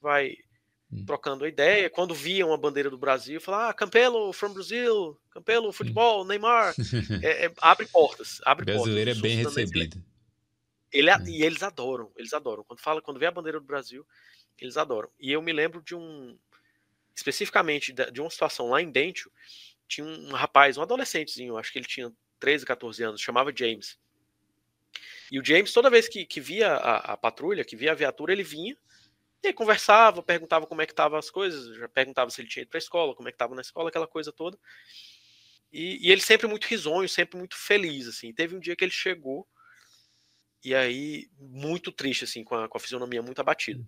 vai 0.00 0.36
Hum. 0.92 1.06
trocando 1.06 1.46
ideia. 1.46 1.88
Quando 1.88 2.14
viam 2.14 2.52
a 2.52 2.56
bandeira 2.56 2.90
do 2.90 2.98
Brasil, 2.98 3.40
falar 3.40 3.70
ah, 3.70 3.72
Campelo 3.72 4.30
from 4.32 4.52
Brazil, 4.52 5.18
Campelo 5.30 5.72
futebol, 5.72 6.22
Neymar. 6.24 6.74
é, 7.24 7.46
é, 7.46 7.52
abre 7.62 7.86
portas, 7.86 8.40
abre 8.44 8.66
Brasileiro 8.66 9.12
portas. 9.12 9.18
é 9.18 9.22
bem 9.22 9.36
recebido. 9.42 10.04
Ele, 10.92 11.08
é. 11.08 11.16
E 11.26 11.42
eles 11.42 11.62
adoram, 11.62 12.12
eles 12.16 12.34
adoram. 12.34 12.62
Quando 12.64 12.80
fala, 12.80 13.00
quando 13.00 13.18
vê 13.18 13.24
a 13.24 13.30
bandeira 13.30 13.58
do 13.58 13.64
Brasil, 13.64 14.06
eles 14.64 14.76
adoram. 14.76 15.10
E 15.18 15.32
eu 15.32 15.42
me 15.42 15.52
lembro 15.52 15.82
de 15.82 15.94
um, 15.94 16.38
especificamente 17.14 17.92
de 17.92 18.20
uma 18.20 18.30
situação 18.30 18.70
lá 18.70 18.80
em 18.80 18.90
Bentio, 18.90 19.30
tinha 19.86 20.06
um 20.06 20.32
rapaz, 20.32 20.76
um 20.76 20.82
adolescentezinho, 20.82 21.56
acho 21.56 21.72
que 21.72 21.78
ele 21.78 21.86
tinha 21.86 22.12
13, 22.40 22.64
14 22.64 23.02
anos, 23.02 23.20
chamava 23.20 23.52
James. 23.54 23.98
E 25.30 25.38
o 25.38 25.44
James, 25.44 25.72
toda 25.72 25.90
vez 25.90 26.08
que, 26.08 26.24
que 26.26 26.40
via 26.40 26.74
a, 26.74 27.12
a 27.12 27.16
patrulha, 27.16 27.64
que 27.64 27.76
via 27.76 27.92
a 27.92 27.94
viatura, 27.94 28.32
ele 28.32 28.42
vinha, 28.42 28.76
e 29.42 29.48
aí 29.48 29.52
conversava, 29.52 30.22
perguntava 30.22 30.66
como 30.66 30.82
é 30.82 30.86
que 30.86 30.92
estavam 30.92 31.18
as 31.18 31.30
coisas, 31.30 31.76
já 31.76 31.88
perguntava 31.88 32.30
se 32.30 32.40
ele 32.40 32.48
tinha 32.48 32.62
ido 32.62 32.68
para 32.68 32.78
a 32.78 32.80
escola, 32.80 33.14
como 33.14 33.28
é 33.28 33.32
que 33.32 33.36
estava 33.36 33.54
na 33.54 33.60
escola, 33.60 33.88
aquela 33.88 34.06
coisa 34.06 34.32
toda. 34.32 34.58
E, 35.72 36.06
e, 36.06 36.12
ele 36.12 36.20
sempre 36.20 36.46
muito 36.46 36.64
risonho, 36.64 37.08
sempre 37.08 37.38
muito 37.38 37.56
feliz, 37.56 38.06
assim. 38.06 38.32
Teve 38.32 38.54
um 38.54 38.60
dia 38.60 38.76
que 38.76 38.84
ele 38.84 38.92
chegou 38.92 39.48
e 40.62 40.74
aí 40.74 41.28
muito 41.38 41.90
triste, 41.90 42.24
assim, 42.24 42.44
com 42.44 42.54
a, 42.54 42.68
com 42.68 42.76
a 42.76 42.80
fisionomia 42.80 43.22
muito 43.22 43.40
abatida. 43.40 43.84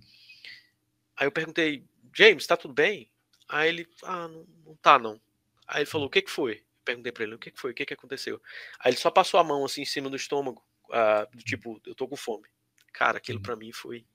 Aí 1.16 1.26
eu 1.26 1.32
perguntei, 1.32 1.84
James, 2.14 2.42
está 2.42 2.56
tudo 2.56 2.74
bem? 2.74 3.10
Aí 3.48 3.68
ele, 3.68 3.88
ah, 4.02 4.28
não, 4.28 4.46
não 4.64 4.76
tá 4.76 4.98
não. 4.98 5.20
Aí 5.66 5.80
ele 5.80 5.86
falou, 5.86 6.06
o 6.06 6.10
que 6.10 6.22
que 6.22 6.30
foi? 6.30 6.64
perguntei 6.84 7.10
para 7.10 7.24
ele, 7.24 7.34
o 7.34 7.38
que 7.38 7.50
que 7.50 7.58
foi? 7.58 7.72
O 7.72 7.74
que 7.74 7.86
que 7.86 7.94
aconteceu? 7.94 8.40
Aí 8.78 8.90
ele 8.90 8.98
só 8.98 9.10
passou 9.10 9.40
a 9.40 9.44
mão 9.44 9.64
assim 9.64 9.82
em 9.82 9.86
cima 9.86 10.10
do 10.10 10.16
estômago 10.16 10.62
uh, 10.90 11.36
do 11.36 11.42
tipo, 11.42 11.80
eu 11.86 11.94
tô 11.94 12.06
com 12.06 12.16
fome. 12.16 12.46
Cara, 12.92 13.18
aquilo 13.18 13.40
para 13.40 13.56
mim 13.56 13.72
foi. 13.72 14.06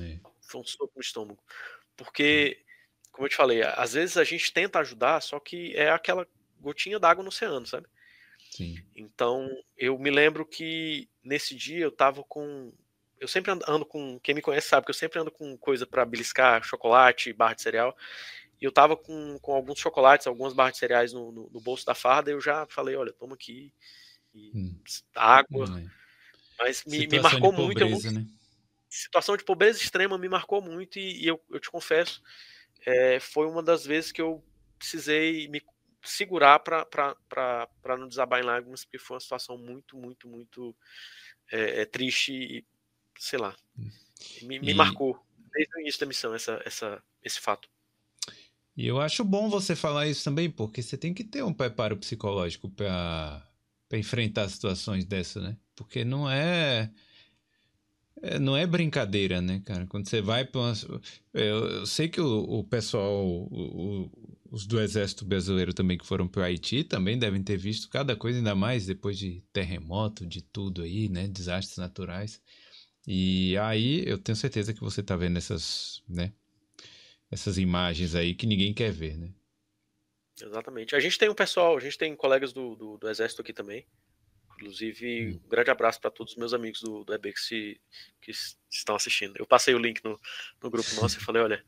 É. 0.00 0.20
Foi 0.40 0.60
um 0.60 0.64
soco 0.64 0.92
no 0.94 1.00
estômago. 1.00 1.42
Porque, 1.96 2.62
como 3.10 3.26
eu 3.26 3.30
te 3.30 3.36
falei, 3.36 3.62
às 3.62 3.94
vezes 3.94 4.16
a 4.16 4.24
gente 4.24 4.52
tenta 4.52 4.78
ajudar, 4.78 5.20
só 5.20 5.40
que 5.40 5.74
é 5.74 5.90
aquela 5.90 6.28
gotinha 6.60 6.98
d'água 6.98 7.22
no 7.24 7.28
oceano, 7.28 7.66
sabe? 7.66 7.88
Sim. 8.50 8.76
Então, 8.94 9.48
eu 9.76 9.98
me 9.98 10.10
lembro 10.10 10.46
que 10.46 11.08
nesse 11.24 11.54
dia 11.54 11.84
eu 11.84 11.90
tava 11.90 12.22
com. 12.22 12.72
Eu 13.18 13.28
sempre 13.28 13.50
ando 13.66 13.86
com. 13.86 14.18
Quem 14.20 14.34
me 14.34 14.42
conhece 14.42 14.68
sabe 14.68 14.84
que 14.84 14.90
eu 14.90 14.94
sempre 14.94 15.18
ando 15.18 15.30
com 15.30 15.56
coisa 15.56 15.86
para 15.86 16.04
beliscar, 16.04 16.62
chocolate, 16.62 17.32
barra 17.32 17.54
de 17.54 17.62
cereal. 17.62 17.96
E 18.60 18.64
eu 18.64 18.72
tava 18.72 18.96
com, 18.96 19.38
com 19.40 19.52
alguns 19.52 19.78
chocolates, 19.78 20.26
algumas 20.26 20.52
barras 20.52 20.74
de 20.74 20.78
cereais 20.78 21.12
no, 21.12 21.32
no, 21.32 21.50
no 21.50 21.60
bolso 21.60 21.84
da 21.84 21.94
farda. 21.94 22.30
E 22.30 22.34
eu 22.34 22.40
já 22.40 22.66
falei: 22.66 22.96
olha, 22.96 23.12
toma 23.12 23.34
aqui. 23.34 23.72
Hum. 24.34 24.78
Água. 25.14 25.68
Hum, 25.68 25.78
é. 25.78 25.90
Mas 26.58 26.84
me, 26.84 27.06
me 27.06 27.20
marcou 27.20 27.52
pobreza, 27.52 28.10
muito. 28.10 28.10
Né? 28.12 28.26
Situação 28.88 29.36
de 29.36 29.44
pobreza 29.44 29.78
extrema 29.78 30.16
me 30.18 30.28
marcou 30.28 30.60
muito. 30.60 30.98
E, 30.98 31.24
e 31.24 31.26
eu, 31.26 31.42
eu 31.50 31.60
te 31.60 31.70
confesso, 31.70 32.22
é, 32.84 33.20
foi 33.20 33.46
uma 33.46 33.62
das 33.62 33.84
vezes 33.84 34.12
que 34.12 34.22
eu 34.22 34.42
precisei 34.78 35.48
me 35.48 35.62
segurar 36.02 36.60
para 36.60 37.96
não 37.98 38.08
desabar 38.08 38.40
em 38.40 38.44
lágrimas, 38.44 38.84
porque 38.84 38.98
foi 38.98 39.16
uma 39.16 39.20
situação 39.20 39.58
muito, 39.58 39.96
muito, 39.96 40.28
muito 40.28 40.74
é, 41.50 41.82
é, 41.82 41.84
triste 41.84 42.32
e, 42.32 42.64
sei 43.18 43.38
lá, 43.38 43.54
me, 44.42 44.58
me 44.58 44.70
e... 44.70 44.74
marcou 44.74 45.18
desde 45.52 45.76
o 45.76 45.80
início 45.80 46.00
da 46.00 46.06
missão 46.06 46.34
essa, 46.34 46.60
essa, 46.64 47.02
esse 47.22 47.40
fato. 47.40 47.68
E 48.76 48.86
eu 48.86 49.00
acho 49.00 49.24
bom 49.24 49.48
você 49.48 49.74
falar 49.74 50.06
isso 50.06 50.22
também, 50.22 50.50
porque 50.50 50.82
você 50.82 50.98
tem 50.98 51.14
que 51.14 51.24
ter 51.24 51.42
um 51.42 51.52
preparo 51.52 51.96
psicológico 51.96 52.68
para 52.68 53.42
enfrentar 53.92 54.48
situações 54.50 55.06
dessa, 55.06 55.40
né? 55.40 55.56
Porque 55.74 56.04
não 56.04 56.30
é 56.30 56.90
é, 58.22 58.38
não 58.38 58.56
é 58.56 58.66
brincadeira, 58.66 59.40
né, 59.40 59.60
cara? 59.64 59.86
Quando 59.86 60.08
você 60.08 60.20
vai 60.22 60.44
para 60.44 60.60
uma... 60.60 60.72
eu, 61.34 61.68
eu, 61.68 61.86
sei 61.86 62.08
que 62.08 62.20
o, 62.20 62.42
o 62.44 62.64
pessoal, 62.64 63.26
o, 63.26 64.04
o, 64.04 64.10
os 64.50 64.66
do 64.66 64.80
Exército 64.80 65.24
Brasileiro 65.24 65.74
também 65.74 65.98
que 65.98 66.06
foram 66.06 66.26
para 66.26 66.40
o 66.40 66.44
Haiti 66.44 66.82
também 66.82 67.18
devem 67.18 67.42
ter 67.42 67.58
visto 67.58 67.88
cada 67.88 68.16
coisa, 68.16 68.38
ainda 68.38 68.54
mais 68.54 68.86
depois 68.86 69.18
de 69.18 69.42
terremoto, 69.52 70.26
de 70.26 70.40
tudo 70.42 70.82
aí, 70.82 71.08
né? 71.08 71.28
Desastres 71.28 71.76
naturais. 71.76 72.40
E 73.06 73.56
aí 73.58 74.02
eu 74.06 74.18
tenho 74.18 74.36
certeza 74.36 74.74
que 74.74 74.80
você 74.80 75.02
tá 75.02 75.16
vendo 75.16 75.36
essas, 75.36 76.02
né? 76.08 76.32
Essas 77.30 77.58
imagens 77.58 78.14
aí 78.14 78.34
que 78.34 78.46
ninguém 78.46 78.74
quer 78.74 78.90
ver, 78.90 79.16
né? 79.16 79.32
Exatamente. 80.40 80.94
A 80.94 81.00
gente 81.00 81.18
tem 81.18 81.28
um 81.28 81.34
pessoal, 81.34 81.76
a 81.76 81.80
gente 81.80 81.96
tem 81.96 82.14
colegas 82.14 82.52
do, 82.52 82.74
do, 82.74 82.98
do 82.98 83.08
Exército 83.08 83.42
aqui 83.42 83.52
também, 83.52 83.86
Inclusive, 84.56 85.28
hum. 85.28 85.40
um 85.44 85.48
grande 85.48 85.70
abraço 85.70 86.00
para 86.00 86.10
todos 86.10 86.32
os 86.32 86.38
meus 86.38 86.54
amigos 86.54 86.80
do, 86.80 87.04
do 87.04 87.14
EB 87.14 87.32
que, 87.32 87.40
se, 87.40 87.80
que 88.20 88.32
estão 88.70 88.96
assistindo. 88.96 89.34
Eu 89.38 89.46
passei 89.46 89.74
o 89.74 89.78
link 89.78 90.02
no, 90.02 90.18
no 90.62 90.70
grupo 90.70 90.88
nosso 91.00 91.18
e 91.18 91.20
falei, 91.20 91.42
olha, 91.42 91.64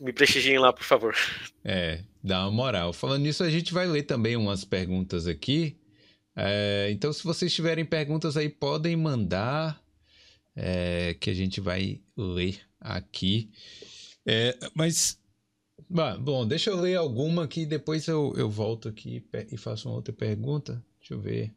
me 0.00 0.12
prestigiem 0.12 0.58
lá, 0.58 0.72
por 0.72 0.84
favor. 0.84 1.14
É, 1.70 2.02
dá 2.24 2.44
uma 2.44 2.50
moral. 2.50 2.94
Falando 2.94 3.24
nisso, 3.24 3.44
a 3.44 3.50
gente 3.50 3.74
vai 3.74 3.86
ler 3.86 4.04
também 4.04 4.36
umas 4.36 4.64
perguntas 4.64 5.26
aqui. 5.26 5.76
É, 6.34 6.88
então, 6.90 7.12
se 7.12 7.22
vocês 7.22 7.54
tiverem 7.54 7.84
perguntas 7.84 8.38
aí, 8.38 8.48
podem 8.48 8.96
mandar, 8.96 9.78
é, 10.60 11.14
que 11.14 11.30
a 11.30 11.34
gente 11.34 11.60
vai 11.60 12.00
ler 12.16 12.60
aqui. 12.80 13.50
É, 14.26 14.58
mas, 14.74 15.16
bom, 16.20 16.44
deixa 16.46 16.70
eu 16.70 16.80
ler 16.80 16.96
alguma 16.96 17.44
aqui, 17.44 17.64
depois 17.64 18.08
eu, 18.08 18.34
eu 18.36 18.50
volto 18.50 18.88
aqui 18.88 19.24
e 19.52 19.56
faço 19.56 19.88
uma 19.88 19.94
outra 19.94 20.12
pergunta. 20.12 20.84
Deixa 20.98 21.14
eu 21.14 21.20
ver. 21.20 21.54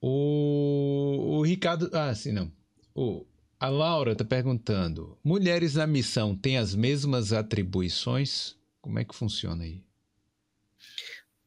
O, 0.00 1.38
o 1.38 1.42
Ricardo. 1.42 1.88
Ah, 1.92 2.12
sim, 2.12 2.32
não. 2.32 2.50
O, 2.92 3.24
a 3.60 3.68
Laura 3.68 4.12
está 4.12 4.24
perguntando: 4.24 5.16
mulheres 5.22 5.76
na 5.76 5.86
missão 5.86 6.34
têm 6.34 6.58
as 6.58 6.74
mesmas 6.74 7.32
atribuições? 7.32 8.56
Como 8.80 8.98
é 8.98 9.04
que 9.04 9.14
funciona 9.14 9.62
aí? 9.62 9.84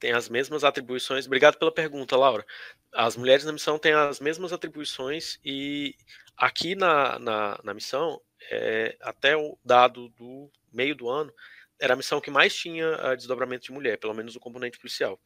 Tem 0.05 0.13
as 0.13 0.29
mesmas 0.29 0.63
atribuições. 0.63 1.25
Obrigado 1.25 1.57
pela 1.57 1.71
pergunta, 1.71 2.15
Laura. 2.15 2.45
As 2.93 3.17
mulheres 3.17 3.43
na 3.43 3.51
missão 3.51 3.79
têm 3.79 3.93
as 3.93 4.19
mesmas 4.19 4.53
atribuições 4.53 5.39
e 5.43 5.95
aqui 6.37 6.75
na, 6.75 7.17
na, 7.17 7.59
na 7.63 7.73
missão, 7.73 8.21
é, 8.51 8.95
até 9.01 9.35
o 9.35 9.57
dado 9.65 10.09
do 10.09 10.47
meio 10.71 10.93
do 10.93 11.09
ano, 11.09 11.33
era 11.79 11.95
a 11.95 11.97
missão 11.97 12.21
que 12.21 12.29
mais 12.29 12.55
tinha 12.55 12.87
ah, 12.97 13.15
desdobramento 13.15 13.65
de 13.65 13.71
mulher, 13.71 13.97
pelo 13.97 14.13
menos 14.13 14.35
o 14.35 14.39
componente 14.39 14.77
policial. 14.77 15.19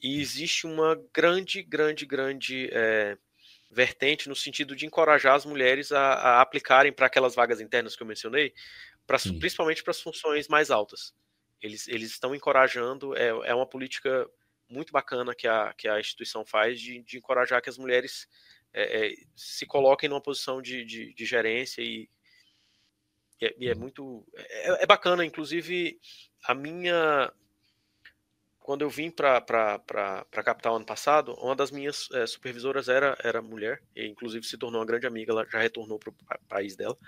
E 0.00 0.20
existe 0.20 0.68
uma 0.68 0.96
grande, 1.12 1.60
grande, 1.64 2.06
grande 2.06 2.70
é, 2.72 3.18
vertente 3.72 4.28
no 4.28 4.36
sentido 4.36 4.76
de 4.76 4.86
encorajar 4.86 5.34
as 5.34 5.44
mulheres 5.44 5.90
a, 5.90 6.12
a 6.12 6.40
aplicarem 6.40 6.92
para 6.92 7.06
aquelas 7.06 7.34
vagas 7.34 7.60
internas 7.60 7.96
que 7.96 8.04
eu 8.04 8.06
mencionei, 8.06 8.54
pra, 9.04 9.18
principalmente 9.18 9.82
para 9.82 9.90
as 9.90 10.00
funções 10.00 10.46
mais 10.46 10.70
altas. 10.70 11.12
Eles, 11.60 11.88
eles 11.88 12.10
estão 12.10 12.34
encorajando, 12.34 13.16
é, 13.16 13.28
é 13.28 13.54
uma 13.54 13.66
política 13.66 14.28
muito 14.68 14.92
bacana 14.92 15.34
que 15.34 15.46
a, 15.46 15.72
que 15.72 15.88
a 15.88 16.00
instituição 16.00 16.44
faz 16.44 16.80
de, 16.80 17.02
de 17.02 17.18
encorajar 17.18 17.62
que 17.62 17.70
as 17.70 17.78
mulheres 17.78 18.28
é, 18.72 19.06
é, 19.06 19.14
se 19.34 19.64
coloquem 19.64 20.08
numa 20.08 20.20
posição 20.20 20.60
de, 20.60 20.84
de, 20.84 21.14
de 21.14 21.24
gerência 21.24 21.80
e, 21.80 22.08
e, 23.40 23.46
é, 23.46 23.54
e 23.58 23.68
é, 23.68 23.74
muito. 23.74 24.26
É, 24.34 24.82
é, 24.82 24.86
bacana, 24.86 25.24
inclusive, 25.24 25.98
a 26.44 26.54
minha 26.54 27.32
quando 28.66 28.82
eu 28.82 28.90
vim 28.90 29.12
para 29.12 29.36
a 29.38 30.42
capital 30.42 30.74
ano 30.74 30.84
passado, 30.84 31.34
uma 31.34 31.54
das 31.54 31.70
minhas 31.70 32.10
é, 32.10 32.26
supervisoras 32.26 32.88
era, 32.88 33.16
era 33.22 33.40
mulher, 33.40 33.80
e 33.94 34.04
inclusive 34.04 34.44
se 34.44 34.58
tornou 34.58 34.80
uma 34.80 34.86
grande 34.86 35.06
amiga, 35.06 35.30
ela 35.30 35.46
já 35.48 35.60
retornou 35.60 36.00
para 36.00 36.10
o 36.10 36.48
país 36.48 36.74
dela. 36.74 36.98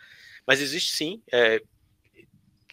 Mas 0.47 0.61
existe 0.61 0.93
sim, 0.95 1.21
é, 1.33 1.61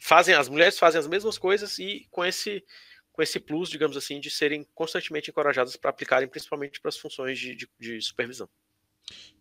fazem 0.06 0.36
as 0.36 0.48
mulheres 0.48 0.78
fazem 0.78 1.00
as 1.00 1.08
mesmas 1.08 1.38
coisas 1.38 1.80
e 1.80 2.08
com 2.12 2.24
esse 2.24 2.64
com 3.12 3.24
esse 3.24 3.40
plus, 3.40 3.70
digamos 3.70 3.96
assim, 3.96 4.20
de 4.20 4.30
serem 4.30 4.68
constantemente 4.76 5.32
encorajadas 5.32 5.78
para 5.78 5.90
aplicarem 5.90 6.28
principalmente 6.28 6.82
para 6.82 6.90
as 6.90 6.98
funções 6.98 7.40
de, 7.40 7.56
de, 7.56 7.70
de 7.80 8.02
supervisão. 8.02 8.48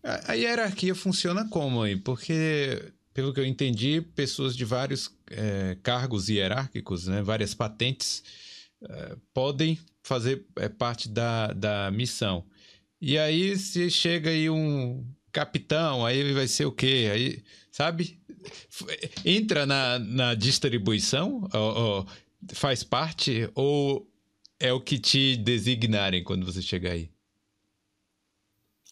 A, 0.00 0.34
hierarquia 0.34 0.94
funciona 0.94 1.48
como 1.48 1.82
aí? 1.82 1.96
Porque 1.96 2.92
pelo 3.12 3.34
que 3.34 3.40
eu 3.40 3.44
entendi, 3.44 4.00
pessoas 4.00 4.56
de 4.56 4.64
vários 4.64 5.12
é, 5.28 5.76
cargos 5.82 6.28
hierárquicos, 6.28 7.08
né, 7.08 7.20
várias 7.20 7.52
patentes, 7.52 8.22
é, 8.88 9.16
podem 9.34 9.78
fazer 10.04 10.46
é, 10.56 10.68
parte 10.68 11.08
da, 11.08 11.52
da 11.52 11.90
missão. 11.90 12.46
E 13.00 13.18
aí, 13.18 13.56
se 13.58 13.90
chega 13.90 14.30
aí 14.30 14.48
um 14.48 15.04
capitão, 15.34 16.06
aí 16.06 16.32
vai 16.32 16.46
ser 16.46 16.64
o 16.64 16.72
quê? 16.72 17.10
Aí, 17.12 17.44
sabe? 17.70 18.18
Entra 19.24 19.66
na, 19.66 19.98
na 19.98 20.34
distribuição? 20.34 21.48
Ou, 21.52 21.76
ou 21.76 22.06
faz 22.54 22.84
parte? 22.84 23.50
Ou 23.54 24.08
é 24.60 24.72
o 24.72 24.80
que 24.80 24.98
te 24.98 25.36
designarem 25.36 26.22
quando 26.22 26.46
você 26.46 26.62
chegar 26.62 26.92
aí? 26.92 27.10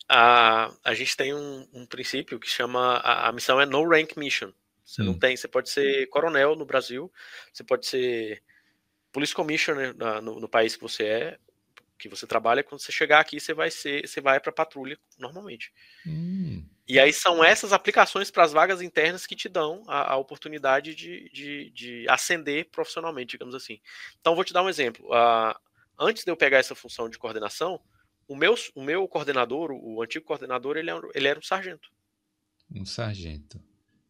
A, 0.09 0.74
a 0.85 0.94
gente 0.94 1.16
tem 1.16 1.32
um, 1.32 1.66
um 1.73 1.86
princípio 1.86 2.40
que 2.40 2.48
chama. 2.48 2.97
A, 2.97 3.28
a, 3.28 3.32
missão 3.32 3.60
é 3.60 3.64
no 3.64 3.89
rank 3.89 4.16
mission. 4.16 4.52
Você 4.85 5.01
hum. 5.01 5.06
não 5.06 5.14
tem. 5.14 5.36
Você 5.36 5.47
pode 5.47 5.70
ser 5.70 6.09
coronel 6.09 6.56
no 6.56 6.66
Brasil, 6.66 7.10
você 7.52 7.62
pode 7.62 7.86
ser 7.86 8.43
police 9.12 9.35
commissioner 9.35 9.97
na, 9.97 10.20
no, 10.20 10.40
no, 10.40 10.48
país 10.48 10.74
que 10.74 10.82
você 10.82 11.05
é, 11.05 11.39
que 12.03 12.09
você 12.09 12.27
trabalha, 12.27 12.65
quando 12.65 12.81
você 12.81 12.91
chegar 12.91 13.20
aqui, 13.20 13.39
você 13.39 13.55
vai 13.55 13.70
ser, 13.70 14.07
você 14.07 14.20
vai 14.20 14.41
para 14.41 14.51
patrulha 14.51 14.99
normalmente. 15.19 15.73
Hum. 16.05 16.66
E 16.87 16.99
aí 16.99 17.12
são 17.12 17.45
essas 17.45 17.73
aplicações 17.73 18.31
para 18.31 18.43
as 18.43 18.53
vagas 18.53 18.83
internas 18.83 19.24
que 19.24 19.37
te 19.37 19.49
dão 19.49 19.85
a, 19.87 20.15
a 20.15 20.16
oportunidade 20.16 20.95
de, 20.95 21.31
de, 21.31 21.70
de, 21.70 22.09
ascender 22.09 22.69
profissionalmente, 22.70 23.33
digamos 23.33 23.55
assim. 23.55 23.81
Então 24.20 24.35
vou 24.35 24.45
te 24.45 24.53
dar 24.53 24.62
um 24.62 24.69
exemplo. 24.69 25.07
Uh, 25.07 25.55
antes 25.99 26.24
de 26.24 26.31
eu 26.31 26.37
pegar 26.37 26.59
essa 26.59 26.74
função 26.74 27.09
de 27.09 27.19
coordenação, 27.19 27.81
o 28.27 28.35
meu, 28.35 28.55
o 28.74 28.83
meu 28.83 29.07
coordenador, 29.07 29.70
o, 29.70 30.03
antigo 30.03 30.24
coordenador, 30.24 30.77
ele 30.77 30.91
era, 30.91 31.09
ele 31.15 31.29
era 31.29 31.39
um 31.39 31.43
sargento. 31.43 31.89
Um 32.74 32.85
sargento. 32.85 33.62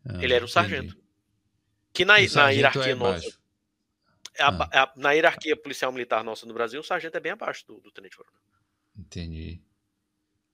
Ah, 0.05 0.23
ele 0.23 0.32
era 0.32 0.44
um 0.44 0.48
sargento. 0.48 0.97
Que 1.93 2.06
na, 2.06 2.14
sargento 2.14 2.36
na 2.36 2.51
hierarquia 2.51 2.93
é 2.93 2.94
nossa. 2.94 3.41
É 4.34 4.42
a, 4.42 4.48
ah. 4.48 4.68
É 4.72 4.78
a, 4.78 4.92
na 4.96 5.12
hierarquia 5.12 5.56
policial 5.56 5.92
militar 5.92 6.24
nossa 6.24 6.46
no 6.46 6.54
Brasil, 6.54 6.80
o 6.80 6.84
sargento 6.84 7.16
é 7.16 7.20
bem 7.20 7.32
abaixo 7.32 7.66
do, 7.66 7.80
do 7.80 7.90
tenente 7.90 8.16
coronel. 8.16 8.40
Entendi. 8.96 9.60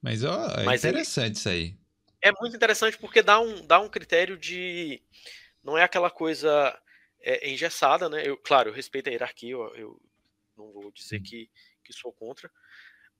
Mas, 0.00 0.22
ó, 0.24 0.46
é 0.52 0.64
Mas 0.64 0.84
interessante 0.84 1.26
ele, 1.26 1.38
isso 1.38 1.48
aí. 1.48 1.78
É 2.22 2.32
muito 2.40 2.56
interessante 2.56 2.96
porque 2.98 3.22
dá 3.22 3.40
um, 3.40 3.66
dá 3.66 3.78
um 3.80 3.88
critério 3.88 4.36
de. 4.36 5.02
Não 5.62 5.76
é 5.76 5.82
aquela 5.82 6.10
coisa 6.10 6.76
é, 7.20 7.50
engessada, 7.50 8.09
né? 8.09 8.22
Eu, 8.26 8.36
claro, 8.36 8.70
eu 8.70 8.74
respeito 8.74 9.09
a 9.09 9.12
hierarquia, 9.12 9.52
eu, 9.52 9.76
eu 9.76 10.02
não 10.56 10.72
vou 10.72 10.90
dizer 10.92 11.20
que, 11.20 11.50
que 11.84 11.92
sou 11.92 12.12
contra. 12.12 12.50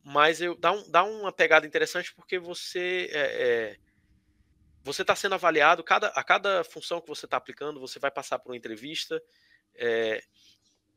Mas 0.05 0.41
eu, 0.41 0.55
dá, 0.55 0.73
um, 0.73 0.91
dá 0.91 1.05
uma 1.05 1.33
pegada 1.33 1.67
interessante 1.67 2.15
porque 2.15 2.39
você. 2.39 3.11
É, 3.13 3.19
é, 3.21 3.77
você 4.83 5.03
está 5.03 5.15
sendo 5.15 5.35
avaliado, 5.35 5.85
cada, 5.85 6.09
a 6.09 6.25
cada 6.25 6.65
função 6.65 7.01
que 7.01 7.09
você 7.09 7.27
está 7.27 7.37
aplicando, 7.37 7.81
você 7.81 7.99
vai 7.99 8.11
passar 8.11 8.39
por 8.39 8.51
uma 8.51 8.57
entrevista, 8.57 9.23
é, 9.75 10.23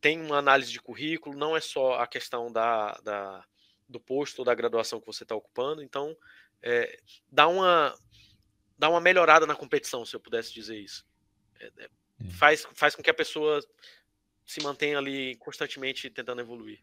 tem 0.02 0.20
uma 0.20 0.40
análise 0.40 0.72
de 0.72 0.82
currículo, 0.82 1.38
não 1.38 1.56
é 1.56 1.62
só 1.62 1.94
a 1.94 2.08
questão 2.08 2.52
da, 2.52 3.00
da 3.04 3.46
do 3.88 4.00
posto 4.00 4.40
ou 4.40 4.46
da 4.46 4.56
graduação 4.56 5.00
que 5.00 5.06
você 5.06 5.24
está 5.24 5.36
ocupando. 5.36 5.84
Então, 5.84 6.18
é, 6.62 6.98
dá, 7.32 7.48
uma, 7.48 7.94
dá 8.78 8.90
uma 8.90 9.02
melhorada 9.02 9.46
na 9.46 9.56
competição, 9.56 10.06
se 10.06 10.16
eu 10.16 10.20
pudesse 10.20 10.54
dizer 10.54 10.80
isso. 10.80 11.06
É, 11.60 11.72
é, 11.78 11.90
faz, 12.32 12.66
faz 12.74 12.96
com 12.96 13.04
que 13.04 13.10
a 13.10 13.14
pessoa 13.14 13.62
se 14.46 14.62
mantenha 14.64 14.98
ali 14.98 15.36
constantemente 15.36 16.10
tentando 16.10 16.42
evoluir. 16.42 16.80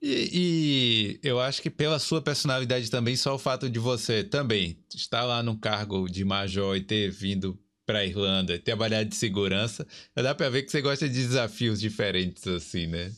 E, 0.00 1.18
e, 1.22 1.28
eu 1.28 1.40
acho 1.40 1.60
que 1.60 1.70
pela 1.70 1.98
sua 1.98 2.22
personalidade 2.22 2.90
também, 2.90 3.16
só 3.16 3.34
o 3.34 3.38
fato 3.38 3.68
de 3.68 3.78
você 3.78 4.22
também 4.22 4.84
estar 4.94 5.24
lá 5.24 5.42
no 5.42 5.58
cargo 5.58 6.08
de 6.08 6.24
major 6.24 6.76
e 6.76 6.80
ter 6.82 7.10
vindo 7.10 7.58
para 7.88 8.04
Irlanda 8.04 8.54
e 8.54 8.58
trabalhar 8.58 9.02
de 9.02 9.16
segurança, 9.16 9.86
dá 10.14 10.34
para 10.34 10.50
ver 10.50 10.62
que 10.62 10.70
você 10.70 10.82
gosta 10.82 11.08
de 11.08 11.14
desafios 11.14 11.80
diferentes 11.80 12.46
assim, 12.46 12.86
né? 12.86 13.10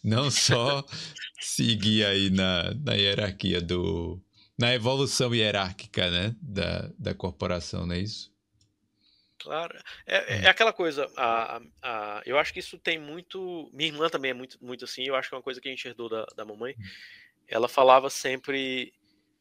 Não 0.00 0.30
só 0.30 0.86
seguir 1.42 2.06
aí 2.06 2.30
na, 2.30 2.72
na 2.72 2.94
hierarquia 2.94 3.60
do. 3.60 4.22
na 4.56 4.72
evolução 4.72 5.34
hierárquica, 5.34 6.08
né? 6.08 6.36
Da, 6.40 6.88
da 6.96 7.12
corporação, 7.12 7.84
não 7.84 7.96
é 7.96 7.98
isso? 7.98 8.32
Claro. 9.40 9.76
É, 10.06 10.34
é, 10.34 10.44
é 10.44 10.48
aquela 10.48 10.72
coisa. 10.72 11.10
A, 11.16 11.60
a, 11.82 12.22
eu 12.24 12.38
acho 12.38 12.52
que 12.52 12.60
isso 12.60 12.78
tem 12.78 13.00
muito. 13.00 13.68
Minha 13.72 13.88
irmã 13.88 14.08
também 14.08 14.30
é 14.30 14.34
muito, 14.34 14.56
muito 14.64 14.84
assim. 14.84 15.02
Eu 15.02 15.16
acho 15.16 15.28
que 15.28 15.34
é 15.34 15.38
uma 15.38 15.42
coisa 15.42 15.60
que 15.60 15.66
a 15.66 15.72
gente 15.72 15.88
herdou 15.88 16.08
da, 16.08 16.24
da 16.36 16.44
mamãe. 16.44 16.76
Hum. 16.78 16.84
Ela 17.48 17.68
falava 17.68 18.08
sempre: 18.08 18.94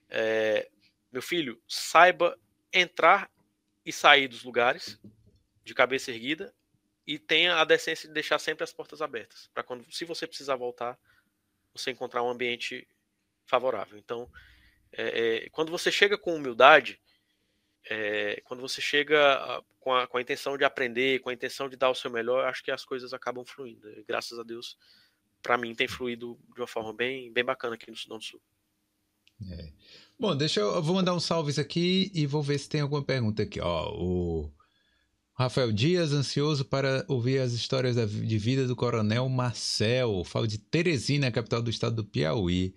é, 0.09 0.67
Meu 1.13 1.21
filho, 1.21 1.61
saiba 1.67 2.35
entrar 2.73 3.29
e 3.85 3.91
sair 3.91 4.27
dos 4.27 4.43
lugares 4.43 4.99
de 5.63 5.73
cabeça 5.73 6.11
erguida 6.11 6.53
e 7.05 7.17
tenha 7.17 7.55
a 7.55 7.65
decência 7.65 8.07
de 8.07 8.13
deixar 8.13 8.39
sempre 8.39 8.63
as 8.63 8.71
portas 8.71 9.01
abertas 9.01 9.49
para 9.53 9.63
quando, 9.63 9.91
se 9.91 10.05
você 10.05 10.27
precisar 10.27 10.55
voltar, 10.55 10.97
você 11.73 11.91
encontrar 11.91 12.23
um 12.23 12.29
ambiente 12.29 12.87
favorável. 13.45 13.97
Então, 13.97 14.31
é, 14.91 15.45
é, 15.45 15.49
quando 15.49 15.71
você 15.71 15.91
chega 15.91 16.17
com 16.17 16.35
humildade, 16.35 17.01
é, 17.85 18.41
quando 18.45 18.61
você 18.61 18.81
chega 18.81 19.63
com 19.79 19.93
a, 19.93 20.07
com 20.07 20.17
a 20.17 20.21
intenção 20.21 20.57
de 20.57 20.63
aprender, 20.63 21.19
com 21.19 21.29
a 21.29 21.33
intenção 21.33 21.67
de 21.67 21.75
dar 21.75 21.89
o 21.89 21.95
seu 21.95 22.11
melhor, 22.11 22.45
acho 22.45 22.63
que 22.63 22.71
as 22.71 22.85
coisas 22.85 23.13
acabam 23.13 23.43
fluindo. 23.43 23.89
E, 23.89 24.03
graças 24.03 24.37
a 24.37 24.43
Deus, 24.43 24.77
para 25.41 25.57
mim, 25.57 25.73
tem 25.73 25.87
fluído 25.87 26.39
de 26.53 26.61
uma 26.61 26.67
forma 26.67 26.93
bem, 26.93 27.31
bem 27.31 27.43
bacana 27.43 27.75
aqui 27.75 27.89
no 27.89 27.97
Sudão 27.97 28.19
do 28.19 28.23
Sul. 28.23 28.41
É. 29.49 29.69
Bom, 30.19 30.35
deixa 30.35 30.59
eu, 30.59 30.75
eu, 30.75 30.83
vou 30.83 30.95
mandar 30.95 31.15
uns 31.15 31.23
salves 31.23 31.57
aqui 31.57 32.11
e 32.13 32.27
vou 32.27 32.43
ver 32.43 32.59
se 32.59 32.69
tem 32.69 32.81
alguma 32.81 33.03
pergunta 33.03 33.41
aqui. 33.43 33.59
Ó, 33.59 33.91
o 33.95 34.51
Rafael 35.33 35.71
Dias, 35.71 36.13
ansioso 36.13 36.63
para 36.63 37.03
ouvir 37.07 37.39
as 37.39 37.53
histórias 37.53 37.95
de 37.95 38.37
vida 38.37 38.67
do 38.67 38.75
Coronel 38.75 39.27
Marcel. 39.27 40.23
Falo 40.23 40.47
de 40.47 40.59
Teresina, 40.59 41.31
capital 41.31 41.61
do 41.61 41.71
estado 41.71 41.95
do 41.95 42.05
Piauí. 42.05 42.75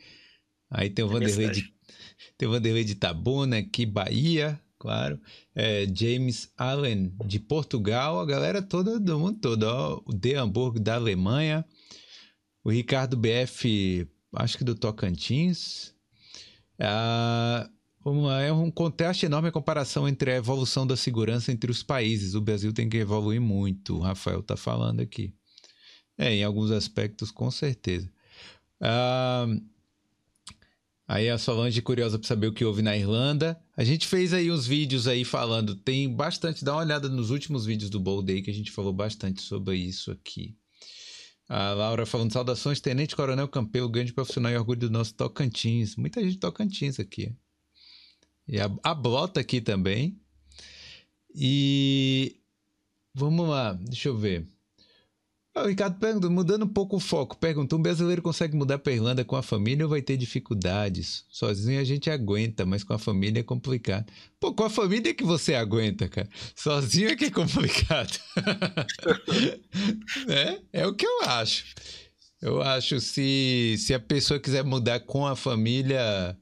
Aí 0.71 0.89
tem 0.89 1.05
o 1.05 1.09
é 1.09 1.13
Vanderlei 1.13 1.51
de, 1.51 1.75
tem 2.39 2.49
o 2.49 2.53
Vanderlei 2.53 2.85
de 2.85 2.95
Tabuna, 2.95 3.59
aqui, 3.59 3.85
Bahia, 3.85 4.59
claro. 4.79 5.21
É, 5.55 5.87
James 5.95 6.51
Allen, 6.57 7.15
de 7.27 7.39
Portugal. 7.39 8.19
A 8.19 8.25
galera 8.25 8.63
toda 8.63 8.99
do 8.99 9.19
mundo 9.19 9.39
todo. 9.41 9.65
Ó, 9.65 10.03
o 10.07 10.15
De 10.15 10.35
Hamburgo, 10.35 10.81
da 10.81 10.95
Alemanha. 10.95 11.65
O 12.65 12.71
Ricardo 12.71 13.17
BF, 13.17 14.09
acho 14.33 14.57
que 14.57 14.65
do 14.65 14.75
Tocantins. 14.75 15.94
Uma, 18.05 18.43
é 18.43 18.53
um 18.53 18.71
contraste 18.71 19.25
enorme 19.25 19.49
a 19.49 19.53
comparação 19.53 20.07
entre 20.07 20.33
a 20.33 20.37
evolução 20.37 20.87
da 20.87 20.97
segurança 20.97 21.51
entre 21.51 21.71
os 21.71 21.83
países. 21.83 22.35
O 22.35 22.41
Brasil 22.41 22.73
tem 22.73 22.89
que 22.89 22.99
evoluir 22.99 23.41
muito, 23.41 23.97
o 23.97 24.01
Rafael 24.01 24.41
está 24.41 24.57
falando 24.57 25.01
aqui. 25.01 25.33
É, 26.19 26.33
em 26.35 26.45
alguns 26.45 26.71
aspectos, 26.71 27.31
com 27.31 27.51
certeza. 27.51 28.11
Ah, 28.81 29.47
aí 31.09 31.31
a 31.31 31.39
Solange 31.39 31.81
curiosa 31.81 32.19
para 32.19 32.29
saber 32.29 32.49
o 32.49 32.53
que 32.53 32.65
houve 32.65 32.83
na 32.83 32.97
Irlanda. 32.97 33.59
A 33.77 33.83
gente 33.83 34.07
fez 34.07 34.35
aí 34.35 34.51
uns 34.51 34.67
vídeos 34.67 35.09
aí 35.09 35.25
falando, 35.25 35.75
tem 35.75 36.15
bastante, 36.15 36.65
dá 36.65 36.75
uma 36.75 36.83
olhada 36.83 37.09
nos 37.09 37.31
últimos 37.31 37.65
vídeos 37.65 37.91
do 37.91 37.99
Bold 37.99 38.27
Day 38.27 38.43
que 38.43 38.51
a 38.51 38.55
gente 38.55 38.71
falou 38.71 38.93
bastante 38.93 39.41
sobre 39.41 39.77
isso 39.77 40.11
aqui. 40.11 40.55
A 41.49 41.73
Laura 41.73 42.07
falando 42.07 42.33
saudações, 42.33 42.81
Tenente 42.81 43.15
Coronel 43.15 43.49
Campelo, 43.49 43.89
grande 43.89 44.13
profissional 44.13 44.51
e 44.51 44.57
orgulho 44.57 44.81
do 44.81 44.91
nosso 44.91 45.15
Tocantins. 45.15 45.97
Muita 45.97 46.23
gente 46.23 46.39
Tocantins 46.39 46.99
aqui. 46.99 47.35
E 48.49 48.59
a, 48.61 48.71
a 48.83 48.95
Blota 48.95 49.41
aqui 49.41 49.61
também. 49.61 50.19
E 51.35 52.41
vamos 53.15 53.49
lá, 53.49 53.73
deixa 53.75 54.09
eu 54.09 54.17
ver. 54.17 54.49
O 55.63 55.69
Ricardo 55.69 55.99
pergunta, 56.01 56.29
mudando 56.29 56.65
um 56.65 56.69
pouco 56.69 56.97
o 56.97 57.01
foco, 57.01 57.37
pergunta: 57.37 57.77
um 57.77 57.83
brasileiro 57.83 58.21
consegue 58.21 58.57
mudar 58.57 58.79
para 58.79 58.93
Irlanda 58.93 59.25
com 59.25 59.37
a 59.37 59.43
família 59.43 59.85
ou 59.85 59.91
vai 59.91 60.03
ter 60.03 60.17
dificuldades? 60.17 61.25
Sozinho 61.31 61.81
a 61.81 61.85
gente 61.85 62.11
aguenta, 62.11 62.67
mas 62.67 62.83
com 62.83 62.93
a 62.93 62.99
família 62.99 63.39
é 63.39 63.43
complicado. 63.45 64.07
Pô, 64.41 64.53
com 64.53 64.65
a 64.65 64.71
família 64.71 65.11
é 65.11 65.15
que 65.15 65.23
você 65.23 65.55
aguenta, 65.55 66.09
cara. 66.09 66.29
Sozinho 66.57 67.09
é 67.09 67.15
que 67.15 67.27
é 67.27 67.31
complicado. 67.31 68.19
é, 70.29 70.61
é 70.73 70.87
o 70.87 70.95
que 70.95 71.07
eu 71.07 71.23
acho. 71.23 71.65
Eu 72.43 72.61
acho 72.61 73.01
se 73.01 73.77
se 73.79 73.95
a 73.95 74.01
pessoa 74.01 74.41
quiser 74.41 74.65
mudar 74.65 75.01
com 75.01 75.25
a 75.25 75.37
família, 75.37 76.37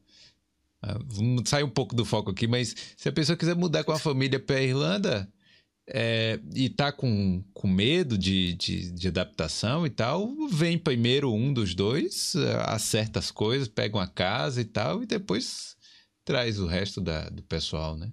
ah, 0.82 0.98
sair 1.44 1.64
um 1.64 1.70
pouco 1.70 1.94
do 1.94 2.04
foco 2.04 2.30
aqui, 2.30 2.46
mas 2.46 2.74
se 2.96 3.08
a 3.08 3.12
pessoa 3.12 3.36
quiser 3.36 3.54
mudar 3.54 3.84
com 3.84 3.92
a 3.92 3.98
família 3.98 4.40
para 4.40 4.62
Irlanda 4.62 5.30
é, 5.86 6.38
e 6.54 6.68
tá 6.70 6.92
com, 6.92 7.42
com 7.52 7.66
medo 7.66 8.16
de, 8.16 8.54
de, 8.54 8.92
de, 8.92 9.08
adaptação 9.08 9.84
e 9.84 9.90
tal, 9.90 10.28
vem 10.48 10.78
primeiro 10.78 11.32
um 11.32 11.52
dos 11.52 11.74
dois, 11.74 12.34
acerta 12.66 13.18
as 13.18 13.30
coisas, 13.30 13.68
pega 13.68 13.96
uma 13.96 14.06
casa 14.06 14.60
e 14.60 14.64
tal, 14.64 15.02
e 15.02 15.06
depois 15.06 15.76
traz 16.24 16.60
o 16.60 16.66
resto 16.66 17.00
da, 17.00 17.28
do 17.28 17.42
pessoal, 17.42 17.96
né? 17.96 18.12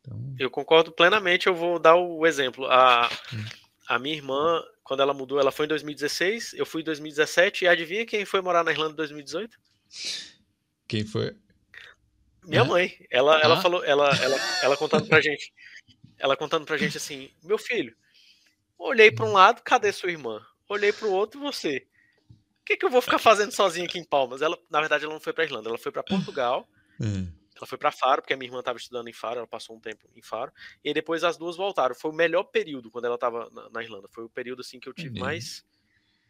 Então... 0.00 0.34
Eu 0.38 0.50
concordo 0.50 0.90
plenamente, 0.90 1.46
eu 1.46 1.54
vou 1.54 1.78
dar 1.78 1.96
o 1.96 2.26
exemplo. 2.26 2.66
A, 2.66 3.10
a 3.86 3.98
minha 3.98 4.16
irmã, 4.16 4.62
quando 4.82 5.00
ela 5.00 5.12
mudou, 5.12 5.38
ela 5.38 5.52
foi 5.52 5.66
em 5.66 5.68
2016, 5.68 6.54
eu 6.54 6.64
fui 6.64 6.80
em 6.80 6.84
2017, 6.84 7.64
e 7.64 7.68
adivinha 7.68 8.06
quem 8.06 8.24
foi 8.24 8.40
morar 8.40 8.64
na 8.64 8.70
Irlanda 8.70 8.92
em 8.92 8.96
2018? 8.96 9.58
Quem 10.88 11.04
foi? 11.04 11.36
Minha 12.44 12.64
mãe. 12.64 12.96
Ela, 13.10 13.36
ah. 13.36 13.40
ela 13.42 13.60
falou, 13.60 13.84
ela, 13.84 14.08
ela, 14.16 14.36
ela 14.62 14.76
contando 14.76 15.06
pra 15.06 15.20
gente. 15.20 15.52
Ela 16.20 16.36
contando 16.36 16.66
pra 16.66 16.76
gente 16.76 16.96
assim: 16.96 17.30
Meu 17.42 17.58
filho, 17.58 17.96
olhei 18.78 19.10
para 19.10 19.26
um 19.26 19.32
lado, 19.32 19.62
cadê 19.62 19.90
sua 19.92 20.10
irmã? 20.10 20.40
Olhei 20.68 20.92
para 20.92 21.08
o 21.08 21.12
outro, 21.12 21.40
você. 21.40 21.86
O 22.60 22.64
que, 22.64 22.76
que 22.76 22.84
eu 22.84 22.90
vou 22.90 23.02
ficar 23.02 23.18
fazendo 23.18 23.50
sozinha 23.50 23.86
aqui 23.86 23.98
em 23.98 24.04
Palmas? 24.04 24.42
Ela, 24.42 24.56
na 24.70 24.78
verdade, 24.78 25.04
ela 25.04 25.14
não 25.14 25.20
foi 25.20 25.32
para 25.32 25.42
Irlanda, 25.42 25.68
ela 25.68 25.78
foi 25.78 25.90
para 25.90 26.04
Portugal. 26.04 26.68
Hum. 27.02 27.32
Ela 27.56 27.66
foi 27.66 27.78
para 27.78 27.90
Faro, 27.90 28.20
porque 28.22 28.34
a 28.34 28.36
minha 28.36 28.48
irmã 28.48 28.60
estava 28.60 28.78
estudando 28.78 29.08
em 29.08 29.12
Faro, 29.12 29.38
ela 29.38 29.46
passou 29.46 29.74
um 29.76 29.80
tempo 29.80 30.06
em 30.14 30.22
Faro. 30.22 30.52
E 30.82 30.92
depois 30.92 31.24
as 31.24 31.36
duas 31.36 31.56
voltaram. 31.56 31.94
Foi 31.94 32.10
o 32.10 32.14
melhor 32.14 32.44
período 32.44 32.90
quando 32.90 33.06
ela 33.06 33.14
estava 33.14 33.48
na, 33.50 33.70
na, 33.70 33.82
Irlanda. 33.82 34.06
Foi 34.10 34.24
o 34.24 34.28
período 34.28 34.60
assim 34.60 34.78
que 34.78 34.86
eu 34.86 34.94
tive 34.94 35.18
mais 35.18 35.64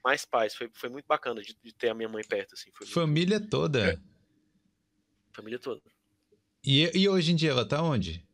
mais 0.03 0.25
paz. 0.25 0.55
Foi, 0.55 0.71
foi 0.73 0.89
muito 0.89 1.07
bacana 1.07 1.43
de, 1.43 1.57
de, 1.63 1.75
ter 1.75 1.89
a 1.89 1.95
minha 1.95 2.09
mãe 2.09 2.25
perto. 2.25 2.55
Assim. 2.55 2.71
Família 2.87 3.39
muito... 3.39 3.51
toda. 3.51 3.93
É. 3.93 3.99
Família 5.33 5.59
toda. 5.59 5.83
E, 6.65 6.91
e 6.95 7.09
hoje 7.09 7.33
em 7.33 7.37
dia 7.37 7.51
ela 7.51 7.67
tá 7.67 7.83
onde? 7.83 8.27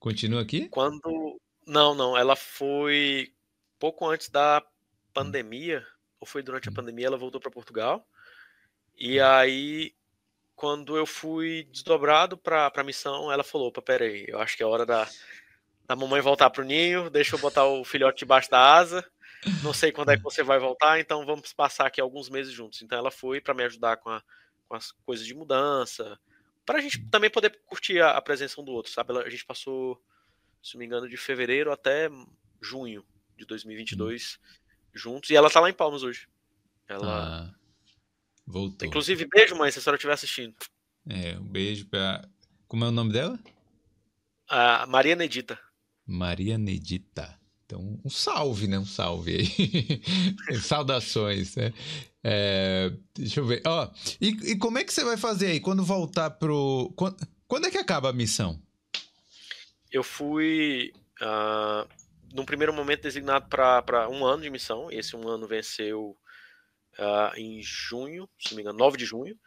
Continua 0.00 0.40
aqui? 0.40 0.66
Quando. 0.68 1.38
Não, 1.66 1.94
não. 1.94 2.16
Ela 2.16 2.34
foi 2.34 3.32
pouco 3.78 4.08
antes 4.08 4.30
da 4.30 4.62
pandemia, 5.12 5.86
ou 6.18 6.26
foi 6.26 6.42
durante 6.42 6.68
a 6.68 6.72
hum. 6.72 6.74
pandemia, 6.74 7.06
ela 7.06 7.18
voltou 7.18 7.40
para 7.40 7.50
Portugal. 7.50 8.08
E 8.98 9.20
hum. 9.20 9.24
aí, 9.24 9.94
quando 10.56 10.96
eu 10.96 11.06
fui 11.06 11.68
desdobrado 11.70 12.36
para 12.36 12.72
a 12.74 12.82
missão, 12.82 13.30
ela 13.30 13.44
falou: 13.44 13.68
opa, 13.68 13.82
peraí, 13.82 14.24
eu 14.26 14.40
acho 14.40 14.56
que 14.56 14.62
é 14.62 14.66
hora 14.66 14.86
da, 14.86 15.06
da 15.86 15.94
mamãe 15.94 16.22
voltar 16.22 16.48
pro 16.48 16.64
ninho, 16.64 17.10
deixa 17.10 17.36
eu 17.36 17.38
botar 17.38 17.66
o 17.66 17.84
filhote 17.84 18.20
debaixo 18.20 18.50
da 18.50 18.74
asa. 18.74 19.06
Não 19.62 19.72
sei 19.72 19.92
quando 19.92 20.10
é 20.10 20.16
que 20.16 20.22
você 20.22 20.42
vai 20.42 20.58
voltar, 20.58 20.98
então 20.98 21.24
vamos 21.24 21.52
passar 21.52 21.86
aqui 21.86 22.00
alguns 22.00 22.28
meses 22.28 22.52
juntos. 22.52 22.80
Então 22.82 22.98
ela 22.98 23.10
foi 23.10 23.40
para 23.40 23.54
me 23.54 23.64
ajudar 23.64 23.98
com, 23.98 24.10
a, 24.10 24.22
com 24.66 24.74
as 24.74 24.92
coisas 25.04 25.26
de 25.26 25.34
mudança, 25.34 26.18
para 26.70 26.78
a 26.78 26.82
gente 26.82 27.00
também 27.10 27.28
poder 27.28 27.58
curtir 27.66 28.00
a, 28.00 28.12
a, 28.12 28.22
presença 28.22 28.60
um 28.60 28.64
do 28.64 28.70
outro, 28.70 28.92
sabe? 28.92 29.12
A 29.18 29.28
gente 29.28 29.44
passou, 29.44 30.00
se 30.62 30.74
não 30.74 30.78
me 30.78 30.86
engano, 30.86 31.08
de 31.08 31.16
fevereiro 31.16 31.72
até 31.72 32.08
junho 32.62 33.04
de 33.36 33.44
2022 33.44 34.38
hum. 34.38 34.68
juntos, 34.94 35.30
e 35.30 35.34
ela 35.34 35.50
tá 35.50 35.58
lá 35.58 35.68
em 35.68 35.72
Palmas 35.72 36.04
hoje. 36.04 36.28
Ela 36.86 37.50
ah, 37.50 37.54
voltou. 38.46 38.86
Inclusive, 38.86 39.26
beijo, 39.26 39.56
mãe, 39.56 39.68
se 39.72 39.80
a 39.80 39.82
senhora 39.82 39.96
estiver 39.96 40.12
assistindo. 40.12 40.54
É, 41.08 41.36
um 41.38 41.48
beijo 41.48 41.88
pra. 41.88 42.24
Como 42.68 42.84
é 42.84 42.88
o 42.88 42.92
nome 42.92 43.12
dela? 43.12 43.36
A 44.48 44.86
Maria 44.86 45.16
Nedita. 45.16 45.58
Maria 46.06 46.56
Nedita. 46.56 47.36
Então, 47.66 48.00
um 48.04 48.10
salve, 48.10 48.68
né? 48.68 48.78
Um 48.78 48.86
salve 48.86 49.38
aí. 49.38 50.02
Saudações, 50.62 51.56
né? 51.56 51.72
É, 52.22 52.92
deixa 53.14 53.40
eu 53.40 53.46
ver. 53.46 53.62
Ó, 53.66 53.90
e, 54.20 54.28
e, 54.52 54.58
como 54.58 54.78
é 54.78 54.84
que 54.84 54.92
você 54.92 55.04
vai 55.04 55.16
fazer 55.16 55.46
aí 55.46 55.60
quando 55.60 55.84
voltar 55.84 56.30
pro. 56.30 56.92
Quando, 56.96 57.16
quando 57.46 57.66
é 57.66 57.70
que 57.70 57.78
acaba 57.78 58.10
a 58.10 58.12
missão? 58.12 58.60
Eu 59.90 60.02
fui. 60.02 60.92
Uh, 61.20 61.88
num 62.32 62.44
primeiro 62.44 62.72
momento 62.72 63.02
designado 63.02 63.48
para 63.48 64.08
um 64.08 64.24
ano 64.24 64.42
de 64.42 64.50
missão. 64.50 64.90
Esse 64.90 65.16
um 65.16 65.28
ano 65.28 65.46
venceu 65.46 66.16
uh, 66.98 67.36
em 67.36 67.60
junho, 67.62 68.28
se 68.38 68.50
não 68.50 68.56
me 68.56 68.62
engano, 68.62 68.78
9 68.78 68.96
de 68.96 69.04
junho. 69.04 69.38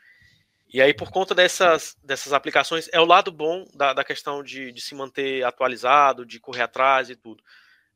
E 0.74 0.82
aí, 0.82 0.94
por 0.94 1.12
conta 1.12 1.36
dessas, 1.36 1.96
dessas 2.04 2.34
aplicações, 2.34 2.90
é 2.92 3.00
o 3.00 3.06
lado 3.06 3.32
bom 3.32 3.64
da, 3.76 3.94
da 3.94 4.04
questão 4.04 4.44
de, 4.44 4.72
de 4.72 4.82
se 4.82 4.96
manter 4.96 5.44
atualizado, 5.44 6.26
de 6.26 6.40
correr 6.40 6.64
atrás 6.64 7.10
e 7.10 7.16
tudo. 7.16 7.44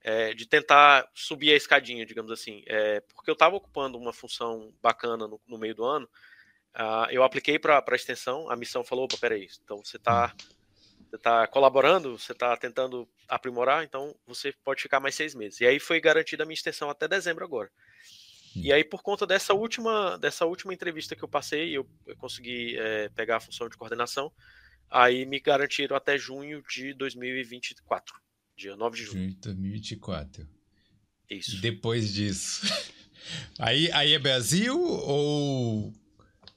É, 0.10 0.34
de 0.34 0.46
tentar 0.46 1.06
subir 1.14 1.52
a 1.52 1.58
escadinha, 1.58 2.06
digamos 2.06 2.32
assim. 2.32 2.64
É, 2.66 3.02
porque 3.14 3.30
eu 3.30 3.34
estava 3.34 3.58
ocupando 3.58 3.98
uma 3.98 4.14
função 4.14 4.74
bacana 4.82 5.28
no, 5.28 5.42
no 5.46 5.58
meio 5.58 5.76
do 5.76 5.84
ano, 5.84 6.08
uh, 6.74 7.12
eu 7.12 7.24
apliquei 7.24 7.60
para 7.60 7.84
a 7.86 7.96
extensão, 7.96 8.50
a 8.50 8.56
missão 8.56 8.86
falou, 8.86 9.04
opa, 9.04 9.18
peraí, 9.18 9.50
então 9.62 9.84
você 9.84 9.98
está 9.98 10.34
você 11.10 11.18
tá 11.18 11.46
colaborando, 11.48 12.18
você 12.18 12.32
está 12.32 12.56
tentando 12.56 13.06
aprimorar, 13.28 13.84
então 13.84 14.16
você 14.26 14.54
pode 14.64 14.82
ficar 14.82 15.02
mais 15.02 15.14
seis 15.14 15.36
meses. 15.36 15.60
E 15.60 15.66
aí 15.66 15.78
foi 15.78 16.00
garantida 16.00 16.44
a 16.44 16.46
minha 16.46 16.54
extensão 16.54 16.90
até 16.90 17.06
dezembro 17.06 17.44
agora. 17.44 17.70
E 18.56 18.72
aí, 18.72 18.84
por 18.84 19.04
conta 19.04 19.28
dessa 19.28 19.54
última, 19.54 20.18
dessa 20.18 20.46
última 20.46 20.74
entrevista 20.74 21.16
que 21.16 21.24
eu 21.24 21.28
passei, 21.28 21.78
eu, 21.78 21.88
eu 22.06 22.16
consegui 22.16 22.78
é, 22.78 23.10
pegar 23.10 23.38
a 23.38 23.40
função 23.40 23.70
de 23.70 23.78
coordenação. 23.78 24.32
Aí 24.90 25.26
me 25.26 25.40
garantiram 25.40 25.96
até 25.96 26.18
junho 26.18 26.64
de 26.64 26.94
2024, 26.94 28.16
dia 28.58 28.76
9 28.76 28.98
de 28.98 29.06
de 29.06 29.36
2024. 29.36 30.48
Isso. 31.30 31.62
Depois 31.62 32.14
disso. 32.14 32.66
Aí, 33.60 33.92
aí 33.92 34.14
é 34.14 34.20
Brasil 34.20 34.80
ou. 34.80 35.92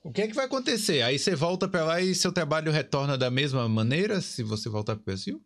O 0.05 0.12
que 0.12 0.22
é 0.22 0.28
que 0.28 0.35
vai 0.35 0.44
acontecer? 0.44 1.02
Aí 1.02 1.18
você 1.18 1.35
volta 1.35 1.66
para 1.66 1.85
lá 1.85 2.01
e 2.01 2.14
seu 2.14 2.32
trabalho 2.32 2.70
retorna 2.70 3.18
da 3.18 3.28
mesma 3.28 3.68
maneira 3.68 4.20
se 4.20 4.44
você 4.44 4.68
voltar 4.68 4.94
para 4.94 5.02
o 5.02 5.05
Brasil? 5.05 5.44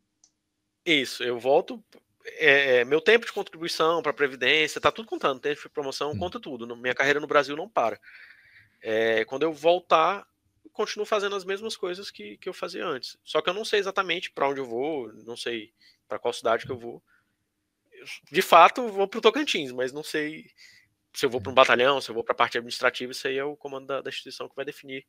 Isso, 0.85 1.23
eu 1.23 1.41
volto 1.41 1.83
é, 2.27 2.81
é, 2.81 2.85
meu 2.85 3.01
tempo 3.01 3.25
de 3.25 3.33
contribuição 3.33 4.03
para 4.03 4.11
a 4.11 4.15
Previdência, 4.15 4.81
tá 4.81 4.93
tudo 4.93 5.09
contando, 5.09 5.41
tempo 5.41 5.61
de 5.61 5.69
promoção 5.71 6.11
hum. 6.11 6.19
conta 6.19 6.39
tudo. 6.39 6.77
Minha 6.77 6.95
carreira 6.95 7.21
no 7.21 7.27
Brasil 7.27 7.57
não 7.57 7.69
para. 7.69 7.99
É, 8.83 9.25
quando 9.25 9.45
eu 9.45 9.53
voltar, 9.53 10.27
continuo 10.75 11.07
fazendo 11.07 11.37
as 11.37 11.45
mesmas 11.45 11.77
coisas 11.77 12.11
que, 12.11 12.37
que 12.37 12.49
eu 12.49 12.53
fazia 12.53 12.85
antes. 12.85 13.17
Só 13.25 13.41
que 13.41 13.49
eu 13.49 13.55
não 13.55 13.65
sei 13.65 13.79
exatamente 13.79 14.31
para 14.31 14.49
onde 14.49 14.61
eu 14.61 14.67
vou, 14.67 15.11
não 15.25 15.37
sei 15.37 15.73
para 16.07 16.19
qual 16.19 16.35
cidade 16.35 16.67
que 16.67 16.73
eu 16.73 16.79
vou. 16.79 17.03
De 18.31 18.43
fato, 18.43 18.87
vou 18.89 19.09
para 19.09 19.19
o 19.19 19.23
Tocantins, 19.23 19.73
mas 19.73 19.93
não 19.93 20.03
sei 20.03 20.51
se 21.15 21.25
eu 21.25 21.31
vou 21.31 21.41
para 21.41 21.53
um 21.53 21.55
batalhão, 21.55 22.01
se 22.01 22.11
eu 22.11 22.15
vou 22.15 22.25
para 22.25 22.33
a 22.33 22.37
parte 22.37 22.59
administrativa, 22.59 23.13
isso 23.13 23.27
aí 23.27 23.39
é 23.39 23.45
o 23.45 23.57
comando 23.57 23.87
da, 23.87 24.03
da, 24.03 24.11
instituição 24.11 24.49
que 24.49 24.57
vai 24.57 24.65
definir 24.65 25.07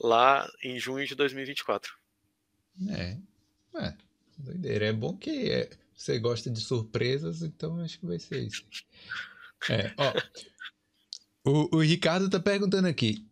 lá 0.00 0.50
em 0.64 0.78
junho 0.78 1.06
de 1.06 1.14
2024. 1.14 1.94
É, 2.90 3.18
é 3.78 3.94
doideira. 4.38 4.86
É 4.86 4.92
bom 4.92 5.16
que 5.16 5.50
é, 5.50 5.70
você 5.94 6.18
gosta 6.18 6.50
de 6.50 6.60
surpresas, 6.60 7.42
então 7.42 7.80
acho 7.80 8.00
que 8.00 8.06
vai 8.06 8.18
ser 8.18 8.42
isso. 8.42 8.66
É, 9.70 9.92
ó. 9.96 10.12
O, 11.44 11.76
o 11.76 11.80
Ricardo 11.80 12.28
tá 12.28 12.40
perguntando 12.40 12.88
aqui. 12.88 13.24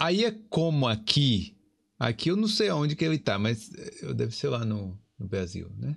Aí 0.00 0.24
é 0.24 0.30
como 0.48 0.88
aqui. 0.88 1.54
Aqui 1.98 2.30
eu 2.30 2.36
não 2.36 2.48
sei 2.48 2.70
onde 2.70 2.96
que 2.96 3.04
ele 3.04 3.18
tá, 3.18 3.38
mas 3.38 3.70
eu 4.00 4.14
deve 4.14 4.34
ser 4.34 4.48
lá 4.48 4.64
no, 4.64 4.98
no 5.18 5.28
Brasil, 5.28 5.70
né? 5.76 5.94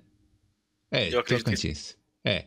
É, 0.91 1.09
Tocantins. 1.21 1.95
Que... 2.21 2.29
É. 2.29 2.45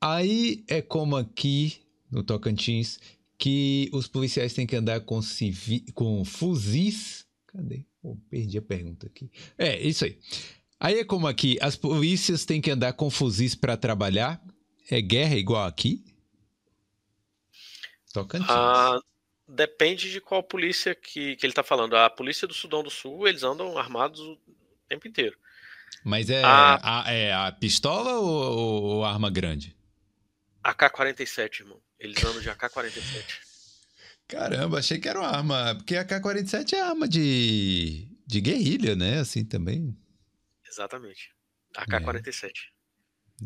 Aí 0.00 0.64
é 0.66 0.82
como 0.82 1.16
aqui 1.16 1.80
no 2.10 2.24
Tocantins 2.24 2.98
que 3.38 3.88
os 3.92 4.08
policiais 4.08 4.52
têm 4.52 4.66
que 4.66 4.74
andar 4.74 5.00
com, 5.02 5.22
civi... 5.22 5.80
com 5.94 6.24
fuzis. 6.24 7.24
Cadê? 7.46 7.86
Oh, 8.02 8.16
perdi 8.28 8.58
a 8.58 8.62
pergunta 8.62 9.06
aqui. 9.06 9.30
É, 9.56 9.80
isso 9.80 10.04
aí. 10.04 10.18
Aí 10.80 10.98
é 10.98 11.04
como 11.04 11.28
aqui, 11.28 11.56
as 11.60 11.76
polícias 11.76 12.44
têm 12.44 12.60
que 12.60 12.72
andar 12.72 12.94
com 12.94 13.08
fuzis 13.08 13.54
para 13.54 13.76
trabalhar. 13.76 14.44
É 14.90 15.00
guerra 15.00 15.36
igual 15.36 15.64
aqui? 15.64 16.04
Tocantins. 18.12 18.50
Ah, 18.50 19.00
depende 19.52 20.10
de 20.10 20.20
qual 20.20 20.42
polícia 20.42 20.94
que, 20.94 21.36
que 21.36 21.46
ele 21.46 21.52
está 21.52 21.62
falando. 21.62 21.96
A 21.96 22.08
polícia 22.08 22.48
do 22.48 22.54
Sudão 22.54 22.82
do 22.82 22.90
Sul, 22.90 23.28
eles 23.28 23.42
andam 23.42 23.76
armados 23.76 24.20
o 24.20 24.38
tempo 24.88 25.06
inteiro. 25.06 25.36
Mas 26.04 26.30
é 26.30 26.42
a, 26.42 27.04
a 27.04 27.12
é 27.12 27.32
a 27.32 27.52
pistola 27.52 28.18
ou, 28.18 28.82
ou 28.82 29.04
arma 29.04 29.30
grande? 29.30 29.76
AK-47, 30.64 31.60
irmão. 31.60 31.80
Eles 31.98 32.22
andam 32.24 32.40
de 32.40 32.50
AK-47. 32.50 33.52
Caramba, 34.26 34.78
achei 34.78 34.98
que 34.98 35.08
era 35.08 35.20
uma 35.20 35.28
arma. 35.28 35.74
Porque 35.76 35.96
a 35.96 36.02
AK-47 36.02 36.72
é 36.72 36.80
arma 36.80 37.06
de, 37.06 38.08
de 38.26 38.40
guerrilha, 38.40 38.96
né? 38.96 39.18
Assim 39.18 39.44
também. 39.44 39.96
Exatamente. 40.66 41.30
AK-47. 41.76 42.46
É. 42.46 42.50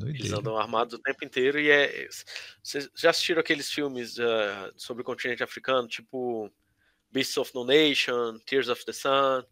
Eles 0.05 0.32
andam 0.32 0.56
armados 0.56 0.94
o 0.94 0.98
tempo 0.98 1.24
inteiro 1.24 1.59
e 1.60 1.70
é. 1.70 2.09
Vocês 2.62 2.90
já 2.94 3.10
assistiram 3.10 3.40
aqueles 3.40 3.70
filmes 3.70 4.18
uh, 4.18 4.73
sobre 4.77 5.02
o 5.02 5.05
continente 5.05 5.43
africano, 5.43 5.89
tipo 5.89 6.51
Beasts 7.10 7.36
of 7.36 7.55
No 7.55 7.64
Nation, 7.64 8.39
Tears 8.44 8.68
of 8.68 8.85
the 8.85 8.93
Sun? 8.93 9.44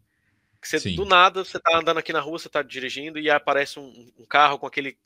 Que 0.61 0.67
você, 0.67 0.91
do 0.91 1.05
nada 1.05 1.43
você 1.43 1.59
tá 1.59 1.77
andando 1.77 1.99
aqui 1.99 2.11
na 2.11 2.19
rua, 2.19 2.39
você 2.39 2.49
tá 2.49 2.61
dirigindo 2.61 3.19
e 3.19 3.29
aparece 3.29 3.79
um, 3.79 4.11
um 4.17 4.25
carro 4.25 4.57
com 4.57 4.65
aquele 4.65 4.97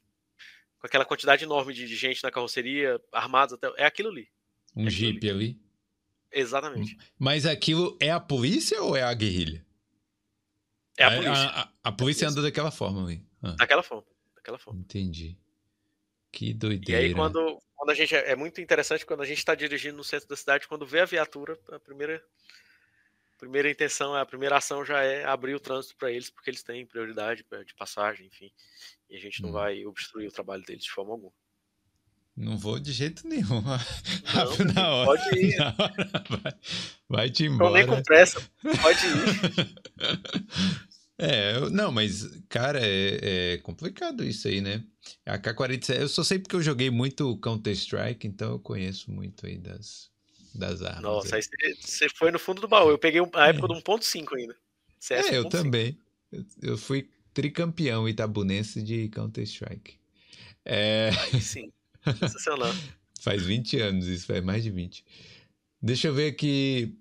com 0.79 0.87
aquela 0.87 1.03
quantidade 1.03 1.43
enorme 1.43 1.73
de, 1.73 1.85
de, 1.85 1.95
gente 1.95 2.23
na 2.23 2.31
carroceria, 2.31 2.99
armados 3.11 3.53
até. 3.53 3.69
É 3.77 3.85
aquilo 3.85 4.09
ali. 4.09 4.29
Um 4.73 4.87
é 4.87 4.89
jeep 4.89 5.29
ali. 5.29 5.45
ali. 5.45 5.61
Exatamente. 6.31 6.97
Mas 7.17 7.45
aquilo 7.45 7.97
é 7.99 8.09
a 8.09 8.19
polícia 8.19 8.81
ou 8.81 8.95
é 8.95 9.03
a 9.03 9.13
guerrilha? 9.13 9.65
É 10.97 11.03
a 11.03 11.11
polícia. 11.11 11.33
A, 11.33 11.61
a, 11.61 11.69
a 11.83 11.91
polícia 11.91 12.29
anda 12.29 12.41
daquela 12.41 12.71
forma 12.71 13.03
ali. 13.03 13.25
Ah. 13.41 13.55
Daquela 13.57 13.83
forma. 13.83 14.05
Daquela 14.49 14.57
forma. 14.57 14.79
Entendi. 14.79 15.37
Que 16.31 16.53
doideira. 16.53 17.01
E 17.01 17.05
aí, 17.05 17.13
quando, 17.13 17.61
quando 17.75 17.89
a 17.91 17.93
gente. 17.93 18.15
É, 18.15 18.31
é 18.31 18.35
muito 18.35 18.59
interessante 18.59 19.05
quando 19.05 19.21
a 19.21 19.25
gente 19.25 19.37
está 19.37 19.53
dirigindo 19.55 19.97
no 19.97 20.03
centro 20.03 20.27
da 20.27 20.35
cidade, 20.35 20.67
quando 20.67 20.85
vê 20.85 20.99
a 21.01 21.05
viatura, 21.05 21.57
a 21.71 21.79
primeira, 21.79 22.23
primeira 23.37 23.69
intenção, 23.69 24.15
a 24.15 24.25
primeira 24.25 24.57
ação 24.57 24.83
já 24.83 25.03
é 25.03 25.23
abrir 25.25 25.55
o 25.55 25.59
trânsito 25.59 25.95
para 25.95 26.11
eles, 26.11 26.29
porque 26.29 26.49
eles 26.49 26.63
têm 26.63 26.85
prioridade 26.85 27.45
de 27.65 27.73
passagem, 27.75 28.27
enfim. 28.27 28.51
E 29.09 29.15
a 29.15 29.19
gente 29.19 29.41
não 29.41 29.49
hum. 29.49 29.53
vai 29.53 29.85
obstruir 29.85 30.27
o 30.27 30.31
trabalho 30.31 30.63
deles 30.63 30.83
de 30.83 30.91
forma 30.91 31.13
alguma. 31.13 31.33
Não 32.35 32.57
vou 32.57 32.79
de 32.79 32.93
jeito 32.93 33.27
nenhum. 33.27 33.61
Não, 34.33 34.73
na 34.73 34.89
hora, 34.93 35.05
pode 35.05 35.39
ir. 35.39 35.59
Hora, 35.59 36.23
vai, 36.29 36.53
vai 37.09 37.29
te 37.29 37.43
embora. 37.43 37.69
Não 37.69 37.77
nem 37.77 37.85
com 37.85 38.01
pressa, 38.01 38.41
pode 38.81 39.05
ir. 39.05 40.79
É, 41.21 41.69
não, 41.69 41.91
mas, 41.91 42.25
cara, 42.47 42.79
é, 42.81 43.19
é, 43.53 43.57
complicado 43.57 44.23
isso 44.23 44.47
aí, 44.47 44.61
né? 44.61 44.81
A 45.25 45.37
K-47, 45.37 45.99
eu 45.99 46.07
só 46.07 46.23
sei 46.23 46.39
porque 46.39 46.55
eu 46.55 46.61
joguei 46.61 46.89
muito 46.89 47.37
Counter-Strike, 47.39 48.25
então 48.25 48.51
eu 48.51 48.59
conheço 48.59 49.11
muito 49.11 49.45
aí 49.45 49.57
das, 49.57 50.09
das 50.55 50.81
armas. 50.81 51.01
Nossa, 51.01 51.35
aí 51.35 51.41
você 51.77 52.07
foi 52.07 52.31
no 52.31 52.39
fundo 52.39 52.61
do 52.61 52.69
baú. 52.69 52.89
Eu 52.89 52.97
peguei 52.97 53.19
a 53.33 53.47
época 53.47 53.65
é. 53.65 53.75
do 53.75 53.81
1.5 53.81 54.37
ainda. 54.37 54.55
CS 54.97 55.27
é, 55.27 55.37
eu 55.37 55.49
também. 55.49 55.99
Eu, 56.31 56.45
eu, 56.61 56.77
fui 56.77 57.09
tricampeão 57.33 58.07
itabunense 58.07 58.81
de 58.81 59.09
Counter-Strike. 59.09 59.99
É... 60.63 61.09
Aí 61.33 61.41
sim, 61.41 61.69
sensacional. 62.17 62.73
faz 63.19 63.43
20 63.43 63.77
anos 63.81 64.07
isso, 64.07 64.25
faz 64.25 64.41
mais 64.41 64.63
de 64.63 64.71
20. 64.71 65.03
Deixa 65.81 66.07
eu 66.07 66.13
ver 66.13 66.31
aqui. 66.31 66.97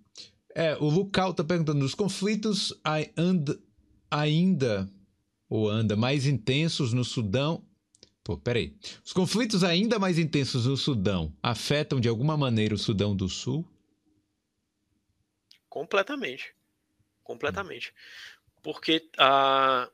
É, 0.57 0.77
o 0.77 0.89
Lucal 0.89 1.33
tá 1.33 1.45
perguntando: 1.45 1.85
os 1.85 1.95
conflitos 1.95 2.75
ainda 2.83 3.57
ainda 4.11 4.91
ou 5.49 5.69
anda 5.69 5.97
mais 5.97 6.27
intensos 6.27 6.93
no 6.93 7.05
Sudão. 7.05 7.65
Pô, 8.23 8.37
peraí. 8.37 8.77
Os 9.05 9.13
conflitos 9.13 9.65
ainda 9.65 9.99
mais 9.99 10.19
intensos 10.19 10.67
no 10.67 10.77
Sudão 10.77 11.33
afetam 11.43 11.99
de 11.99 12.09
alguma 12.09 12.37
maneira 12.37 12.75
o 12.75 12.79
Sudão 12.79 13.17
do 13.17 13.29
Sul? 13.29 13.67
Completamente. 15.69 16.55
Completamente. 17.23 17.95
Porque 18.63 19.09
a. 19.17 19.89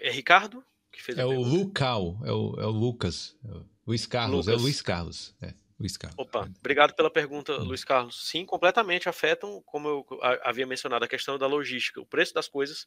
é 0.00 0.10
Ricardo 0.10 0.64
que 0.92 1.02
fez 1.02 1.18
É 1.18 1.24
o 1.24 1.40
Lucal, 1.40 2.18
é 2.24 2.32
o, 2.32 2.60
é 2.60 2.66
o 2.66 2.70
Lucas. 2.70 3.36
Luiz 3.86 4.06
Carlos, 4.06 4.46
Lucas. 4.46 4.54
é 4.54 4.56
o 4.56 4.62
Luiz 4.62 4.82
Carlos. 4.82 5.34
É. 5.40 5.54
Luiz 5.80 5.96
Carlos. 5.96 6.18
Opa, 6.18 6.48
obrigado 6.60 6.94
pela 6.94 7.10
pergunta, 7.10 7.54
hum. 7.54 7.64
Luiz 7.64 7.82
Carlos. 7.82 8.28
Sim, 8.28 8.44
completamente 8.44 9.08
afetam, 9.08 9.60
como 9.66 9.88
eu 9.88 10.06
havia 10.44 10.66
mencionado, 10.66 11.04
a 11.04 11.08
questão 11.08 11.36
da 11.38 11.46
logística. 11.46 12.00
O 12.00 12.06
preço 12.06 12.32
das 12.32 12.46
coisas 12.46 12.86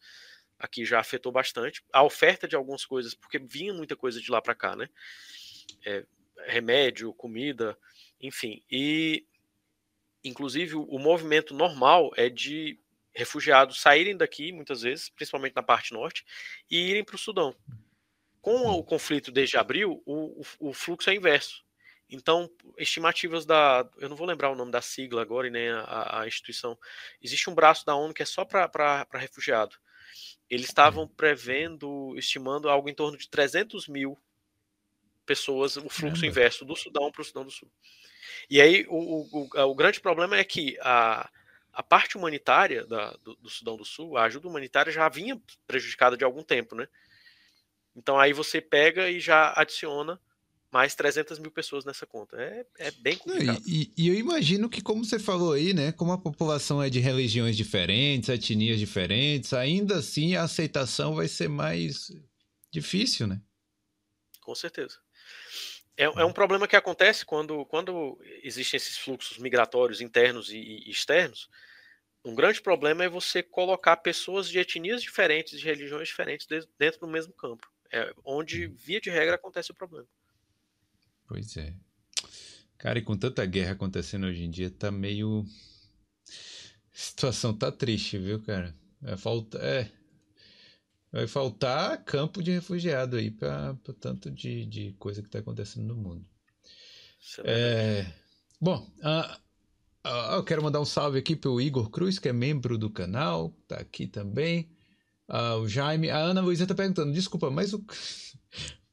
aqui 0.60 0.86
já 0.86 0.99
afetou 0.99 1.32
bastante. 1.32 1.84
A 1.91 2.03
oferta 2.03 2.48
de 2.48 2.56
algumas 2.56 2.86
coisas, 2.86 3.14
porque 3.14 3.40
vinha 3.40 3.73
muita 3.73 3.95
coisa 3.95 4.19
de 4.19 4.32
lá 4.32 4.41
para 4.41 4.56
cá, 4.56 4.76
né? 4.76 4.90
É, 5.86 6.06
remédio, 6.48 7.14
comida, 7.14 7.77
enfim. 8.22 8.64
E, 8.69 9.26
inclusive, 10.23 10.76
o 10.76 10.98
movimento 10.99 11.53
normal 11.53 12.11
é 12.15 12.30
de 12.30 12.80
refugiados 13.14 13.80
saírem 13.80 14.18
daqui, 14.18 14.52
muitas 14.52 14.82
vezes, 14.82 15.10
principalmente 15.10 15.56
na 15.56 15.64
parte 15.64 15.94
norte, 15.94 16.26
e 16.69 16.90
irem 16.90 17.03
para 17.03 17.15
o 17.15 17.19
Sudão. 17.19 17.56
Com 18.41 18.68
o 18.68 18.84
conflito 18.84 19.32
desde 19.32 19.57
abril, 19.57 20.03
o, 20.06 20.41
o, 20.41 20.69
o, 20.69 20.73
fluxo 20.73 21.10
é 21.10 21.15
inverso. 21.15 21.64
Então, 22.07 22.52
estimativas 22.77 23.45
da. 23.45 23.90
Eu 23.98 24.07
não 24.10 24.15
vou 24.15 24.27
lembrar 24.27 24.52
o 24.52 24.56
nome 24.56 24.72
da 24.72 24.82
sigla 24.82 25.23
agora 25.23 25.48
e 25.48 25.49
nem 25.49 25.69
a, 25.69 26.22
a 26.22 26.27
instituição. 26.27 26.77
Existe 27.19 27.49
um 27.49 27.56
braço 27.56 27.84
da 27.84 27.95
ONU 27.95 28.14
que 28.14 28.22
é 28.22 28.26
só 28.26 28.45
para 28.45 29.07
refugiado 29.14 29.76
eles 30.50 30.68
estavam 30.68 31.08
prevendo, 31.08 32.16
estimando 32.18 32.70
algo 32.70 32.90
em 32.90 32.94
torno 32.94 33.18
de 33.18 33.30
300 33.30 33.88
mil 33.88 34.18
pessoas, 35.26 35.76
o 35.78 35.90
fluxo 35.90 36.26
inverso 36.26 36.64
do 36.64 36.76
Sudão 36.76 37.12
para 37.12 37.22
o 37.22 37.26
Sudão 37.26 37.44
do 37.44 37.52
Sul. 37.52 37.70
E 38.50 38.62
aí 38.62 38.86
o, 38.88 39.28
o, 39.32 39.50
o, 39.64 39.76
grande 39.76 40.00
problema 40.00 40.38
é 40.38 40.44
que 40.44 40.78
a, 40.82 41.30
a 41.74 41.84
parte 41.84 42.18
humanitária 42.18 42.86
da, 42.86 43.12
do, 43.24 43.36
do, 43.36 43.50
Sudão 43.50 43.76
do 43.76 43.86
Sul, 43.86 44.18
a 44.18 44.26
ajuda 44.26 44.48
humanitária 44.48 44.92
já 44.92 45.10
vinha 45.10 45.42
prejudicada 45.66 46.16
de 46.16 46.24
algum 46.24 46.44
tempo, 46.44 46.76
né? 46.76 46.88
Então 47.96 48.20
aí 48.20 48.34
você 48.34 48.62
pega 48.62 49.10
e 49.10 49.20
já 49.20 49.54
adiciona 49.56 50.20
mais 50.76 50.94
300 50.94 51.40
mil 51.40 51.52
pessoas 51.52 51.86
nessa 51.86 52.06
conta. 52.06 52.36
É, 52.36 52.66
é 52.80 52.92
bem 52.92 53.16
complicado. 53.16 53.64
E, 53.66 53.94
e, 53.96 54.10
eu 54.10 54.14
imagino 54.14 54.68
que, 54.68 54.82
como 54.82 55.06
você 55.06 55.18
falou 55.18 55.54
aí, 55.54 55.74
né? 55.74 55.94
Como 55.94 56.12
a 56.12 56.18
população 56.18 56.84
é 56.84 56.90
de 56.90 57.00
religiões 57.00 57.56
diferentes, 57.56 58.28
etnias 58.28 58.78
diferentes, 58.78 59.54
ainda 59.54 60.00
assim 60.00 60.36
a 60.36 60.44
aceitação 60.44 61.16
vai 61.16 61.30
ser 61.30 61.48
mais 61.48 62.12
difícil, 62.70 63.26
né? 63.26 63.42
Com 64.42 64.54
certeza. 64.54 64.98
É, 65.96 66.04
é, 66.04 66.26
um 66.26 66.34
problema 66.34 66.68
que 66.68 66.76
acontece 66.76 67.26
quando, 67.26 67.66
quando 67.68 68.20
existem 68.44 68.76
esses 68.76 68.98
fluxos 68.98 69.38
migratórios 69.38 70.02
internos 70.02 70.52
e, 70.52 70.58
e, 70.58 70.92
externos. 70.92 71.50
Um 72.26 72.36
grande 72.36 72.62
problema 72.62 73.06
é 73.06 73.08
você 73.08 73.42
colocar 73.42 73.96
pessoas 73.96 74.50
de 74.50 74.60
etnias 74.60 75.02
diferentes, 75.02 75.58
de 75.58 75.66
religiões 75.66 76.10
diferentes 76.10 76.46
dentro 76.78 77.00
do 77.00 77.08
mesmo 77.08 77.32
campo. 77.32 77.66
É 77.94 78.14
onde, 78.26 78.66
uhum. 78.66 78.76
via 78.76 79.00
de 79.00 79.10
regra, 79.10 79.36
acontece 79.36 79.72
o 79.72 79.76
problema. 79.76 80.06
Pois 81.28 81.58
é. 81.58 81.74
Cara, 82.78 83.00
e 83.00 83.02
com 83.02 83.18
tanta 83.18 83.46
guerra 83.46 83.72
acontecendo 83.72 84.28
hoje 84.28 84.44
em 84.44 84.50
dia, 84.50 84.70
tá 84.70 84.92
meio. 84.92 85.46
A 86.28 86.98
situação 86.98 87.54
tá 87.54 87.72
triste, 87.72 88.18
viu, 88.18 88.42
cara? 88.42 88.74
É, 89.04 89.18
falta, 89.18 89.58
é, 89.60 89.92
Vai 91.16 91.28
faltar 91.28 92.04
campo 92.04 92.44
de 92.44 92.52
refugiado 92.52 93.16
aí 93.16 93.32
para 93.32 93.74
tanto 94.02 94.30
de, 94.30 94.66
de 94.66 94.92
coisa 95.00 95.22
que 95.22 95.30
está 95.30 95.40
acontecendo 95.40 95.88
no 95.88 95.96
mundo. 95.96 96.26
É, 97.46 97.54
é 98.04 98.14
bom, 98.60 98.86
uh, 99.00 99.38
uh, 100.06 100.36
eu 100.36 100.44
quero 100.44 100.62
mandar 100.62 100.82
um 100.82 100.86
salve 100.86 101.18
aqui 101.18 101.34
para 101.34 101.50
o 101.50 101.62
Igor 101.62 101.90
Cruz, 101.90 102.20
que 102.20 102.28
é 102.28 102.34
membro 102.34 102.78
do 102.78 102.90
canal, 102.90 103.56
está 103.62 103.78
aqui 103.78 104.08
também. 104.08 104.70
Uh, 105.30 105.62
o 105.62 105.70
Jaime, 105.70 106.10
a 106.10 106.18
Ana 106.18 106.42
Luísa 106.42 106.64
está 106.64 106.76
perguntando, 106.76 107.14
desculpa, 107.14 107.50
mas 107.50 107.72
o. 107.72 107.82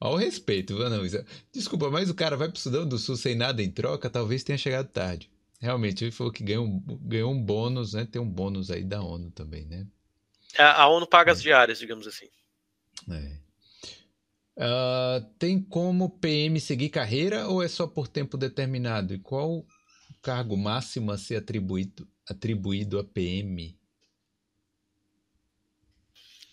Ao 0.02 0.16
respeito, 0.16 0.82
Ana 0.82 0.96
Luísa. 0.96 1.24
Desculpa, 1.52 1.88
mas 1.88 2.10
o 2.10 2.14
cara 2.14 2.36
vai 2.36 2.48
para 2.48 2.56
o 2.56 2.60
Sudão 2.60 2.84
do 2.84 2.98
Sul 2.98 3.16
sem 3.16 3.36
nada 3.36 3.62
em 3.62 3.70
troca, 3.70 4.10
talvez 4.10 4.42
tenha 4.42 4.58
chegado 4.58 4.88
tarde. 4.88 5.30
Realmente, 5.60 6.02
ele 6.02 6.10
falou 6.10 6.32
que 6.32 6.42
ganhou 6.42 6.66
um, 6.66 6.80
ganhou 7.02 7.30
um 7.32 7.40
bônus, 7.40 7.94
né? 7.94 8.04
Tem 8.04 8.20
um 8.20 8.28
bônus 8.28 8.68
aí 8.72 8.82
da 8.82 9.00
ONU 9.00 9.30
também, 9.30 9.64
né? 9.64 9.86
A, 10.58 10.88
ONU 10.88 11.06
paga 11.06 11.30
as 11.30 11.38
é. 11.38 11.42
diárias, 11.42 11.78
digamos 11.78 12.08
assim. 12.08 12.26
É. 13.12 13.38
Uh, 14.56 15.24
tem 15.38 15.62
como 15.62 16.10
PM 16.18 16.58
seguir 16.58 16.88
carreira 16.88 17.46
ou 17.46 17.62
é 17.62 17.68
só 17.68 17.86
por 17.86 18.08
tempo 18.08 18.36
determinado? 18.36 19.14
E 19.14 19.20
qual 19.20 19.58
o 19.58 19.66
cargo 20.20 20.56
máximo 20.56 21.12
a 21.12 21.16
ser 21.16 21.36
atribuído, 21.36 22.08
atribuído 22.28 22.98
a 22.98 23.04
PM? 23.04 23.78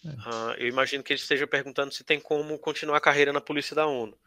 É. 0.05 0.09
Uh, 0.09 0.53
eu 0.57 0.67
imagino 0.67 1.03
que 1.03 1.13
ele 1.13 1.19
esteja 1.19 1.45
perguntando 1.45 1.93
se 1.93 2.03
tem 2.03 2.19
como 2.19 2.57
continuar 2.59 2.97
a 2.97 3.01
carreira 3.01 3.33
na 3.33 3.41
polícia 3.41 3.75
da 3.75 3.85
ONU. 3.85 4.17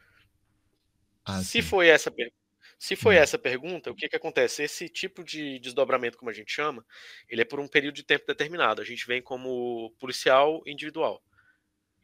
Ah, 1.25 1.39
se 1.39 1.45
sim. 1.45 1.63
foi 1.63 1.89
essa 1.89 2.11
pergunta 2.11 2.43
se 2.83 2.97
foi 2.97 3.15
hum. 3.15 3.19
essa 3.19 3.39
pergunta, 3.39 3.93
o 3.93 3.95
que, 3.95 4.09
que 4.09 4.17
acontece? 4.17 4.61
Esse 4.65 4.89
tipo 4.89 5.23
de 5.23 5.61
desdobramento, 5.61 6.19
como 6.19 6.33
a 6.33 6.35
gente 6.35 6.51
chama, 6.51 6.85
ele 7.29 7.41
é 7.41 7.45
por 7.45 7.61
um 7.61 7.69
período 7.69 7.95
de 7.95 8.03
tempo 8.03 8.27
determinado. 8.27 8.83
A 8.83 8.85
gente 8.85 9.07
vem 9.07 9.23
como 9.23 9.95
policial 10.01 10.61
individual, 10.67 11.23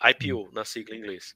IPO, 0.00 0.44
hum. 0.44 0.50
na 0.52 0.64
sigla 0.64 0.94
em 0.94 1.00
inglês. 1.00 1.34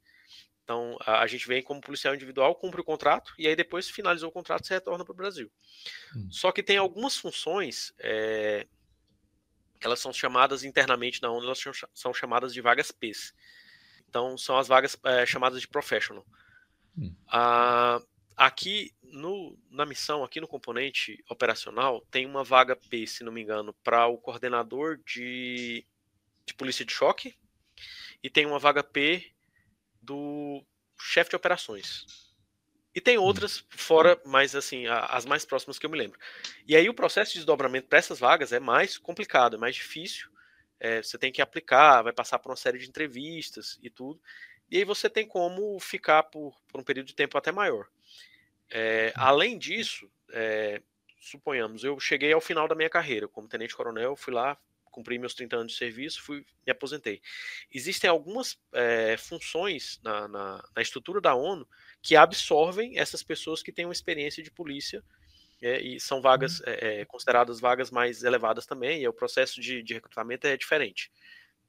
Então, 0.63 0.97
a, 1.01 1.23
a, 1.23 1.27
gente 1.27 1.49
vem 1.49 1.61
como 1.61 1.81
policial 1.81 2.15
individual, 2.15 2.55
cumpre 2.55 2.81
o 2.81 2.85
contrato, 2.85 3.35
e 3.37 3.49
aí 3.49 3.57
depois, 3.57 3.91
finalizou 3.91 4.29
o 4.29 4.33
contrato, 4.33 4.65
você 4.65 4.75
retorna 4.75 5.05
para 5.05 5.13
o 5.13 5.17
Brasil. 5.17 5.51
Hum. 6.15 6.29
Só 6.31 6.53
que 6.53 6.63
tem 6.63 6.77
algumas 6.77 7.17
funções, 7.17 7.93
é, 7.99 8.65
elas 9.83 10.01
são 10.01 10.13
chamadas 10.13 10.65
internamente 10.65 11.21
na 11.21 11.31
ONU, 11.31 11.47
elas 11.47 11.61
são 11.95 12.15
chamadas 12.15 12.53
de 12.53 12.61
vagas 12.61 12.91
P's. 12.91 13.35
Então, 14.09 14.37
são 14.37 14.59
as 14.59 14.69
vagas 14.69 14.97
é, 15.05 15.25
chamadas 15.25 15.61
de 15.61 15.69
professional. 15.69 16.27
Hum. 16.97 17.15
Ah, 17.29 18.03
aqui 18.37 18.93
no, 19.03 19.59
na 19.71 19.87
missão, 19.87 20.25
aqui 20.25 20.41
no 20.41 20.49
componente 20.49 21.23
operacional, 21.29 22.01
tem 22.11 22.27
uma 22.27 22.45
vaga 22.45 22.77
P, 22.77 23.07
se 23.07 23.25
não 23.25 23.33
me 23.33 23.43
engano, 23.43 23.73
para 23.85 24.07
o 24.07 24.19
coordenador 24.19 24.99
de, 25.07 25.87
de 26.45 26.55
polícia 26.55 26.85
de 26.85 26.93
choque 26.93 27.35
e 28.23 28.31
tem 28.31 28.47
uma 28.47 28.59
vaga 28.59 28.83
P 28.83 29.33
do 30.01 30.65
chefe 30.99 31.31
de 31.31 31.37
operações. 31.37 32.22
E 32.95 33.01
tem 33.01 33.19
hum. 33.19 33.23
outras 33.23 33.65
fora, 33.71 34.21
mas 34.25 34.55
assim, 34.55 34.87
as 34.87 35.25
mais 35.25 35.45
próximas 35.45 35.79
que 35.79 35.87
eu 35.87 35.91
me 35.91 35.99
lembro. 35.99 36.19
E 36.67 36.77
aí 36.77 36.89
o 36.89 36.95
processo 36.95 37.33
de 37.33 37.39
desdobramento 37.39 37.89
para 37.89 37.99
essas 37.99 38.19
vagas 38.19 38.53
é 38.53 38.61
mais 38.61 38.99
complicado, 38.99 39.57
é 39.57 39.59
mais 39.59 39.75
difícil. 39.75 40.31
É, 40.79 41.03
você 41.03 41.17
tem 41.17 41.31
que 41.31 41.41
aplicar, 41.41 42.03
vai 42.03 42.13
passar 42.13 42.39
por 42.39 42.51
uma 42.51 42.57
série 42.57 42.79
de 42.79 42.89
entrevistas 42.89 43.79
e 43.83 43.89
tudo. 43.89 44.21
E 44.71 44.79
aí 44.79 44.85
você 44.85 45.09
tem 45.09 45.27
como 45.27 45.79
ficar 45.79 46.25
por, 46.25 46.55
por 46.69 46.81
um 46.81 46.85
período 46.85 47.07
de 47.07 47.15
tempo 47.15 47.39
até 47.39 47.53
maior. 47.53 47.87
É, 48.71 49.13
além 49.15 49.59
disso, 49.59 50.11
é, 50.31 50.83
suponhamos, 51.21 51.85
eu 51.85 52.01
cheguei 52.01 52.33
ao 52.33 52.41
final 52.41 52.67
da 52.67 52.75
minha 52.75 52.91
carreira 52.91 53.29
como 53.29 53.49
tenente-coronel, 53.49 54.17
fui 54.17 54.33
lá, 54.33 54.59
cumpri 54.93 55.19
meus 55.19 55.35
30 55.35 55.57
anos 55.57 55.73
de 55.73 55.79
serviço, 55.79 56.23
fui 56.23 56.45
me 56.67 56.71
aposentei. 56.71 57.21
Existem 57.73 58.09
algumas 58.09 58.59
é, 58.73 59.17
funções 59.17 60.01
na, 60.03 60.29
na, 60.29 60.65
na, 60.75 60.83
estrutura 60.83 61.21
da 61.21 61.35
ONU 61.35 61.67
que 62.03 62.17
absorvem 62.17 62.99
essas 62.99 63.23
pessoas 63.23 63.63
que 63.63 63.73
têm 63.73 63.87
uma 63.87 63.93
experiência 63.93 64.43
de 64.43 64.51
polícia 64.51 65.03
é, 65.63 65.81
e 65.81 66.01
são 66.01 66.21
vagas 66.21 66.59
uhum. 66.59 66.67
é, 66.67 67.01
é, 67.01 67.05
consideradas 67.05 67.61
vagas 67.61 67.91
mais 67.91 68.25
elevadas 68.25 68.67
também, 68.67 69.03
e 69.03 69.09
o 69.09 69.13
processo 69.13 69.61
de, 69.61 69.83
de 69.83 69.95
recrutamento 69.95 70.47
é 70.47 70.57
diferente. 70.57 71.11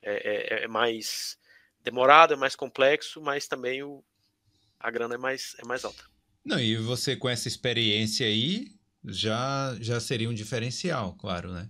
É, 0.02 0.62
é, 0.62 0.64
é, 0.64 0.68
mais 0.68 1.38
demorado, 1.82 2.34
é 2.34 2.36
mais 2.36 2.56
complexo, 2.56 3.22
mas 3.22 3.48
também 3.48 3.84
o, 3.84 4.04
a 4.80 4.90
grana 4.90 5.16
é 5.16 5.18
mais, 5.18 5.56
é 5.60 5.66
mais 5.66 5.86
alta. 5.86 6.04
Não, 6.44 6.60
e 6.60 6.76
você 6.76 7.16
com 7.16 7.30
essa 7.30 7.48
experiência 7.48 8.26
aí 8.26 8.68
já, 9.06 9.78
já 9.80 10.00
seria 10.00 10.30
um 10.30 10.34
diferencial, 10.34 11.14
claro, 11.14 11.54
né? 11.54 11.70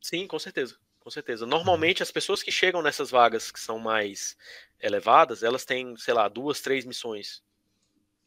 Sim, 0.00 0.26
com 0.26 0.38
certeza. 0.38 0.76
Com 0.98 1.10
certeza. 1.10 1.46
Normalmente 1.46 2.02
as 2.02 2.10
pessoas 2.10 2.42
que 2.42 2.52
chegam 2.52 2.82
nessas 2.82 3.10
vagas 3.10 3.50
que 3.50 3.58
são 3.58 3.78
mais 3.78 4.36
elevadas, 4.78 5.42
elas 5.42 5.64
têm, 5.64 5.96
sei 5.96 6.12
lá, 6.12 6.28
duas, 6.28 6.60
três 6.60 6.84
missões. 6.84 7.42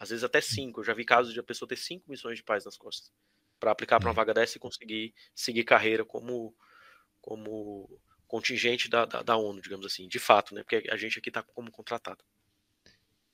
Às 0.02 0.10
vezes 0.10 0.24
até 0.24 0.42
cinco. 0.42 0.80
Eu 0.80 0.84
já 0.84 0.96
vi 0.96 1.06
casos 1.06 1.32
de 1.32 1.40
a 1.40 1.44
pessoa 1.44 1.70
ter 1.70 1.78
cinco 1.78 2.10
missões 2.10 2.36
de 2.36 2.44
paz 2.44 2.66
nas 2.66 2.76
costas. 2.76 3.14
para 3.60 3.70
aplicar 3.70 4.00
para 4.00 4.10
uma 4.10 4.16
vaga 4.16 4.34
dessa 4.34 4.58
e 4.58 4.60
conseguir 4.60 5.14
seguir 5.36 5.64
carreira 5.64 6.04
como, 6.04 6.56
como 7.22 7.88
contingente 8.26 8.90
da, 8.90 9.06
da, 9.06 9.22
da 9.22 9.38
ONU, 9.38 9.62
digamos 9.62 9.86
assim. 9.86 10.08
De 10.08 10.18
fato, 10.18 10.56
né? 10.56 10.64
Porque 10.64 10.90
a 10.90 10.98
gente 10.98 11.20
aqui 11.20 11.30
está 11.30 11.44
como 11.44 11.70
contratado. 11.70 12.24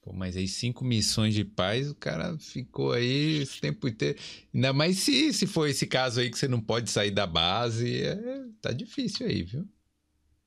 Pô, 0.02 0.12
mas 0.12 0.36
aí 0.36 0.46
cinco 0.46 0.84
missões 0.84 1.34
de 1.34 1.46
paz, 1.46 1.90
o 1.90 1.96
cara 1.96 2.38
ficou 2.38 2.92
aí 2.92 3.44
esse 3.44 3.62
tempo 3.62 3.88
inteiro. 3.88 4.20
Ainda 4.54 4.74
mais 4.74 5.00
se, 5.00 5.34
se 5.34 5.48
for 5.48 5.70
esse 5.70 5.88
caso 5.88 6.20
aí 6.20 6.30
que 6.30 6.38
você 6.38 6.50
não 6.50 6.60
pode 6.60 6.90
sair 6.90 7.12
da 7.12 7.26
base, 7.26 8.04
é, 8.04 8.18
tá 8.62 8.74
difícil 8.74 9.26
aí, 9.26 9.42
viu? 9.42 9.66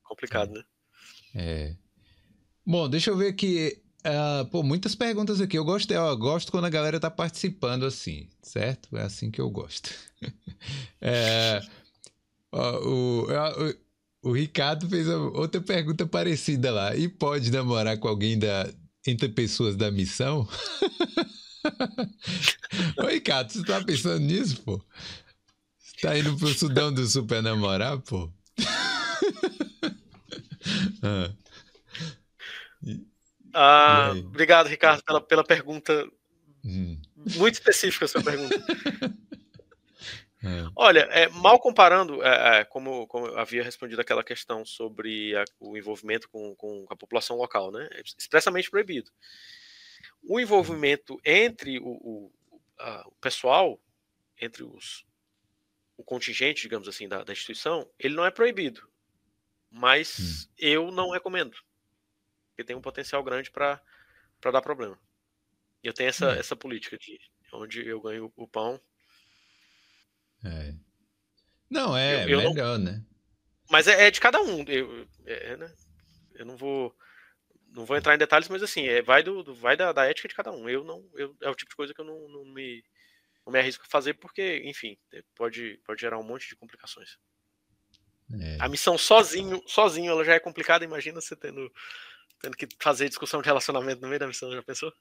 Complicado, 0.03 0.53
né? 0.53 0.63
É. 1.33 1.75
Bom, 2.63 2.87
deixa 2.87 3.09
eu 3.09 3.17
ver 3.17 3.29
aqui. 3.29 3.80
Uh, 4.03 4.43
pô, 4.49 4.63
muitas 4.63 4.95
perguntas 4.95 5.39
aqui. 5.39 5.57
Eu 5.57 5.63
gosto, 5.63 5.91
eu 5.91 6.17
gosto 6.17 6.51
quando 6.51 6.65
a 6.65 6.69
galera 6.69 6.99
tá 6.99 7.09
participando 7.09 7.85
assim, 7.85 8.27
certo? 8.41 8.97
É 8.97 9.03
assim 9.03 9.29
que 9.29 9.39
eu 9.39 9.49
gosto. 9.49 9.91
é, 10.99 11.61
o, 12.51 13.27
o, 14.23 14.31
Ricardo 14.31 14.89
fez 14.89 15.07
outra 15.07 15.61
pergunta 15.61 16.07
parecida 16.07 16.71
lá. 16.71 16.95
E 16.95 17.07
pode 17.07 17.51
namorar 17.51 17.99
com 17.99 18.07
alguém 18.07 18.39
da, 18.39 18.67
entre 19.05 19.29
pessoas 19.29 19.75
da 19.75 19.91
missão? 19.91 20.47
Oi, 23.05 23.21
Cato, 23.21 23.53
você 23.53 23.63
tá 23.63 23.83
pensando 23.83 24.19
nisso, 24.19 24.63
pô? 24.63 24.83
Você 25.79 25.95
tá 26.01 26.17
indo 26.17 26.35
pro 26.37 26.47
Sudão 26.47 26.91
do 26.91 27.05
Sul 27.05 27.27
pra 27.27 27.43
namorar, 27.43 27.99
pô? 27.99 28.31
ah. 31.03 31.31
Ah, 33.53 34.11
obrigado, 34.17 34.67
Ricardo, 34.67 35.03
pela, 35.03 35.21
pela 35.21 35.43
pergunta. 35.43 36.07
Hum. 36.63 36.99
Muito 37.35 37.55
específica 37.55 38.05
a 38.05 38.07
sua 38.07 38.23
pergunta. 38.23 38.55
É. 40.43 40.67
Olha, 40.75 41.01
é, 41.11 41.29
mal 41.29 41.59
comparando, 41.59 42.23
é, 42.23 42.61
é, 42.61 42.65
como, 42.65 43.05
como 43.05 43.27
eu 43.27 43.37
havia 43.37 43.63
respondido 43.63 44.01
aquela 44.01 44.23
questão 44.23 44.65
sobre 44.65 45.35
a, 45.35 45.45
o 45.59 45.77
envolvimento 45.77 46.27
com, 46.29 46.55
com, 46.55 46.85
a 46.89 46.95
população 46.95 47.37
local, 47.37 47.71
né? 47.71 47.87
É 47.91 48.01
expressamente 48.17 48.69
proibido. 48.69 49.11
O 50.23 50.39
envolvimento 50.39 51.19
entre 51.23 51.77
o, 51.77 51.85
o, 51.85 52.33
a, 52.79 53.07
o 53.07 53.11
pessoal, 53.21 53.79
entre 54.39 54.63
os, 54.63 55.05
o 55.95 56.03
contingente, 56.03 56.63
digamos 56.63 56.87
assim, 56.87 57.07
da, 57.07 57.23
da, 57.23 57.33
instituição, 57.33 57.87
ele 57.99 58.15
não 58.15 58.25
é 58.25 58.31
proibido. 58.31 58.89
Mas 59.69 60.19
hum. 60.19 60.53
eu 60.57 60.91
não 60.91 61.11
recomendo. 61.11 61.55
Porque 62.61 62.63
tem 62.63 62.75
um 62.75 62.81
potencial 62.81 63.23
grande 63.23 63.49
para 63.49 63.81
dar 64.51 64.61
problema. 64.61 64.97
E 65.83 65.87
eu 65.87 65.93
tenho 65.93 66.09
essa, 66.09 66.29
hum. 66.29 66.33
essa 66.33 66.55
política 66.55 66.97
de 66.97 67.19
onde 67.51 67.85
eu 67.85 67.99
ganho 67.99 68.31
o 68.35 68.47
pão 68.47 68.79
é. 70.43 70.73
Não, 71.69 71.95
é, 71.95 72.25
eu, 72.25 72.41
eu 72.41 72.49
melhor, 72.49 72.77
não... 72.77 72.85
né? 72.85 73.05
Mas 73.69 73.87
é, 73.87 74.07
é, 74.07 74.11
de 74.11 74.19
cada 74.19 74.41
um. 74.41 74.63
Eu, 74.67 75.07
é, 75.25 75.55
né? 75.55 75.73
eu 76.35 76.45
não 76.45 76.57
vou 76.57 76.95
não 77.69 77.85
vou 77.85 77.95
entrar 77.95 78.13
em 78.15 78.17
detalhes, 78.17 78.49
mas 78.49 78.61
assim, 78.61 78.85
é, 78.85 79.01
vai, 79.01 79.23
do, 79.23 79.43
do 79.43 79.55
vai 79.55 79.77
da, 79.77 79.93
da, 79.93 80.05
ética 80.05 80.27
de 80.27 80.35
cada 80.35 80.51
um. 80.51 80.67
Eu 80.67 80.83
não, 80.83 81.07
eu, 81.15 81.35
é 81.41 81.49
o 81.49 81.55
tipo 81.55 81.69
de 81.69 81.75
coisa 81.75 81.93
que 81.93 82.01
eu 82.01 82.05
não, 82.05 82.27
não, 82.27 82.43
me, 82.43 82.83
não 83.45 83.53
me 83.53 83.59
arrisco 83.59 83.85
a 83.85 83.89
fazer, 83.89 84.15
porque, 84.15 84.61
enfim, 84.65 84.97
é, 85.13 85.23
pode, 85.35 85.79
pode 85.85 86.01
gerar 86.01 86.19
um 86.19 86.23
monte 86.23 86.49
de 86.49 86.55
complicações. 86.57 87.17
É. 88.41 88.57
A 88.59 88.67
missão 88.67 88.97
sozinho, 88.97 89.63
sozinho, 89.65 90.11
ela 90.11 90.25
já 90.25 90.33
é 90.33 90.39
complicada, 90.39 90.83
imagina 90.83 91.21
você 91.21 91.33
tendo, 91.33 91.71
tendo 92.41 92.57
que 92.57 92.67
fazer 92.79 93.07
discussão 93.09 93.41
de 93.41 93.47
relacionamento 93.47 94.01
no 94.01 94.07
meio 94.07 94.19
da 94.19 94.27
missão, 94.27 94.51
já 94.51 94.63
pensou? 94.63 94.91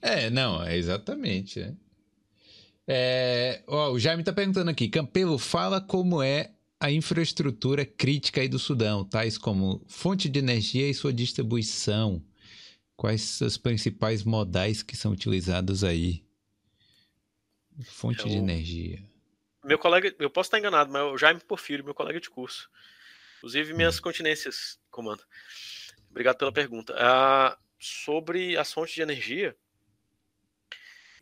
É, 0.00 0.30
não, 0.30 0.62
é 0.62 0.76
exatamente. 0.76 1.60
É. 1.60 1.74
É, 2.90 3.62
ó, 3.66 3.90
o 3.90 3.98
Jaime 3.98 4.24
tá 4.24 4.32
perguntando 4.32 4.70
aqui, 4.70 4.88
Campelo, 4.88 5.38
fala 5.38 5.80
como 5.80 6.22
é 6.22 6.54
a 6.80 6.90
infraestrutura 6.90 7.84
crítica 7.84 8.40
aí 8.40 8.48
do 8.48 8.58
Sudão, 8.58 9.04
tais 9.04 9.36
como 9.36 9.84
fonte 9.86 10.28
de 10.28 10.38
energia 10.38 10.88
e 10.88 10.94
sua 10.94 11.12
distribuição. 11.12 12.24
Quais 12.96 13.40
os 13.42 13.58
principais 13.58 14.24
modais 14.24 14.82
que 14.82 14.96
são 14.96 15.12
utilizados 15.12 15.84
aí? 15.84 16.24
Fonte 17.84 18.26
é 18.26 18.30
de 18.30 18.36
energia. 18.36 19.02
Meu 19.64 19.78
colega, 19.78 20.14
eu 20.18 20.30
posso 20.30 20.48
estar 20.48 20.58
enganado, 20.58 20.90
mas 20.90 21.02
o 21.02 21.18
Jaime 21.18 21.40
Porfírio, 21.40 21.84
meu 21.84 21.94
colega 21.94 22.20
de 22.20 22.30
curso. 22.30 22.70
Inclusive, 23.36 23.74
minhas 23.74 23.98
hum. 23.98 24.02
continências, 24.02 24.78
comando. 24.90 25.22
Obrigado 26.18 26.36
pela 26.36 26.50
pergunta. 26.50 26.96
Ah, 26.98 27.56
sobre 27.78 28.56
as 28.56 28.72
fontes 28.72 28.92
de 28.92 29.00
energia, 29.00 29.56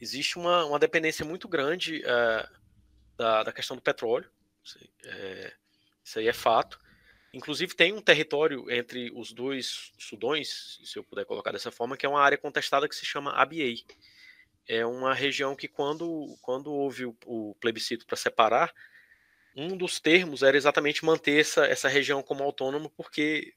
existe 0.01 0.39
uma, 0.39 0.65
uma 0.65 0.79
dependência 0.79 1.23
muito 1.23 1.47
grande 1.47 2.03
ah, 2.07 2.49
da, 3.15 3.43
da 3.43 3.53
questão 3.53 3.77
do 3.77 3.83
petróleo. 3.83 4.27
É, 5.05 5.53
isso 6.03 6.19
aí 6.19 6.27
é 6.27 6.33
fato. 6.33 6.81
Inclusive, 7.31 7.77
tem 7.77 7.93
um 7.93 8.01
território 8.01 8.71
entre 8.71 9.13
os 9.15 9.35
dois 9.35 9.93
Sudões, 9.99 10.81
se 10.83 10.99
eu 10.99 11.05
puder 11.05 11.27
colocar 11.27 11.53
dessa 11.53 11.71
forma, 11.71 11.95
que 11.95 12.07
é 12.07 12.09
uma 12.09 12.23
área 12.23 12.39
contestada 12.39 12.89
que 12.89 12.97
se 12.97 13.05
chama 13.05 13.33
Abiei. 13.33 13.85
É 14.67 14.87
uma 14.87 15.13
região 15.13 15.55
que, 15.55 15.69
quando, 15.69 16.39
quando 16.41 16.73
houve 16.73 17.05
o, 17.05 17.15
o 17.27 17.55
plebiscito 17.61 18.07
para 18.07 18.17
separar, 18.17 18.73
um 19.55 19.77
dos 19.77 20.01
termos 20.01 20.43
era 20.43 20.57
exatamente 20.57 21.05
manter 21.05 21.39
essa, 21.39 21.67
essa 21.67 21.87
região 21.87 22.23
como 22.23 22.43
autônoma, 22.43 22.89
porque 22.97 23.53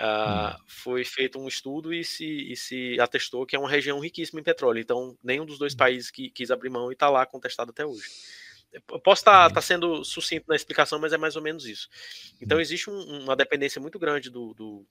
Uh, 0.00 0.56
foi 0.66 1.04
feito 1.04 1.38
um 1.38 1.46
estudo 1.46 1.92
e 1.92 2.02
se, 2.02 2.24
e 2.24 2.56
se, 2.56 2.98
atestou 2.98 3.44
que 3.44 3.54
é 3.54 3.58
uma 3.58 3.68
região 3.68 4.00
riquíssima 4.00 4.40
em 4.40 4.42
petróleo. 4.42 4.80
Então, 4.80 5.14
nenhum 5.22 5.44
dos 5.44 5.58
dois 5.58 5.74
países 5.74 6.10
que, 6.10 6.30
quis 6.30 6.50
abrir 6.50 6.70
mão 6.70 6.90
e 6.90 6.94
está 6.94 7.10
lá 7.10 7.26
contestado 7.26 7.70
até 7.70 7.84
hoje. 7.84 8.08
Eu 8.72 8.98
posso 8.98 9.20
estar 9.20 9.48
tá, 9.48 9.54
tá 9.56 9.60
sendo 9.60 10.02
sucinto 10.02 10.46
na 10.48 10.56
explicação, 10.56 10.98
mas 10.98 11.12
é 11.12 11.18
mais 11.18 11.36
ou 11.36 11.42
menos 11.42 11.66
isso. 11.66 11.86
Então, 12.40 12.56
uhum. 12.56 12.62
existe 12.62 12.88
um, 12.88 13.24
uma 13.24 13.36
dependência 13.36 13.78
muito 13.78 13.98
grande 13.98 14.30
do, 14.30 14.54
do, 14.54 14.86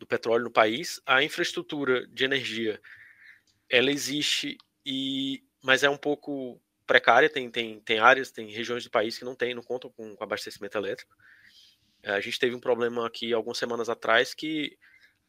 do, 0.00 0.06
petróleo 0.08 0.44
no 0.44 0.50
país. 0.50 1.00
A 1.06 1.22
infraestrutura 1.22 2.04
de 2.08 2.24
energia, 2.24 2.80
ela 3.68 3.92
existe, 3.92 4.58
e, 4.84 5.44
mas 5.62 5.84
é 5.84 5.90
um 5.90 5.96
pouco 5.96 6.60
precária. 6.84 7.30
Tem, 7.30 7.48
tem, 7.48 7.78
tem 7.78 8.00
áreas, 8.00 8.32
tem 8.32 8.50
regiões 8.50 8.82
do 8.82 8.90
país 8.90 9.16
que 9.16 9.24
não 9.24 9.36
tem, 9.36 9.54
não 9.54 9.62
contam 9.62 9.88
com, 9.90 10.16
com 10.16 10.24
abastecimento 10.24 10.76
elétrico. 10.76 11.14
A 12.04 12.20
gente 12.20 12.38
teve 12.38 12.54
um 12.54 12.60
problema 12.60 13.06
aqui 13.06 13.32
algumas 13.32 13.58
semanas 13.58 13.88
atrás 13.88 14.34
que 14.34 14.76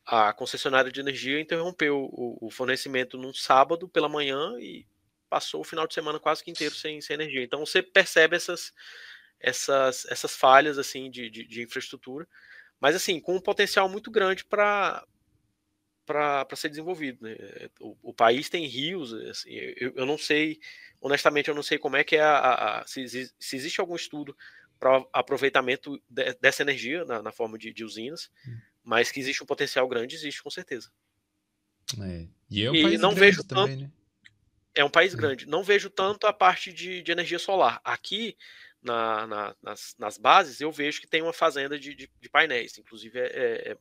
a 0.05 0.33
concessionária 0.33 0.91
de 0.91 0.99
energia 0.99 1.39
interrompeu 1.39 2.09
o, 2.11 2.47
o 2.47 2.51
fornecimento 2.51 3.17
num 3.17 3.33
sábado 3.33 3.87
pela 3.87 4.09
manhã 4.09 4.53
e 4.59 4.85
passou 5.29 5.61
o 5.61 5.63
final 5.63 5.87
de 5.87 5.93
semana 5.93 6.19
quase 6.19 6.43
que 6.43 6.51
inteiro 6.51 6.75
sem, 6.75 6.99
sem 7.01 7.13
energia. 7.15 7.43
Então 7.43 7.65
você 7.65 7.81
percebe 7.81 8.35
essas, 8.35 8.73
essas, 9.39 10.05
essas 10.05 10.35
falhas 10.35 10.77
assim 10.77 11.09
de, 11.09 11.29
de, 11.29 11.47
de 11.47 11.61
infraestrutura, 11.61 12.27
mas 12.79 12.95
assim 12.95 13.19
com 13.19 13.35
um 13.35 13.41
potencial 13.41 13.87
muito 13.87 14.11
grande 14.11 14.43
para 14.45 15.05
para 16.05 16.45
ser 16.55 16.67
desenvolvido. 16.67 17.23
Né? 17.23 17.35
O, 17.79 17.95
o, 18.03 18.13
país 18.13 18.49
tem 18.49 18.65
rios, 18.67 19.13
assim, 19.13 19.51
eu, 19.53 19.93
eu, 19.95 20.05
não 20.05 20.17
sei, 20.17 20.59
honestamente, 20.99 21.47
eu 21.47 21.55
não 21.55 21.63
sei 21.63 21.77
como 21.77 21.95
é 21.95 22.03
que 22.03 22.17
é 22.17 22.21
a, 22.21 22.81
a, 22.81 22.87
se, 22.87 23.07
se, 23.07 23.55
existe 23.55 23.79
algum 23.79 23.95
estudo 23.95 24.35
aproveitamento 25.11 26.01
de, 26.09 26.33
dessa 26.35 26.61
energia 26.61 27.05
na, 27.05 27.21
na 27.21 27.31
forma 27.31 27.57
de, 27.57 27.73
de, 27.73 27.83
usinas, 27.83 28.29
hum. 28.47 28.57
mas 28.83 29.11
que 29.11 29.19
existe 29.19 29.43
um 29.43 29.45
potencial 29.45 29.87
grande, 29.87 30.15
existe 30.15 30.41
com 30.41 30.49
certeza. 30.49 30.91
É. 32.01 32.27
E, 32.49 32.63
é 32.63 32.71
um 32.71 32.75
e 32.75 32.97
não 32.97 33.13
vejo 33.13 33.43
também, 33.43 33.67
tanto, 33.67 33.81
né? 33.81 33.91
é 34.75 34.83
um 34.83 34.89
país 34.89 35.13
hum. 35.13 35.17
grande. 35.17 35.47
Não 35.47 35.63
vejo 35.63 35.89
tanto 35.89 36.27
a 36.27 36.33
parte 36.33 36.71
de, 36.71 37.01
de 37.01 37.11
energia 37.11 37.39
solar. 37.39 37.81
Aqui, 37.83 38.37
na, 38.81 39.27
na, 39.27 39.55
nas, 39.61 39.95
nas, 39.97 40.17
bases, 40.17 40.59
eu 40.59 40.71
vejo 40.71 40.99
que 40.99 41.07
tem 41.07 41.21
uma 41.21 41.33
fazenda 41.33 41.79
de, 41.79 41.95
de, 41.95 42.11
de 42.19 42.29
painéis. 42.29 42.77
Inclusive, 42.77 43.19
é, 43.19 43.25
é, 43.25 43.71
é, 43.71 43.77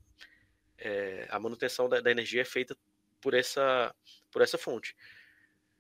é 0.79 1.27
a 1.31 1.39
manutenção 1.39 1.89
da, 1.89 2.01
da, 2.01 2.11
energia 2.11 2.43
é 2.43 2.45
feita 2.45 2.77
por 3.21 3.35
essa, 3.35 3.95
por 4.31 4.43
essa 4.43 4.57
fonte. 4.57 4.97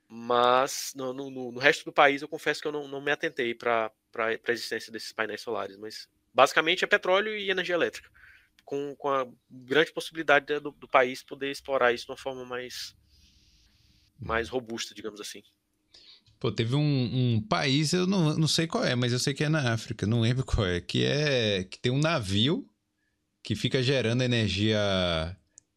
Mas 0.08 0.92
no, 0.94 1.12
no, 1.12 1.30
no 1.30 1.58
resto 1.58 1.84
do 1.84 1.92
país, 1.92 2.20
eu 2.20 2.28
confesso 2.28 2.60
que 2.60 2.68
eu 2.68 2.72
não, 2.72 2.86
não 2.86 3.00
me 3.00 3.10
atentei 3.10 3.54
para 3.54 3.90
a 4.14 4.52
existência 4.52 4.92
desses 4.92 5.12
painéis 5.12 5.40
solares. 5.40 5.76
Mas 5.76 6.08
basicamente 6.32 6.84
é 6.84 6.86
petróleo 6.86 7.36
e 7.36 7.50
energia 7.50 7.74
elétrica. 7.74 8.08
Com, 8.64 8.94
com 8.96 9.08
a 9.08 9.26
grande 9.50 9.92
possibilidade 9.92 10.46
do, 10.60 10.70
do 10.70 10.88
país 10.88 11.22
poder 11.22 11.50
explorar 11.50 11.92
isso 11.92 12.06
de 12.06 12.12
uma 12.12 12.16
forma 12.16 12.44
mais, 12.44 12.96
mais 14.18 14.48
robusta, 14.48 14.94
digamos 14.94 15.20
assim. 15.20 15.42
Pô, 16.38 16.50
teve 16.50 16.74
um, 16.74 16.80
um, 17.36 17.40
país, 17.40 17.92
eu 17.92 18.06
não, 18.06 18.36
não 18.36 18.48
sei 18.48 18.66
qual 18.66 18.84
é, 18.84 18.96
mas 18.96 19.12
eu 19.12 19.18
sei 19.18 19.32
que 19.32 19.44
é 19.44 19.48
na 19.48 19.72
África, 19.72 20.06
não 20.06 20.20
lembro 20.20 20.44
qual 20.44 20.66
é, 20.66 20.80
que 20.80 21.04
é 21.04 21.62
que 21.62 21.78
tem 21.78 21.92
um 21.92 22.00
navio 22.00 22.68
que 23.42 23.54
fica 23.54 23.82
gerando 23.82 24.22
energia. 24.22 24.78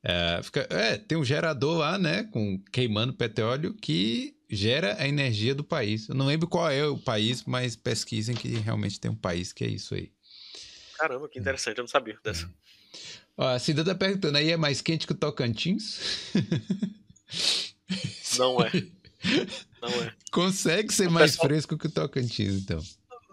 É, 0.03 0.41
fica, 0.43 0.67
é, 0.69 0.97
tem 0.97 1.17
um 1.17 1.25
gerador 1.25 1.79
lá, 1.79 1.97
né, 1.97 2.23
com 2.25 2.59
queimando 2.71 3.13
petróleo 3.13 3.73
que 3.73 4.34
gera 4.49 4.95
a 4.99 5.07
energia 5.07 5.55
do 5.55 5.63
país. 5.63 6.07
Eu 6.07 6.15
não 6.15 6.25
lembro 6.25 6.47
qual 6.47 6.69
é 6.69 6.85
o 6.85 6.97
país, 6.97 7.43
mas 7.43 7.75
pesquisem 7.75 8.35
que 8.35 8.49
realmente 8.49 8.99
tem 8.99 9.11
um 9.11 9.15
país 9.15 9.51
que 9.51 9.63
é 9.63 9.67
isso 9.67 9.95
aí. 9.95 10.11
Caramba, 10.97 11.27
que 11.27 11.39
interessante, 11.39 11.77
eu 11.77 11.83
não 11.83 11.89
sabia 11.89 12.17
dessa. 12.23 12.45
É. 12.45 12.65
Ó, 13.37 13.47
a 13.47 13.59
Cida 13.59 13.83
tá 13.83 13.93
perguntando 13.93 14.37
aí, 14.37 14.51
é 14.51 14.57
mais 14.57 14.81
quente 14.81 15.05
que 15.05 15.13
o 15.13 15.17
Tocantins? 15.17 15.99
Não 18.37 18.61
é. 18.61 18.71
Não 19.81 20.03
é. 20.03 20.13
Consegue 20.31 20.93
ser 20.93 21.07
o 21.07 21.11
mais 21.11 21.31
pessoal... 21.31 21.47
fresco 21.47 21.77
que 21.77 21.87
o 21.87 21.91
Tocantins, 21.91 22.53
então. 22.53 22.81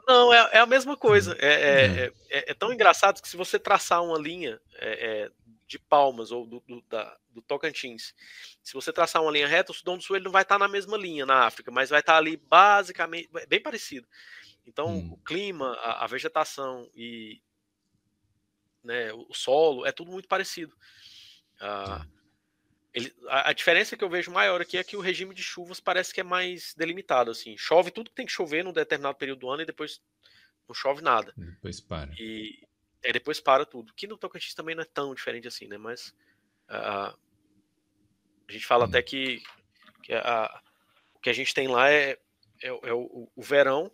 Não, 0.07 0.33
é, 0.33 0.51
é 0.53 0.59
a 0.59 0.67
mesma 0.67 0.97
coisa. 0.97 1.37
É, 1.39 1.47
é, 1.47 1.85
é. 1.85 2.13
é, 2.31 2.51
é 2.51 2.55
tão 2.55 2.73
engraçado 2.73 3.23
que 3.23 3.29
se 3.29 3.37
você 3.37 3.59
traçar 3.59 4.03
uma 4.03 4.19
linha 4.19 4.61
é, 4.79 5.31
de 5.73 5.78
Palmas 5.78 6.31
ou 6.31 6.47
do, 6.47 6.61
do, 6.61 6.82
da, 6.82 7.19
do, 7.31 7.40
Tocantins, 7.40 8.15
se 8.62 8.74
você 8.74 8.93
traçar 8.93 9.23
uma 9.23 9.32
linha 9.32 9.49
reta, 9.49 9.73
o 9.73 9.74
Sudão 9.74 9.97
do 9.97 10.05
Sul 10.05 10.16
ele 10.16 10.27
não 10.27 10.31
vai 10.31 10.43
estar 10.43 10.59
na 10.59 10.69
mesma 10.69 10.99
linha 10.99 11.24
na 11.24 11.47
África, 11.47 11.70
mas 11.70 11.89
vai 11.89 12.01
estar 12.01 12.19
ali 12.19 12.36
basicamente 12.36 13.31
bem 13.49 13.61
parecido. 13.61 14.07
Então, 14.66 14.99
hum. 14.99 15.12
o 15.15 15.16
clima, 15.16 15.73
a, 15.77 16.05
a, 16.05 16.07
vegetação 16.07 16.90
e 16.94 17.40
né, 18.85 19.12
o 19.15 19.32
solo 19.32 19.86
é 19.86 19.93
tudo 19.93 20.12
muito 20.12 20.28
parecido. 20.28 20.77
Ah, 21.59 22.07
ele, 22.93 23.15
a, 23.28 23.49
a, 23.49 23.53
diferença 23.55 23.97
que 23.97 24.05
eu 24.05 24.11
vejo 24.11 24.31
maior 24.31 24.61
aqui 24.61 24.77
é 24.77 24.85
que 24.85 24.97
o 24.97 25.01
regime 25.01 25.35
de 25.35 25.43
chuvas 25.43 25.81
parece 25.81 26.12
que 26.12 26.20
é 26.20 26.24
mais 26.24 26.74
delimitado. 26.74 27.31
Assim, 27.31 27.57
chove 27.57 27.90
tudo 27.90 28.11
que 28.11 28.16
tem 28.16 28.27
que 28.27 28.32
chover 28.32 28.62
num 28.62 28.74
determinado 28.74 29.16
período 29.16 29.40
do 29.40 29.51
ano 29.51 29.62
e 29.62 29.66
depois 29.66 30.03
não 30.69 30.74
chove 30.74 31.01
nada. 31.01 31.32
Depois 31.35 31.81
para. 31.81 32.12
E 32.19 32.69
é, 33.03 33.12
depois 33.12 33.41
para 33.41 33.65
tudo. 33.65 33.93
Que 33.95 34.07
no 34.07 34.16
Tocantins 34.16 34.55
também 34.55 34.74
não 34.74 34.83
é 34.83 34.87
tão 34.87 35.15
diferente 35.15 35.49
assim, 35.49 35.66
né? 35.66 35.77
Mas 35.77 36.15
uh, 36.70 37.16
a 38.49 38.53
gente 38.53 38.66
fala 38.66 38.85
hum. 38.85 38.89
até 38.89 39.03
que, 39.03 39.43
que 40.03 40.12
a, 40.15 40.62
o 41.15 41.19
que 41.20 41.31
a 41.31 41.33
gente 41.33 41.55
tem 41.55 41.69
lá 41.69 41.91
é, 41.91 42.19
é, 42.62 42.69
é 42.69 42.93
o, 42.93 43.31
o, 43.35 43.43
verão, 43.43 43.91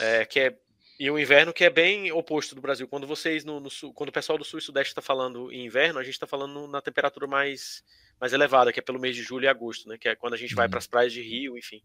é, 0.00 0.24
que 0.24 0.40
é 0.40 0.58
e 0.98 1.10
o 1.10 1.18
inverno 1.18 1.52
que 1.52 1.62
é 1.62 1.68
bem 1.68 2.10
oposto 2.10 2.54
do 2.54 2.60
Brasil. 2.60 2.88
Quando 2.88 3.06
vocês 3.06 3.44
no, 3.44 3.60
no 3.60 3.68
sul, 3.68 3.92
quando 3.92 4.08
o 4.08 4.12
pessoal 4.12 4.38
do 4.38 4.44
sul 4.44 4.58
e 4.58 4.62
sudeste 4.62 4.92
está 4.92 5.02
falando 5.02 5.52
em 5.52 5.66
inverno, 5.66 5.98
a 5.98 6.02
gente 6.02 6.14
está 6.14 6.26
falando 6.26 6.66
na 6.66 6.80
temperatura 6.80 7.26
mais, 7.26 7.84
mais 8.18 8.32
elevada, 8.32 8.72
que 8.72 8.80
é 8.80 8.82
pelo 8.82 8.98
mês 8.98 9.14
de 9.14 9.22
julho 9.22 9.44
e 9.44 9.48
agosto, 9.48 9.86
né? 9.90 9.98
Que 9.98 10.08
é 10.08 10.16
quando 10.16 10.32
a 10.32 10.38
gente 10.38 10.52
uhum. 10.52 10.56
vai 10.56 10.70
para 10.70 10.78
as 10.78 10.86
praias 10.86 11.12
de 11.12 11.20
Rio, 11.20 11.58
enfim. 11.58 11.82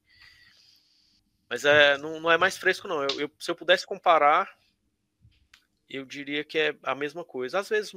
Mas 1.49 1.65
é, 1.65 1.97
não, 1.97 2.21
não 2.21 2.31
é 2.31 2.37
mais 2.37 2.57
fresco, 2.57 2.87
não. 2.87 3.03
Eu, 3.03 3.19
eu, 3.19 3.31
se 3.37 3.51
eu 3.51 3.55
pudesse 3.55 3.85
comparar, 3.85 4.49
eu 5.95 6.05
diria 6.05 6.43
que 6.43 6.57
é 6.57 6.75
a 6.83 6.95
mesma 6.95 7.23
coisa. 7.23 7.59
Às 7.59 7.69
vezes 7.69 7.93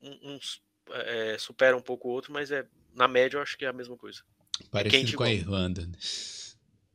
uns 0.00 0.60
é, 0.90 1.38
supera 1.38 1.76
um 1.76 1.80
pouco 1.80 2.08
o 2.08 2.12
outro, 2.12 2.32
mas 2.32 2.50
é 2.50 2.66
na 2.94 3.08
média 3.08 3.38
eu 3.38 3.42
acho 3.42 3.56
que 3.56 3.64
é 3.64 3.68
a 3.68 3.72
mesma 3.72 3.96
coisa. 3.96 4.22
Parecido 4.70 5.14
é 5.14 5.16
com 5.16 5.22
a 5.22 5.32
Irlanda. 5.32 5.86
Né? 5.86 5.96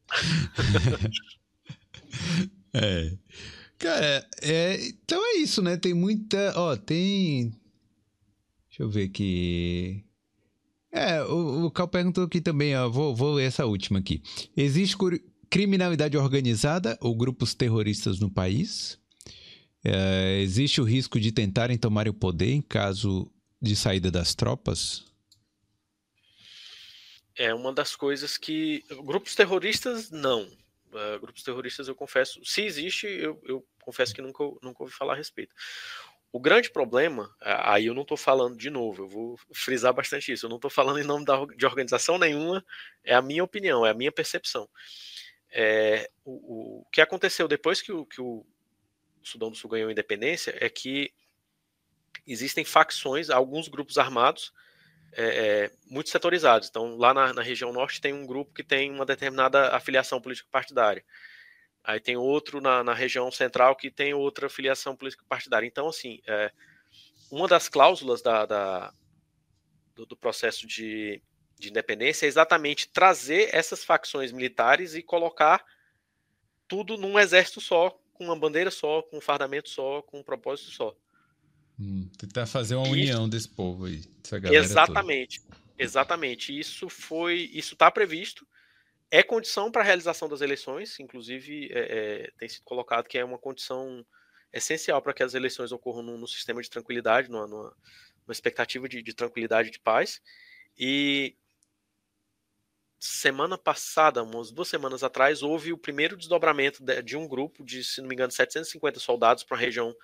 É. 2.74 3.18
Cara, 3.78 4.28
é, 4.42 4.88
então 4.88 5.20
é 5.26 5.38
isso, 5.38 5.62
né? 5.62 5.78
Tem 5.78 5.94
muita. 5.94 6.54
Ó, 6.56 6.76
tem. 6.76 7.50
Deixa 8.70 8.84
eu 8.84 8.90
ver 8.90 9.06
aqui. 9.06 10.04
É, 10.92 11.22
o, 11.24 11.66
o 11.66 11.72
Cal 11.72 11.88
perguntou 11.88 12.26
aqui 12.26 12.42
também, 12.42 12.76
ó. 12.76 12.90
Vou, 12.90 13.16
vou 13.16 13.34
ler 13.34 13.46
essa 13.46 13.66
última 13.66 14.00
aqui. 14.00 14.22
Existe 14.56 14.98
criminalidade 15.50 16.18
organizada 16.18 16.98
ou 17.02 17.16
grupos 17.16 17.54
terroristas 17.54 18.20
no 18.20 18.30
país. 18.30 19.00
É, 19.84 20.40
existe 20.42 20.82
o 20.82 20.84
risco 20.84 21.20
de 21.20 21.32
tentarem 21.32 21.78
tomar 21.78 22.08
o 22.08 22.14
poder 22.14 22.52
em 22.52 22.62
caso 22.62 23.32
de 23.62 23.76
saída 23.76 24.12
das 24.12 24.36
tropas? 24.36 25.06
É 27.38 27.54
uma 27.54 27.72
das 27.72 27.96
coisas 27.96 28.38
que. 28.38 28.84
Grupos 29.04 29.36
terroristas, 29.36 30.12
não. 30.12 30.44
Uh, 30.92 31.20
grupos 31.22 31.44
terroristas, 31.44 31.88
eu 31.88 31.96
confesso. 31.96 32.44
Se 32.44 32.62
existe, 32.62 33.08
eu, 33.08 33.42
eu 33.46 33.66
confesso 33.82 34.14
que 34.14 34.22
nunca, 34.22 34.44
nunca 34.62 34.84
ouvi 34.84 34.94
falar 34.94 35.14
a 35.14 35.18
respeito. 35.18 35.56
O 36.32 36.40
grande 36.40 36.70
problema, 36.70 37.34
aí 37.42 37.88
eu 37.88 37.94
não 37.94 38.04
estou 38.04 38.18
falando 38.18 38.56
de 38.56 38.70
novo, 38.70 39.04
eu 39.04 39.08
vou 39.08 39.40
frisar 39.52 39.92
bastante 39.92 40.32
isso, 40.32 40.46
eu 40.46 40.50
não 40.50 40.58
estou 40.58 40.70
falando 40.70 41.00
em 41.00 41.04
nome 41.04 41.26
da, 41.26 41.44
de 41.44 41.66
organização 41.66 42.20
nenhuma, 42.20 42.64
é 43.04 43.16
a 43.16 43.22
minha 43.22 43.44
opinião, 43.44 43.84
é 43.84 43.90
a 43.90 43.96
minha 43.96 44.12
percepção. 44.12 44.70
É, 45.52 46.08
o, 46.24 46.82
o, 46.82 46.86
que 46.92 47.02
aconteceu 47.02 47.48
depois 47.48 47.82
que 47.82 47.92
o, 47.92 48.06
que 48.06 48.22
o 48.22 48.46
Sudão 49.24 49.50
do 49.50 49.56
Sul 49.56 49.70
ganhou 49.70 49.92
independência 49.92 50.56
é 50.60 50.70
que 50.70 51.14
existem 52.26 52.64
facções, 52.64 53.30
alguns 53.30 53.68
grupos 53.68 53.98
armados 53.98 54.54
é, 55.14 55.24
é, 55.24 55.72
muito 55.88 56.10
setorizados. 56.10 56.70
Então, 56.70 56.96
lá 56.96 57.14
na, 57.14 57.34
na, 57.34 57.42
região 57.42 57.74
norte 57.74 58.02
tem 58.02 58.14
um 58.14 58.26
grupo 58.26 58.54
que 58.54 58.64
tem 58.64 58.92
uma 58.92 59.06
determinada 59.06 59.76
afiliação 59.76 60.22
política 60.22 60.48
partidária. 60.52 61.04
Aí 61.84 62.00
tem 62.00 62.18
outro 62.18 62.62
na, 62.62 62.84
na 62.84 62.94
região 62.94 63.32
central 63.32 63.76
que 63.76 63.90
tem 63.90 64.14
outra 64.14 64.50
filiação 64.50 64.96
política 64.96 65.26
partidária. 65.28 65.66
Então, 65.66 65.88
assim, 65.88 66.22
é, 66.28 66.52
uma 67.32 67.48
das 67.48 67.70
cláusulas 67.70 68.22
da, 68.22 68.46
da 68.46 68.94
do, 69.96 70.06
do, 70.06 70.16
processo 70.16 70.68
de, 70.68 71.22
de 71.58 71.70
independência 71.70 72.26
é 72.26 72.30
exatamente 72.30 72.90
trazer 72.90 73.50
essas 73.54 73.84
facções 73.84 74.32
militares 74.32 74.94
e 74.94 75.02
colocar 75.02 75.66
tudo 76.68 76.98
num 76.98 77.18
exército 77.18 77.60
só, 77.60 78.00
com 78.20 78.26
uma 78.26 78.38
bandeira 78.38 78.70
só, 78.70 79.02
com 79.02 79.18
um 79.18 79.22
fardamento 79.22 79.70
só, 79.70 80.02
com 80.04 80.20
um 80.20 80.24
propósito 80.24 80.70
só. 80.70 80.96
Hum, 81.80 82.08
tentar 82.18 82.46
fazer 82.46 82.76
uma 82.76 82.84
Isso, 82.84 82.94
união 82.94 83.30
desse 83.30 83.50
povo 83.50 83.86
aí. 83.86 84.04
exatamente. 84.52 85.42
Toda. 85.42 85.58
Exatamente. 85.80 86.60
Isso 86.60 86.90
foi. 86.90 87.50
Isso 87.54 87.74
está 87.74 87.90
previsto 87.90 88.46
é 89.12 89.24
condição 89.24 89.72
para 89.72 89.82
a 89.82 89.86
realização 89.86 90.30
das 90.30 90.42
eleições, 90.42 91.00
inclusive 91.00 91.70
é, 91.72 91.80
é, 91.80 92.32
tem 92.38 92.48
sido 92.48 92.64
colocado 92.64 93.08
que 93.08 93.18
é 93.18 93.26
uma 93.26 93.40
condição 93.40 94.06
essencial 94.54 95.02
para 95.02 95.14
que 95.14 95.24
as 95.24 95.34
eleições 95.34 95.72
ocorram 95.72 96.04
no, 96.04 96.18
no 96.18 96.28
sistema 96.28 96.62
de 96.62 96.70
tranquilidade, 96.70 97.30
numa, 97.30 97.48
numa, 97.48 97.64
numa 97.64 98.32
expectativa 98.32 98.88
de, 98.88 99.02
de, 99.02 99.14
tranquilidade 99.14 99.70
e 99.70 99.72
de 99.72 99.80
paz. 99.80 100.22
E 100.78 101.36
semana 103.00 103.58
passada, 103.58 104.22
umas 104.22 104.52
duas 104.52 104.68
semanas 104.68 105.04
atrás, 105.04 105.42
houve 105.42 105.72
o 105.72 105.78
primeiro 105.78 106.18
desdobramento 106.18 106.84
de, 107.04 107.16
um 107.16 107.28
grupo 107.28 107.64
de, 107.64 107.84
se 107.84 108.02
não 108.02 108.10
me 108.10 108.14
engano, 108.14 108.32
750 108.32 109.00
soldados 109.00 109.44
para 109.44 109.56
uma 109.56 109.62
região, 109.62 109.96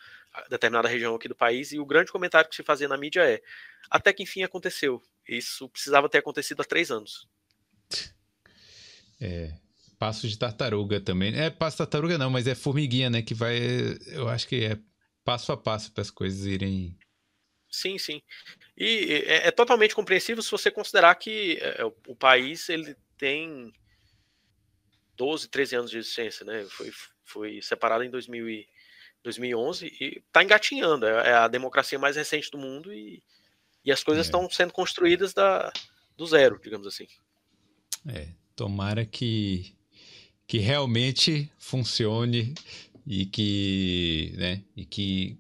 determinada 0.49 0.88
região 0.88 1.13
aqui 1.13 1.27
do 1.27 1.35
país, 1.35 1.73
e 1.73 1.80
o 1.80 1.85
grande 1.85 2.11
comentário 2.11 2.49
que 2.49 2.55
se 2.55 2.63
fazia 2.63 2.88
na 2.88 2.97
mídia 2.97 3.22
é: 3.22 3.41
até 3.89 4.13
que 4.13 4.23
enfim 4.23 4.43
aconteceu. 4.43 5.01
Isso 5.27 5.67
precisava 5.69 6.07
ter 6.07 6.19
acontecido 6.19 6.61
há 6.61 6.65
três 6.65 6.89
anos. 6.89 7.27
É, 9.19 9.53
passo 9.97 10.27
de 10.27 10.38
tartaruga 10.38 11.01
também. 11.01 11.35
É 11.35 11.49
passo 11.49 11.76
de 11.76 11.77
tartaruga 11.80 12.17
não, 12.17 12.30
mas 12.30 12.47
é 12.47 12.55
formiguinha, 12.55 13.09
né? 13.09 13.22
Que 13.22 13.34
vai. 13.34 13.57
Eu 14.07 14.30
acho 14.30 14.47
que 14.47 14.63
é 14.63 14.80
passo 15.23 15.51
a 15.51 15.57
passo 15.57 15.91
para 15.91 16.01
as 16.01 16.11
coisas 16.11 16.45
irem. 16.45 16.97
Sim, 17.76 17.97
sim. 17.97 18.22
E 18.77 19.23
é, 19.26 19.47
é, 19.47 19.52
totalmente 19.52 19.95
compreensível 19.95 20.41
se 20.41 20.52
você 20.52 20.72
considerar 20.72 21.15
que 21.15 21.57
é, 21.61 21.84
o, 21.85 21.93
o, 22.07 22.15
país 22.15 22.69
ele 22.69 22.95
tem 23.18 23.73
12, 25.15 25.47
13 25.49 25.76
anos 25.76 25.91
de 25.91 25.97
existência, 25.97 26.45
né? 26.45 26.65
Foi, 26.69 26.91
foi 27.23 27.61
separado 27.61 28.03
em 28.03 28.10
2000 28.10 28.49
e, 28.49 28.68
2011 29.26 29.97
e 29.99 30.22
está 30.26 30.43
engatinhando. 30.43 31.06
É, 31.06 31.30
é, 31.30 31.34
a 31.34 31.47
democracia 31.47 31.99
mais 31.99 32.15
recente 32.15 32.49
do 32.52 32.57
mundo 32.57 32.93
e, 32.93 33.22
e 33.84 33.91
as 33.91 34.03
coisas 34.03 34.27
estão 34.27 34.45
é. 34.45 34.49
sendo 34.49 34.72
construídas 34.72 35.34
da, 35.34 35.73
do 36.15 36.26
zero, 36.26 36.60
digamos 36.64 36.88
assim. 36.88 37.07
É, 38.07 38.30
Tomara 38.56 39.06
que, 39.06 39.76
que 40.47 40.60
realmente 40.60 41.52
funcione 41.57 42.53
e 43.06 43.26
que, 43.26 44.34
né, 44.38 44.64
e 44.76 44.85
que 44.85 45.38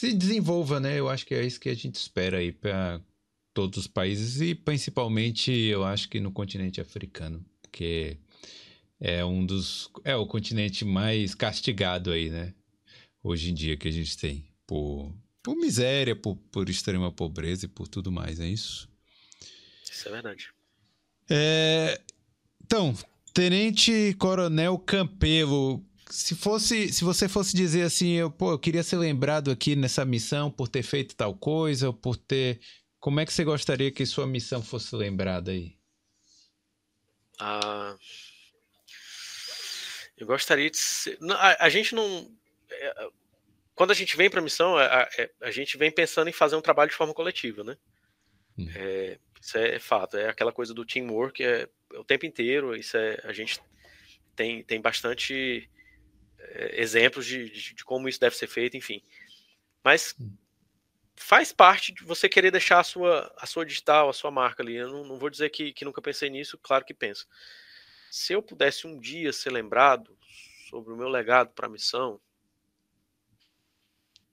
se 0.00 0.14
desenvolva, 0.14 0.80
né? 0.80 0.98
Eu 0.98 1.10
acho 1.10 1.26
que 1.26 1.34
é 1.34 1.44
isso 1.44 1.60
que 1.60 1.68
a 1.68 1.74
gente 1.74 1.96
espera 1.96 2.38
aí 2.38 2.50
para 2.50 3.02
todos 3.52 3.80
os 3.80 3.86
países 3.86 4.40
e 4.40 4.54
principalmente 4.54 5.52
eu 5.52 5.84
acho 5.84 6.08
que 6.08 6.18
no 6.18 6.32
continente 6.32 6.80
africano, 6.80 7.44
porque 7.60 8.16
é 8.98 9.22
um 9.22 9.44
dos 9.44 9.90
é 10.02 10.16
o 10.16 10.26
continente 10.26 10.86
mais 10.86 11.34
castigado 11.34 12.10
aí, 12.10 12.30
né? 12.30 12.54
Hoje 13.22 13.50
em 13.50 13.54
dia 13.54 13.76
que 13.76 13.88
a 13.88 13.90
gente 13.90 14.16
tem 14.16 14.46
por, 14.66 15.14
por 15.42 15.54
miséria, 15.54 16.16
por, 16.16 16.34
por 16.50 16.70
extrema 16.70 17.12
pobreza 17.12 17.66
e 17.66 17.68
por 17.68 17.86
tudo 17.86 18.10
mais, 18.10 18.40
é 18.40 18.48
isso? 18.48 18.88
Isso 19.84 20.08
é 20.08 20.12
verdade. 20.12 20.48
É, 21.28 22.00
então, 22.64 22.96
Tenente 23.34 24.16
Coronel 24.18 24.78
Campelo, 24.78 25.84
se 26.10 26.34
fosse, 26.34 26.92
se 26.92 27.04
você 27.04 27.28
fosse 27.28 27.54
dizer 27.54 27.82
assim, 27.82 28.12
eu, 28.12 28.30
pô, 28.30 28.52
eu 28.52 28.58
queria 28.58 28.82
ser 28.82 28.96
lembrado 28.96 29.50
aqui 29.50 29.76
nessa 29.76 30.04
missão 30.04 30.50
por 30.50 30.68
ter 30.68 30.82
feito 30.82 31.16
tal 31.16 31.34
coisa, 31.34 31.88
ou 31.88 31.94
por 31.94 32.16
ter, 32.16 32.60
como 32.98 33.20
é 33.20 33.26
que 33.26 33.32
você 33.32 33.44
gostaria 33.44 33.90
que 33.90 34.04
sua 34.04 34.26
missão 34.26 34.62
fosse 34.62 34.94
lembrada 34.94 35.50
aí? 35.50 35.76
Ah, 37.38 37.96
eu 40.16 40.26
gostaria 40.26 40.70
de 40.70 40.76
ser, 40.76 41.18
a, 41.30 41.64
a 41.64 41.68
gente 41.68 41.94
não, 41.94 42.30
é, 42.70 43.08
quando 43.74 43.92
a 43.92 43.94
gente 43.94 44.14
vem 44.16 44.28
para 44.28 44.40
a 44.40 44.42
missão, 44.42 44.76
a, 44.76 45.08
a, 45.40 45.50
gente 45.50 45.78
vem 45.78 45.90
pensando 45.90 46.28
em 46.28 46.34
fazer 46.34 46.54
um 46.54 46.60
trabalho 46.60 46.90
de 46.90 46.96
forma 46.96 47.14
coletiva, 47.14 47.64
né? 47.64 47.78
Hum. 48.58 48.68
É, 48.74 49.18
isso 49.40 49.56
é 49.56 49.78
fato, 49.78 50.18
é 50.18 50.28
aquela 50.28 50.52
coisa 50.52 50.74
do 50.74 50.84
teamwork, 50.84 51.42
é 51.42 51.66
o 51.94 52.04
tempo 52.04 52.26
inteiro. 52.26 52.76
Isso 52.76 52.98
é, 52.98 53.18
a 53.24 53.32
gente 53.32 53.58
tem, 54.36 54.62
tem 54.62 54.78
bastante 54.82 55.66
é, 55.66 55.79
exemplos 56.72 57.26
de, 57.26 57.48
de, 57.50 57.74
de, 57.74 57.84
como 57.84 58.08
isso 58.08 58.20
deve 58.20 58.36
ser 58.36 58.46
feito, 58.46 58.76
enfim. 58.76 59.02
Mas 59.82 60.16
faz 61.16 61.52
parte 61.52 61.92
de 61.92 62.02
você 62.04 62.28
querer 62.28 62.50
deixar 62.50 62.80
a 62.80 62.84
sua, 62.84 63.32
a 63.36 63.46
sua 63.46 63.64
digital, 63.64 64.08
a 64.08 64.12
sua 64.12 64.30
marca 64.30 64.62
ali. 64.62 64.76
Eu 64.76 64.88
não, 64.88 65.04
não 65.04 65.18
vou 65.18 65.30
dizer 65.30 65.50
que, 65.50 65.72
que 65.72 65.84
nunca 65.84 66.02
pensei 66.02 66.30
nisso, 66.30 66.58
claro 66.58 66.84
que 66.84 66.94
penso. 66.94 67.26
Se 68.10 68.32
eu 68.32 68.42
pudesse 68.42 68.86
um 68.86 68.98
dia 68.98 69.32
ser 69.32 69.50
lembrado 69.50 70.16
sobre 70.68 70.92
o 70.92 70.96
meu 70.96 71.08
legado 71.08 71.50
para 71.50 71.66
a 71.66 71.70
missão, 71.70 72.20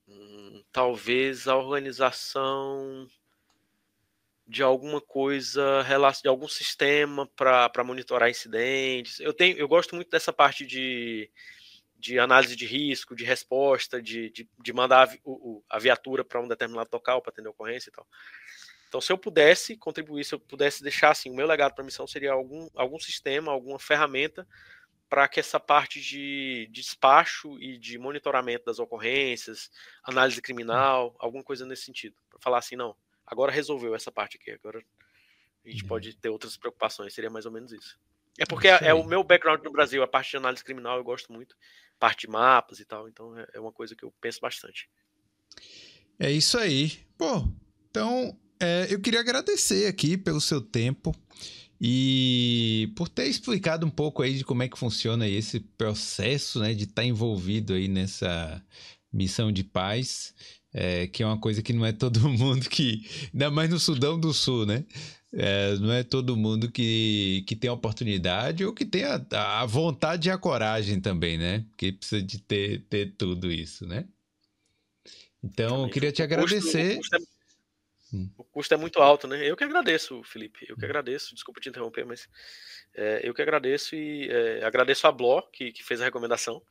hum, 0.07 0.64
talvez 0.72 1.48
a 1.48 1.56
organização 1.56 3.07
de 4.48 4.64
alguma 4.64 5.02
coisa, 5.02 5.84
de 6.22 6.30
algum 6.30 6.48
sistema 6.48 7.27
para 7.35 7.84
monitorar 7.84 8.30
incidentes. 8.30 9.19
Eu 9.19 9.34
tenho, 9.34 9.57
eu 9.57 9.68
gosto 9.68 9.94
muito 9.94 10.10
dessa 10.10 10.31
parte 10.31 10.65
de, 10.65 11.30
de 11.98 12.19
análise 12.19 12.56
de 12.56 12.65
risco, 12.65 13.15
de 13.15 13.24
resposta, 13.24 14.02
de, 14.02 14.30
de, 14.30 14.49
de 14.60 14.74
mandar 14.74 15.07
a, 15.07 15.18
o, 15.24 15.64
a 15.69 15.80
viatura 15.80 16.24
para 16.24 16.41
um 16.41 16.48
determinado 16.48 16.90
local 16.91 17.22
para 17.22 17.32
atender 17.32 17.48
a 17.48 17.52
ocorrência 17.52 17.90
e 17.90 17.94
tal. 17.94 18.07
Então, 18.88 19.02
se 19.02 19.11
eu 19.11 19.18
pudesse 19.18 19.76
contribuir, 19.76 20.24
se 20.24 20.34
eu 20.34 20.40
pudesse 20.40 20.82
deixar 20.82 21.11
assim, 21.11 21.30
o 21.30 21.36
meu 21.36 21.45
legado 21.45 21.74
para 21.74 21.84
a 21.84 21.86
missão 21.86 22.07
seria 22.07 22.32
algum, 22.32 22.69
algum 22.74 22.99
sistema, 22.99 23.52
alguma 23.52 23.80
ferramenta 23.80 24.48
para 25.10 25.28
que 25.28 25.40
essa 25.40 25.60
parte 25.60 26.02
de, 26.02 26.68
de 26.69 26.82
despacho 26.82 27.57
e 27.61 27.78
de 27.78 27.98
monitoramento 27.98 28.65
das 28.65 28.80
ocorrências, 28.80 29.72
análise 30.03 30.41
criminal, 30.41 31.15
alguma 31.18 31.44
coisa 31.44 31.65
nesse 31.65 31.84
sentido, 31.84 32.15
para 32.30 32.40
falar 32.40 32.57
assim, 32.57 32.76
não, 32.76 32.95
agora 33.26 33.52
resolveu 33.52 33.95
essa 33.95 34.11
parte 34.11 34.38
aqui, 34.38 34.52
agora 34.52 34.84
a 35.65 35.69
gente 35.69 35.86
pode 35.86 36.14
ter 36.15 36.30
outras 36.30 36.57
preocupações, 36.57 37.14
seria 37.14 37.30
mais 37.30 37.45
ou 37.45 37.52
menos 37.52 37.72
isso. 37.72 37.98
É 38.38 38.45
porque 38.45 38.68
é, 38.68 38.88
é, 38.88 38.94
o 38.94 39.03
meu 39.03 39.24
background 39.24 39.64
no 39.64 39.72
Brasil, 39.72 40.03
a 40.03 40.07
parte 40.07 40.32
de 40.32 40.38
análise 40.38 40.64
criminal 40.64 40.98
eu 40.98 41.03
gosto 41.03 41.32
muito, 41.32 41.56
parte 41.99 42.22
de 42.22 42.32
mapas 42.32 42.80
e 42.80 42.86
tal, 42.86 43.07
então 43.07 43.38
é, 43.38 43.48
é 43.53 43.60
uma 43.60 43.72
coisa 43.72 43.95
que 43.95 44.03
eu 44.03 44.14
penso 44.22 44.40
bastante. 44.40 44.90
É 46.19 46.32
isso 46.32 46.57
aí. 46.57 46.91
Pô, 47.18 47.48
então 47.90 48.38
é, 48.60 48.88
eu 48.90 48.99
queria 48.99 49.19
agradecer 49.19 49.88
aqui 49.88 50.18
pelo 50.18 50.41
seu 50.41 50.61
tempo 50.61 51.15
e 51.80 52.91
por 52.95 53.07
ter 53.07 53.28
explicado 53.28 53.86
um 53.86 53.90
pouco 53.90 54.24
aí 54.24 54.36
de 54.36 54.44
como 54.44 54.64
é 54.64 54.68
que 54.68 54.78
funciona 54.78 55.28
esse 55.28 55.60
processo, 55.60 56.60
né, 56.60 56.74
de 56.74 56.86
estar 56.86 57.03
tá 57.03 57.06
envolvido 57.06 57.74
aí 57.74 57.88
nessa 57.88 58.64
missão 59.14 59.52
de 59.52 59.64
paz 59.64 60.34
é, 60.78 61.08
que 61.08 61.24
é 61.24 61.26
uma 61.26 61.40
coisa 61.40 61.64
que 61.64 61.74
não 61.74 61.84
é 61.84 61.91
todo 61.91 62.20
mundo 62.30 62.70
que. 62.70 63.04
Ainda 63.34 63.49
mais 63.49 63.70
no 63.70 63.80
Sudão 63.80 64.20
do 64.20 64.32
Sul, 64.32 64.66
né? 64.66 64.86
É, 65.34 65.76
não 65.78 65.91
é 65.91 66.04
todo 66.04 66.38
mundo 66.38 66.72
que, 66.72 67.44
que 67.48 67.56
tem 67.56 67.70
a 67.70 67.74
oportunidade 67.74 68.64
ou 68.64 68.74
que 68.74 68.86
tem 68.86 69.04
a, 69.04 69.20
a 69.62 69.66
vontade 69.66 70.30
e 70.30 70.32
a 70.32 70.38
coragem 70.38 71.02
também, 71.02 71.38
né? 71.38 71.66
Porque 71.70 71.91
precisa 71.91 72.22
de 72.22 72.40
ter, 72.40 72.82
ter 72.84 73.16
tudo 73.18 73.52
isso, 73.52 73.86
né? 73.86 74.06
Então, 75.44 75.84
eu 75.84 75.90
queria 75.90 76.12
te 76.12 76.22
agradecer. 76.22 76.99
Hum. 78.14 78.30
O 78.38 78.44
custo 78.44 78.74
é 78.74 78.78
muito 78.78 79.02
alto, 79.02 79.28
né? 79.28 79.45
Eu 79.49 79.58
que 79.58 79.64
agradeço, 79.64 80.24
Felipe. 80.24 80.66
Eu 80.70 80.78
que 80.78 80.86
hum. 80.86 80.90
agradeço. 80.90 81.34
Desculpa 81.34 81.60
te 81.60 81.70
interromper, 81.70 82.06
mas 82.06 82.30
é, 82.94 83.22
eu 83.24 83.34
que 83.34 83.41
agradeço 83.41 83.95
e 83.95 84.30
é, 84.30 84.64
agradeço 84.64 85.08
a 85.08 85.12
Bló, 85.12 85.41
que, 85.41 85.72
que 85.72 85.84
fez 85.84 86.02
a 86.02 86.06
recomendação. 86.06 86.62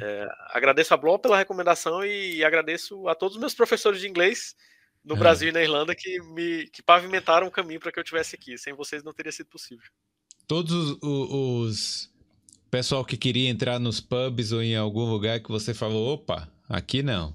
É, 0.00 0.28
agradeço 0.50 0.94
a 0.94 0.96
Bló 0.96 1.18
pela 1.18 1.36
recomendação 1.36 2.04
e 2.04 2.44
agradeço 2.44 3.08
a 3.08 3.14
todos 3.14 3.36
os 3.36 3.40
meus 3.40 3.54
professores 3.54 4.00
de 4.00 4.08
inglês 4.08 4.54
no 5.04 5.16
Brasil 5.16 5.50
e 5.50 5.52
na 5.52 5.62
Irlanda 5.62 5.94
que 5.94 6.20
me 6.22 6.66
que 6.68 6.82
pavimentaram 6.82 7.46
o 7.46 7.50
caminho 7.50 7.78
para 7.78 7.92
que 7.92 7.98
eu 7.98 8.02
estivesse 8.02 8.34
aqui. 8.34 8.56
Sem 8.56 8.72
vocês 8.72 9.02
não 9.02 9.12
teria 9.12 9.32
sido 9.32 9.46
possível. 9.46 9.84
Todos 10.46 10.72
os, 10.72 10.98
os, 11.02 12.10
pessoal 12.70 13.04
que 13.04 13.16
queria 13.16 13.48
entrar 13.48 13.78
nos 13.78 14.00
pubs 14.00 14.52
ou 14.52 14.62
em 14.62 14.76
algum 14.76 15.04
lugar 15.04 15.40
que 15.40 15.50
você 15.50 15.72
falou, 15.72 16.14
opa, 16.14 16.48
aqui 16.68 17.02
não. 17.02 17.34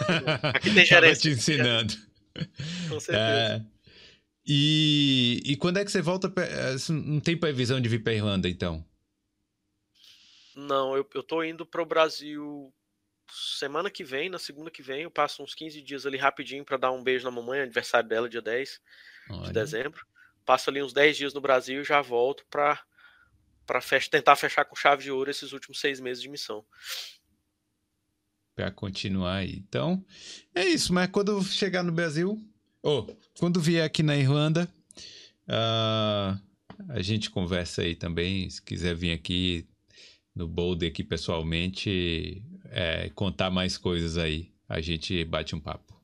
Aqui, 0.00 0.46
aqui 0.56 0.74
tem 0.74 0.86
gerência. 0.86 1.22
te 1.22 1.36
ensinando. 1.36 1.94
Com 2.88 3.00
certeza. 3.00 3.16
É, 3.16 3.62
e, 4.46 5.42
e 5.44 5.56
quando 5.56 5.78
é 5.78 5.84
que 5.84 5.90
você 5.90 6.00
volta? 6.00 6.28
Pra, 6.28 6.44
eh, 6.44 6.76
não 6.88 7.18
tem 7.18 7.36
previsão 7.36 7.80
de 7.80 7.88
vir 7.88 8.02
para 8.02 8.14
Irlanda, 8.14 8.48
então? 8.48 8.84
Não, 10.56 10.96
eu, 10.96 11.06
eu 11.14 11.22
tô 11.22 11.44
indo 11.44 11.66
para 11.66 11.82
o 11.82 11.86
Brasil 11.86 12.72
semana 13.30 13.90
que 13.90 14.02
vem, 14.02 14.30
na 14.30 14.38
segunda 14.38 14.70
que 14.70 14.82
vem, 14.82 15.02
eu 15.02 15.10
passo 15.10 15.42
uns 15.42 15.54
15 15.54 15.82
dias 15.82 16.06
ali 16.06 16.16
rapidinho 16.16 16.64
para 16.64 16.78
dar 16.78 16.92
um 16.92 17.02
beijo 17.02 17.24
na 17.24 17.30
mamãe, 17.30 17.60
aniversário 17.60 18.08
dela, 18.08 18.28
dia 18.28 18.40
10 18.40 18.80
Olha. 19.30 19.42
de 19.42 19.52
dezembro. 19.52 20.06
Passo 20.46 20.70
ali 20.70 20.82
uns 20.82 20.92
10 20.92 21.16
dias 21.16 21.34
no 21.34 21.40
Brasil 21.40 21.82
e 21.82 21.84
já 21.84 22.00
volto 22.00 22.46
para 22.48 23.80
fech 23.82 24.08
tentar 24.08 24.36
fechar 24.36 24.64
com 24.64 24.74
chave 24.74 25.02
de 25.02 25.10
ouro 25.10 25.30
esses 25.30 25.52
últimos 25.52 25.78
seis 25.78 26.00
meses 26.00 26.22
de 26.22 26.28
missão. 26.28 26.64
Para 28.54 28.70
continuar 28.70 29.36
aí. 29.36 29.56
Então, 29.56 30.02
é 30.54 30.64
isso. 30.64 30.94
Mas 30.94 31.10
quando 31.10 31.42
chegar 31.44 31.82
no 31.82 31.92
Brasil, 31.92 32.40
ou 32.80 33.06
oh, 33.10 33.16
quando 33.38 33.60
vier 33.60 33.84
aqui 33.84 34.02
na 34.02 34.16
Irlanda, 34.16 34.72
uh, 35.48 36.40
a 36.88 37.02
gente 37.02 37.28
conversa 37.28 37.82
aí 37.82 37.94
também. 37.94 38.48
Se 38.48 38.62
quiser 38.62 38.94
vir 38.94 39.12
aqui 39.12 39.68
no 40.36 40.46
Boulder 40.46 40.90
aqui 40.90 41.02
pessoalmente, 41.02 42.42
é, 42.66 43.08
contar 43.14 43.50
mais 43.50 43.78
coisas 43.78 44.18
aí, 44.18 44.52
a 44.68 44.82
gente 44.82 45.24
bate 45.24 45.56
um 45.56 45.60
papo. 45.60 45.98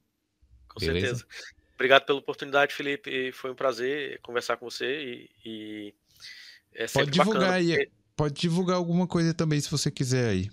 Com 0.69 0.81
Beleza? 0.81 1.17
certeza. 1.17 1.27
Obrigado 1.75 2.07
pela 2.07 2.19
oportunidade, 2.19 2.75
Felipe. 2.75 3.31
Foi 3.33 3.51
um 3.51 3.55
prazer 3.55 4.19
conversar 4.23 4.57
com 4.57 4.71
você 4.71 5.03
e, 5.03 5.31
e 5.45 5.95
é 6.75 6.87
pode 6.87 7.11
divulgar 7.11 7.53
aí, 7.53 7.77
porque... 7.77 7.91
pode 8.17 8.35
divulgar 8.41 8.77
alguma 8.77 9.07
coisa 9.07 9.35
também 9.35 9.61
se 9.61 9.71
você 9.71 9.91
quiser 9.91 10.31
aí. 10.31 10.51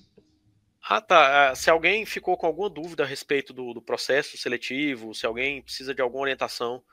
Ah, 0.82 1.00
tá. 1.00 1.52
Ah, 1.52 1.56
se 1.56 1.70
alguém 1.70 2.06
ficou 2.06 2.36
com 2.36 2.48
alguma 2.48 2.70
dúvida 2.70 3.04
a 3.04 3.08
respeito 3.08 3.54
do, 3.54 3.74
do 3.74 3.82
processo 3.82 4.38
seletivo, 4.38 5.14
se 5.14 5.26
alguém 5.26 5.62
precisa 5.62 5.94
de 5.94 6.02
alguma 6.02 6.24
orientação 6.24 6.84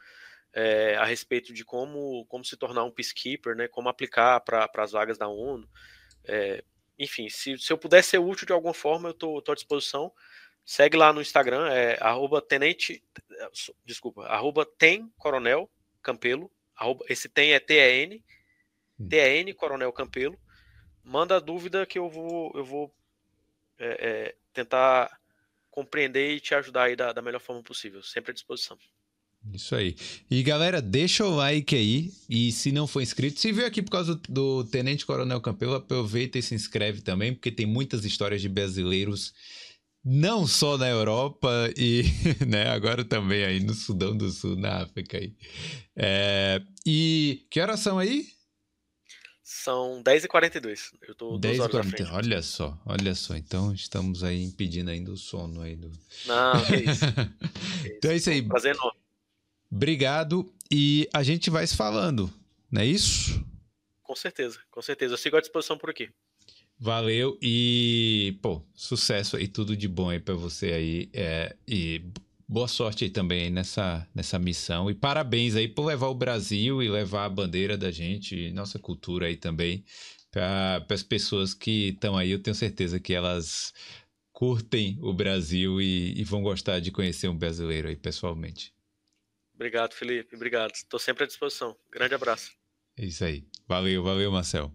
é, 0.53 0.97
a 0.97 1.05
respeito 1.05 1.53
de 1.53 1.65
como, 1.65 2.25
como 2.27 2.45
se 2.45 2.57
tornar 2.57 2.85
um 2.85 2.91
peacekeeper, 2.91 3.57
né, 3.57 3.67
como 3.69 3.89
aplicar 3.89 4.41
para 4.41 4.71
as 4.77 4.93
vagas 4.93 5.19
da 5.19 5.29
ONU, 5.29 5.69
é, 6.25 6.63
enfim, 6.99 7.29
se, 7.29 7.59
se 7.59 7.73
eu 7.73 7.79
puder 7.79 8.03
ser 8.03 8.19
útil 8.19 8.47
de 8.47 8.53
alguma 8.53 8.75
forma, 8.75 9.09
eu 9.09 9.13
estou 9.13 9.53
à 9.53 9.55
disposição. 9.55 10.13
Segue 10.65 10.97
lá 10.97 11.13
no 11.13 11.21
Instagram, 11.21 11.69
é 11.69 11.97
arroba 12.01 12.43
tenente, 12.43 13.03
desculpa, 13.85 14.25
arroba 14.27 14.67
tem 14.67 15.09
coronel 15.17 15.71
Campelo, 16.03 16.51
arroba, 16.75 17.05
esse 17.09 17.29
tem 17.29 17.53
é 17.53 17.61
T-E-N, 17.61 18.25
hum. 18.99 19.09
T-E-N 19.09 19.55
Coronel 19.55 19.93
Campelo. 19.93 20.37
Manda 21.05 21.37
a 21.37 21.41
dúvida 21.41 21.87
que 21.87 21.99
eu 21.99 22.09
vou, 22.09 22.51
eu 22.57 22.65
vou 22.65 22.93
é, 23.79 23.87
é, 24.09 24.37
tentar 24.53 25.21
compreender 25.71 26.33
e 26.33 26.41
te 26.41 26.55
ajudar 26.55 26.85
aí 26.85 26.97
da, 26.97 27.13
da 27.13 27.23
melhor 27.23 27.41
forma 27.41 27.63
possível, 27.63 28.03
sempre 28.03 28.33
à 28.33 28.35
disposição. 28.35 28.77
Isso 29.53 29.75
aí. 29.75 29.97
E 30.31 30.43
galera, 30.43 30.83
deixa 30.83 31.25
o 31.25 31.35
like 31.35 31.75
aí. 31.75 32.13
E 32.29 32.53
se 32.53 32.73
não 32.73 32.87
for 32.87 33.01
inscrito, 33.01 33.41
se 33.41 33.53
veio 33.53 33.67
aqui 33.67 33.83
por 33.83 33.91
causa 33.91 34.21
do, 34.29 34.65
Tenente 34.65 35.07
Coronel 35.07 35.41
Campelo, 35.41 35.75
aproveita 35.75 36.39
e 36.39 36.43
se 36.43 36.55
inscreve 36.55 37.01
também, 37.01 37.33
porque 37.33 37.51
tem 37.51 37.67
muitas 37.67 38.05
histórias 38.05 38.41
de 38.41 38.49
brasileiros, 38.49 39.33
não 40.05 40.47
só 40.47 40.77
na 40.77 40.89
Europa 40.89 41.51
e 41.77 42.05
né, 42.47 42.69
agora 42.69 43.05
também 43.05 43.45
aí 43.45 43.61
no 43.61 43.75
Sudão 43.75 44.17
do 44.17 44.31
Sul, 44.31 44.57
na 44.57 44.83
África 44.83 45.19
aí. 45.19 45.35
É, 45.95 46.61
e 46.85 47.47
que 47.51 47.61
horas 47.61 47.81
são 47.81 47.99
aí? 47.99 48.37
São 49.49 50.03
10h42. 50.03 50.93
Eu 51.07 51.15
tô 51.15 51.39
10 51.39 51.61
horas 51.61 51.71
40 51.93 52.13
Olha 52.15 52.43
só, 52.43 52.77
olha 52.85 53.15
só. 53.15 53.37
Então 53.37 53.73
estamos 53.73 54.25
aí 54.25 54.43
impedindo 54.43 54.91
ainda 54.91 55.13
o 55.13 55.17
sono 55.17 55.61
aí 55.61 55.77
do. 55.77 55.91
Não, 56.27 56.53
é 56.67 56.77
isso. 56.83 57.05
É 57.05 57.91
então 57.97 58.11
é 58.11 58.17
isso 58.17 58.31
aí. 58.31 58.43
Prazer 58.43 58.75
enorme. 58.75 59.06
Obrigado 59.71 60.51
e 60.71 61.09
a 61.13 61.23
gente 61.23 61.51
vai 61.51 61.67
se 61.67 61.77
falando, 61.77 62.31
não 62.71 62.83
é 62.83 62.87
isso? 62.87 63.45
Com 64.03 64.15
certeza, 64.15 64.59
com 64.71 64.81
certeza. 64.81 65.15
Eu 65.15 65.19
sigo 65.19 65.37
à 65.37 65.41
disposição 65.41 65.77
por 65.77 65.91
aqui. 65.91 66.09
Valeu 66.79 67.39
e, 67.41 68.39
pô, 68.43 68.63
sucesso 68.75 69.37
aí, 69.37 69.49
tudo 69.49 69.77
de 69.77 69.89
bom 69.89 70.11
aí 70.11 70.21
para 70.21 70.35
você 70.35 70.73
aí. 70.73 71.11
É, 71.13 71.57
e 71.67 72.03
boa 72.47 72.69
sorte 72.69 73.05
aí 73.05 73.11
também 73.11 73.51
nessa, 73.51 74.07
nessa 74.15 74.39
missão. 74.39 74.91
E 74.91 74.95
parabéns 74.95 75.57
aí 75.57 75.67
por 75.69 75.87
levar 75.87 76.09
o 76.09 76.15
Brasil 76.15 76.83
e 76.83 76.89
levar 76.89 77.25
a 77.25 77.31
bandeira 77.31 77.77
da 77.77 77.91
gente, 77.91 78.51
nossa 78.53 78.79
cultura 78.79 79.27
aí 79.27 79.37
também, 79.37 79.85
para 80.31 80.85
as 80.91 81.03
pessoas 81.03 81.55
que 81.55 81.89
estão 81.89 82.17
aí. 82.17 82.31
Eu 82.31 82.43
tenho 82.43 82.55
certeza 82.55 83.01
que 83.01 83.15
elas 83.15 83.73
curtem 84.33 84.99
o 85.01 85.15
Brasil 85.15 85.81
e, 85.81 86.13
e 86.21 86.25
vão 86.25 86.43
gostar 86.43 86.79
de 86.79 86.91
conhecer 86.91 87.29
um 87.29 87.37
brasileiro 87.37 87.89
aí 87.89 87.97
pessoalmente. 87.97 88.76
Obrigado, 89.57 89.95
Felipe. 89.95 90.37
Obrigado. 90.37 90.75
Estou 90.75 91.01
sempre 91.01 91.25
à 91.25 91.27
disposição. 91.27 91.77
Grande 91.91 92.15
abraço. 92.15 92.53
É 92.97 93.05
isso 93.07 93.25
aí. 93.25 93.45
Valeu, 93.67 94.03
valeu, 94.03 94.31
Marcel. 94.31 94.71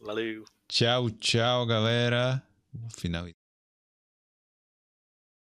Valeu. 0.00 0.44
Tchau, 0.68 1.10
tchau, 1.10 1.64
galera. 1.64 2.42
final. 2.96 3.26